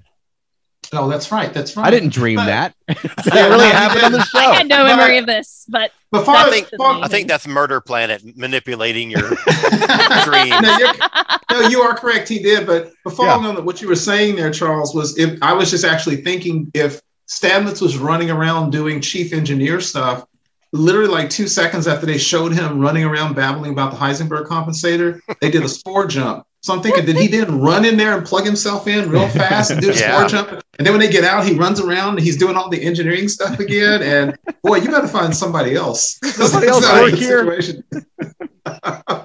Oh, 0.92 1.08
that's 1.08 1.30
right. 1.30 1.52
That's 1.52 1.76
right. 1.76 1.86
I 1.86 1.90
didn't 1.90 2.10
dream 2.12 2.36
But- 2.36 2.46
that. 2.46 2.74
Yeah, 3.26 3.46
It 3.46 3.50
really 3.50 3.66
happened 3.66 4.04
on 4.04 4.12
the 4.12 4.24
show. 4.24 4.38
I 4.38 4.54
had 4.56 4.68
no 4.68 4.84
But- 4.84 4.96
memory 4.96 5.18
of 5.18 5.26
this, 5.26 5.66
but 5.68 5.92
But 6.10 6.24
far 6.24 6.36
I 6.36 6.50
think- 6.50 6.68
far- 6.78 7.02
I 7.02 7.08
think 7.08 7.28
that's 7.28 7.46
Murder 7.46 7.80
Planet 7.80 8.22
manipulating 8.36 9.10
your 9.10 9.20
dreams. 9.28 10.62
no, 10.62 10.78
you're, 10.78 10.92
no, 11.52 11.68
you 11.68 11.80
are 11.82 11.94
correct. 11.94 12.28
He 12.28 12.38
did, 12.38 12.66
but 12.66 12.92
but 13.04 13.12
following 13.14 13.44
on 13.56 13.64
what 13.64 13.82
you 13.82 13.88
were 13.88 13.96
saying 13.96 14.36
there, 14.36 14.50
Charles, 14.50 14.94
was 14.94 15.18
if 15.18 15.38
I 15.42 15.52
was 15.52 15.70
just 15.70 15.84
actually 15.84 16.16
thinking 16.16 16.70
if 16.74 17.00
Stamets 17.28 17.82
was 17.82 17.98
running 17.98 18.30
around 18.30 18.70
doing 18.70 19.00
chief 19.02 19.32
engineer 19.34 19.80
stuff, 19.80 20.24
literally 20.72 21.10
like 21.10 21.28
two 21.30 21.46
seconds 21.48 21.86
after 21.86 22.06
they 22.06 22.16
showed 22.18 22.52
him 22.52 22.80
running 22.80 23.04
around 23.04 23.34
babbling 23.34 23.72
about 23.72 23.90
the 23.90 23.96
Heisenberg 23.98 24.46
compensator, 24.46 25.20
they 25.40 25.50
did 25.50 25.62
a 25.62 25.68
spore 25.68 26.06
jump. 26.06 26.44
So 26.60 26.74
I'm 26.74 26.82
thinking, 26.82 27.04
did 27.06 27.16
he 27.16 27.28
then 27.28 27.60
run 27.60 27.84
in 27.84 27.96
there 27.96 28.16
and 28.16 28.26
plug 28.26 28.44
himself 28.44 28.88
in 28.88 29.08
real 29.10 29.28
fast 29.40 29.70
and 29.70 29.80
do 29.80 29.92
the 29.92 29.98
Yeah. 29.98 30.16
spore 30.16 30.28
jump? 30.28 30.50
And 30.78 30.86
then 30.86 30.92
when 30.92 31.00
they 31.00 31.08
get 31.10 31.22
out, 31.24 31.44
he 31.46 31.54
runs 31.54 31.80
around 31.80 32.16
and 32.16 32.20
he's 32.20 32.36
doing 32.36 32.56
all 32.56 32.68
the 32.68 32.82
engineering 32.82 33.28
stuff 33.28 33.58
again. 33.60 34.02
And 34.02 34.36
boy, 34.62 34.76
you 34.78 34.88
got 34.90 35.02
to 35.02 35.08
find 35.08 35.34
somebody 35.36 35.74
else. 35.76 36.18
Somebody 36.24 36.66
else 36.66 36.84
That's 36.84 36.94
not 36.94 36.98
a 36.98 37.02
work 37.10 37.14
here. 37.14 37.38
situation. 37.40 37.84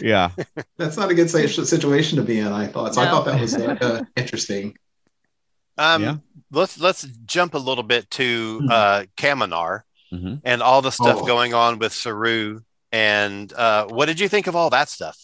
Yeah. 0.00 0.30
That's 0.78 0.96
not 0.96 1.10
a 1.10 1.14
good 1.14 1.28
situation 1.30 2.16
to 2.16 2.22
be 2.22 2.38
in. 2.38 2.48
I 2.48 2.66
thought. 2.66 2.94
So 2.94 3.02
I 3.02 3.06
thought 3.06 3.24
that 3.26 3.40
was 3.40 3.54
uh, 3.54 3.76
uh, 3.80 4.00
interesting. 4.16 4.76
Um, 5.76 6.02
Yeah. 6.02 6.16
let's 6.50 6.78
let's 6.78 7.02
jump 7.26 7.54
a 7.54 7.58
little 7.58 7.84
bit 7.84 8.10
to 8.12 8.60
Hmm. 8.60 8.68
uh, 8.70 9.02
Kaminar 9.16 9.80
hmm 10.10 10.34
and 10.44 10.62
all 10.62 10.82
the 10.82 10.92
stuff 10.92 11.18
Oh. 11.22 11.26
going 11.26 11.52
on 11.54 11.78
with 11.78 11.92
Saru. 11.92 12.60
And 12.92 13.52
uh, 13.52 13.86
what 13.86 14.06
did 14.06 14.18
you 14.20 14.28
think 14.28 14.46
of 14.46 14.56
all 14.56 14.70
that 14.70 14.88
stuff? 14.88 15.16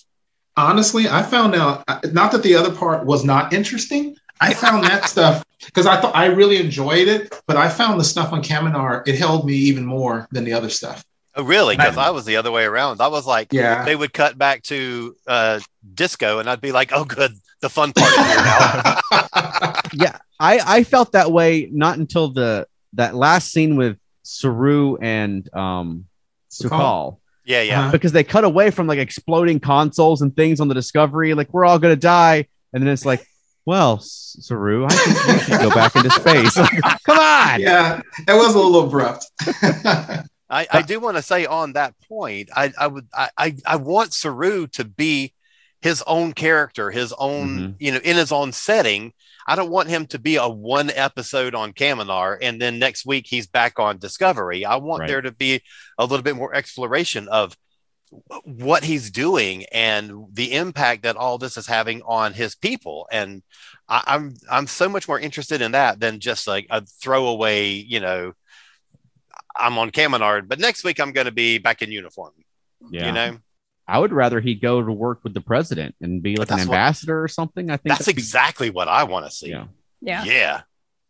Honestly, 0.57 1.09
I 1.09 1.23
found 1.23 1.55
out 1.55 1.85
not 2.13 2.33
that 2.33 2.43
the 2.43 2.55
other 2.55 2.75
part 2.75 3.05
was 3.05 3.25
not 3.25 3.53
interesting. 3.53 4.17
I 4.41 4.55
found 4.55 4.85
that 4.85 5.05
stuff 5.09 5.45
because 5.65 5.87
I 5.87 6.01
thought 6.01 6.15
I 6.17 6.27
really 6.27 6.57
enjoyed 6.59 7.09
it, 7.09 7.35
but 7.47 7.57
I 7.57 7.69
found 7.69 7.99
the 8.01 8.05
stuff 8.05 8.33
on 8.33 8.43
Kaminar, 8.43 9.07
it 9.07 9.19
held 9.19 9.47
me 9.47 9.55
even 9.55 9.85
more 9.85 10.29
than 10.31 10.45
the 10.45 10.53
other 10.53 10.69
stuff. 10.71 11.05
Oh, 11.35 11.43
really? 11.43 11.77
Because 11.77 11.99
I- 11.99 12.07
I 12.09 12.11
was 12.11 12.25
the 12.25 12.37
other 12.37 12.51
way 12.51 12.65
around. 12.65 13.01
I 13.03 13.09
was 13.09 13.27
like, 13.27 13.53
Yeah. 13.53 13.85
they 13.85 13.95
would 13.97 14.13
cut 14.15 14.39
back 14.39 14.63
to 14.65 15.15
uh, 15.27 15.61
disco, 15.95 16.39
and 16.39 16.49
I'd 16.49 16.61
be 16.63 16.73
like, 16.73 16.93
oh, 16.93 17.05
good, 17.05 17.33
the 17.61 17.69
fun 17.69 17.93
part 17.93 18.11
is 18.11 18.17
here 18.27 18.37
now. 18.37 18.99
Yeah, 19.95 20.19
I 20.41 20.61
I 20.79 20.85
felt 20.85 21.13
that 21.13 21.31
way 21.33 21.69
not 21.73 21.97
until 21.99 22.29
the 22.29 22.67
that 22.95 23.15
last 23.15 23.53
scene 23.53 23.77
with 23.77 23.99
Saru 24.23 24.97
and 24.97 25.49
um 25.55 26.07
Su'Kal 26.51 27.19
yeah, 27.47 27.63
yeah. 27.63 27.81
Uh-huh. 27.81 27.93
because 27.93 28.13
they 28.13 28.23
cut 28.25 28.45
away 28.45 28.71
from 28.71 28.87
like 28.87 28.99
exploding 28.99 29.61
consoles 29.61 30.21
and 30.21 30.37
things 30.37 30.61
on 30.61 30.69
the 30.69 30.75
Discovery, 30.75 31.33
like 31.33 31.53
we're 31.55 31.65
all 31.65 31.79
gonna 31.79 31.97
die, 31.97 32.47
and 32.75 32.83
then 32.83 32.89
it's 32.93 33.07
like, 33.07 33.27
well, 33.65 33.97
S- 33.97 34.37
Saru, 34.41 34.85
I 34.85 34.89
think 34.89 35.27
you 35.27 35.39
should 35.45 35.61
go 35.63 35.71
back 35.71 35.97
into 35.97 36.11
space. 36.11 36.55
Come 37.07 37.19
on. 37.19 37.61
yeah, 37.61 38.01
it 38.29 38.33
was 38.35 38.55
a 38.55 38.59
little 38.59 38.87
abrupt. 38.87 39.25
I, 40.49 40.67
I 40.71 40.83
do 40.83 41.01
want 41.01 41.17
to 41.17 41.23
say 41.23 41.45
on 41.47 41.73
that 41.73 41.95
point, 42.09 42.51
I, 42.55 42.73
I 42.79 42.87
would 42.87 43.09
I, 43.13 43.31
I, 43.37 43.57
I 43.67 43.77
want 43.77 44.13
Saru 44.13 44.67
to 44.69 44.85
be 44.85 45.33
his 45.83 46.03
own 46.07 46.33
character, 46.33 46.91
his 46.91 47.13
own, 47.19 47.49
Mhm. 47.59 47.75
you 47.81 47.93
know, 47.93 47.99
in 48.03 48.17
his 48.17 48.31
own 48.33 48.53
setting. 48.53 49.13
I 49.47 49.55
don't 49.57 49.71
want 49.71 49.89
him 49.89 50.07
to 50.09 50.19
be 50.19 50.37
a 50.37 50.49
one 50.49 50.91
episode 50.91 51.55
on 51.55 51.73
Kaminar 51.73 52.39
and 52.43 52.61
then 52.61 52.79
next 52.79 53.07
week 53.07 53.27
he's 53.29 53.47
back 53.47 53.79
on 53.79 53.99
Discovery. 53.99 54.65
I 54.65 54.77
want 54.77 55.01
Right. 55.01 55.09
there 55.09 55.21
to 55.23 55.33
be 55.33 55.63
a 55.99 56.05
little 56.05 56.23
bit 56.23 56.37
more 56.37 56.55
exploration 56.55 57.29
of 57.29 57.57
what 58.45 58.85
he's 58.85 59.11
doing 59.11 59.65
and 59.73 60.27
the 60.33 60.53
impact 60.55 61.03
that 61.03 61.17
all 61.17 61.39
this 61.39 61.57
is 61.57 61.67
having 61.67 62.03
on 62.03 62.33
his 62.33 62.55
people. 62.55 63.09
And 63.11 63.43
I, 63.89 64.03
I'm 64.07 64.35
I'm 64.51 64.67
so 64.69 64.89
much 64.89 65.09
more 65.09 65.19
interested 65.19 65.61
in 65.61 65.73
that 65.73 65.99
than 66.01 66.21
just 66.21 66.47
like 66.47 66.67
a 66.71 66.85
throwaway, 66.87 67.71
you 67.71 68.01
know, 68.01 68.33
I'm 69.59 69.79
on 69.79 69.91
Kaminar, 69.91 70.47
but 70.47 70.61
next 70.61 70.85
week 70.85 71.01
I'm 71.01 71.13
going 71.13 71.25
to 71.27 71.33
be 71.33 71.59
back 71.59 71.83
in 71.83 71.91
uniform. 71.91 72.33
Yeah. 72.91 73.07
You 73.07 73.13
know, 73.13 73.39
I 73.89 73.99
would 73.99 74.13
rather 74.13 74.41
he 74.41 74.55
go 74.55 74.83
to 74.83 74.93
work 74.93 75.21
with 75.23 75.35
the 75.35 75.41
president 75.41 75.95
and 76.01 76.23
be 76.23 76.37
like 76.37 76.51
an 76.51 76.57
That's 76.57 76.69
what- 76.69 76.75
ambassador 76.75 77.23
or 77.23 77.29
something. 77.29 77.71
I 77.71 77.77
think 77.77 77.91
that's 77.91 78.01
that'd 78.01 78.17
be- 78.17 78.21
exactly 78.21 78.71
what 78.71 78.89
I 78.89 79.05
want 79.05 79.27
to 79.27 79.31
see. 79.31 79.51
Yeah. 79.51 79.67
Yeah. 80.01 80.25
yeah. 80.25 80.61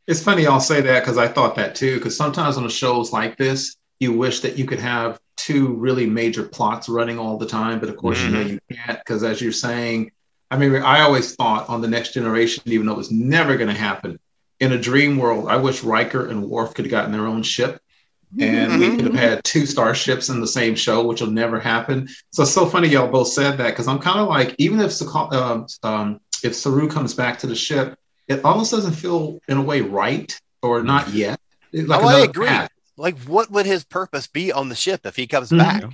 It's 0.07 0.23
funny 0.23 0.45
y'all 0.45 0.61
say 0.61 0.81
that 0.83 1.01
because 1.01 1.19
I 1.19 1.27
thought 1.27 1.57
that 1.57 1.75
too. 1.75 1.97
Because 1.97 2.17
sometimes 2.17 2.57
on 2.57 2.63
the 2.63 2.71
shows 2.71 3.13
like 3.13 3.37
this, 3.37 3.77
you 3.99 4.13
wish 4.13 4.41
that 4.41 4.57
you 4.57 4.67
could 4.67 4.79
have 4.79 5.19
two 5.37 5.75
really 5.75 6.07
major 6.07 6.43
plots 6.43 6.89
running 6.89 7.19
all 7.19 7.39
the 7.39 7.47
time, 7.47 7.81
but 7.81 7.89
of 7.89 7.97
course 7.97 8.21
you 8.23 8.31
know 8.31 8.41
mm-hmm. 8.41 8.57
you 8.71 8.77
can't 8.77 8.99
because 8.99 9.23
as 9.23 9.41
you're 9.41 9.53
saying, 9.53 10.13
I 10.51 10.57
mean, 10.57 10.77
I 10.77 11.01
always 11.01 11.35
thought 11.35 11.69
on 11.69 11.81
the 11.81 11.89
next 11.89 12.15
generation, 12.15 12.63
even 12.67 12.87
though 12.87 12.93
it 12.93 12.99
was 12.99 13.11
never 13.11 13.57
going 13.57 13.69
to 13.69 13.81
happen, 13.81 14.19
in 14.61 14.73
a 14.73 14.79
dream 14.79 15.19
world, 15.19 15.49
I 15.49 15.57
wish 15.57 15.83
Riker 15.83 16.29
and 16.29 16.49
Worf 16.49 16.75
could 16.75 16.85
have 16.85 16.91
gotten 16.91 17.13
their 17.13 17.27
own 17.27 17.43
ship. 17.43 17.81
And 18.39 18.81
we 18.81 18.97
could 18.97 19.05
have 19.07 19.15
had 19.15 19.45
two 19.45 19.67
starships 19.67 20.29
in 20.29 20.41
the 20.41 20.47
same 20.47 20.75
show, 20.75 21.07
which 21.07 21.21
will 21.21 21.31
never 21.31 21.59
happen. 21.59 22.09
So 22.33 22.43
it's 22.43 22.53
so 22.53 22.67
funny 22.67 22.89
y'all 22.89 23.09
both 23.11 23.29
said 23.29 23.57
that 23.59 23.71
because 23.71 23.89
I'm 23.89 23.99
kind 23.99 24.21
of 24.21 24.29
like, 24.29 24.55
even 24.59 24.81
if 24.81 24.93
Saka- 24.93 25.35
um, 25.37 25.67
um, 25.83 26.21
if 26.43 26.55
Saru 26.55 26.89
comes 26.89 27.15
back 27.15 27.39
to 27.41 27.47
the 27.47 27.55
ship, 27.55 27.99
it 28.29 28.45
almost 28.45 28.71
doesn't 28.73 28.93
feel 28.93 29.39
in 29.49 29.57
a 29.57 29.63
way 29.63 29.81
right 29.81 30.39
or 30.63 30.83
not 30.83 31.09
yet. 31.11 31.41
Like 31.73 32.03
Oh, 32.03 32.09
I 32.09 32.21
agree. 32.25 32.47
path. 32.49 32.71
Like, 32.99 33.19
what 33.21 33.51
would 33.51 33.67
his 33.67 33.85
purpose 33.85 34.27
be 34.27 34.53
on 34.53 34.69
the 34.69 34.75
ship 34.75 35.07
if 35.07 35.17
he 35.17 35.27
comes 35.27 35.51
Mhm. 35.51 35.59
back? 35.59 35.85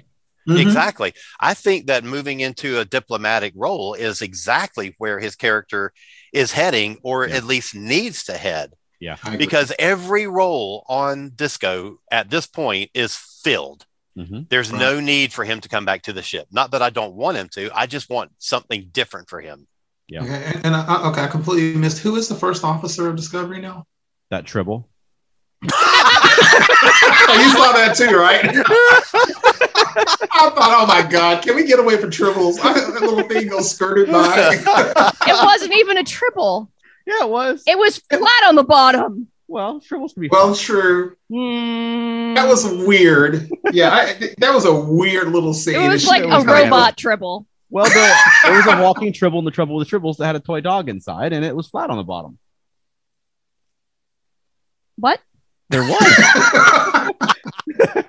Mhm. 0.48 0.60
Exactly. 0.60 1.14
I 1.38 1.54
think 1.54 1.86
that 1.86 2.02
moving 2.02 2.40
into 2.40 2.78
a 2.80 2.84
diplomatic 2.84 3.52
role 3.54 3.94
is 3.94 4.22
exactly 4.22 4.94
where 4.98 5.20
his 5.20 5.36
character 5.36 5.92
is 6.32 6.52
heading, 6.52 6.98
or 7.02 7.26
Yeah. 7.26 7.36
at 7.36 7.44
least 7.44 7.74
needs 7.74 8.24
to 8.24 8.32
head, 8.36 8.72
Yeah. 9.02 9.16
Because 9.36 9.72
every 9.80 10.28
role 10.28 10.84
on 10.88 11.30
Disco 11.34 11.98
at 12.08 12.30
this 12.30 12.46
point 12.46 12.90
is 12.94 13.16
filled. 13.16 13.84
Mhm. 14.16 14.48
There's 14.48 14.70
Right. 14.70 14.80
no 14.80 15.00
need 15.00 15.32
for 15.32 15.44
him 15.44 15.60
to 15.60 15.68
come 15.68 15.84
back 15.84 16.02
to 16.02 16.12
the 16.12 16.22
ship. 16.22 16.46
Not 16.52 16.70
that 16.70 16.82
I 16.82 16.90
don't 16.90 17.14
want 17.14 17.36
him 17.36 17.48
to. 17.54 17.68
I 17.74 17.86
just 17.86 18.08
want 18.08 18.30
something 18.38 18.90
different 18.92 19.28
for 19.28 19.40
him. 19.40 19.66
Yeah. 20.06 20.22
Okay, 20.22 20.42
and, 20.54 20.66
and 20.66 20.76
I, 20.76 21.08
okay, 21.08 21.22
I 21.22 21.26
completely 21.26 21.74
missed. 21.80 21.98
Who 21.98 22.14
is 22.14 22.28
the 22.28 22.36
first 22.36 22.62
officer 22.62 23.08
of 23.08 23.16
Discovery 23.16 23.60
now? 23.60 23.86
That 24.30 24.44
Tribble. 24.46 24.88
oh, 25.64 25.68
you 27.42 27.50
saw 27.50 27.72
that 27.72 27.94
too, 27.96 28.16
right? 28.16 28.44
I 30.34 30.50
thought, 30.50 30.74
oh 30.80 30.86
my 30.86 31.02
God, 31.08 31.42
can 31.42 31.56
we 31.56 31.64
get 31.64 31.78
away 31.80 31.96
from 31.96 32.10
tribbles? 32.10 32.56
that 32.62 33.00
little 33.02 33.22
thing 33.28 33.48
goes 33.48 33.70
skirted 33.70 34.10
by. 34.12 34.50
It 35.26 35.44
wasn't 35.44 35.74
even 35.74 35.98
a 35.98 36.04
Tribble. 36.04 36.70
Yeah, 37.18 37.24
it 37.26 37.30
was. 37.30 37.62
It 37.66 37.78
was 37.78 37.98
flat 37.98 38.44
on 38.46 38.54
the 38.56 38.64
bottom. 38.64 39.28
well, 39.48 39.80
Tribbles 39.80 40.14
could 40.14 40.20
be. 40.22 40.28
well, 40.28 40.54
true. 40.54 41.16
Hmm. 41.30 42.34
That 42.34 42.48
was 42.48 42.66
weird. 42.86 43.48
Yeah, 43.72 43.90
I, 43.90 44.34
that 44.38 44.52
was 44.54 44.64
a 44.64 44.74
weird 44.74 45.28
little 45.28 45.52
scene. 45.54 45.74
It 45.80 45.88
was 45.88 46.04
It 46.04 46.08
like 46.08 46.22
should- 46.22 46.30
a 46.32 46.36
was 46.36 46.44
kinda- 46.46 46.62
robot 46.64 46.96
Tribble. 46.96 47.46
well, 47.70 47.88
there, 47.92 48.16
there 48.44 48.52
was 48.56 48.66
a 48.66 48.82
walking 48.82 49.12
Tribble 49.12 49.38
in 49.40 49.44
the 49.44 49.50
Trouble 49.50 49.76
with 49.76 49.88
the 49.90 49.98
Tribbles 49.98 50.16
that 50.18 50.26
had 50.26 50.36
a 50.36 50.40
toy 50.40 50.60
dog 50.60 50.88
inside, 50.88 51.32
and 51.32 51.44
it 51.44 51.54
was 51.54 51.68
flat 51.68 51.90
on 51.90 51.96
the 51.98 52.02
bottom. 52.04 52.38
What? 54.96 55.20
There 55.70 55.82
was. 55.82 56.88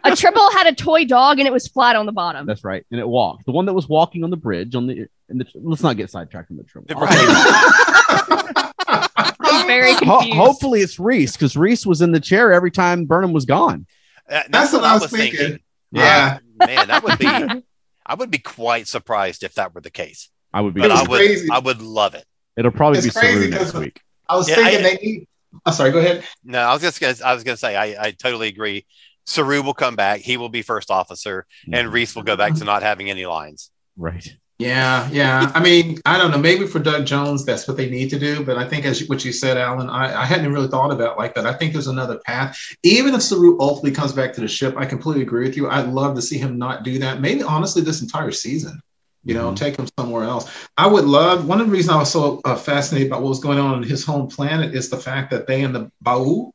A 0.05 0.15
Tribble 0.15 0.51
had 0.51 0.67
a 0.67 0.75
toy 0.75 1.05
dog 1.05 1.39
and 1.39 1.47
it 1.47 1.51
was 1.53 1.67
flat 1.67 1.95
on 1.95 2.05
the 2.05 2.11
bottom. 2.11 2.45
That's 2.45 2.63
right, 2.63 2.85
and 2.91 2.99
it 2.99 3.07
walked. 3.07 3.45
The 3.45 3.51
one 3.53 3.65
that 3.67 3.73
was 3.73 3.87
walking 3.87 4.23
on 4.23 4.29
the 4.29 4.37
bridge 4.37 4.75
on 4.75 4.87
the. 4.87 5.07
In 5.29 5.37
the 5.37 5.45
let's 5.55 5.81
not 5.81 5.95
get 5.97 6.09
sidetracked 6.09 6.47
from 6.49 6.57
the 6.57 6.63
Tribble. 6.63 6.93
Right. 6.99 7.09
I'm 8.87 9.67
very 9.67 9.93
Ho- 9.93 10.21
hopefully 10.33 10.81
it's 10.81 10.99
Rhys 10.99 11.33
because 11.33 11.55
Rhys 11.55 11.85
was 11.85 12.01
in 12.01 12.11
the 12.11 12.19
chair 12.19 12.51
every 12.51 12.71
time 12.71 13.05
Burnham 13.05 13.33
was 13.33 13.45
gone. 13.45 13.85
Uh, 14.29 14.41
That's 14.49 14.73
what 14.73 14.83
I 14.83 14.93
was 14.97 15.09
thinking. 15.09 15.59
Yeah. 15.91 16.39
Man, 16.57 16.87
that 16.87 17.03
would 17.03 17.17
be. 17.19 17.25
I 18.05 18.15
would 18.15 18.29
be 18.31 18.39
quite 18.39 18.87
surprised 18.87 19.43
if 19.43 19.53
that 19.55 19.73
were 19.73 19.81
the 19.81 19.89
case. 19.91 20.29
I 20.53 20.61
would 20.61 20.73
be. 20.73 20.81
But 20.81 20.91
I 20.91 21.01
would. 21.03 21.17
crazy. 21.17 21.47
I 21.51 21.59
would 21.59 21.81
love 21.81 22.15
it. 22.15 22.25
It'll 22.57 22.71
probably 22.71 22.99
It's 22.99 23.07
be 23.07 23.11
crazy 23.13 23.33
Saru 23.39 23.49
next 23.49 23.71
'cause- 23.71 23.81
week. 23.81 24.01
I 24.27 24.35
was 24.35 24.49
Yeah, 24.49 24.55
thinking 24.55 24.79
I- 24.79 24.81
they 24.81 24.95
need. 24.95 25.27
I'm 25.65 25.73
sorry, 25.73 25.91
go 25.91 25.99
ahead. 25.99 26.23
No, 26.43 26.59
I 26.59 26.73
was 26.73 26.81
just 26.81 26.99
gonna. 26.99 27.15
I 27.23 27.33
was 27.33 27.43
gonna 27.43 27.57
say. 27.57 27.75
I, 27.75 28.07
I 28.07 28.11
totally 28.11 28.47
agree. 28.47 28.85
Saru 29.25 29.61
will 29.61 29.73
come 29.73 29.95
back. 29.95 30.21
He 30.21 30.37
will 30.37 30.49
be 30.49 30.61
first 30.61 30.91
officer, 30.91 31.45
and 31.71 31.87
Mhm. 31.89 31.93
Rhys 31.93 32.15
will 32.15 32.23
go 32.23 32.35
back 32.35 32.53
to 32.55 32.63
not 32.65 32.83
having 32.83 33.09
any 33.09 33.25
lines. 33.25 33.69
right. 33.97 34.27
Yeah, 34.59 35.09
yeah. 35.11 35.51
I 35.55 35.61
mean, 35.61 35.99
I 36.05 36.17
don't 36.17 36.29
know. 36.31 36.37
Maybe 36.37 36.67
for 36.67 36.77
Doug 36.79 37.05
Jones, 37.07 37.43
that's 37.43 37.67
what 37.67 37.75
they 37.75 37.89
need 37.89 38.09
to 38.11 38.19
do. 38.19 38.45
But 38.45 38.57
I 38.57 38.65
think, 38.69 38.85
as 38.85 39.01
you- 39.01 39.07
what 39.07 39.25
you 39.25 39.33
said, 39.33 39.57
Alan, 39.57 39.89
I, 39.89 40.21
I 40.21 40.25
hadn't 40.25 40.53
really 40.53 40.67
thought 40.67 40.91
about 40.91 41.13
it 41.13 41.17
like 41.19 41.33
that. 41.35 41.45
I 41.47 41.53
think 41.53 41.73
there's 41.73 41.87
another 41.87 42.19
path. 42.25 42.57
Even 42.83 43.13
if 43.15 43.23
Saru 43.23 43.57
ultimately 43.59 43.91
comes 43.91 44.13
back 44.13 44.31
to 44.33 44.41
the 44.41 44.47
ship, 44.47 44.75
I 44.77 44.85
completely 44.85 45.23
agree 45.23 45.45
with 45.47 45.57
you. 45.57 45.69
I'd 45.69 45.87
love 45.89 46.15
to 46.15 46.21
see 46.21 46.37
him 46.37 46.57
not 46.59 46.83
do 46.83 46.99
that. 46.99 47.19
Maybe 47.19 47.41
honestly, 47.43 47.81
this 47.81 48.01
entire 48.01 48.31
season. 48.31 48.79
You 49.25 49.33
know, 49.33 49.51
Mhm. 49.51 49.55
take 49.55 49.75
him 49.77 49.87
somewhere 49.97 50.23
else. 50.25 50.49
I 50.77 50.85
would 50.87 51.05
love. 51.05 51.45
One 51.47 51.59
of 51.59 51.67
the 51.67 51.73
reasons 51.73 51.93
I 51.95 51.97
was 51.97 52.11
so 52.11 52.39
uh, 52.45 52.55
fascinated 52.55 53.07
about 53.07 53.21
what 53.21 53.29
was 53.29 53.39
going 53.39 53.57
on 53.59 53.81
in 53.81 53.89
his 53.89 54.05
home 54.05 54.27
planet 54.27 54.75
is 54.75 54.89
the 54.89 54.97
fact 54.97 55.31
that 55.31 55.47
they 55.47 55.63
and 55.63 55.73
the 55.73 55.89
Baul, 56.05 56.25
Baul 56.25 56.51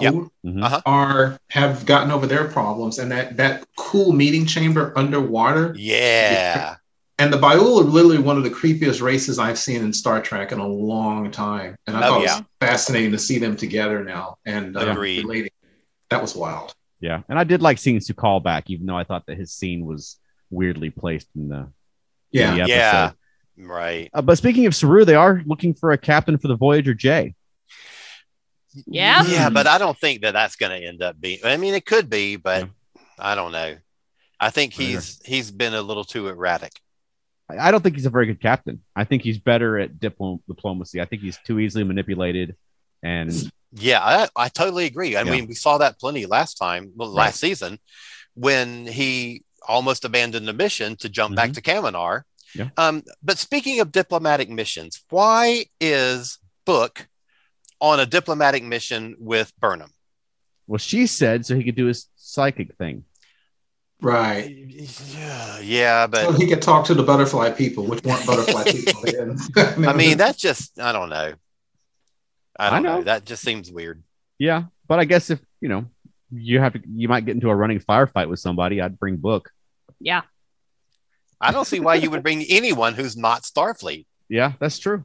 Yep. 0.00 0.14
Mhm. 0.46 0.62
Uh-huh. 0.64 0.80
are 0.86 1.38
have 1.50 1.84
gotten 1.86 2.10
over 2.10 2.26
their 2.26 2.44
problems, 2.48 2.98
and 2.98 3.10
that 3.12 3.36
that 3.36 3.66
cool 3.76 4.12
meeting 4.12 4.46
chamber 4.46 4.92
underwater 4.96 5.74
Yeah. 5.76 6.76
and 7.18 7.32
the 7.32 7.36
Baul 7.38 7.80
are 7.80 7.84
literally 7.84 8.18
one 8.18 8.36
of 8.36 8.44
the 8.44 8.50
creepiest 8.50 9.02
races 9.02 9.38
I've 9.38 9.58
seen 9.58 9.82
in 9.82 9.92
Star 9.92 10.20
Trek 10.20 10.52
in 10.52 10.58
a 10.58 10.66
long 10.66 11.30
time. 11.30 11.76
And 11.86 11.96
I 11.96 12.00
Oh, 12.00 12.10
thought 12.10 12.18
it 12.20 12.22
was 12.24 12.42
fascinating 12.60 13.12
to 13.12 13.18
see 13.18 13.38
them 13.38 13.56
together 13.56 14.02
now 14.04 14.38
and 14.46 14.76
uh, 14.76 14.94
relating. 14.96 15.50
That 16.10 16.20
was 16.22 16.34
wild. 16.34 16.74
Yeah, 17.00 17.22
and 17.28 17.38
I 17.38 17.44
did 17.44 17.62
like 17.62 17.78
seeing 17.78 17.98
Su'Kal 17.98 18.42
back, 18.42 18.70
even 18.70 18.86
though 18.86 18.96
I 18.96 19.04
thought 19.04 19.26
that 19.26 19.36
his 19.36 19.52
scene 19.52 19.84
was 19.86 20.18
weirdly 20.50 20.90
placed 20.90 21.28
in 21.34 21.48
the, 21.48 21.68
Yeah. 22.30 22.52
in 22.54 22.62
the. 22.62 22.68
Yeah. 22.68 23.10
Right. 23.58 24.08
Uh, 24.14 24.22
but 24.22 24.38
speaking 24.38 24.66
of 24.66 24.74
Saru, 24.74 25.04
they 25.04 25.14
are 25.14 25.42
looking 25.46 25.74
for 25.74 25.92
a 25.92 25.98
captain 25.98 26.38
for 26.38 26.48
the 26.48 26.56
Voyager 26.56 26.94
J. 26.94 27.34
Yeah? 28.86 29.22
Yeah, 29.24 29.50
but 29.50 29.66
I 29.66 29.78
don't 29.78 29.98
think 29.98 30.22
that 30.22 30.32
that's 30.32 30.56
going 30.56 30.78
to 30.80 30.86
end 30.86 31.02
up 31.02 31.20
being. 31.20 31.38
I 31.44 31.56
mean, 31.56 31.74
it 31.74 31.84
could 31.86 32.08
be, 32.10 32.36
but 32.36 32.60
Yeah. 32.62 33.02
I 33.18 33.34
don't 33.34 33.52
know. 33.52 33.76
I 34.40 34.50
think 34.50 34.78
Either. 34.78 34.92
he's 34.98 35.20
he's 35.24 35.50
been 35.50 35.74
a 35.74 35.82
little 35.82 36.04
too 36.04 36.28
erratic. 36.28 36.72
I 37.48 37.68
I 37.68 37.70
don't 37.70 37.82
think 37.82 37.94
he's 37.96 38.06
a 38.06 38.10
very 38.10 38.26
good 38.26 38.40
captain. 38.40 38.82
I 38.96 39.04
think 39.04 39.22
he's 39.22 39.38
better 39.38 39.78
at 39.78 39.94
diplo- 40.00 40.40
diplomacy. 40.48 41.00
I 41.00 41.04
think 41.04 41.22
he's 41.22 41.38
too 41.44 41.58
easily 41.60 41.84
manipulated, 41.84 42.56
and 43.02 43.32
Yeah, 43.74 44.00
I, 44.02 44.28
I 44.36 44.48
totally 44.48 44.86
agree. 44.86 45.16
I 45.16 45.22
Yeah. 45.22 45.30
mean, 45.30 45.46
we 45.46 45.54
saw 45.54 45.78
that 45.78 45.98
plenty 46.00 46.26
last 46.26 46.54
time, 46.54 46.92
well, 46.96 47.08
Right. 47.10 47.26
last 47.26 47.40
season, 47.40 47.78
when 48.34 48.86
he 48.86 49.44
almost 49.66 50.04
abandoned 50.04 50.46
the 50.48 50.52
mission 50.52 50.96
to 50.96 51.08
jump 51.08 51.36
back 51.36 51.50
Mhm. 51.50 51.54
to 51.54 51.62
Kaminar. 51.62 52.22
Yeah. 52.54 52.68
Um, 52.76 53.02
but 53.22 53.38
speaking 53.38 53.80
of 53.80 53.92
diplomatic 53.92 54.48
missions, 54.50 55.02
why 55.08 55.66
is 55.80 56.38
Book 56.66 57.08
on 57.82 57.98
a 58.00 58.06
diplomatic 58.06 58.62
mission 58.62 59.16
with 59.18 59.52
Burnham. 59.60 59.90
Well, 60.68 60.78
she 60.78 61.06
said 61.08 61.44
so 61.44 61.56
he 61.56 61.64
could 61.64 61.74
do 61.74 61.86
his 61.86 62.06
psychic 62.16 62.76
thing. 62.76 63.04
Right. 64.00 64.48
Yeah, 64.48 65.58
yeah, 65.60 66.06
but 66.06 66.26
So 66.26 66.32
he 66.32 66.46
could 66.48 66.62
talk 66.62 66.86
to 66.86 66.94
the 66.94 67.02
butterfly 67.02 67.50
people, 67.50 67.84
which 67.86 68.02
weren't 68.04 68.24
butterfly 68.26 68.64
people. 68.66 69.02
then. 69.04 69.84
I 69.86 69.92
mean, 69.92 70.16
that's 70.16 70.38
just 70.38 70.80
I 70.80 70.92
don't 70.92 71.08
know. 71.08 71.34
I 72.58 72.66
I 72.66 72.70
don't 72.70 72.82
know. 72.82 72.96
know. 72.98 73.02
That 73.04 73.24
just 73.24 73.42
seems 73.42 73.70
weird. 73.70 74.02
Yeah, 74.38 74.64
but 74.88 74.98
I 74.98 75.04
guess 75.04 75.30
if 75.30 75.40
you 75.60 75.68
know 75.68 75.86
you 76.30 76.60
have 76.60 76.72
to, 76.74 76.80
you 76.88 77.08
might 77.08 77.24
get 77.26 77.34
into 77.34 77.50
a 77.50 77.54
running 77.54 77.80
firefight 77.80 78.28
with 78.28 78.38
somebody. 78.40 78.80
I'd 78.80 78.98
bring 78.98 79.16
Book. 79.16 79.50
Yeah. 80.00 80.22
I 81.40 81.50
don't 81.50 81.66
see 81.66 81.80
why 81.80 81.96
you 81.96 82.10
would 82.10 82.22
bring 82.22 82.44
anyone 82.48 82.94
who's 82.94 83.16
not 83.16 83.42
Starfleet. 83.42 84.06
Yeah, 84.28 84.52
that's 84.60 84.78
true. 84.78 85.04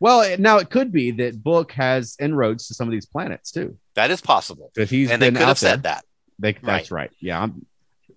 Well, 0.00 0.36
now 0.38 0.58
it 0.58 0.70
could 0.70 0.92
be 0.92 1.10
that 1.12 1.42
Book 1.42 1.72
has 1.72 2.16
inroads 2.20 2.68
to 2.68 2.74
some 2.74 2.86
of 2.86 2.92
these 2.92 3.06
planets 3.06 3.50
too. 3.50 3.76
That 3.94 4.10
is 4.10 4.20
possible. 4.20 4.70
If 4.76 4.90
he's 4.90 5.10
and 5.10 5.20
they 5.20 5.30
could 5.30 5.42
out 5.42 5.48
have 5.48 5.58
said 5.58 5.82
that. 5.84 6.04
They, 6.38 6.52
That's 6.52 6.90
right. 6.92 7.10
Yeah, 7.20 7.42
I'm, 7.42 7.66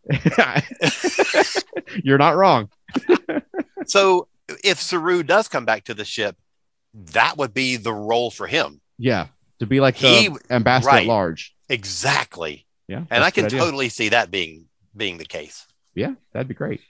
you're 2.03 2.17
not 2.17 2.35
wrong. 2.35 2.69
So 3.87 4.27
if 4.63 4.79
Saru 4.79 5.23
does 5.23 5.47
come 5.47 5.65
back 5.65 5.85
to 5.85 5.93
the 5.95 6.05
ship, 6.05 6.37
that 6.93 7.37
would 7.37 7.53
be 7.53 7.77
the 7.77 7.91
role 7.93 8.29
for 8.29 8.45
him. 8.45 8.79
Yeah, 8.99 9.27
to 9.59 9.65
be 9.65 9.79
like 9.79 9.97
the 9.97 10.07
He- 10.07 10.29
ambassador 10.51 10.87
right. 10.91 11.01
at 11.01 11.07
large. 11.07 11.55
Exactly. 11.67 12.67
Yeah, 12.87 13.05
And 13.09 13.23
I 13.23 13.31
can 13.31 13.45
idea. 13.45 13.59
totally 13.59 13.89
see 13.89 14.09
that 14.09 14.29
being 14.29 14.67
being 14.95 15.17
the 15.17 15.25
case. 15.25 15.65
Yeah, 15.95 16.13
that'd 16.31 16.47
be 16.47 16.53
great. 16.53 16.81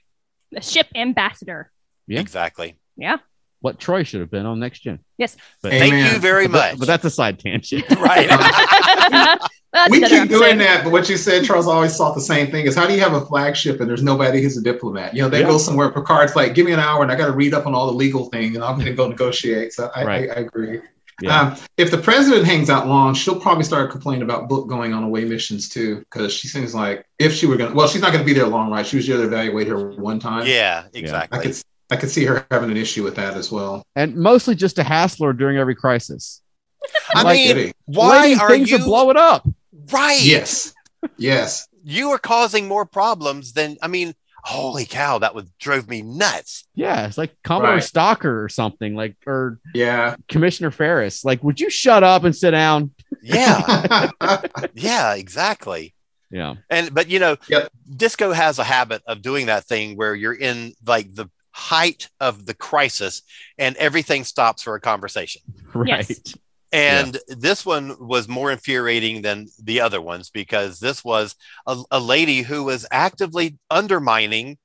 The 0.52 0.62
ship 0.62 0.88
ambassador. 0.94 1.72
Yeah. 2.08 2.20
Exactly. 2.20 2.78
Yeah. 2.98 3.18
What 3.62 3.80
Troy 3.80 4.04
should 4.04 4.20
have 4.22 4.32
been 4.32 4.46
on 4.46 4.60
next 4.60 4.80
gen. 4.80 5.00
Yes. 5.18 5.38
But, 5.62 5.72
Thank 5.72 5.94
you 6.14 6.20
very 6.20 6.48
but, 6.48 6.72
much. 6.72 6.80
but 6.80 6.88
that's 6.88 7.06
a 7.06 7.10
side 7.12 7.40
tangent. 7.40 7.90
right. 8.00 8.28
That's 9.74 9.90
we 9.90 10.02
keep 10.02 10.28
doing 10.28 10.58
that, 10.58 10.84
but 10.84 10.92
what 10.92 11.08
you 11.08 11.16
said, 11.16 11.46
Charles, 11.46 11.66
always 11.66 11.96
thought 11.96 12.14
the 12.14 12.20
same 12.20 12.52
thing: 12.52 12.66
is 12.66 12.76
how 12.76 12.86
do 12.86 12.94
you 12.94 13.00
have 13.00 13.14
a 13.14 13.22
flagship 13.22 13.80
and 13.80 13.90
there's 13.90 14.04
nobody 14.04 14.42
who's 14.42 14.58
a 14.58 14.62
diplomat? 14.62 15.16
You 15.16 15.22
know, 15.22 15.30
they 15.30 15.40
Yeah. 15.40 15.48
go 15.48 15.58
somewhere. 15.58 15.90
Picard's 15.92 16.36
like, 16.36 16.54
"Give 16.56 16.66
me 16.66 16.74
an 16.74 16.80
hour, 16.82 17.02
and 17.04 17.10
I 17.10 17.16
got 17.16 17.28
to 17.28 17.32
read 17.32 17.54
up 17.54 17.66
on 17.66 17.74
all 17.74 17.88
the 17.88 17.94
legal 17.94 18.26
thing, 18.26 18.56
and 18.56 18.66
I'm 18.66 18.76
going 18.76 18.88
to 18.88 18.94
go 18.94 19.08
negotiate." 19.08 19.72
So 19.72 19.90
I, 19.96 20.04
Right. 20.04 20.30
I, 20.30 20.34
I 20.34 20.38
agree. 20.40 20.82
Yeah. 21.22 21.40
Um, 21.40 21.56
if 21.78 21.90
the 21.90 21.98
president 22.00 22.46
hangs 22.46 22.70
out 22.70 22.88
long, 22.88 23.14
she'll 23.14 23.40
probably 23.40 23.64
start 23.64 23.92
complaining 23.92 24.24
about 24.24 24.50
Book 24.50 24.68
going 24.68 24.92
on 24.92 25.04
away 25.04 25.24
missions 25.24 25.70
too, 25.70 26.00
because 26.00 26.34
she 26.34 26.50
seems 26.50 26.76
like 26.76 27.06
if 27.18 27.32
she 27.32 27.46
were 27.46 27.56
going, 27.56 27.70
to 27.70 27.76
well, 27.78 27.88
she's 27.88 28.02
not 28.02 28.12
going 28.12 28.24
to 28.24 28.28
be 28.28 28.34
there 28.34 28.48
long, 28.48 28.72
right? 28.72 28.86
She 28.86 28.98
was 28.98 29.08
there 29.08 29.16
to 29.18 29.24
evaluate 29.24 29.68
her 29.70 29.92
one 29.92 30.20
time. 30.20 30.48
yeah, 30.48 30.84
I 30.94 30.98
exactly. 30.98 31.40
could 31.40 31.62
I 31.92 31.96
could 31.98 32.10
see 32.10 32.26
her 32.26 32.46
having 32.50 32.72
an 32.72 32.78
issue 32.78 33.04
with 33.04 33.16
that 33.18 33.36
as 33.36 33.52
well. 33.52 33.84
and 33.96 34.16
mostly 34.16 34.56
just 34.56 34.80
a 34.80 34.84
hassle 34.84 35.28
her 35.28 35.34
during 35.34 35.58
every 35.58 35.76
crisis. 35.76 36.42
I 37.16 37.22
Like- 37.24 37.56
mean, 37.56 37.72
why 37.86 38.22
Lady, 38.22 38.40
are 38.40 38.50
things 38.50 38.72
you 38.72 38.78
are 38.78 38.84
blowing 38.84 39.18
up? 39.18 39.48
right? 39.92 40.22
Yes, 40.22 40.74
yes. 41.18 41.68
You 41.84 42.12
are 42.12 42.20
causing 42.20 42.68
more 42.68 42.86
problems 42.86 43.54
than 43.54 43.76
I 43.82 43.88
mean, 43.88 44.14
holy 44.44 44.86
cow, 44.86 45.18
that 45.18 45.34
was 45.34 45.46
drove 45.60 45.90
me 45.90 46.04
nuts. 46.04 46.64
Yeah, 46.76 47.08
it's 47.08 47.18
like 47.18 47.36
Commodore 47.44 47.74
Right. 47.78 47.84
Stocker 47.84 48.44
or 48.46 48.50
something, 48.50 48.94
like 48.96 49.16
or 49.26 49.58
Yeah. 49.74 50.16
Commissioner 50.30 50.70
Ferris. 50.70 51.26
Like, 51.26 51.44
would 51.44 51.60
you 51.60 51.72
shut 51.72 52.04
up 52.04 52.24
and 52.24 52.36
sit 52.36 52.52
down? 52.52 52.92
Yeah, 53.24 54.12
yeah, 54.76 55.16
exactly. 55.16 55.96
Yeah, 56.30 56.56
And 56.70 56.94
but 56.94 57.10
you 57.10 57.18
know, 57.20 57.36
Yep. 57.50 57.72
disco 57.98 58.32
has 58.32 58.60
a 58.60 58.64
habit 58.64 59.02
of 59.08 59.24
doing 59.24 59.48
that 59.48 59.66
thing 59.66 59.98
where 59.98 60.14
you're 60.16 60.34
in 60.34 60.74
like 60.86 61.14
the 61.16 61.30
height 61.52 62.10
of 62.20 62.46
the 62.46 62.54
crisis 62.54 63.22
and 63.58 63.76
everything 63.78 64.24
stops 64.24 64.64
for 64.64 64.76
a 64.76 64.82
conversation. 64.82 65.42
right. 65.74 66.08
Yes. 66.10 66.36
And 66.74 67.18
this 67.28 67.66
one 67.66 67.96
was 68.00 68.30
more 68.30 68.50
infuriating 68.50 69.22
than 69.22 69.48
the 69.62 69.82
other 69.82 70.00
ones 70.02 70.30
because 70.30 70.80
this 70.80 71.04
was 71.04 71.36
a, 71.68 71.78
a 71.92 72.00
lady 72.00 72.44
who 72.44 72.64
was 72.64 72.86
actively 72.92 73.58
undermining 73.70 74.58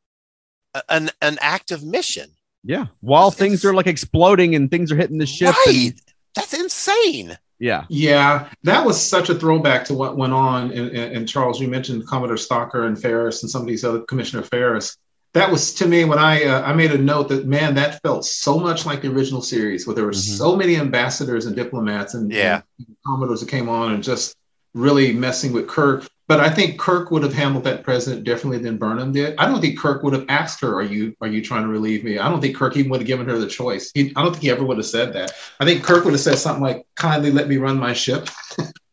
an, 0.89 1.11
an 1.21 1.39
active 1.41 1.83
mission. 1.83 2.31
Yeah, 2.63 2.87
while 3.01 3.29
It's- 3.29 3.39
things 3.39 3.65
are 3.65 3.75
like 3.75 3.87
exploding 3.89 4.55
and 4.55 4.71
things 4.71 4.93
are 4.93 4.97
hitting 4.97 5.19
the 5.19 5.27
ship. 5.27 5.55
and- 5.67 5.95
That's 6.37 6.55
insane. 6.55 7.37
yeah, 7.59 7.85
Yeah, 7.89 8.49
that 8.63 8.85
was 8.85 9.01
such 9.01 9.29
a 9.29 9.35
throwback 9.35 9.85
to 9.87 9.95
what 9.95 10.17
went 10.17 10.33
on. 10.33 10.71
And, 10.73 10.91
and, 10.91 11.17
and 11.17 11.29
Charles, 11.29 11.61
you 11.61 11.67
mentioned 11.69 12.07
Commodore 12.07 12.37
Stocker 12.37 12.87
and 12.87 13.01
Ferris 13.01 13.43
and 13.43 13.51
some 13.51 13.63
of 13.63 13.69
these 13.69 13.85
other 13.85 14.01
Commissioner 14.03 14.43
Ferris. 14.43 14.97
That 15.37 15.51
was 15.51 15.75
to 15.75 15.87
me 15.87 16.07
when 16.07 16.19
I 16.19 16.45
uh, 16.45 16.63
I 16.63 16.73
made 16.73 16.93
a 16.93 16.97
note 16.99 17.29
that 17.29 17.47
man 17.47 17.75
that 17.75 18.01
felt 18.03 18.25
so 18.25 18.59
much 18.59 18.87
like 18.87 19.03
the 19.03 19.09
original 19.13 19.43
series 19.43 19.87
where 19.87 19.95
there 19.95 20.07
were 20.07 20.13
Mhm. 20.13 20.39
so 20.39 20.57
many 20.57 20.77
ambassadors 20.77 21.45
and 21.45 21.55
diplomats 21.55 22.15
and, 22.15 22.33
Yeah. 22.33 22.63
and 22.79 22.97
commodores 23.07 23.41
that 23.41 23.51
came 23.51 23.69
on 23.69 23.93
and 23.93 24.03
just 24.03 24.35
really 24.73 25.13
messing 25.13 25.53
with 25.53 25.69
Kirk. 25.69 26.07
But 26.27 26.41
I 26.41 26.49
think 26.49 26.79
Kirk 26.79 27.11
would 27.11 27.23
have 27.23 27.35
handled 27.35 27.65
that 27.65 27.85
president 27.85 28.25
differently 28.25 28.59
than 28.63 28.79
Burnham 28.79 29.13
did. 29.13 29.35
I 29.37 29.45
don't 29.47 29.61
think 29.61 29.79
Kirk 29.79 30.03
would 30.03 30.15
have 30.15 30.25
asked 30.31 30.63
her, 30.63 30.75
"Are 30.75 30.83
you 30.83 31.15
are 31.21 31.29
you 31.29 31.43
trying 31.43 31.65
to 31.65 31.69
relieve 31.69 32.03
me?" 32.03 32.19
I 32.19 32.31
don't 32.31 32.41
think 32.41 32.57
Kirk 32.57 32.75
even 32.79 32.91
would 32.91 33.01
have 33.03 33.07
given 33.07 33.29
her 33.29 33.39
the 33.39 33.47
choice. 33.47 33.91
He, 33.95 34.15
I 34.17 34.23
don't 34.23 34.33
think 34.33 34.43
he 34.45 34.51
ever 34.51 34.65
would 34.65 34.79
have 34.79 34.87
said 34.87 35.13
that. 35.13 35.33
I 35.61 35.67
think 35.67 35.85
Kirk 35.85 36.05
would 36.05 36.15
have 36.15 36.21
said 36.29 36.39
something 36.39 36.63
like, 36.63 36.87
"Kindly 36.95 37.31
let 37.31 37.47
me 37.47 37.59
run 37.59 37.79
my 37.79 37.93
ship." 37.93 38.31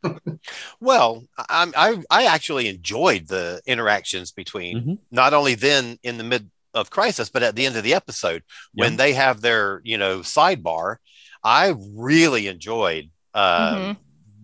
Well, 0.80 1.24
I, 1.38 1.72
I, 1.76 2.04
I 2.10 2.26
actually 2.26 2.68
enjoyed 2.68 3.28
the 3.28 3.62
interactions 3.66 4.32
between 4.32 4.82
Mhm. 4.84 4.97
not 5.12 5.34
only 5.34 5.56
then 5.56 5.97
in 6.04 6.18
the 6.18 6.24
mid 6.24 6.49
of 6.74 6.89
crisis, 6.89 7.30
but 7.30 7.43
at 7.43 7.56
the 7.56 7.66
end 7.66 7.76
of 7.76 7.84
the 7.84 7.93
episode 7.93 8.43
when 8.74 8.97
they 8.97 9.14
have 9.14 9.41
their, 9.41 9.82
you 9.84 9.97
know, 9.97 10.20
sidebar. 10.20 10.97
I 11.43 11.76
really 11.95 12.47
enjoyed 12.47 13.10
uh, 13.36 13.76
Mhm. 13.76 13.97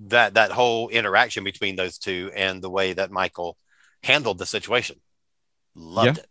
that 0.08 0.34
that 0.34 0.52
whole 0.52 0.90
interaction 0.90 1.44
between 1.44 1.76
those 1.76 1.98
two 1.98 2.32
and 2.36 2.62
the 2.62 2.70
way 2.70 2.94
that 2.94 3.12
Michael 3.12 3.56
handled 4.04 4.38
the 4.38 4.46
situation. 4.46 4.98
Loved 5.76 6.18
Yeah. 6.18 6.24
it. 6.24 6.30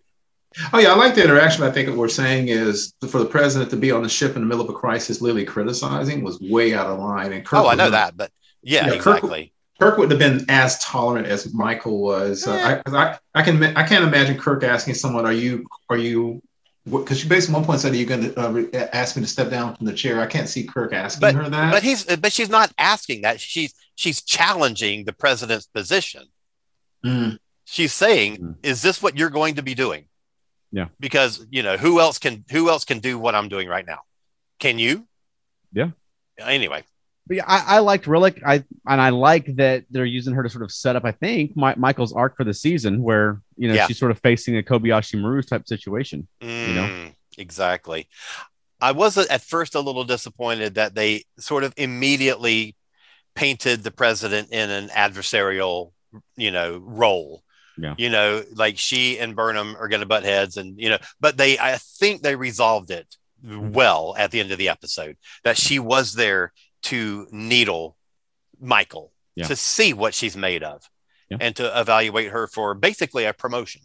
Oh 0.72 0.78
yeah, 0.78 0.92
I 0.92 0.96
like 0.96 1.14
the 1.14 1.22
interaction. 1.22 1.62
I 1.62 1.70
think 1.70 1.88
what 1.88 1.96
we're 1.98 2.08
saying 2.08 2.48
is 2.48 2.94
for 3.08 3.18
the 3.18 3.26
president 3.26 3.70
to 3.70 3.76
be 3.76 3.92
on 3.92 4.02
the 4.02 4.08
ship 4.08 4.34
in 4.34 4.42
the 4.42 4.48
middle 4.48 4.64
of 4.64 4.70
a 4.70 4.72
crisis, 4.72 5.20
literally 5.20 5.44
criticizing, 5.44 6.24
was 6.24 6.40
way 6.40 6.74
out 6.74 6.86
of 6.86 6.98
line. 6.98 7.32
And 7.32 7.44
Kirk 7.44 7.60
oh, 7.60 7.68
I 7.68 7.74
know 7.74 7.90
that, 7.90 8.16
but 8.16 8.32
yeah, 8.62 8.86
Yeah, 8.86 8.98
Kirk- 8.98 9.16
exactly. 9.18 9.52
Kirk 9.80 9.96
wouldn't 9.96 10.20
have 10.20 10.38
been 10.38 10.44
as 10.50 10.78
tolerant 10.80 11.28
as 11.28 11.54
Michael 11.54 12.00
was. 12.00 12.46
Uh, 12.46 12.52
I, 12.52 12.82
'cause 12.82 12.94
I, 12.94 13.18
I 13.34 13.42
can, 13.42 13.62
I 13.76 13.86
can't 13.86 14.02
imagine 14.04 14.36
Kirk 14.36 14.64
asking 14.64 14.94
someone, 14.94 15.24
"Are 15.24 15.32
you, 15.32 15.66
are 15.88 15.96
you?" 15.96 16.42
Because 16.90 17.20
she 17.20 17.28
basically 17.28 17.54
at 17.54 17.58
one 17.58 17.66
point 17.66 17.80
said, 17.80 17.92
"Are 17.92 17.96
you 17.96 18.06
going 18.06 18.22
to 18.32 18.40
uh, 18.44 18.50
re- 18.50 18.72
ask 18.72 19.14
me 19.14 19.22
to 19.22 19.28
step 19.28 19.50
down 19.50 19.76
from 19.76 19.86
the 19.86 19.92
chair?" 19.92 20.20
I 20.20 20.26
can't 20.26 20.48
see 20.48 20.64
Kirk 20.64 20.92
asking 20.92 21.34
her 21.36 21.48
that. 21.48 21.70
But 21.72 21.82
he's 21.84 22.04
but 22.16 22.32
she's 22.32 22.48
not 22.48 22.72
asking 22.78 23.22
that. 23.22 23.40
She's 23.40 23.72
she's 23.94 24.20
challenging 24.22 25.04
the 25.04 25.12
president's 25.12 25.66
position. 25.66 26.24
Mm. 27.06 27.38
She's 27.64 27.92
saying, 27.92 28.38
Mm. 28.38 28.54
"Is 28.64 28.82
this 28.82 29.00
what 29.00 29.16
you're 29.16 29.30
going 29.30 29.54
to 29.56 29.62
be 29.62 29.74
doing?" 29.76 30.06
Yeah. 30.72 30.86
Because 30.98 31.46
you 31.50 31.62
know 31.62 31.76
who 31.76 32.00
else 32.00 32.18
can 32.18 32.44
who 32.50 32.68
else 32.68 32.84
can 32.84 32.98
do 32.98 33.16
what 33.18 33.34
I'm 33.36 33.48
doing 33.48 33.68
right 33.68 33.86
now? 33.86 34.00
Can 34.58 34.78
you? 34.80 35.06
Yeah. 35.72 35.90
Anyway, 36.38 36.82
But 36.82 36.86
yeah, 37.36 37.44
I, 37.46 37.76
I 37.76 37.78
liked 37.80 38.06
Rillak. 38.06 38.42
I 38.46 38.64
and 38.86 39.00
I 39.00 39.10
like 39.10 39.56
that 39.56 39.84
they're 39.90 40.04
using 40.04 40.34
her 40.34 40.42
to 40.42 40.48
sort 40.48 40.62
of 40.64 40.72
set 40.72 40.96
up. 40.96 41.04
I 41.04 41.12
think 41.12 41.56
Mi- 41.56 41.74
Michael's 41.76 42.12
arc 42.12 42.36
for 42.36 42.44
the 42.44 42.54
season, 42.54 43.02
where 43.02 43.40
you 43.56 43.68
know 43.68 43.74
Yeah. 43.74 43.86
she's 43.86 43.98
sort 43.98 44.10
of 44.10 44.18
facing 44.20 44.56
a 44.56 44.62
Kobayashi 44.62 45.20
Maru 45.20 45.42
type 45.42 45.66
situation. 45.66 46.26
You 46.40 46.48
know? 46.48 46.88
Mm, 46.88 47.14
exactly. 47.36 48.08
I 48.80 48.92
was 48.92 49.18
at 49.18 49.42
first 49.42 49.74
a 49.74 49.80
little 49.80 50.04
disappointed 50.04 50.74
that 50.76 50.94
they 50.94 51.24
sort 51.38 51.64
of 51.64 51.74
immediately 51.76 52.76
painted 53.34 53.82
the 53.82 53.90
president 53.90 54.52
in 54.52 54.70
an 54.70 54.88
adversarial, 54.88 55.92
you 56.36 56.50
know, 56.50 56.78
role. 56.78 57.42
Yeah. 57.76 57.94
You 57.96 58.10
know, 58.10 58.42
like 58.54 58.76
she 58.78 59.18
and 59.20 59.36
Burnham 59.36 59.76
are 59.78 59.88
going 59.88 60.00
to 60.00 60.06
butt 60.06 60.24
heads, 60.24 60.56
and 60.56 60.78
you 60.80 60.88
know, 60.90 60.98
but 61.20 61.36
they, 61.36 61.58
I 61.58 61.76
think 61.78 62.22
they 62.22 62.34
resolved 62.34 62.90
it 62.90 63.06
well 63.44 64.16
at 64.18 64.32
the 64.32 64.40
end 64.40 64.50
of 64.50 64.58
the 64.58 64.68
episode 64.68 65.16
that 65.44 65.56
she 65.56 65.78
was 65.78 66.14
there 66.14 66.52
to 66.84 67.26
needle 67.30 67.96
Michael 68.60 69.12
Yeah. 69.36 69.46
to 69.46 69.56
see 69.56 69.92
what 69.92 70.14
she's 70.14 70.36
made 70.36 70.62
of, 70.62 70.88
Yeah. 71.30 71.38
and 71.40 71.54
to 71.56 71.80
evaluate 71.80 72.30
her 72.30 72.46
for 72.46 72.74
basically 72.74 73.24
a 73.24 73.32
promotion. 73.32 73.82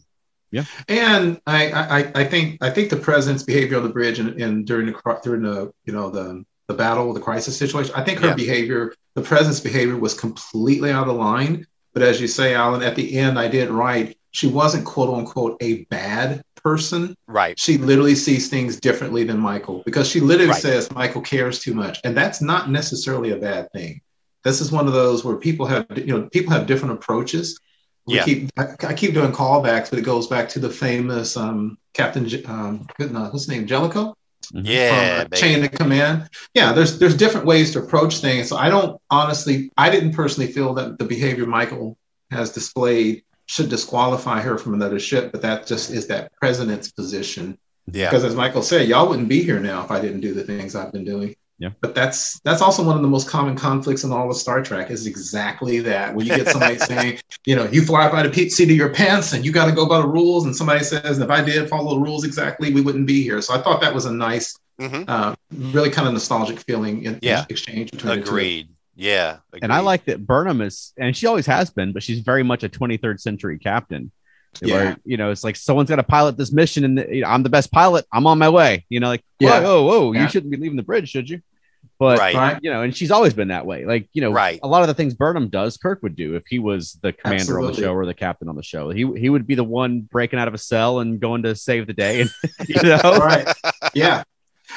Yeah. 0.51 0.65
And 0.87 1.41
I, 1.47 1.71
I, 1.71 2.11
I 2.21 2.23
think, 2.25 2.57
I 2.61 2.69
think 2.69 2.89
the 2.91 2.95
president's 2.97 3.43
behavior 3.43 3.77
on 3.77 3.83
the 3.83 3.89
bridge 3.89 4.19
and, 4.19 4.39
and 4.41 4.65
during 4.67 4.85
the 4.85 5.19
during 5.23 5.41
the, 5.43 5.71
you 5.85 5.93
know, 5.93 6.09
the 6.09 6.43
the 6.69 6.73
battle, 6.75 7.11
the 7.13 7.19
crisis 7.19 7.57
situation, 7.57 7.93
I 7.95 8.03
think 8.03 8.19
her 8.19 8.27
Yeah. 8.29 8.35
behavior, 8.35 8.93
the 9.15 9.21
president's 9.21 9.59
behavior, 9.59 9.97
was 9.97 10.13
completely 10.13 10.91
out 10.91 11.09
of 11.09 11.15
line. 11.17 11.67
But 11.93 12.03
as 12.03 12.21
you 12.21 12.27
say, 12.27 12.53
Alan, 12.55 12.81
at 12.81 12.95
the 12.95 13.17
end, 13.17 13.37
I 13.37 13.47
did 13.49 13.69
right. 13.69 14.17
She 14.31 14.47
wasn't 14.47 14.85
quote 14.85 15.13
unquote 15.13 15.57
a 15.61 15.83
bad 15.85 16.41
person. 16.63 17.15
Right. 17.27 17.59
She 17.59 17.77
literally 17.77 18.15
sees 18.15 18.49
things 18.49 18.79
differently 18.79 19.23
than 19.23 19.39
Michael 19.39 19.83
because 19.85 20.07
she 20.09 20.19
literally 20.19 20.51
Right. 20.51 20.61
says 20.61 20.91
Michael 20.91 21.21
cares 21.21 21.59
too 21.59 21.73
much, 21.73 21.99
and 22.03 22.15
that's 22.15 22.41
not 22.41 22.69
necessarily 22.71 23.31
a 23.31 23.37
bad 23.37 23.71
thing. 23.73 24.01
This 24.43 24.61
is 24.61 24.71
one 24.71 24.87
of 24.87 24.93
those 24.93 25.23
where 25.23 25.35
people 25.37 25.65
have, 25.65 25.85
you 25.95 26.05
know, 26.07 26.29
people 26.31 26.51
have 26.53 26.65
different 26.67 26.93
approaches. 26.95 27.59
We 28.05 28.15
Yeah. 28.15 28.25
keep, 28.25 28.49
I, 28.57 28.65
I 28.87 28.93
keep 28.93 29.13
doing 29.13 29.31
callbacks, 29.31 29.89
but 29.89 29.99
it 29.99 30.03
goes 30.05 30.27
back 30.27 30.49
to 30.49 30.59
the 30.59 30.69
famous 30.69 31.37
um, 31.37 31.77
Captain, 31.93 32.27
um, 32.47 32.85
good- 32.97 33.13
what's 33.13 33.33
his 33.33 33.47
name, 33.47 33.65
Jellicoe? 33.67 34.15
Yeah, 34.51 34.89
from 35.19 35.25
a 35.25 35.29
baby. 35.29 35.41
chain 35.41 35.63
of 35.63 35.71
command. 35.71 36.29
Yeah, 36.53 36.73
there's 36.73 36.99
there's 36.99 37.15
different 37.15 37.45
ways 37.45 37.71
to 37.71 37.79
approach 37.79 38.17
things. 38.17 38.49
So 38.49 38.57
I 38.57 38.67
don't 38.69 38.99
honestly, 39.09 39.71
I 39.77 39.89
didn't 39.89 40.11
personally 40.13 40.51
feel 40.51 40.73
that 40.73 40.99
the 40.99 41.05
behavior 41.05 41.45
Michael 41.45 41.97
has 42.29 42.51
displayed 42.51 43.23
should 43.45 43.69
disqualify 43.69 44.39
her 44.41 44.57
from 44.57 44.73
another 44.73 44.99
ship, 44.99 45.31
but 45.31 45.41
that 45.41 45.67
just 45.67 45.91
is 45.91 46.07
that 46.07 46.31
president's 46.39 46.91
position. 46.91 47.57
yeah. 47.91 48.09
Because 48.09 48.23
as 48.23 48.35
Michael 48.35 48.61
said, 48.61 48.87
y'all 48.87 49.09
wouldn't 49.09 49.29
be 49.29 49.43
here 49.43 49.59
now 49.59 49.83
if 49.83 49.91
I 49.91 49.99
didn't 49.99 50.21
do 50.21 50.33
the 50.33 50.43
things 50.43 50.75
I've 50.75 50.91
been 50.93 51.03
doing. 51.05 51.35
Yeah. 51.59 51.69
But 51.81 51.93
that's 51.93 52.39
that's 52.41 52.61
also 52.61 52.83
one 52.83 52.95
of 52.95 53.01
the 53.03 53.07
most 53.07 53.29
common 53.29 53.55
conflicts 53.55 54.03
in 54.03 54.11
all 54.11 54.29
of 54.29 54.35
Star 54.35 54.63
Trek 54.63 54.89
is 54.89 55.05
exactly 55.05 55.79
that. 55.81 56.13
When 56.15 56.25
you 56.25 56.35
get 56.35 56.47
somebody 56.47 56.77
saying, 56.91 57.19
you 57.45 57.55
know, 57.55 57.65
you 57.65 57.83
fly 57.83 58.09
by 58.11 58.25
the 58.25 58.49
seat 58.49 58.69
of 58.71 58.75
your 58.75 58.89
pants 58.93 59.33
and 59.33 59.45
you 59.45 59.51
got 59.51 59.67
to 59.67 59.71
go 59.71 59.85
by 59.87 59.99
the 59.99 60.07
rules, 60.07 60.45
and 60.45 60.55
somebody 60.55 60.83
says, 60.83 61.19
if 61.19 61.29
I 61.29 61.41
did 61.43 61.69
follow 61.69 61.95
the 61.95 62.01
rules 62.01 62.23
exactly, 62.25 62.73
we 62.73 62.81
wouldn't 62.81 63.05
be 63.07 63.21
here. 63.21 63.39
So 63.41 63.53
I 63.53 63.61
thought 63.61 63.81
that 63.81 63.93
was 63.93 64.05
a 64.05 64.11
nice, 64.11 64.57
Mhm. 64.81 65.05
uh, 65.07 65.35
really 65.51 65.91
kind 65.91 66.07
of 66.07 66.13
nostalgic 66.13 66.59
feeling 66.59 67.03
in, 67.03 67.19
Yeah. 67.21 67.45
exchange 67.49 67.91
between 67.91 68.19
the 68.21 68.25
two. 68.97 69.01
Agreed. 69.03 69.09
Yeah. 69.09 69.37
And 69.61 69.71
I 69.73 69.79
like 69.79 70.05
that 70.05 70.25
Burnham 70.25 70.61
is, 70.61 70.93
and 70.97 71.15
she 71.15 71.27
always 71.27 71.45
has 71.47 71.69
been, 71.69 71.91
but 71.93 72.03
she's 72.03 72.19
very 72.19 72.43
much 72.43 72.63
a 72.63 72.69
23rd 72.69 73.19
century 73.19 73.59
captain. 73.59 74.11
Yeah. 74.61 74.75
Where, 74.75 74.97
you 75.03 75.17
know, 75.17 75.31
it's 75.31 75.43
like 75.43 75.55
someone's 75.55 75.89
got 75.89 75.95
to 75.95 76.03
pilot 76.03 76.37
this 76.37 76.51
mission, 76.51 76.83
and 76.83 76.99
you 77.15 77.21
know, 77.21 77.27
I'm 77.27 77.41
the 77.43 77.49
best 77.49 77.71
pilot. 77.71 78.05
I'm 78.13 78.27
on 78.27 78.37
my 78.37 78.49
way. 78.49 78.85
You 78.89 78.99
know, 78.99 79.07
like, 79.07 79.23
Yeah. 79.39 79.61
whoa, 79.61 79.83
whoa, 79.83 80.01
whoa, 80.01 80.11
Yeah. 80.13 80.23
you 80.23 80.29
shouldn't 80.29 80.51
be 80.51 80.57
leaving 80.57 80.77
the 80.77 80.83
bridge, 80.83 81.09
should 81.09 81.27
you? 81.29 81.41
But 81.99 82.19
Right. 82.19 82.35
Right. 82.35 82.59
you 82.61 82.69
know, 82.69 82.81
and 82.83 82.95
she's 82.95 83.09
always 83.11 83.33
been 83.33 83.47
that 83.47 83.65
way. 83.65 83.85
Like, 83.85 84.09
you 84.13 84.21
know, 84.21 84.31
Right. 84.31 84.59
a 84.61 84.67
lot 84.67 84.81
of 84.81 84.87
the 84.87 84.93
things 84.93 85.13
Burnham 85.15 85.47
does, 85.49 85.77
Kirk 85.77 86.03
would 86.03 86.15
do 86.15 86.35
if 86.35 86.43
he 86.47 86.59
was 86.59 86.93
the 87.01 87.13
commander 87.13 87.59
on 87.59 87.67
the 87.67 87.73
show 87.73 87.93
or 87.93 88.05
the 88.05 88.13
captain 88.13 88.47
on 88.47 88.55
the 88.55 88.63
show. 88.63 88.89
He 88.91 89.09
he 89.17 89.29
would 89.29 89.47
be 89.47 89.55
the 89.55 89.63
one 89.63 90.01
breaking 90.01 90.37
out 90.37 90.47
of 90.47 90.53
a 90.53 90.57
cell 90.59 90.99
and 90.99 91.19
going 91.19 91.43
to 91.43 91.55
save 91.55 91.87
the 91.87 91.93
day, 91.93 92.21
and 92.21 92.29
you 92.67 92.81
know, 92.83 92.99
right. 93.17 93.47
Yeah. 93.95 94.23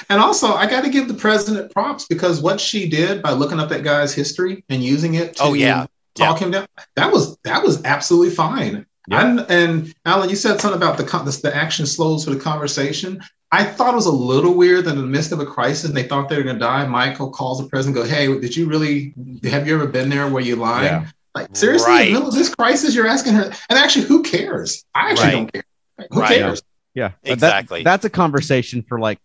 And 0.08 0.20
also, 0.20 0.48
I 0.54 0.66
got 0.66 0.84
to 0.84 0.90
give 0.90 1.08
the 1.08 1.14
president 1.14 1.72
props 1.72 2.06
because 2.06 2.40
what 2.40 2.60
she 2.60 2.88
did 2.88 3.22
by 3.22 3.32
looking 3.32 3.58
up 3.60 3.68
that 3.70 3.84
guy's 3.84 4.14
history 4.14 4.64
and 4.68 4.82
using 4.82 5.14
it 5.14 5.36
to 5.36 5.42
Oh, 5.44 5.52
yeah. 5.54 5.86
talk 6.14 6.38
him 6.40 6.50
down, 6.50 6.66
that 6.96 7.12
was 7.12 7.36
that 7.44 7.62
was 7.62 7.84
absolutely 7.84 8.34
fine. 8.34 8.86
Yeah. 9.08 9.24
And, 9.24 9.46
and 9.48 9.94
Alan, 10.04 10.28
you 10.28 10.36
said 10.36 10.60
something 10.60 10.76
about 10.76 10.96
the 10.98 11.04
con- 11.04 11.24
the, 11.24 11.30
the 11.42 11.54
action 11.54 11.86
slows 11.86 12.24
for 12.24 12.30
the 12.30 12.40
conversation. 12.40 13.20
I 13.52 13.62
thought 13.62 13.92
it 13.92 13.96
was 13.96 14.06
a 14.06 14.10
little 14.10 14.54
weird 14.54 14.84
that 14.86 14.90
in 14.90 14.96
the 14.96 15.06
midst 15.06 15.30
of 15.30 15.38
a 15.38 15.46
crisis, 15.46 15.90
they 15.92 16.02
thought 16.02 16.28
they 16.28 16.36
were 16.36 16.42
going 16.42 16.56
to 16.56 16.60
die. 16.60 16.84
Michael 16.86 17.30
calls 17.30 17.58
the 17.62 17.68
president, 17.68 17.96
and 17.96 18.08
go, 18.08 18.12
"Hey, 18.16 18.26
did 18.40 18.56
you 18.56 18.66
really? 18.66 19.14
Have 19.44 19.68
you 19.68 19.74
ever 19.76 19.86
been 19.86 20.08
there 20.08 20.28
where 20.28 20.42
you 20.42 20.56
lying? 20.56 20.86
Yeah. 20.86 21.06
Like 21.36 21.54
seriously, 21.54 21.88
Right. 21.92 22.00
in 22.08 22.14
the 22.14 22.18
middle 22.20 22.28
of 22.30 22.34
this 22.34 22.52
crisis, 22.52 22.94
you're 22.94 23.06
asking 23.06 23.34
her. 23.34 23.44
And 23.68 23.78
actually, 23.78 24.06
who 24.06 24.22
cares? 24.22 24.84
I 24.94 25.10
actually 25.10 25.24
Right. 25.26 25.32
don't 25.32 25.52
care. 25.52 25.62
Like, 25.98 26.08
who 26.10 26.20
Right. 26.20 26.38
cares? 26.38 26.62
Yeah, 26.94 27.10
but 27.22 27.38
that- 27.40 27.60
Exactly. 27.60 27.82
that's 27.84 28.04
a 28.06 28.10
conversation 28.10 28.82
for 28.88 28.98
like 28.98 29.18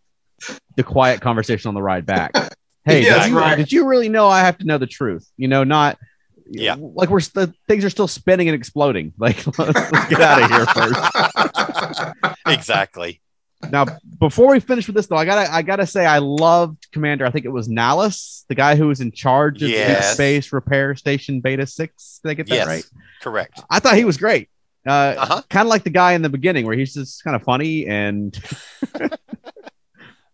the 0.78 0.84
quiet 0.84 1.22
conversation 1.22 1.68
on 1.70 1.74
the 1.76 1.82
ride 1.82 2.06
back. 2.06 2.32
Hey, 2.84 3.04
Yes, 3.04 3.26
did, 3.26 3.32
you, 3.34 3.38
right. 3.40 3.56
did 3.58 3.72
you 3.72 3.86
really 3.86 4.10
know 4.10 4.28
I 4.28 4.40
have 4.40 4.58
to 4.58 4.66
know 4.66 4.80
the 4.80 4.88
truth? 4.88 5.30
You 5.38 5.48
know, 5.48 5.64
not 5.64 6.00
Yeah. 6.48 6.76
like 6.80 7.10
we're 7.12 7.20
the 7.20 7.54
things 7.68 7.86
are 7.86 7.92
still 7.92 8.08
spinning 8.08 8.50
and 8.50 8.56
exploding. 8.56 9.14
Like 9.20 9.46
let's, 9.60 9.92
let's 9.92 10.10
get 10.10 10.20
out 10.20 10.42
of 10.42 10.50
here 10.50 10.66
first. 10.66 12.36
exactly. 12.48 13.22
Now, 13.70 13.86
before 14.20 14.48
we 14.52 14.60
finish 14.60 14.88
with 14.88 14.96
this 14.96 15.06
though, 15.06 15.16
I 15.16 15.26
gotta 15.26 15.54
I 15.54 15.62
gotta 15.62 15.86
say 15.86 16.08
I 16.08 16.18
loved 16.18 16.88
Commander. 16.92 17.24
I 17.24 17.30
think 17.30 17.46
it 17.46 17.50
was 17.50 17.70
Nallus, 17.70 18.46
the 18.50 18.56
guy 18.56 18.76
who 18.76 18.88
was 18.88 19.00
in 19.00 19.12
charge 19.12 19.62
of 19.62 19.70
Deep 19.70 20.02
Space 20.02 20.52
Repair 20.52 20.96
Station 20.96 21.40
Beta 21.40 21.68
Six. 21.68 22.20
Did 22.24 22.32
I 22.32 22.34
get 22.34 22.48
that 22.48 22.56
Yes. 22.56 22.68
right? 22.68 22.86
Correct. 23.22 23.62
I 23.70 23.78
thought 23.80 23.96
he 23.96 24.06
was 24.06 24.18
great. 24.18 24.50
Uh, 24.88 25.14
Uh-huh. 25.20 25.42
kind 25.52 25.68
of 25.68 25.70
like 25.70 25.84
the 25.84 25.92
guy 25.92 26.14
in 26.14 26.24
the 26.24 26.30
beginning 26.30 26.66
where 26.66 26.76
he's 26.76 26.96
just 26.96 27.24
kind 27.24 27.36
of 27.36 27.44
funny 27.44 27.86
and 27.86 28.36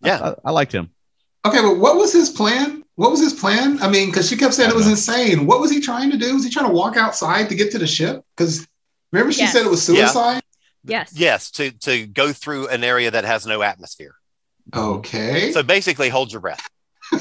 Yeah. 0.02 0.34
I, 0.46 0.50
I 0.50 0.52
liked 0.52 0.72
him. 0.72 0.90
Okay, 1.46 1.62
but 1.62 1.78
what 1.78 1.96
was 1.98 2.12
his 2.14 2.30
plan? 2.30 2.84
What 2.96 3.12
was 3.12 3.20
his 3.20 3.34
plan? 3.34 3.82
I 3.82 3.90
mean, 3.90 4.08
because 4.10 4.28
she 4.28 4.36
kept 4.36 4.54
saying 4.54 4.70
it 4.70 4.76
was 4.76 4.86
know. 4.86 4.92
insane. 4.92 5.46
What 5.46 5.62
was 5.62 5.72
he 5.72 5.80
trying 5.80 6.12
to 6.12 6.18
do? 6.18 6.34
Was 6.34 6.44
he 6.44 6.50
trying 6.50 6.66
to 6.68 6.74
walk 6.74 6.98
outside 6.98 7.48
to 7.50 7.56
get 7.56 7.72
to 7.72 7.78
the 7.80 7.88
ship? 7.88 8.22
Because 8.36 8.68
remember 9.12 9.32
she 9.32 9.42
Yes. 9.42 9.54
said 9.54 9.66
it 9.66 9.70
was 9.70 9.88
Yeah. 9.88 10.06
suicide? 10.08 10.42
Yes. 10.84 11.12
Yes. 11.16 11.52
To 11.52 11.72
to 11.72 12.08
go 12.08 12.34
through 12.34 12.68
an 12.68 12.84
area 12.84 13.12
that 13.12 13.24
has 13.26 13.46
no 13.46 13.62
atmosphere. 13.62 14.16
Okay. 14.76 15.52
So 15.52 15.64
basically, 15.64 16.10
hold 16.10 16.32
your 16.32 16.42
breath. 16.42 16.68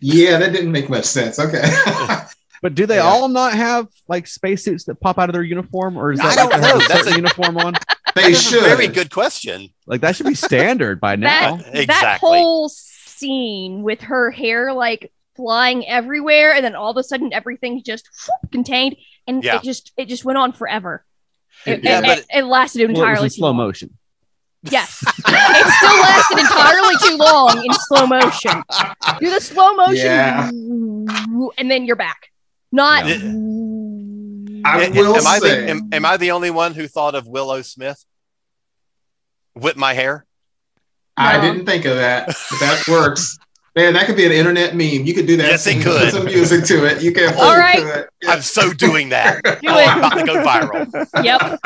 yeah, 0.00 0.38
that 0.38 0.52
didn't 0.52 0.72
make 0.72 0.88
much 0.88 1.04
sense. 1.04 1.38
Okay. 1.38 1.62
But 2.62 2.74
do 2.74 2.86
they 2.86 2.96
Yeah. 2.96 3.02
all 3.02 3.28
not 3.28 3.52
have 3.52 3.86
like 4.08 4.26
spacesuits 4.26 4.84
that 4.84 4.98
pop 4.98 5.18
out 5.18 5.28
of 5.28 5.34
their 5.34 5.42
uniform, 5.42 5.98
or 5.98 6.10
is 6.10 6.20
I 6.20 6.28
that 6.28 6.36
don't 6.36 6.50
like 6.50 6.60
know. 6.62 6.76
a 6.76 6.78
That's 6.88 6.92
certain 7.04 7.12
a- 7.12 7.16
uniform 7.16 7.58
on? 7.58 7.74
They 8.16 8.32
That's 8.32 8.42
should. 8.50 8.58
a 8.64 8.76
very 8.76 8.88
good 8.88 9.10
question. 9.12 9.68
Like 9.86 10.00
that 10.00 10.16
should 10.16 10.26
be 10.26 10.34
standard 10.34 11.00
by 11.00 11.14
now. 11.16 11.56
That, 11.56 11.64
that 11.72 11.80
Exactly. 11.82 12.28
whole 12.38 12.68
scene 12.68 13.82
with 13.82 14.00
her 14.02 14.30
hair 14.32 14.72
like 14.72 15.12
flying 15.36 15.86
everywhere, 15.86 16.52
and 16.54 16.64
then 16.64 16.74
all 16.74 16.90
of 16.90 16.96
a 16.96 17.04
sudden 17.04 17.32
everything's 17.32 17.82
just 17.84 18.08
whoop, 18.26 18.50
contained, 18.50 18.96
and 19.28 19.44
Yeah. 19.44 19.56
it 19.56 19.62
just 19.62 19.92
it 19.96 20.06
just 20.08 20.24
went 20.24 20.38
on 20.38 20.52
forever. 20.52 21.04
It, 21.64 21.84
Yeah, 21.84 21.98
it- 22.00 22.02
but- 22.04 22.18
it, 22.18 22.26
it 22.34 22.44
lasted 22.44 22.80
Well, 22.80 22.88
it 22.88 22.92
was 22.92 22.98
entirely 22.98 23.24
in 23.26 23.30
slow 23.30 23.48
long. 23.48 23.56
motion. 23.58 23.98
Yes, 24.68 25.00
it 25.06 25.72
still 25.74 26.00
lasted 26.00 26.38
entirely 26.38 26.94
too 27.06 27.16
long 27.18 27.64
in 27.64 27.72
slow 27.72 28.06
motion. 28.06 28.62
Do 29.20 29.30
the 29.30 29.40
slow 29.40 29.74
motion, 29.74 30.06
Yeah. 30.06 30.50
and 30.50 31.70
then 31.70 31.84
you're 31.84 31.94
back. 31.94 32.30
Not. 32.72 33.04
I 34.66 34.82
Am- 34.84 34.94
will 34.94 35.16
am, 35.16 35.26
I 35.26 35.38
the, 35.40 35.70
am, 35.70 35.88
am 35.92 36.04
I 36.04 36.16
the 36.16 36.30
only 36.32 36.50
one 36.50 36.74
who 36.74 36.86
thought 36.88 37.14
of 37.14 37.26
Willow 37.26 37.62
Smith? 37.62 38.04
Whip 39.54 39.76
my 39.76 39.94
hair. 39.94 40.26
I 41.16 41.36
No. 41.38 41.42
didn't 41.42 41.66
think 41.66 41.84
of 41.86 41.96
that. 41.96 42.26
But 42.26 42.60
that 42.60 42.84
works. 42.88 43.38
Man, 43.74 43.92
that 43.94 44.06
could 44.06 44.16
be 44.16 44.24
an 44.24 44.32
internet 44.32 44.74
meme. 44.74 45.04
You 45.06 45.12
could 45.14 45.26
do 45.26 45.36
that. 45.36 45.46
Yes, 45.48 45.66
it 45.66 45.82
could. 45.82 46.00
Put 46.04 46.12
some 46.12 46.24
music 46.24 46.64
to 46.64 46.86
it. 46.86 47.02
You 47.02 47.12
can. 47.12 47.30
put 47.34 47.40
All 47.42 47.52
it 47.52 47.58
right. 47.58 47.78
to 47.78 48.00
it. 48.00 48.08
Yeah. 48.22 48.30
I'm 48.32 48.40
so 48.42 48.72
doing 48.72 49.10
that. 49.10 49.42
Do 49.44 49.68
Oh, 49.68 49.74
I'm 49.78 49.98
about 49.98 50.14
to 50.14 50.24
go 50.24 50.42
viral. 50.42 51.24
Yep. 51.24 51.60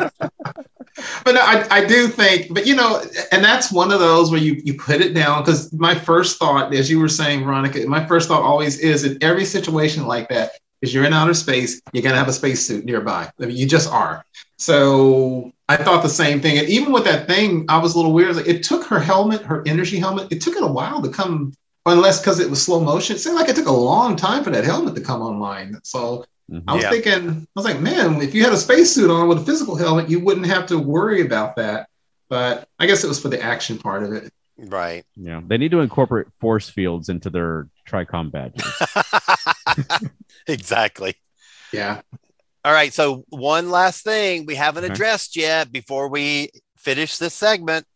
but 1.24 1.34
no, 1.34 1.40
I, 1.40 1.66
I 1.70 1.84
do 1.84 2.08
think, 2.08 2.52
but 2.52 2.66
you 2.66 2.74
know, 2.74 3.00
and 3.30 3.44
that's 3.44 3.70
one 3.72 3.92
of 3.92 4.00
those 4.00 4.30
where 4.32 4.40
you 4.40 4.60
you 4.64 4.74
put 4.74 5.00
it 5.00 5.14
down 5.14 5.42
because 5.42 5.72
my 5.72 5.94
first 5.94 6.38
thought, 6.38 6.74
as 6.74 6.90
you 6.90 6.98
were 6.98 7.08
saying, 7.08 7.44
Veronica, 7.44 7.86
my 7.86 8.04
first 8.06 8.26
thought 8.28 8.42
always 8.42 8.78
is 8.80 9.04
in 9.04 9.16
every 9.22 9.44
situation 9.44 10.06
like 10.06 10.28
that 10.30 10.50
is 10.82 10.94
you're 10.94 11.04
in 11.04 11.12
outer 11.12 11.34
space, 11.34 11.80
you're 11.92 12.02
gonna 12.02 12.16
have 12.16 12.28
a 12.28 12.32
spacesuit 12.32 12.84
nearby. 12.84 13.30
I 13.40 13.46
mean, 13.46 13.56
you 13.56 13.66
just 13.66 13.88
are. 13.90 14.24
So 14.58 15.52
I 15.68 15.76
thought 15.76 16.02
the 16.02 16.08
same 16.08 16.40
thing, 16.40 16.58
and 16.58 16.68
even 16.68 16.92
with 16.92 17.04
that 17.04 17.26
thing, 17.26 17.64
I 17.68 17.78
was 17.78 17.94
a 17.94 17.96
little 17.96 18.12
weird. 18.12 18.36
Like, 18.36 18.48
it 18.48 18.62
took 18.62 18.84
her 18.86 18.98
helmet, 18.98 19.42
her 19.42 19.62
energy 19.66 19.98
helmet, 19.98 20.32
it 20.32 20.40
took 20.40 20.56
it 20.56 20.62
a 20.62 20.66
while 20.66 21.02
to 21.02 21.08
come. 21.08 21.52
Unless 21.86 22.20
because 22.20 22.40
it 22.40 22.50
was 22.50 22.62
slow 22.62 22.78
motion, 22.80 23.16
it 23.16 23.20
seemed 23.20 23.36
like 23.36 23.48
it 23.48 23.56
took 23.56 23.66
a 23.66 23.72
long 23.72 24.14
time 24.14 24.44
for 24.44 24.50
that 24.50 24.64
helmet 24.64 24.94
to 24.96 25.00
come 25.00 25.22
online. 25.22 25.78
So 25.82 26.26
Mhm. 26.52 26.64
I 26.68 26.74
was 26.74 26.82
Yeah. 26.82 26.90
thinking, 26.90 27.30
I 27.30 27.46
was 27.54 27.64
like, 27.64 27.80
man, 27.80 28.20
if 28.20 28.34
you 28.34 28.44
had 28.44 28.52
a 28.52 28.56
spacesuit 28.58 29.10
on 29.10 29.28
with 29.28 29.38
a 29.38 29.44
physical 29.44 29.76
helmet, 29.76 30.10
you 30.10 30.20
wouldn't 30.20 30.46
have 30.46 30.66
to 30.66 30.78
worry 30.78 31.22
about 31.22 31.56
that. 31.56 31.88
But 32.28 32.68
I 32.78 32.86
guess 32.86 33.02
it 33.02 33.08
was 33.08 33.18
for 33.20 33.28
the 33.28 33.42
action 33.42 33.78
part 33.78 34.02
of 34.02 34.12
it. 34.12 34.30
Right. 34.58 35.04
Yeah, 35.16 35.40
they 35.46 35.56
need 35.56 35.70
to 35.70 35.80
incorporate 35.80 36.26
force 36.38 36.68
fields 36.68 37.08
into 37.08 37.30
their 37.30 37.68
Tricom 37.88 38.30
badges. 38.30 38.62
exactly. 40.52 41.14
Yeah. 41.72 42.00
All 42.64 42.72
right. 42.72 42.92
So 42.92 43.24
one 43.28 43.70
last 43.70 44.04
thing 44.04 44.44
we 44.46 44.54
haven't 44.56 44.84
Okay. 44.84 44.92
addressed 44.92 45.36
yet 45.36 45.72
before 45.72 46.08
we 46.08 46.50
finish 46.76 47.16
this 47.18 47.34
segment. 47.34 47.86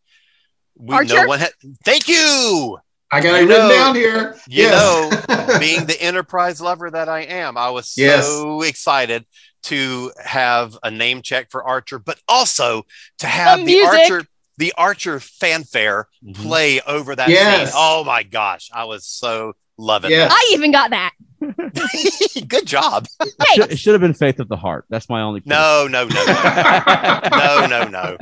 We 0.77 0.93
Archer? 0.95 1.15
no 1.15 1.27
one 1.27 1.39
had 1.39 1.51
thank 1.83 2.07
you. 2.07 2.77
I 3.11 3.21
got 3.21 3.29
You 3.29 3.35
it 3.35 3.49
written 3.49 3.67
know- 3.67 3.69
down 3.75 3.95
here. 3.95 4.35
You 4.47 4.63
Yes. 4.63 5.27
know, 5.27 5.59
being 5.59 5.85
the 5.85 6.01
enterprise 6.01 6.59
lover 6.59 6.89
that 6.89 7.07
I 7.07 7.21
am, 7.21 7.57
I 7.57 7.69
was 7.69 7.93
Yes. 7.95 8.25
so 8.25 8.61
excited 8.63 9.25
to 9.63 10.11
have 10.23 10.77
a 10.83 10.91
name 10.91 11.21
check 11.21 11.49
for 11.51 11.63
Archer, 11.63 11.97
but 11.99 12.19
also 12.27 12.85
to 13.19 13.27
have 13.27 13.59
the, 13.59 13.65
music. 13.65 14.11
Archer 14.11 14.27
the 14.57 14.73
Archer 14.77 15.19
fanfare 15.19 16.07
Mhm. 16.25 16.35
play 16.35 16.81
over 16.81 17.15
that 17.15 17.29
Yes. 17.29 17.69
scene. 17.69 17.73
Oh 17.77 18.03
my 18.03 18.23
gosh, 18.23 18.69
I 18.73 18.85
was 18.85 19.05
so 19.05 19.53
loving 19.77 20.11
Yes. 20.11 20.31
I 20.33 20.51
even 20.53 20.71
got 20.71 20.89
that. 20.91 21.13
that. 21.41 22.45
Good 22.47 22.65
job. 22.65 23.07
Should, 23.55 23.71
it 23.71 23.77
should 23.79 23.93
have 23.93 24.01
been 24.01 24.13
Faith 24.13 24.39
of 24.39 24.47
the 24.47 24.55
Heart. 24.57 24.85
That's 24.89 25.09
my 25.09 25.21
only. 25.21 25.41
No, 25.45 25.87
no, 25.89 26.05
no, 26.07 26.25
no, 26.25 27.67
no, 27.67 27.67
no, 27.67 27.87
no. 27.89 28.17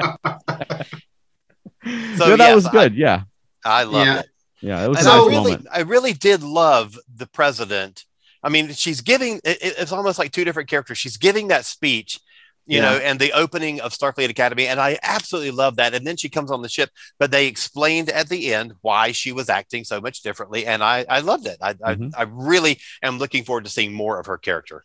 So, 2.18 2.28
no, 2.30 2.38
that 2.38 2.40
yes, 2.40 2.56
was 2.56 2.66
I- 2.68 2.72
good. 2.72 2.96
yeah, 2.96 3.24
I 3.66 3.84
love 3.84 4.06
Yeah. 4.08 4.20
it. 4.20 4.26
yeah, 4.62 4.86
it 4.86 4.88
was 4.88 4.98
and 5.00 5.08
a 5.08 5.10
So- 5.10 5.16
nice 5.18 5.26
I 5.26 5.30
really, 5.30 5.52
moment. 5.52 5.68
I 5.74 5.80
really 5.82 6.14
did 6.14 6.44
love 6.44 6.98
the 7.14 7.28
president. 7.28 8.06
I 8.42 8.50
mean, 8.50 8.72
she's 8.74 9.02
giving. 9.02 9.36
It, 9.44 9.62
it- 9.62 9.76
it's 9.78 9.92
almost 9.92 10.18
like 10.20 10.32
two 10.32 10.46
different 10.46 10.70
characters. 10.70 10.98
She's 10.98 11.18
giving 11.18 11.50
that 11.50 11.66
speech, 11.66 12.20
you 12.65 12.77
Yeah. 12.77 12.84
know, 12.84 12.98
and 12.98 13.19
the 13.19 13.31
opening 13.34 13.81
of 13.81 13.91
Starfleet 13.91 14.30
Academy, 14.30 14.68
and 14.68 14.80
I 14.80 14.98
absolutely 15.03 15.52
love 15.52 15.76
that. 15.77 15.94
And 15.94 16.06
then 16.07 16.18
she 16.18 16.30
comes 16.30 16.49
on 16.52 16.61
the 16.61 16.69
ship, 16.69 16.90
but 17.19 17.30
they 17.31 17.48
explained 17.48 18.10
at 18.10 18.30
the 18.30 18.53
end 18.53 18.73
why 18.81 19.11
she 19.11 19.31
was 19.31 19.49
acting 19.49 19.84
so 19.84 19.99
much 19.99 20.22
differently, 20.22 20.65
and 20.65 20.84
I, 20.84 21.06
I 21.10 21.19
loved 21.19 21.45
it. 21.48 21.57
I, 21.61 21.73
Mhm. 21.73 22.14
I, 22.15 22.22
I 22.22 22.23
really 22.23 22.80
am 23.02 23.18
looking 23.19 23.44
forward 23.44 23.65
to 23.65 23.69
seeing 23.69 23.94
more 23.94 24.19
of 24.19 24.27
her 24.27 24.38
character. 24.38 24.84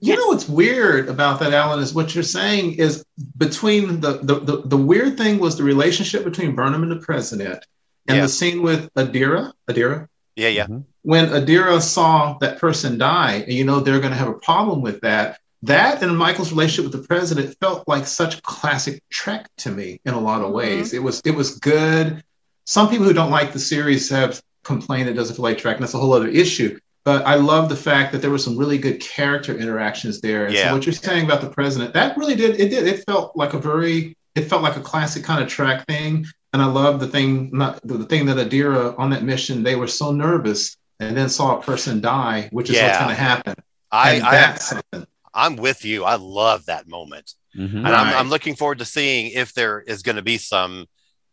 You 0.00 0.16
know 0.16 0.26
what's 0.26 0.48
weird 0.48 1.08
about 1.08 1.40
that, 1.40 1.54
Alan, 1.54 1.78
is 1.80 1.94
what 1.94 2.14
you're 2.14 2.24
saying 2.24 2.74
is 2.74 3.04
between 3.38 4.00
the, 4.00 4.18
the 4.18 4.40
the 4.40 4.62
the 4.66 4.76
weird 4.76 5.16
thing 5.16 5.38
was 5.38 5.56
the 5.56 5.62
relationship 5.62 6.24
between 6.24 6.54
Burnham 6.54 6.82
and 6.82 6.92
the 6.92 6.96
president. 6.96 7.64
and 8.06 8.18
Yeah. 8.18 8.24
the 8.24 8.28
scene 8.28 8.60
with 8.60 8.92
Adira, 8.96 9.52
Adira, 9.70 10.08
Yeah, 10.36 10.48
yeah. 10.48 10.66
when 11.02 11.26
Adira 11.28 11.80
saw 11.80 12.36
that 12.42 12.58
person 12.58 12.98
die, 12.98 13.36
and 13.46 13.52
you 13.54 13.64
know 13.64 13.80
they're 13.80 13.98
going 14.00 14.12
to 14.12 14.18
have 14.18 14.28
a 14.28 14.34
problem 14.34 14.82
with 14.82 15.00
that. 15.00 15.38
That 15.64 16.02
and 16.02 16.16
Michael's 16.16 16.52
relationship 16.52 16.92
with 16.92 17.00
the 17.00 17.06
president 17.06 17.56
felt 17.60 17.88
like 17.88 18.06
such 18.06 18.42
classic 18.42 19.02
Trek 19.10 19.48
to 19.58 19.70
me 19.70 20.00
in 20.04 20.14
a 20.14 20.20
lot 20.20 20.40
of 20.40 20.48
mm-hmm. 20.48 20.56
ways. 20.56 20.92
It 20.92 21.02
was 21.02 21.20
it 21.24 21.30
was 21.30 21.58
good. 21.58 22.22
Some 22.66 22.88
people 22.88 23.06
who 23.06 23.12
don't 23.12 23.30
like 23.30 23.52
the 23.52 23.58
series 23.58 24.08
have 24.10 24.42
complained 24.62 25.08
it 25.08 25.14
doesn't 25.14 25.36
feel 25.36 25.42
like 25.42 25.58
Trek, 25.58 25.76
and 25.76 25.82
that's 25.82 25.94
a 25.94 25.98
whole 25.98 26.12
other 26.12 26.28
issue. 26.28 26.78
But 27.04 27.26
I 27.26 27.34
love 27.36 27.68
the 27.68 27.76
fact 27.76 28.12
that 28.12 28.22
there 28.22 28.30
were 28.30 28.38
some 28.38 28.56
really 28.56 28.78
good 28.78 29.00
character 29.00 29.56
interactions 29.56 30.20
there. 30.20 30.46
And 30.46 30.54
Yeah. 30.54 30.68
so 30.68 30.74
what 30.74 30.86
you're 30.86 30.94
saying 30.94 31.24
about 31.24 31.40
the 31.40 31.50
president, 31.50 31.94
that 31.94 32.16
really 32.16 32.34
did 32.34 32.60
it 32.60 32.68
did 32.70 32.86
it 32.86 33.04
felt 33.06 33.34
like 33.34 33.54
a 33.54 33.58
very 33.58 34.16
it 34.34 34.42
felt 34.42 34.62
like 34.62 34.76
a 34.76 34.80
classic 34.80 35.24
kind 35.24 35.42
of 35.42 35.48
Trek 35.48 35.86
thing. 35.86 36.26
And 36.52 36.60
I 36.60 36.66
love 36.66 37.00
the 37.00 37.08
thing 37.08 37.50
not 37.52 37.80
the, 37.86 38.04
thing 38.04 38.26
that 38.26 38.36
Adira 38.36 38.98
on 38.98 39.10
that 39.10 39.22
mission, 39.22 39.62
they 39.62 39.76
were 39.76 39.86
so 39.86 40.12
nervous 40.12 40.76
and 41.00 41.16
then 41.16 41.28
saw 41.28 41.58
a 41.58 41.62
person 41.62 42.00
die, 42.00 42.48
which 42.52 42.70
is 42.70 42.80
what's 42.80 42.98
going 42.98 43.10
to 43.10 43.14
happen. 43.14 43.54
I, 43.90 44.16
I 44.16 44.30
that's 44.30 44.68
something. 44.68 45.06
I'm 45.34 45.56
with 45.56 45.84
you. 45.84 46.04
I 46.04 46.14
love 46.16 46.66
that 46.66 46.86
moment. 46.88 47.32
Mhm. 47.56 47.76
and 47.76 47.86
I'm, 47.88 48.06
Right. 48.06 48.16
I'm 48.16 48.30
looking 48.30 48.56
forward 48.56 48.78
to 48.80 48.84
seeing 48.84 49.30
if 49.32 49.52
there 49.54 49.80
is 49.80 50.02
going 50.02 50.16
to 50.16 50.22
be 50.22 50.38
some 50.38 50.86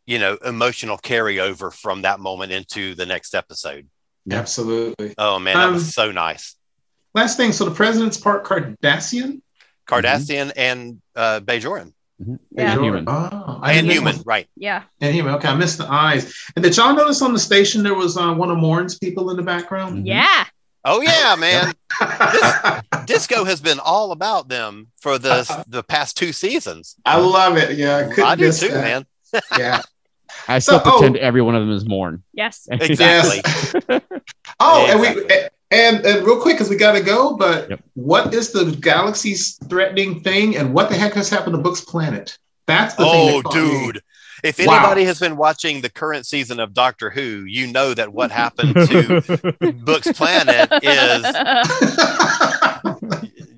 you 0.05 0.19
know 0.19 0.37
emotional 0.45 0.97
carryover 0.97 1.73
from 1.73 2.01
that 2.03 2.19
moment 2.19 2.51
into 2.51 2.93
the 2.95 3.05
next 3.05 3.33
episode 3.35 3.87
Absolutely. 4.31 5.13
oh 5.17 5.39
man 5.39 5.55
that 5.55 5.67
Um, 5.67 5.73
was 5.75 5.93
so 5.93 6.11
nice 6.11 6.55
Last 7.13 7.35
thing, 7.37 7.51
so 7.51 7.65
the 7.65 7.71
president's 7.75 8.17
part 8.17 8.43
Cardassian? 8.45 9.41
cardassian 9.87 10.51
and 10.55 11.01
uh 11.15 11.39
bajoran 11.41 11.93
Mhm. 12.23 12.37
Yeah. 12.51 12.71
And 12.73 12.83
human. 12.83 13.05
Oh, 13.07 13.59
I 13.63 13.73
and 13.73 13.91
human 13.91 14.17
know- 14.17 14.23
right 14.25 14.47
Yeah. 14.55 14.83
And 15.01 15.11
human. 15.15 15.33
Okay, 15.35 15.47
I 15.47 15.55
missed 15.55 15.79
the 15.79 15.91
eyes. 15.91 16.31
And 16.55 16.61
did 16.63 16.77
y'all 16.77 16.93
notice 16.93 17.19
on 17.23 17.33
the 17.33 17.39
station 17.39 17.81
there 17.81 17.95
was 17.95 18.15
uh, 18.15 18.31
one 18.31 18.51
of 18.51 18.57
Morn's 18.59 18.99
people 18.99 19.31
in 19.31 19.37
the 19.37 19.41
background? 19.43 20.03
Mhm. 20.03 20.07
Yeah. 20.07 20.45
Oh 20.85 21.01
yeah 21.01 21.35
man 21.39 21.73
disco 23.05 23.43
has 23.43 23.61
been 23.61 23.79
all 23.79 24.11
about 24.11 24.47
them 24.49 24.87
for 24.99 25.17
the 25.19 25.31
uh, 25.31 25.43
uh. 25.49 25.63
the 25.67 25.83
past 25.83 26.17
two 26.17 26.33
seasons 26.33 26.95
I 27.05 27.17
love 27.17 27.57
it. 27.57 27.77
Yeah, 27.77 28.11
I, 28.17 28.21
i 28.31 28.35
do 28.35 28.51
too 28.51 28.69
that. 28.69 28.81
man 28.83 29.05
Yeah. 29.57 29.81
I 30.47 30.59
still 30.59 30.79
So- 30.79 30.83
oh. 30.85 30.91
pretend 30.99 31.17
every 31.17 31.41
one 31.41 31.55
of 31.55 31.61
them 31.61 31.71
is 31.75 31.85
Morn. 31.87 32.23
Yes. 32.33 32.67
exactly 32.71 33.41
Oh, 34.59 34.85
Yeah, 34.85 34.91
and 34.93 35.01
we 35.01 35.07
and, 35.71 36.05
and 36.05 36.25
real 36.25 36.41
quick 36.41 36.55
because 36.55 36.69
we 36.69 36.75
got 36.75 36.93
to 36.93 37.01
go. 37.01 37.35
But 37.35 37.69
Yep. 37.69 37.79
what 37.93 38.33
is 38.33 38.51
the 38.51 38.65
galaxy's 38.79 39.57
threatening 39.69 40.21
thing, 40.21 40.57
and 40.57 40.73
what 40.73 40.89
the 40.89 40.95
heck 40.95 41.13
has 41.13 41.29
happened 41.29 41.55
to 41.55 41.61
Book's 41.61 41.81
planet? 41.81 42.37
That's 42.67 42.95
the 42.95 43.03
thing. 43.05 43.13
oh 43.13 43.41
that 43.41 43.43
caught 43.43 43.55
me. 43.95 44.01
Dude 44.43 44.49
if 44.59 44.65
Wow. 44.67 44.77
anybody 44.77 45.03
has 45.05 45.19
been 45.19 45.37
watching 45.37 45.81
the 45.81 45.89
current 45.89 46.25
season 46.25 46.59
of 46.59 46.73
doctor 46.73 47.09
who 47.09 47.43
you 47.45 47.67
know 47.67 47.93
that 47.93 48.11
what 48.13 48.31
happened 48.31 48.73
to 48.75 49.55
book's 49.83 50.11
planet 50.13 50.69
is 50.83 51.25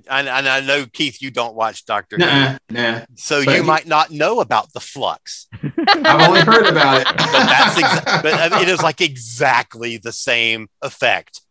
and, 0.10 0.27
and 0.27 0.47
I 0.47 0.60
know 0.61 0.85
Keith, 0.91 1.22
you 1.22 1.31
don't 1.31 1.55
watch 1.55 1.85
Doctor 1.85 2.18
Who, 2.18 2.26
nah, 2.26 2.57
nah. 2.69 3.01
so 3.15 3.43
But 3.43 3.55
you 3.55 3.61
he- 3.61 3.68
might 3.68 3.88
not 3.88 4.11
know 4.11 4.41
about 4.41 4.72
the 4.73 4.80
flux. 4.80 5.47
I've 5.64 6.27
only 6.30 6.41
heard 6.41 6.68
about 6.68 7.01
it. 7.01 7.07
But 7.07 7.31
that's 7.31 7.80
exa- 7.81 8.22
but 8.22 8.34
I 8.34 8.49
mean, 8.49 8.61
it 8.64 8.69
is 8.69 8.81
like 8.84 9.01
exactly 9.01 9.97
the 9.97 10.11
same 10.11 10.68
effect. 10.81 11.41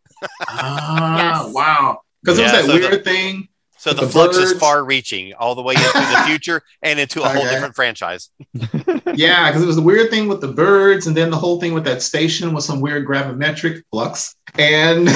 ah, 0.48 1.44
Yes. 1.44 1.54
wow. 1.54 2.00
Because 2.22 2.38
it 2.38 2.42
was 2.42 2.52
that 2.52 2.64
so 2.66 2.72
the- 2.72 2.78
weird 2.88 3.04
thing. 3.04 3.48
So 3.82 3.92
the, 3.92 4.02
the 4.02 4.12
flux 4.12 4.36
is 4.36 4.52
far-reaching, 4.60 5.34
all 5.34 5.56
the 5.56 5.62
way 5.62 5.74
into 5.74 5.90
the 5.92 6.22
future 6.26 6.62
and 6.82 7.00
into 7.00 7.20
a 7.20 7.28
whole 7.28 7.42
different 7.42 7.74
franchise. 7.74 8.30
Yeah, 9.14 9.50
because 9.50 9.62
it 9.62 9.66
was 9.66 9.76
the 9.76 9.82
weird 9.82 10.08
thing 10.08 10.26
with 10.28 10.40
the 10.40 10.48
birds, 10.52 11.06
and 11.06 11.14
then 11.16 11.28
the 11.30 11.36
whole 11.36 11.60
thing 11.60 11.74
with 11.74 11.84
that 11.84 12.00
station 12.00 12.54
was 12.54 12.64
some 12.64 12.80
weird 12.80 13.06
gravimetric 13.06 13.82
flux, 13.90 14.34
and 14.56 15.08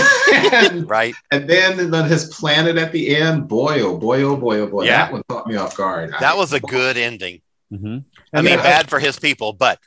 and, 0.53 0.91
Right? 0.91 1.15
and 1.31 1.49
then 1.49 1.91
then 1.91 2.05
his 2.09 2.27
planet 2.35 2.77
at 2.77 2.93
the 2.93 3.17
end. 3.17 3.49
Boy, 3.49 3.81
oh 3.81 3.97
boy, 3.97 4.23
oh 4.23 4.37
boy, 4.37 4.59
oh 4.59 4.67
boy, 4.67 4.85
Yeah. 4.85 4.97
that 5.07 5.13
one 5.13 5.23
caught 5.31 5.47
me 5.47 5.57
off 5.57 5.77
guard. 5.77 6.13
That 6.21 6.37
was 6.37 6.53
a 6.53 6.61
good 6.61 6.97
ending. 6.99 7.41
Mhm. 7.73 8.05
I 8.35 8.43
mean, 8.43 8.57
then- 8.57 8.59
bad 8.59 8.91
for 8.91 8.99
his 8.99 9.19
people, 9.19 9.53
but 9.55 9.79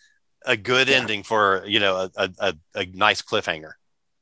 a 0.45 0.55
good 0.57 0.87
Yeah. 0.87 0.95
ending 0.95 1.21
for 1.23 1.63
you 1.67 1.79
know 1.81 1.97
a, 1.97 2.09
a, 2.15 2.29
a, 2.39 2.53
a 2.75 2.85
nice 2.87 3.21
cliffhanger. 3.21 3.73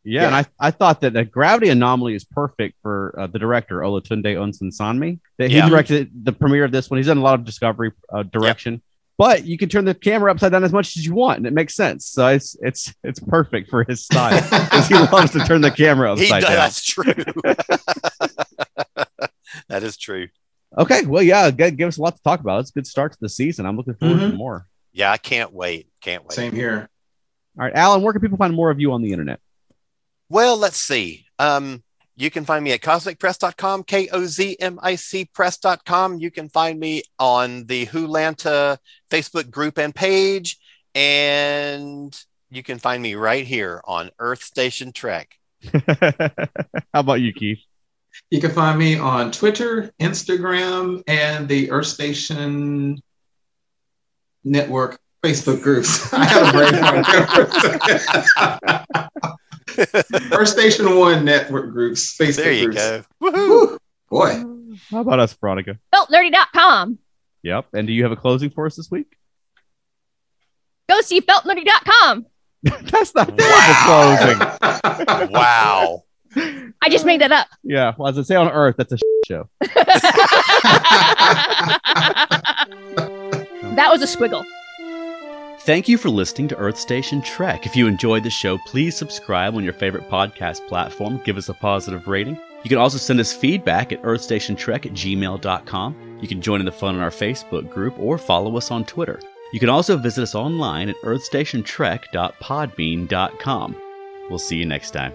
Yeah, 0.09 0.27
and 0.27 0.35
I, 0.35 0.45
I 0.59 0.71
thought 0.71 1.01
that 1.01 1.11
the 1.13 1.25
gravity 1.25 1.67
anomaly 1.69 2.15
is 2.15 2.23
perfect 2.23 2.75
for 2.81 3.13
uh, 3.19 3.27
the 3.27 3.39
director 3.39 3.79
Olatunde 3.79 4.23
Osunsanmi. 4.23 5.19
That 5.37 5.51
he 5.51 5.57
Yeah. 5.57 5.67
directed 5.67 6.11
the 6.23 6.31
premiere 6.31 6.63
of 6.63 6.71
this 6.71 6.89
one. 6.89 6.97
He's 6.97 7.07
done 7.07 7.17
a 7.17 7.21
lot 7.21 7.33
of 7.37 7.43
Discovery 7.45 7.91
uh, 8.13 8.23
direction, 8.23 8.81
but 9.17 9.43
you 9.45 9.57
can 9.57 9.67
turn 9.67 9.83
the 9.83 9.93
camera 9.93 10.31
upside 10.31 10.53
down 10.53 10.63
as 10.63 10.71
much 10.71 10.95
as 10.95 11.05
you 11.05 11.13
want, 11.13 11.39
and 11.39 11.47
it 11.47 11.51
makes 11.53 11.75
sense. 11.75 12.05
So 12.05 12.27
it's 12.27 12.55
it's 12.61 12.93
it's 13.03 13.19
perfect 13.19 13.69
for 13.69 13.83
his 13.83 14.05
style 14.05 14.39
because 14.49 14.87
he 14.87 14.93
loves 14.95 15.31
to 15.31 15.39
turn 15.39 15.59
the 15.61 15.71
camera 15.71 16.15
He 16.15 16.23
upside 16.31 16.41
does, 16.43 16.49
down. 16.49 16.57
that's 16.57 16.85
true. 16.85 17.13
that 19.69 19.83
is 19.83 19.97
true. 19.97 20.27
Okay, 20.77 21.05
well, 21.05 21.23
yeah, 21.23 21.49
give 21.51 21.87
us 21.87 21.97
a 21.97 22.01
lot 22.01 22.15
to 22.15 22.23
talk 22.23 22.39
about. 22.39 22.59
It's 22.61 22.69
a 22.69 22.73
good 22.73 22.87
start 22.87 23.13
to 23.13 23.17
the 23.19 23.29
season. 23.29 23.65
I'm 23.65 23.77
looking 23.77 23.95
forward 23.95 24.19
to 24.19 24.27
Mhm. 24.27 24.37
more. 24.37 24.67
Yeah, 24.93 25.11
I 25.11 25.17
can't 25.17 25.53
wait. 25.53 25.87
Can't 26.01 26.23
wait. 26.23 26.33
Same 26.33 26.53
here. 26.53 26.89
All 27.57 27.65
right, 27.65 27.73
Alan, 27.75 28.01
where 28.01 28.13
can 28.13 28.21
people 28.21 28.37
find 28.37 28.53
more 28.53 28.69
of 28.69 28.79
you 28.79 28.91
on 28.91 29.01
the 29.01 29.11
internet? 29.11 29.39
Well, 30.29 30.57
let's 30.57 30.77
see. 30.77 31.25
Um, 31.39 31.83
you 32.15 32.31
can 32.31 32.45
find 32.45 32.63
me 32.63 32.71
at 32.71 32.81
kozmicpress.com, 32.81 33.83
K 33.83 34.09
O 34.09 34.25
Z 34.25 34.57
M 34.59 34.79
I 34.81 34.95
C 34.95 35.25
press.com. 35.25 36.19
You 36.19 36.31
can 36.31 36.49
find 36.49 36.79
me 36.79 37.03
on 37.19 37.65
the 37.65 37.85
Hulanta 37.85 38.77
Facebook 39.11 39.51
group 39.51 39.77
and 39.77 39.93
page. 39.93 40.57
And 40.95 42.17
you 42.49 42.63
can 42.63 42.79
find 42.79 43.03
me 43.03 43.13
right 43.15 43.45
here 43.45 43.81
on 43.85 44.09
Earth 44.17 44.41
Station 44.43 44.91
Trek. 44.91 45.35
How 45.73 47.01
about 47.01 47.21
you, 47.21 47.33
Keith? 47.33 47.59
You 48.31 48.41
can 48.41 48.51
find 48.51 48.79
me 48.79 48.97
on 48.97 49.31
Twitter, 49.31 49.91
Instagram, 50.01 51.03
and 51.07 51.47
the 51.47 51.69
Earth 51.71 51.85
Station 51.87 52.99
Network 54.43 54.99
Facebook 55.23 55.61
groups. 55.61 56.11
I 56.13 56.25
have 56.25 56.47
a 56.47 56.57
brain 59.21 59.37
fart. 59.67 60.05
Earth 60.33 60.47
Station 60.49 60.95
One 60.97 61.23
Network 61.25 61.71
groups, 61.71 62.15
Facebook 62.17 62.35
There 62.37 62.51
you 62.53 62.65
groups. 62.65 62.81
go. 62.81 63.03
Woohoo. 63.21 63.47
Woo, 63.49 63.77
boy, 64.09 64.43
How 64.91 65.01
about 65.01 65.19
us, 65.19 65.33
Veronica? 65.33 65.77
Feltnerdy.com. 65.93 66.99
Yep. 67.43 67.65
And 67.73 67.87
do 67.87 67.93
you 67.93 68.03
have 68.03 68.11
a 68.11 68.15
closing 68.15 68.49
for 68.49 68.65
us 68.65 68.75
this 68.75 68.89
week? 68.91 69.15
Go 70.89 71.01
see 71.01 71.21
feltnerdy.com. 71.21 72.25
That's 72.63 73.13
not 73.15 73.37
terrible 73.37 74.57
closing. 75.05 75.29
Wow. 75.31 76.03
I 76.35 76.89
just 76.89 77.05
made 77.05 77.21
that 77.21 77.31
up. 77.31 77.47
Yeah. 77.63 77.93
Well, 77.97 78.07
as 78.09 78.17
I 78.19 78.21
say 78.23 78.35
on 78.35 78.49
Earth, 78.49 78.75
that's 78.77 78.93
a 78.93 78.97
show. 79.27 79.49
that 83.75 83.87
was 83.89 84.01
a 84.01 84.05
squiggle. 84.05 84.43
Thank 85.67 85.87
you 85.89 85.97
for 85.97 86.09
listening 86.09 86.47
to 86.47 86.55
Earth 86.55 86.77
Station 86.77 87.21
Trek. 87.21 87.65
If 87.65 87.75
you 87.75 87.87
enjoyed 87.87 88.23
the 88.23 88.29
show, 88.29 88.57
please 88.59 88.95
subscribe 88.95 89.53
on 89.53 89.65
your 89.65 89.73
favorite 89.73 90.09
podcast 90.09 90.65
platform. 90.65 91.19
Give 91.25 91.35
us 91.35 91.49
a 91.49 91.53
positive 91.53 92.07
rating. 92.07 92.39
You 92.63 92.69
can 92.69 92.77
also 92.77 92.97
send 92.97 93.19
us 93.19 93.33
feedback 93.33 93.91
at 93.91 94.01
earthstationtrek 94.01 94.85
at 94.85 94.93
gmail.com. 94.93 96.19
You 96.21 96.27
can 96.29 96.41
join 96.41 96.61
in 96.61 96.65
the 96.65 96.71
fun 96.71 96.95
on 96.95 97.01
our 97.01 97.09
Facebook 97.09 97.69
group 97.69 97.99
or 97.99 98.17
follow 98.17 98.55
us 98.55 98.71
on 98.71 98.85
Twitter. 98.85 99.19
You 99.51 99.59
can 99.59 99.67
also 99.67 99.97
visit 99.97 100.21
us 100.21 100.35
online 100.35 100.87
at 100.87 100.95
earthstationtrek.podbean.com. 101.03 103.75
We'll 104.29 104.39
see 104.39 104.55
you 104.55 104.65
next 104.65 104.91
time. 104.91 105.11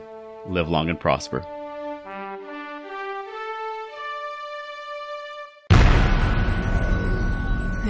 Live 0.49 0.69
long 0.69 0.91
and 0.91 1.01
prosper. 1.01 1.62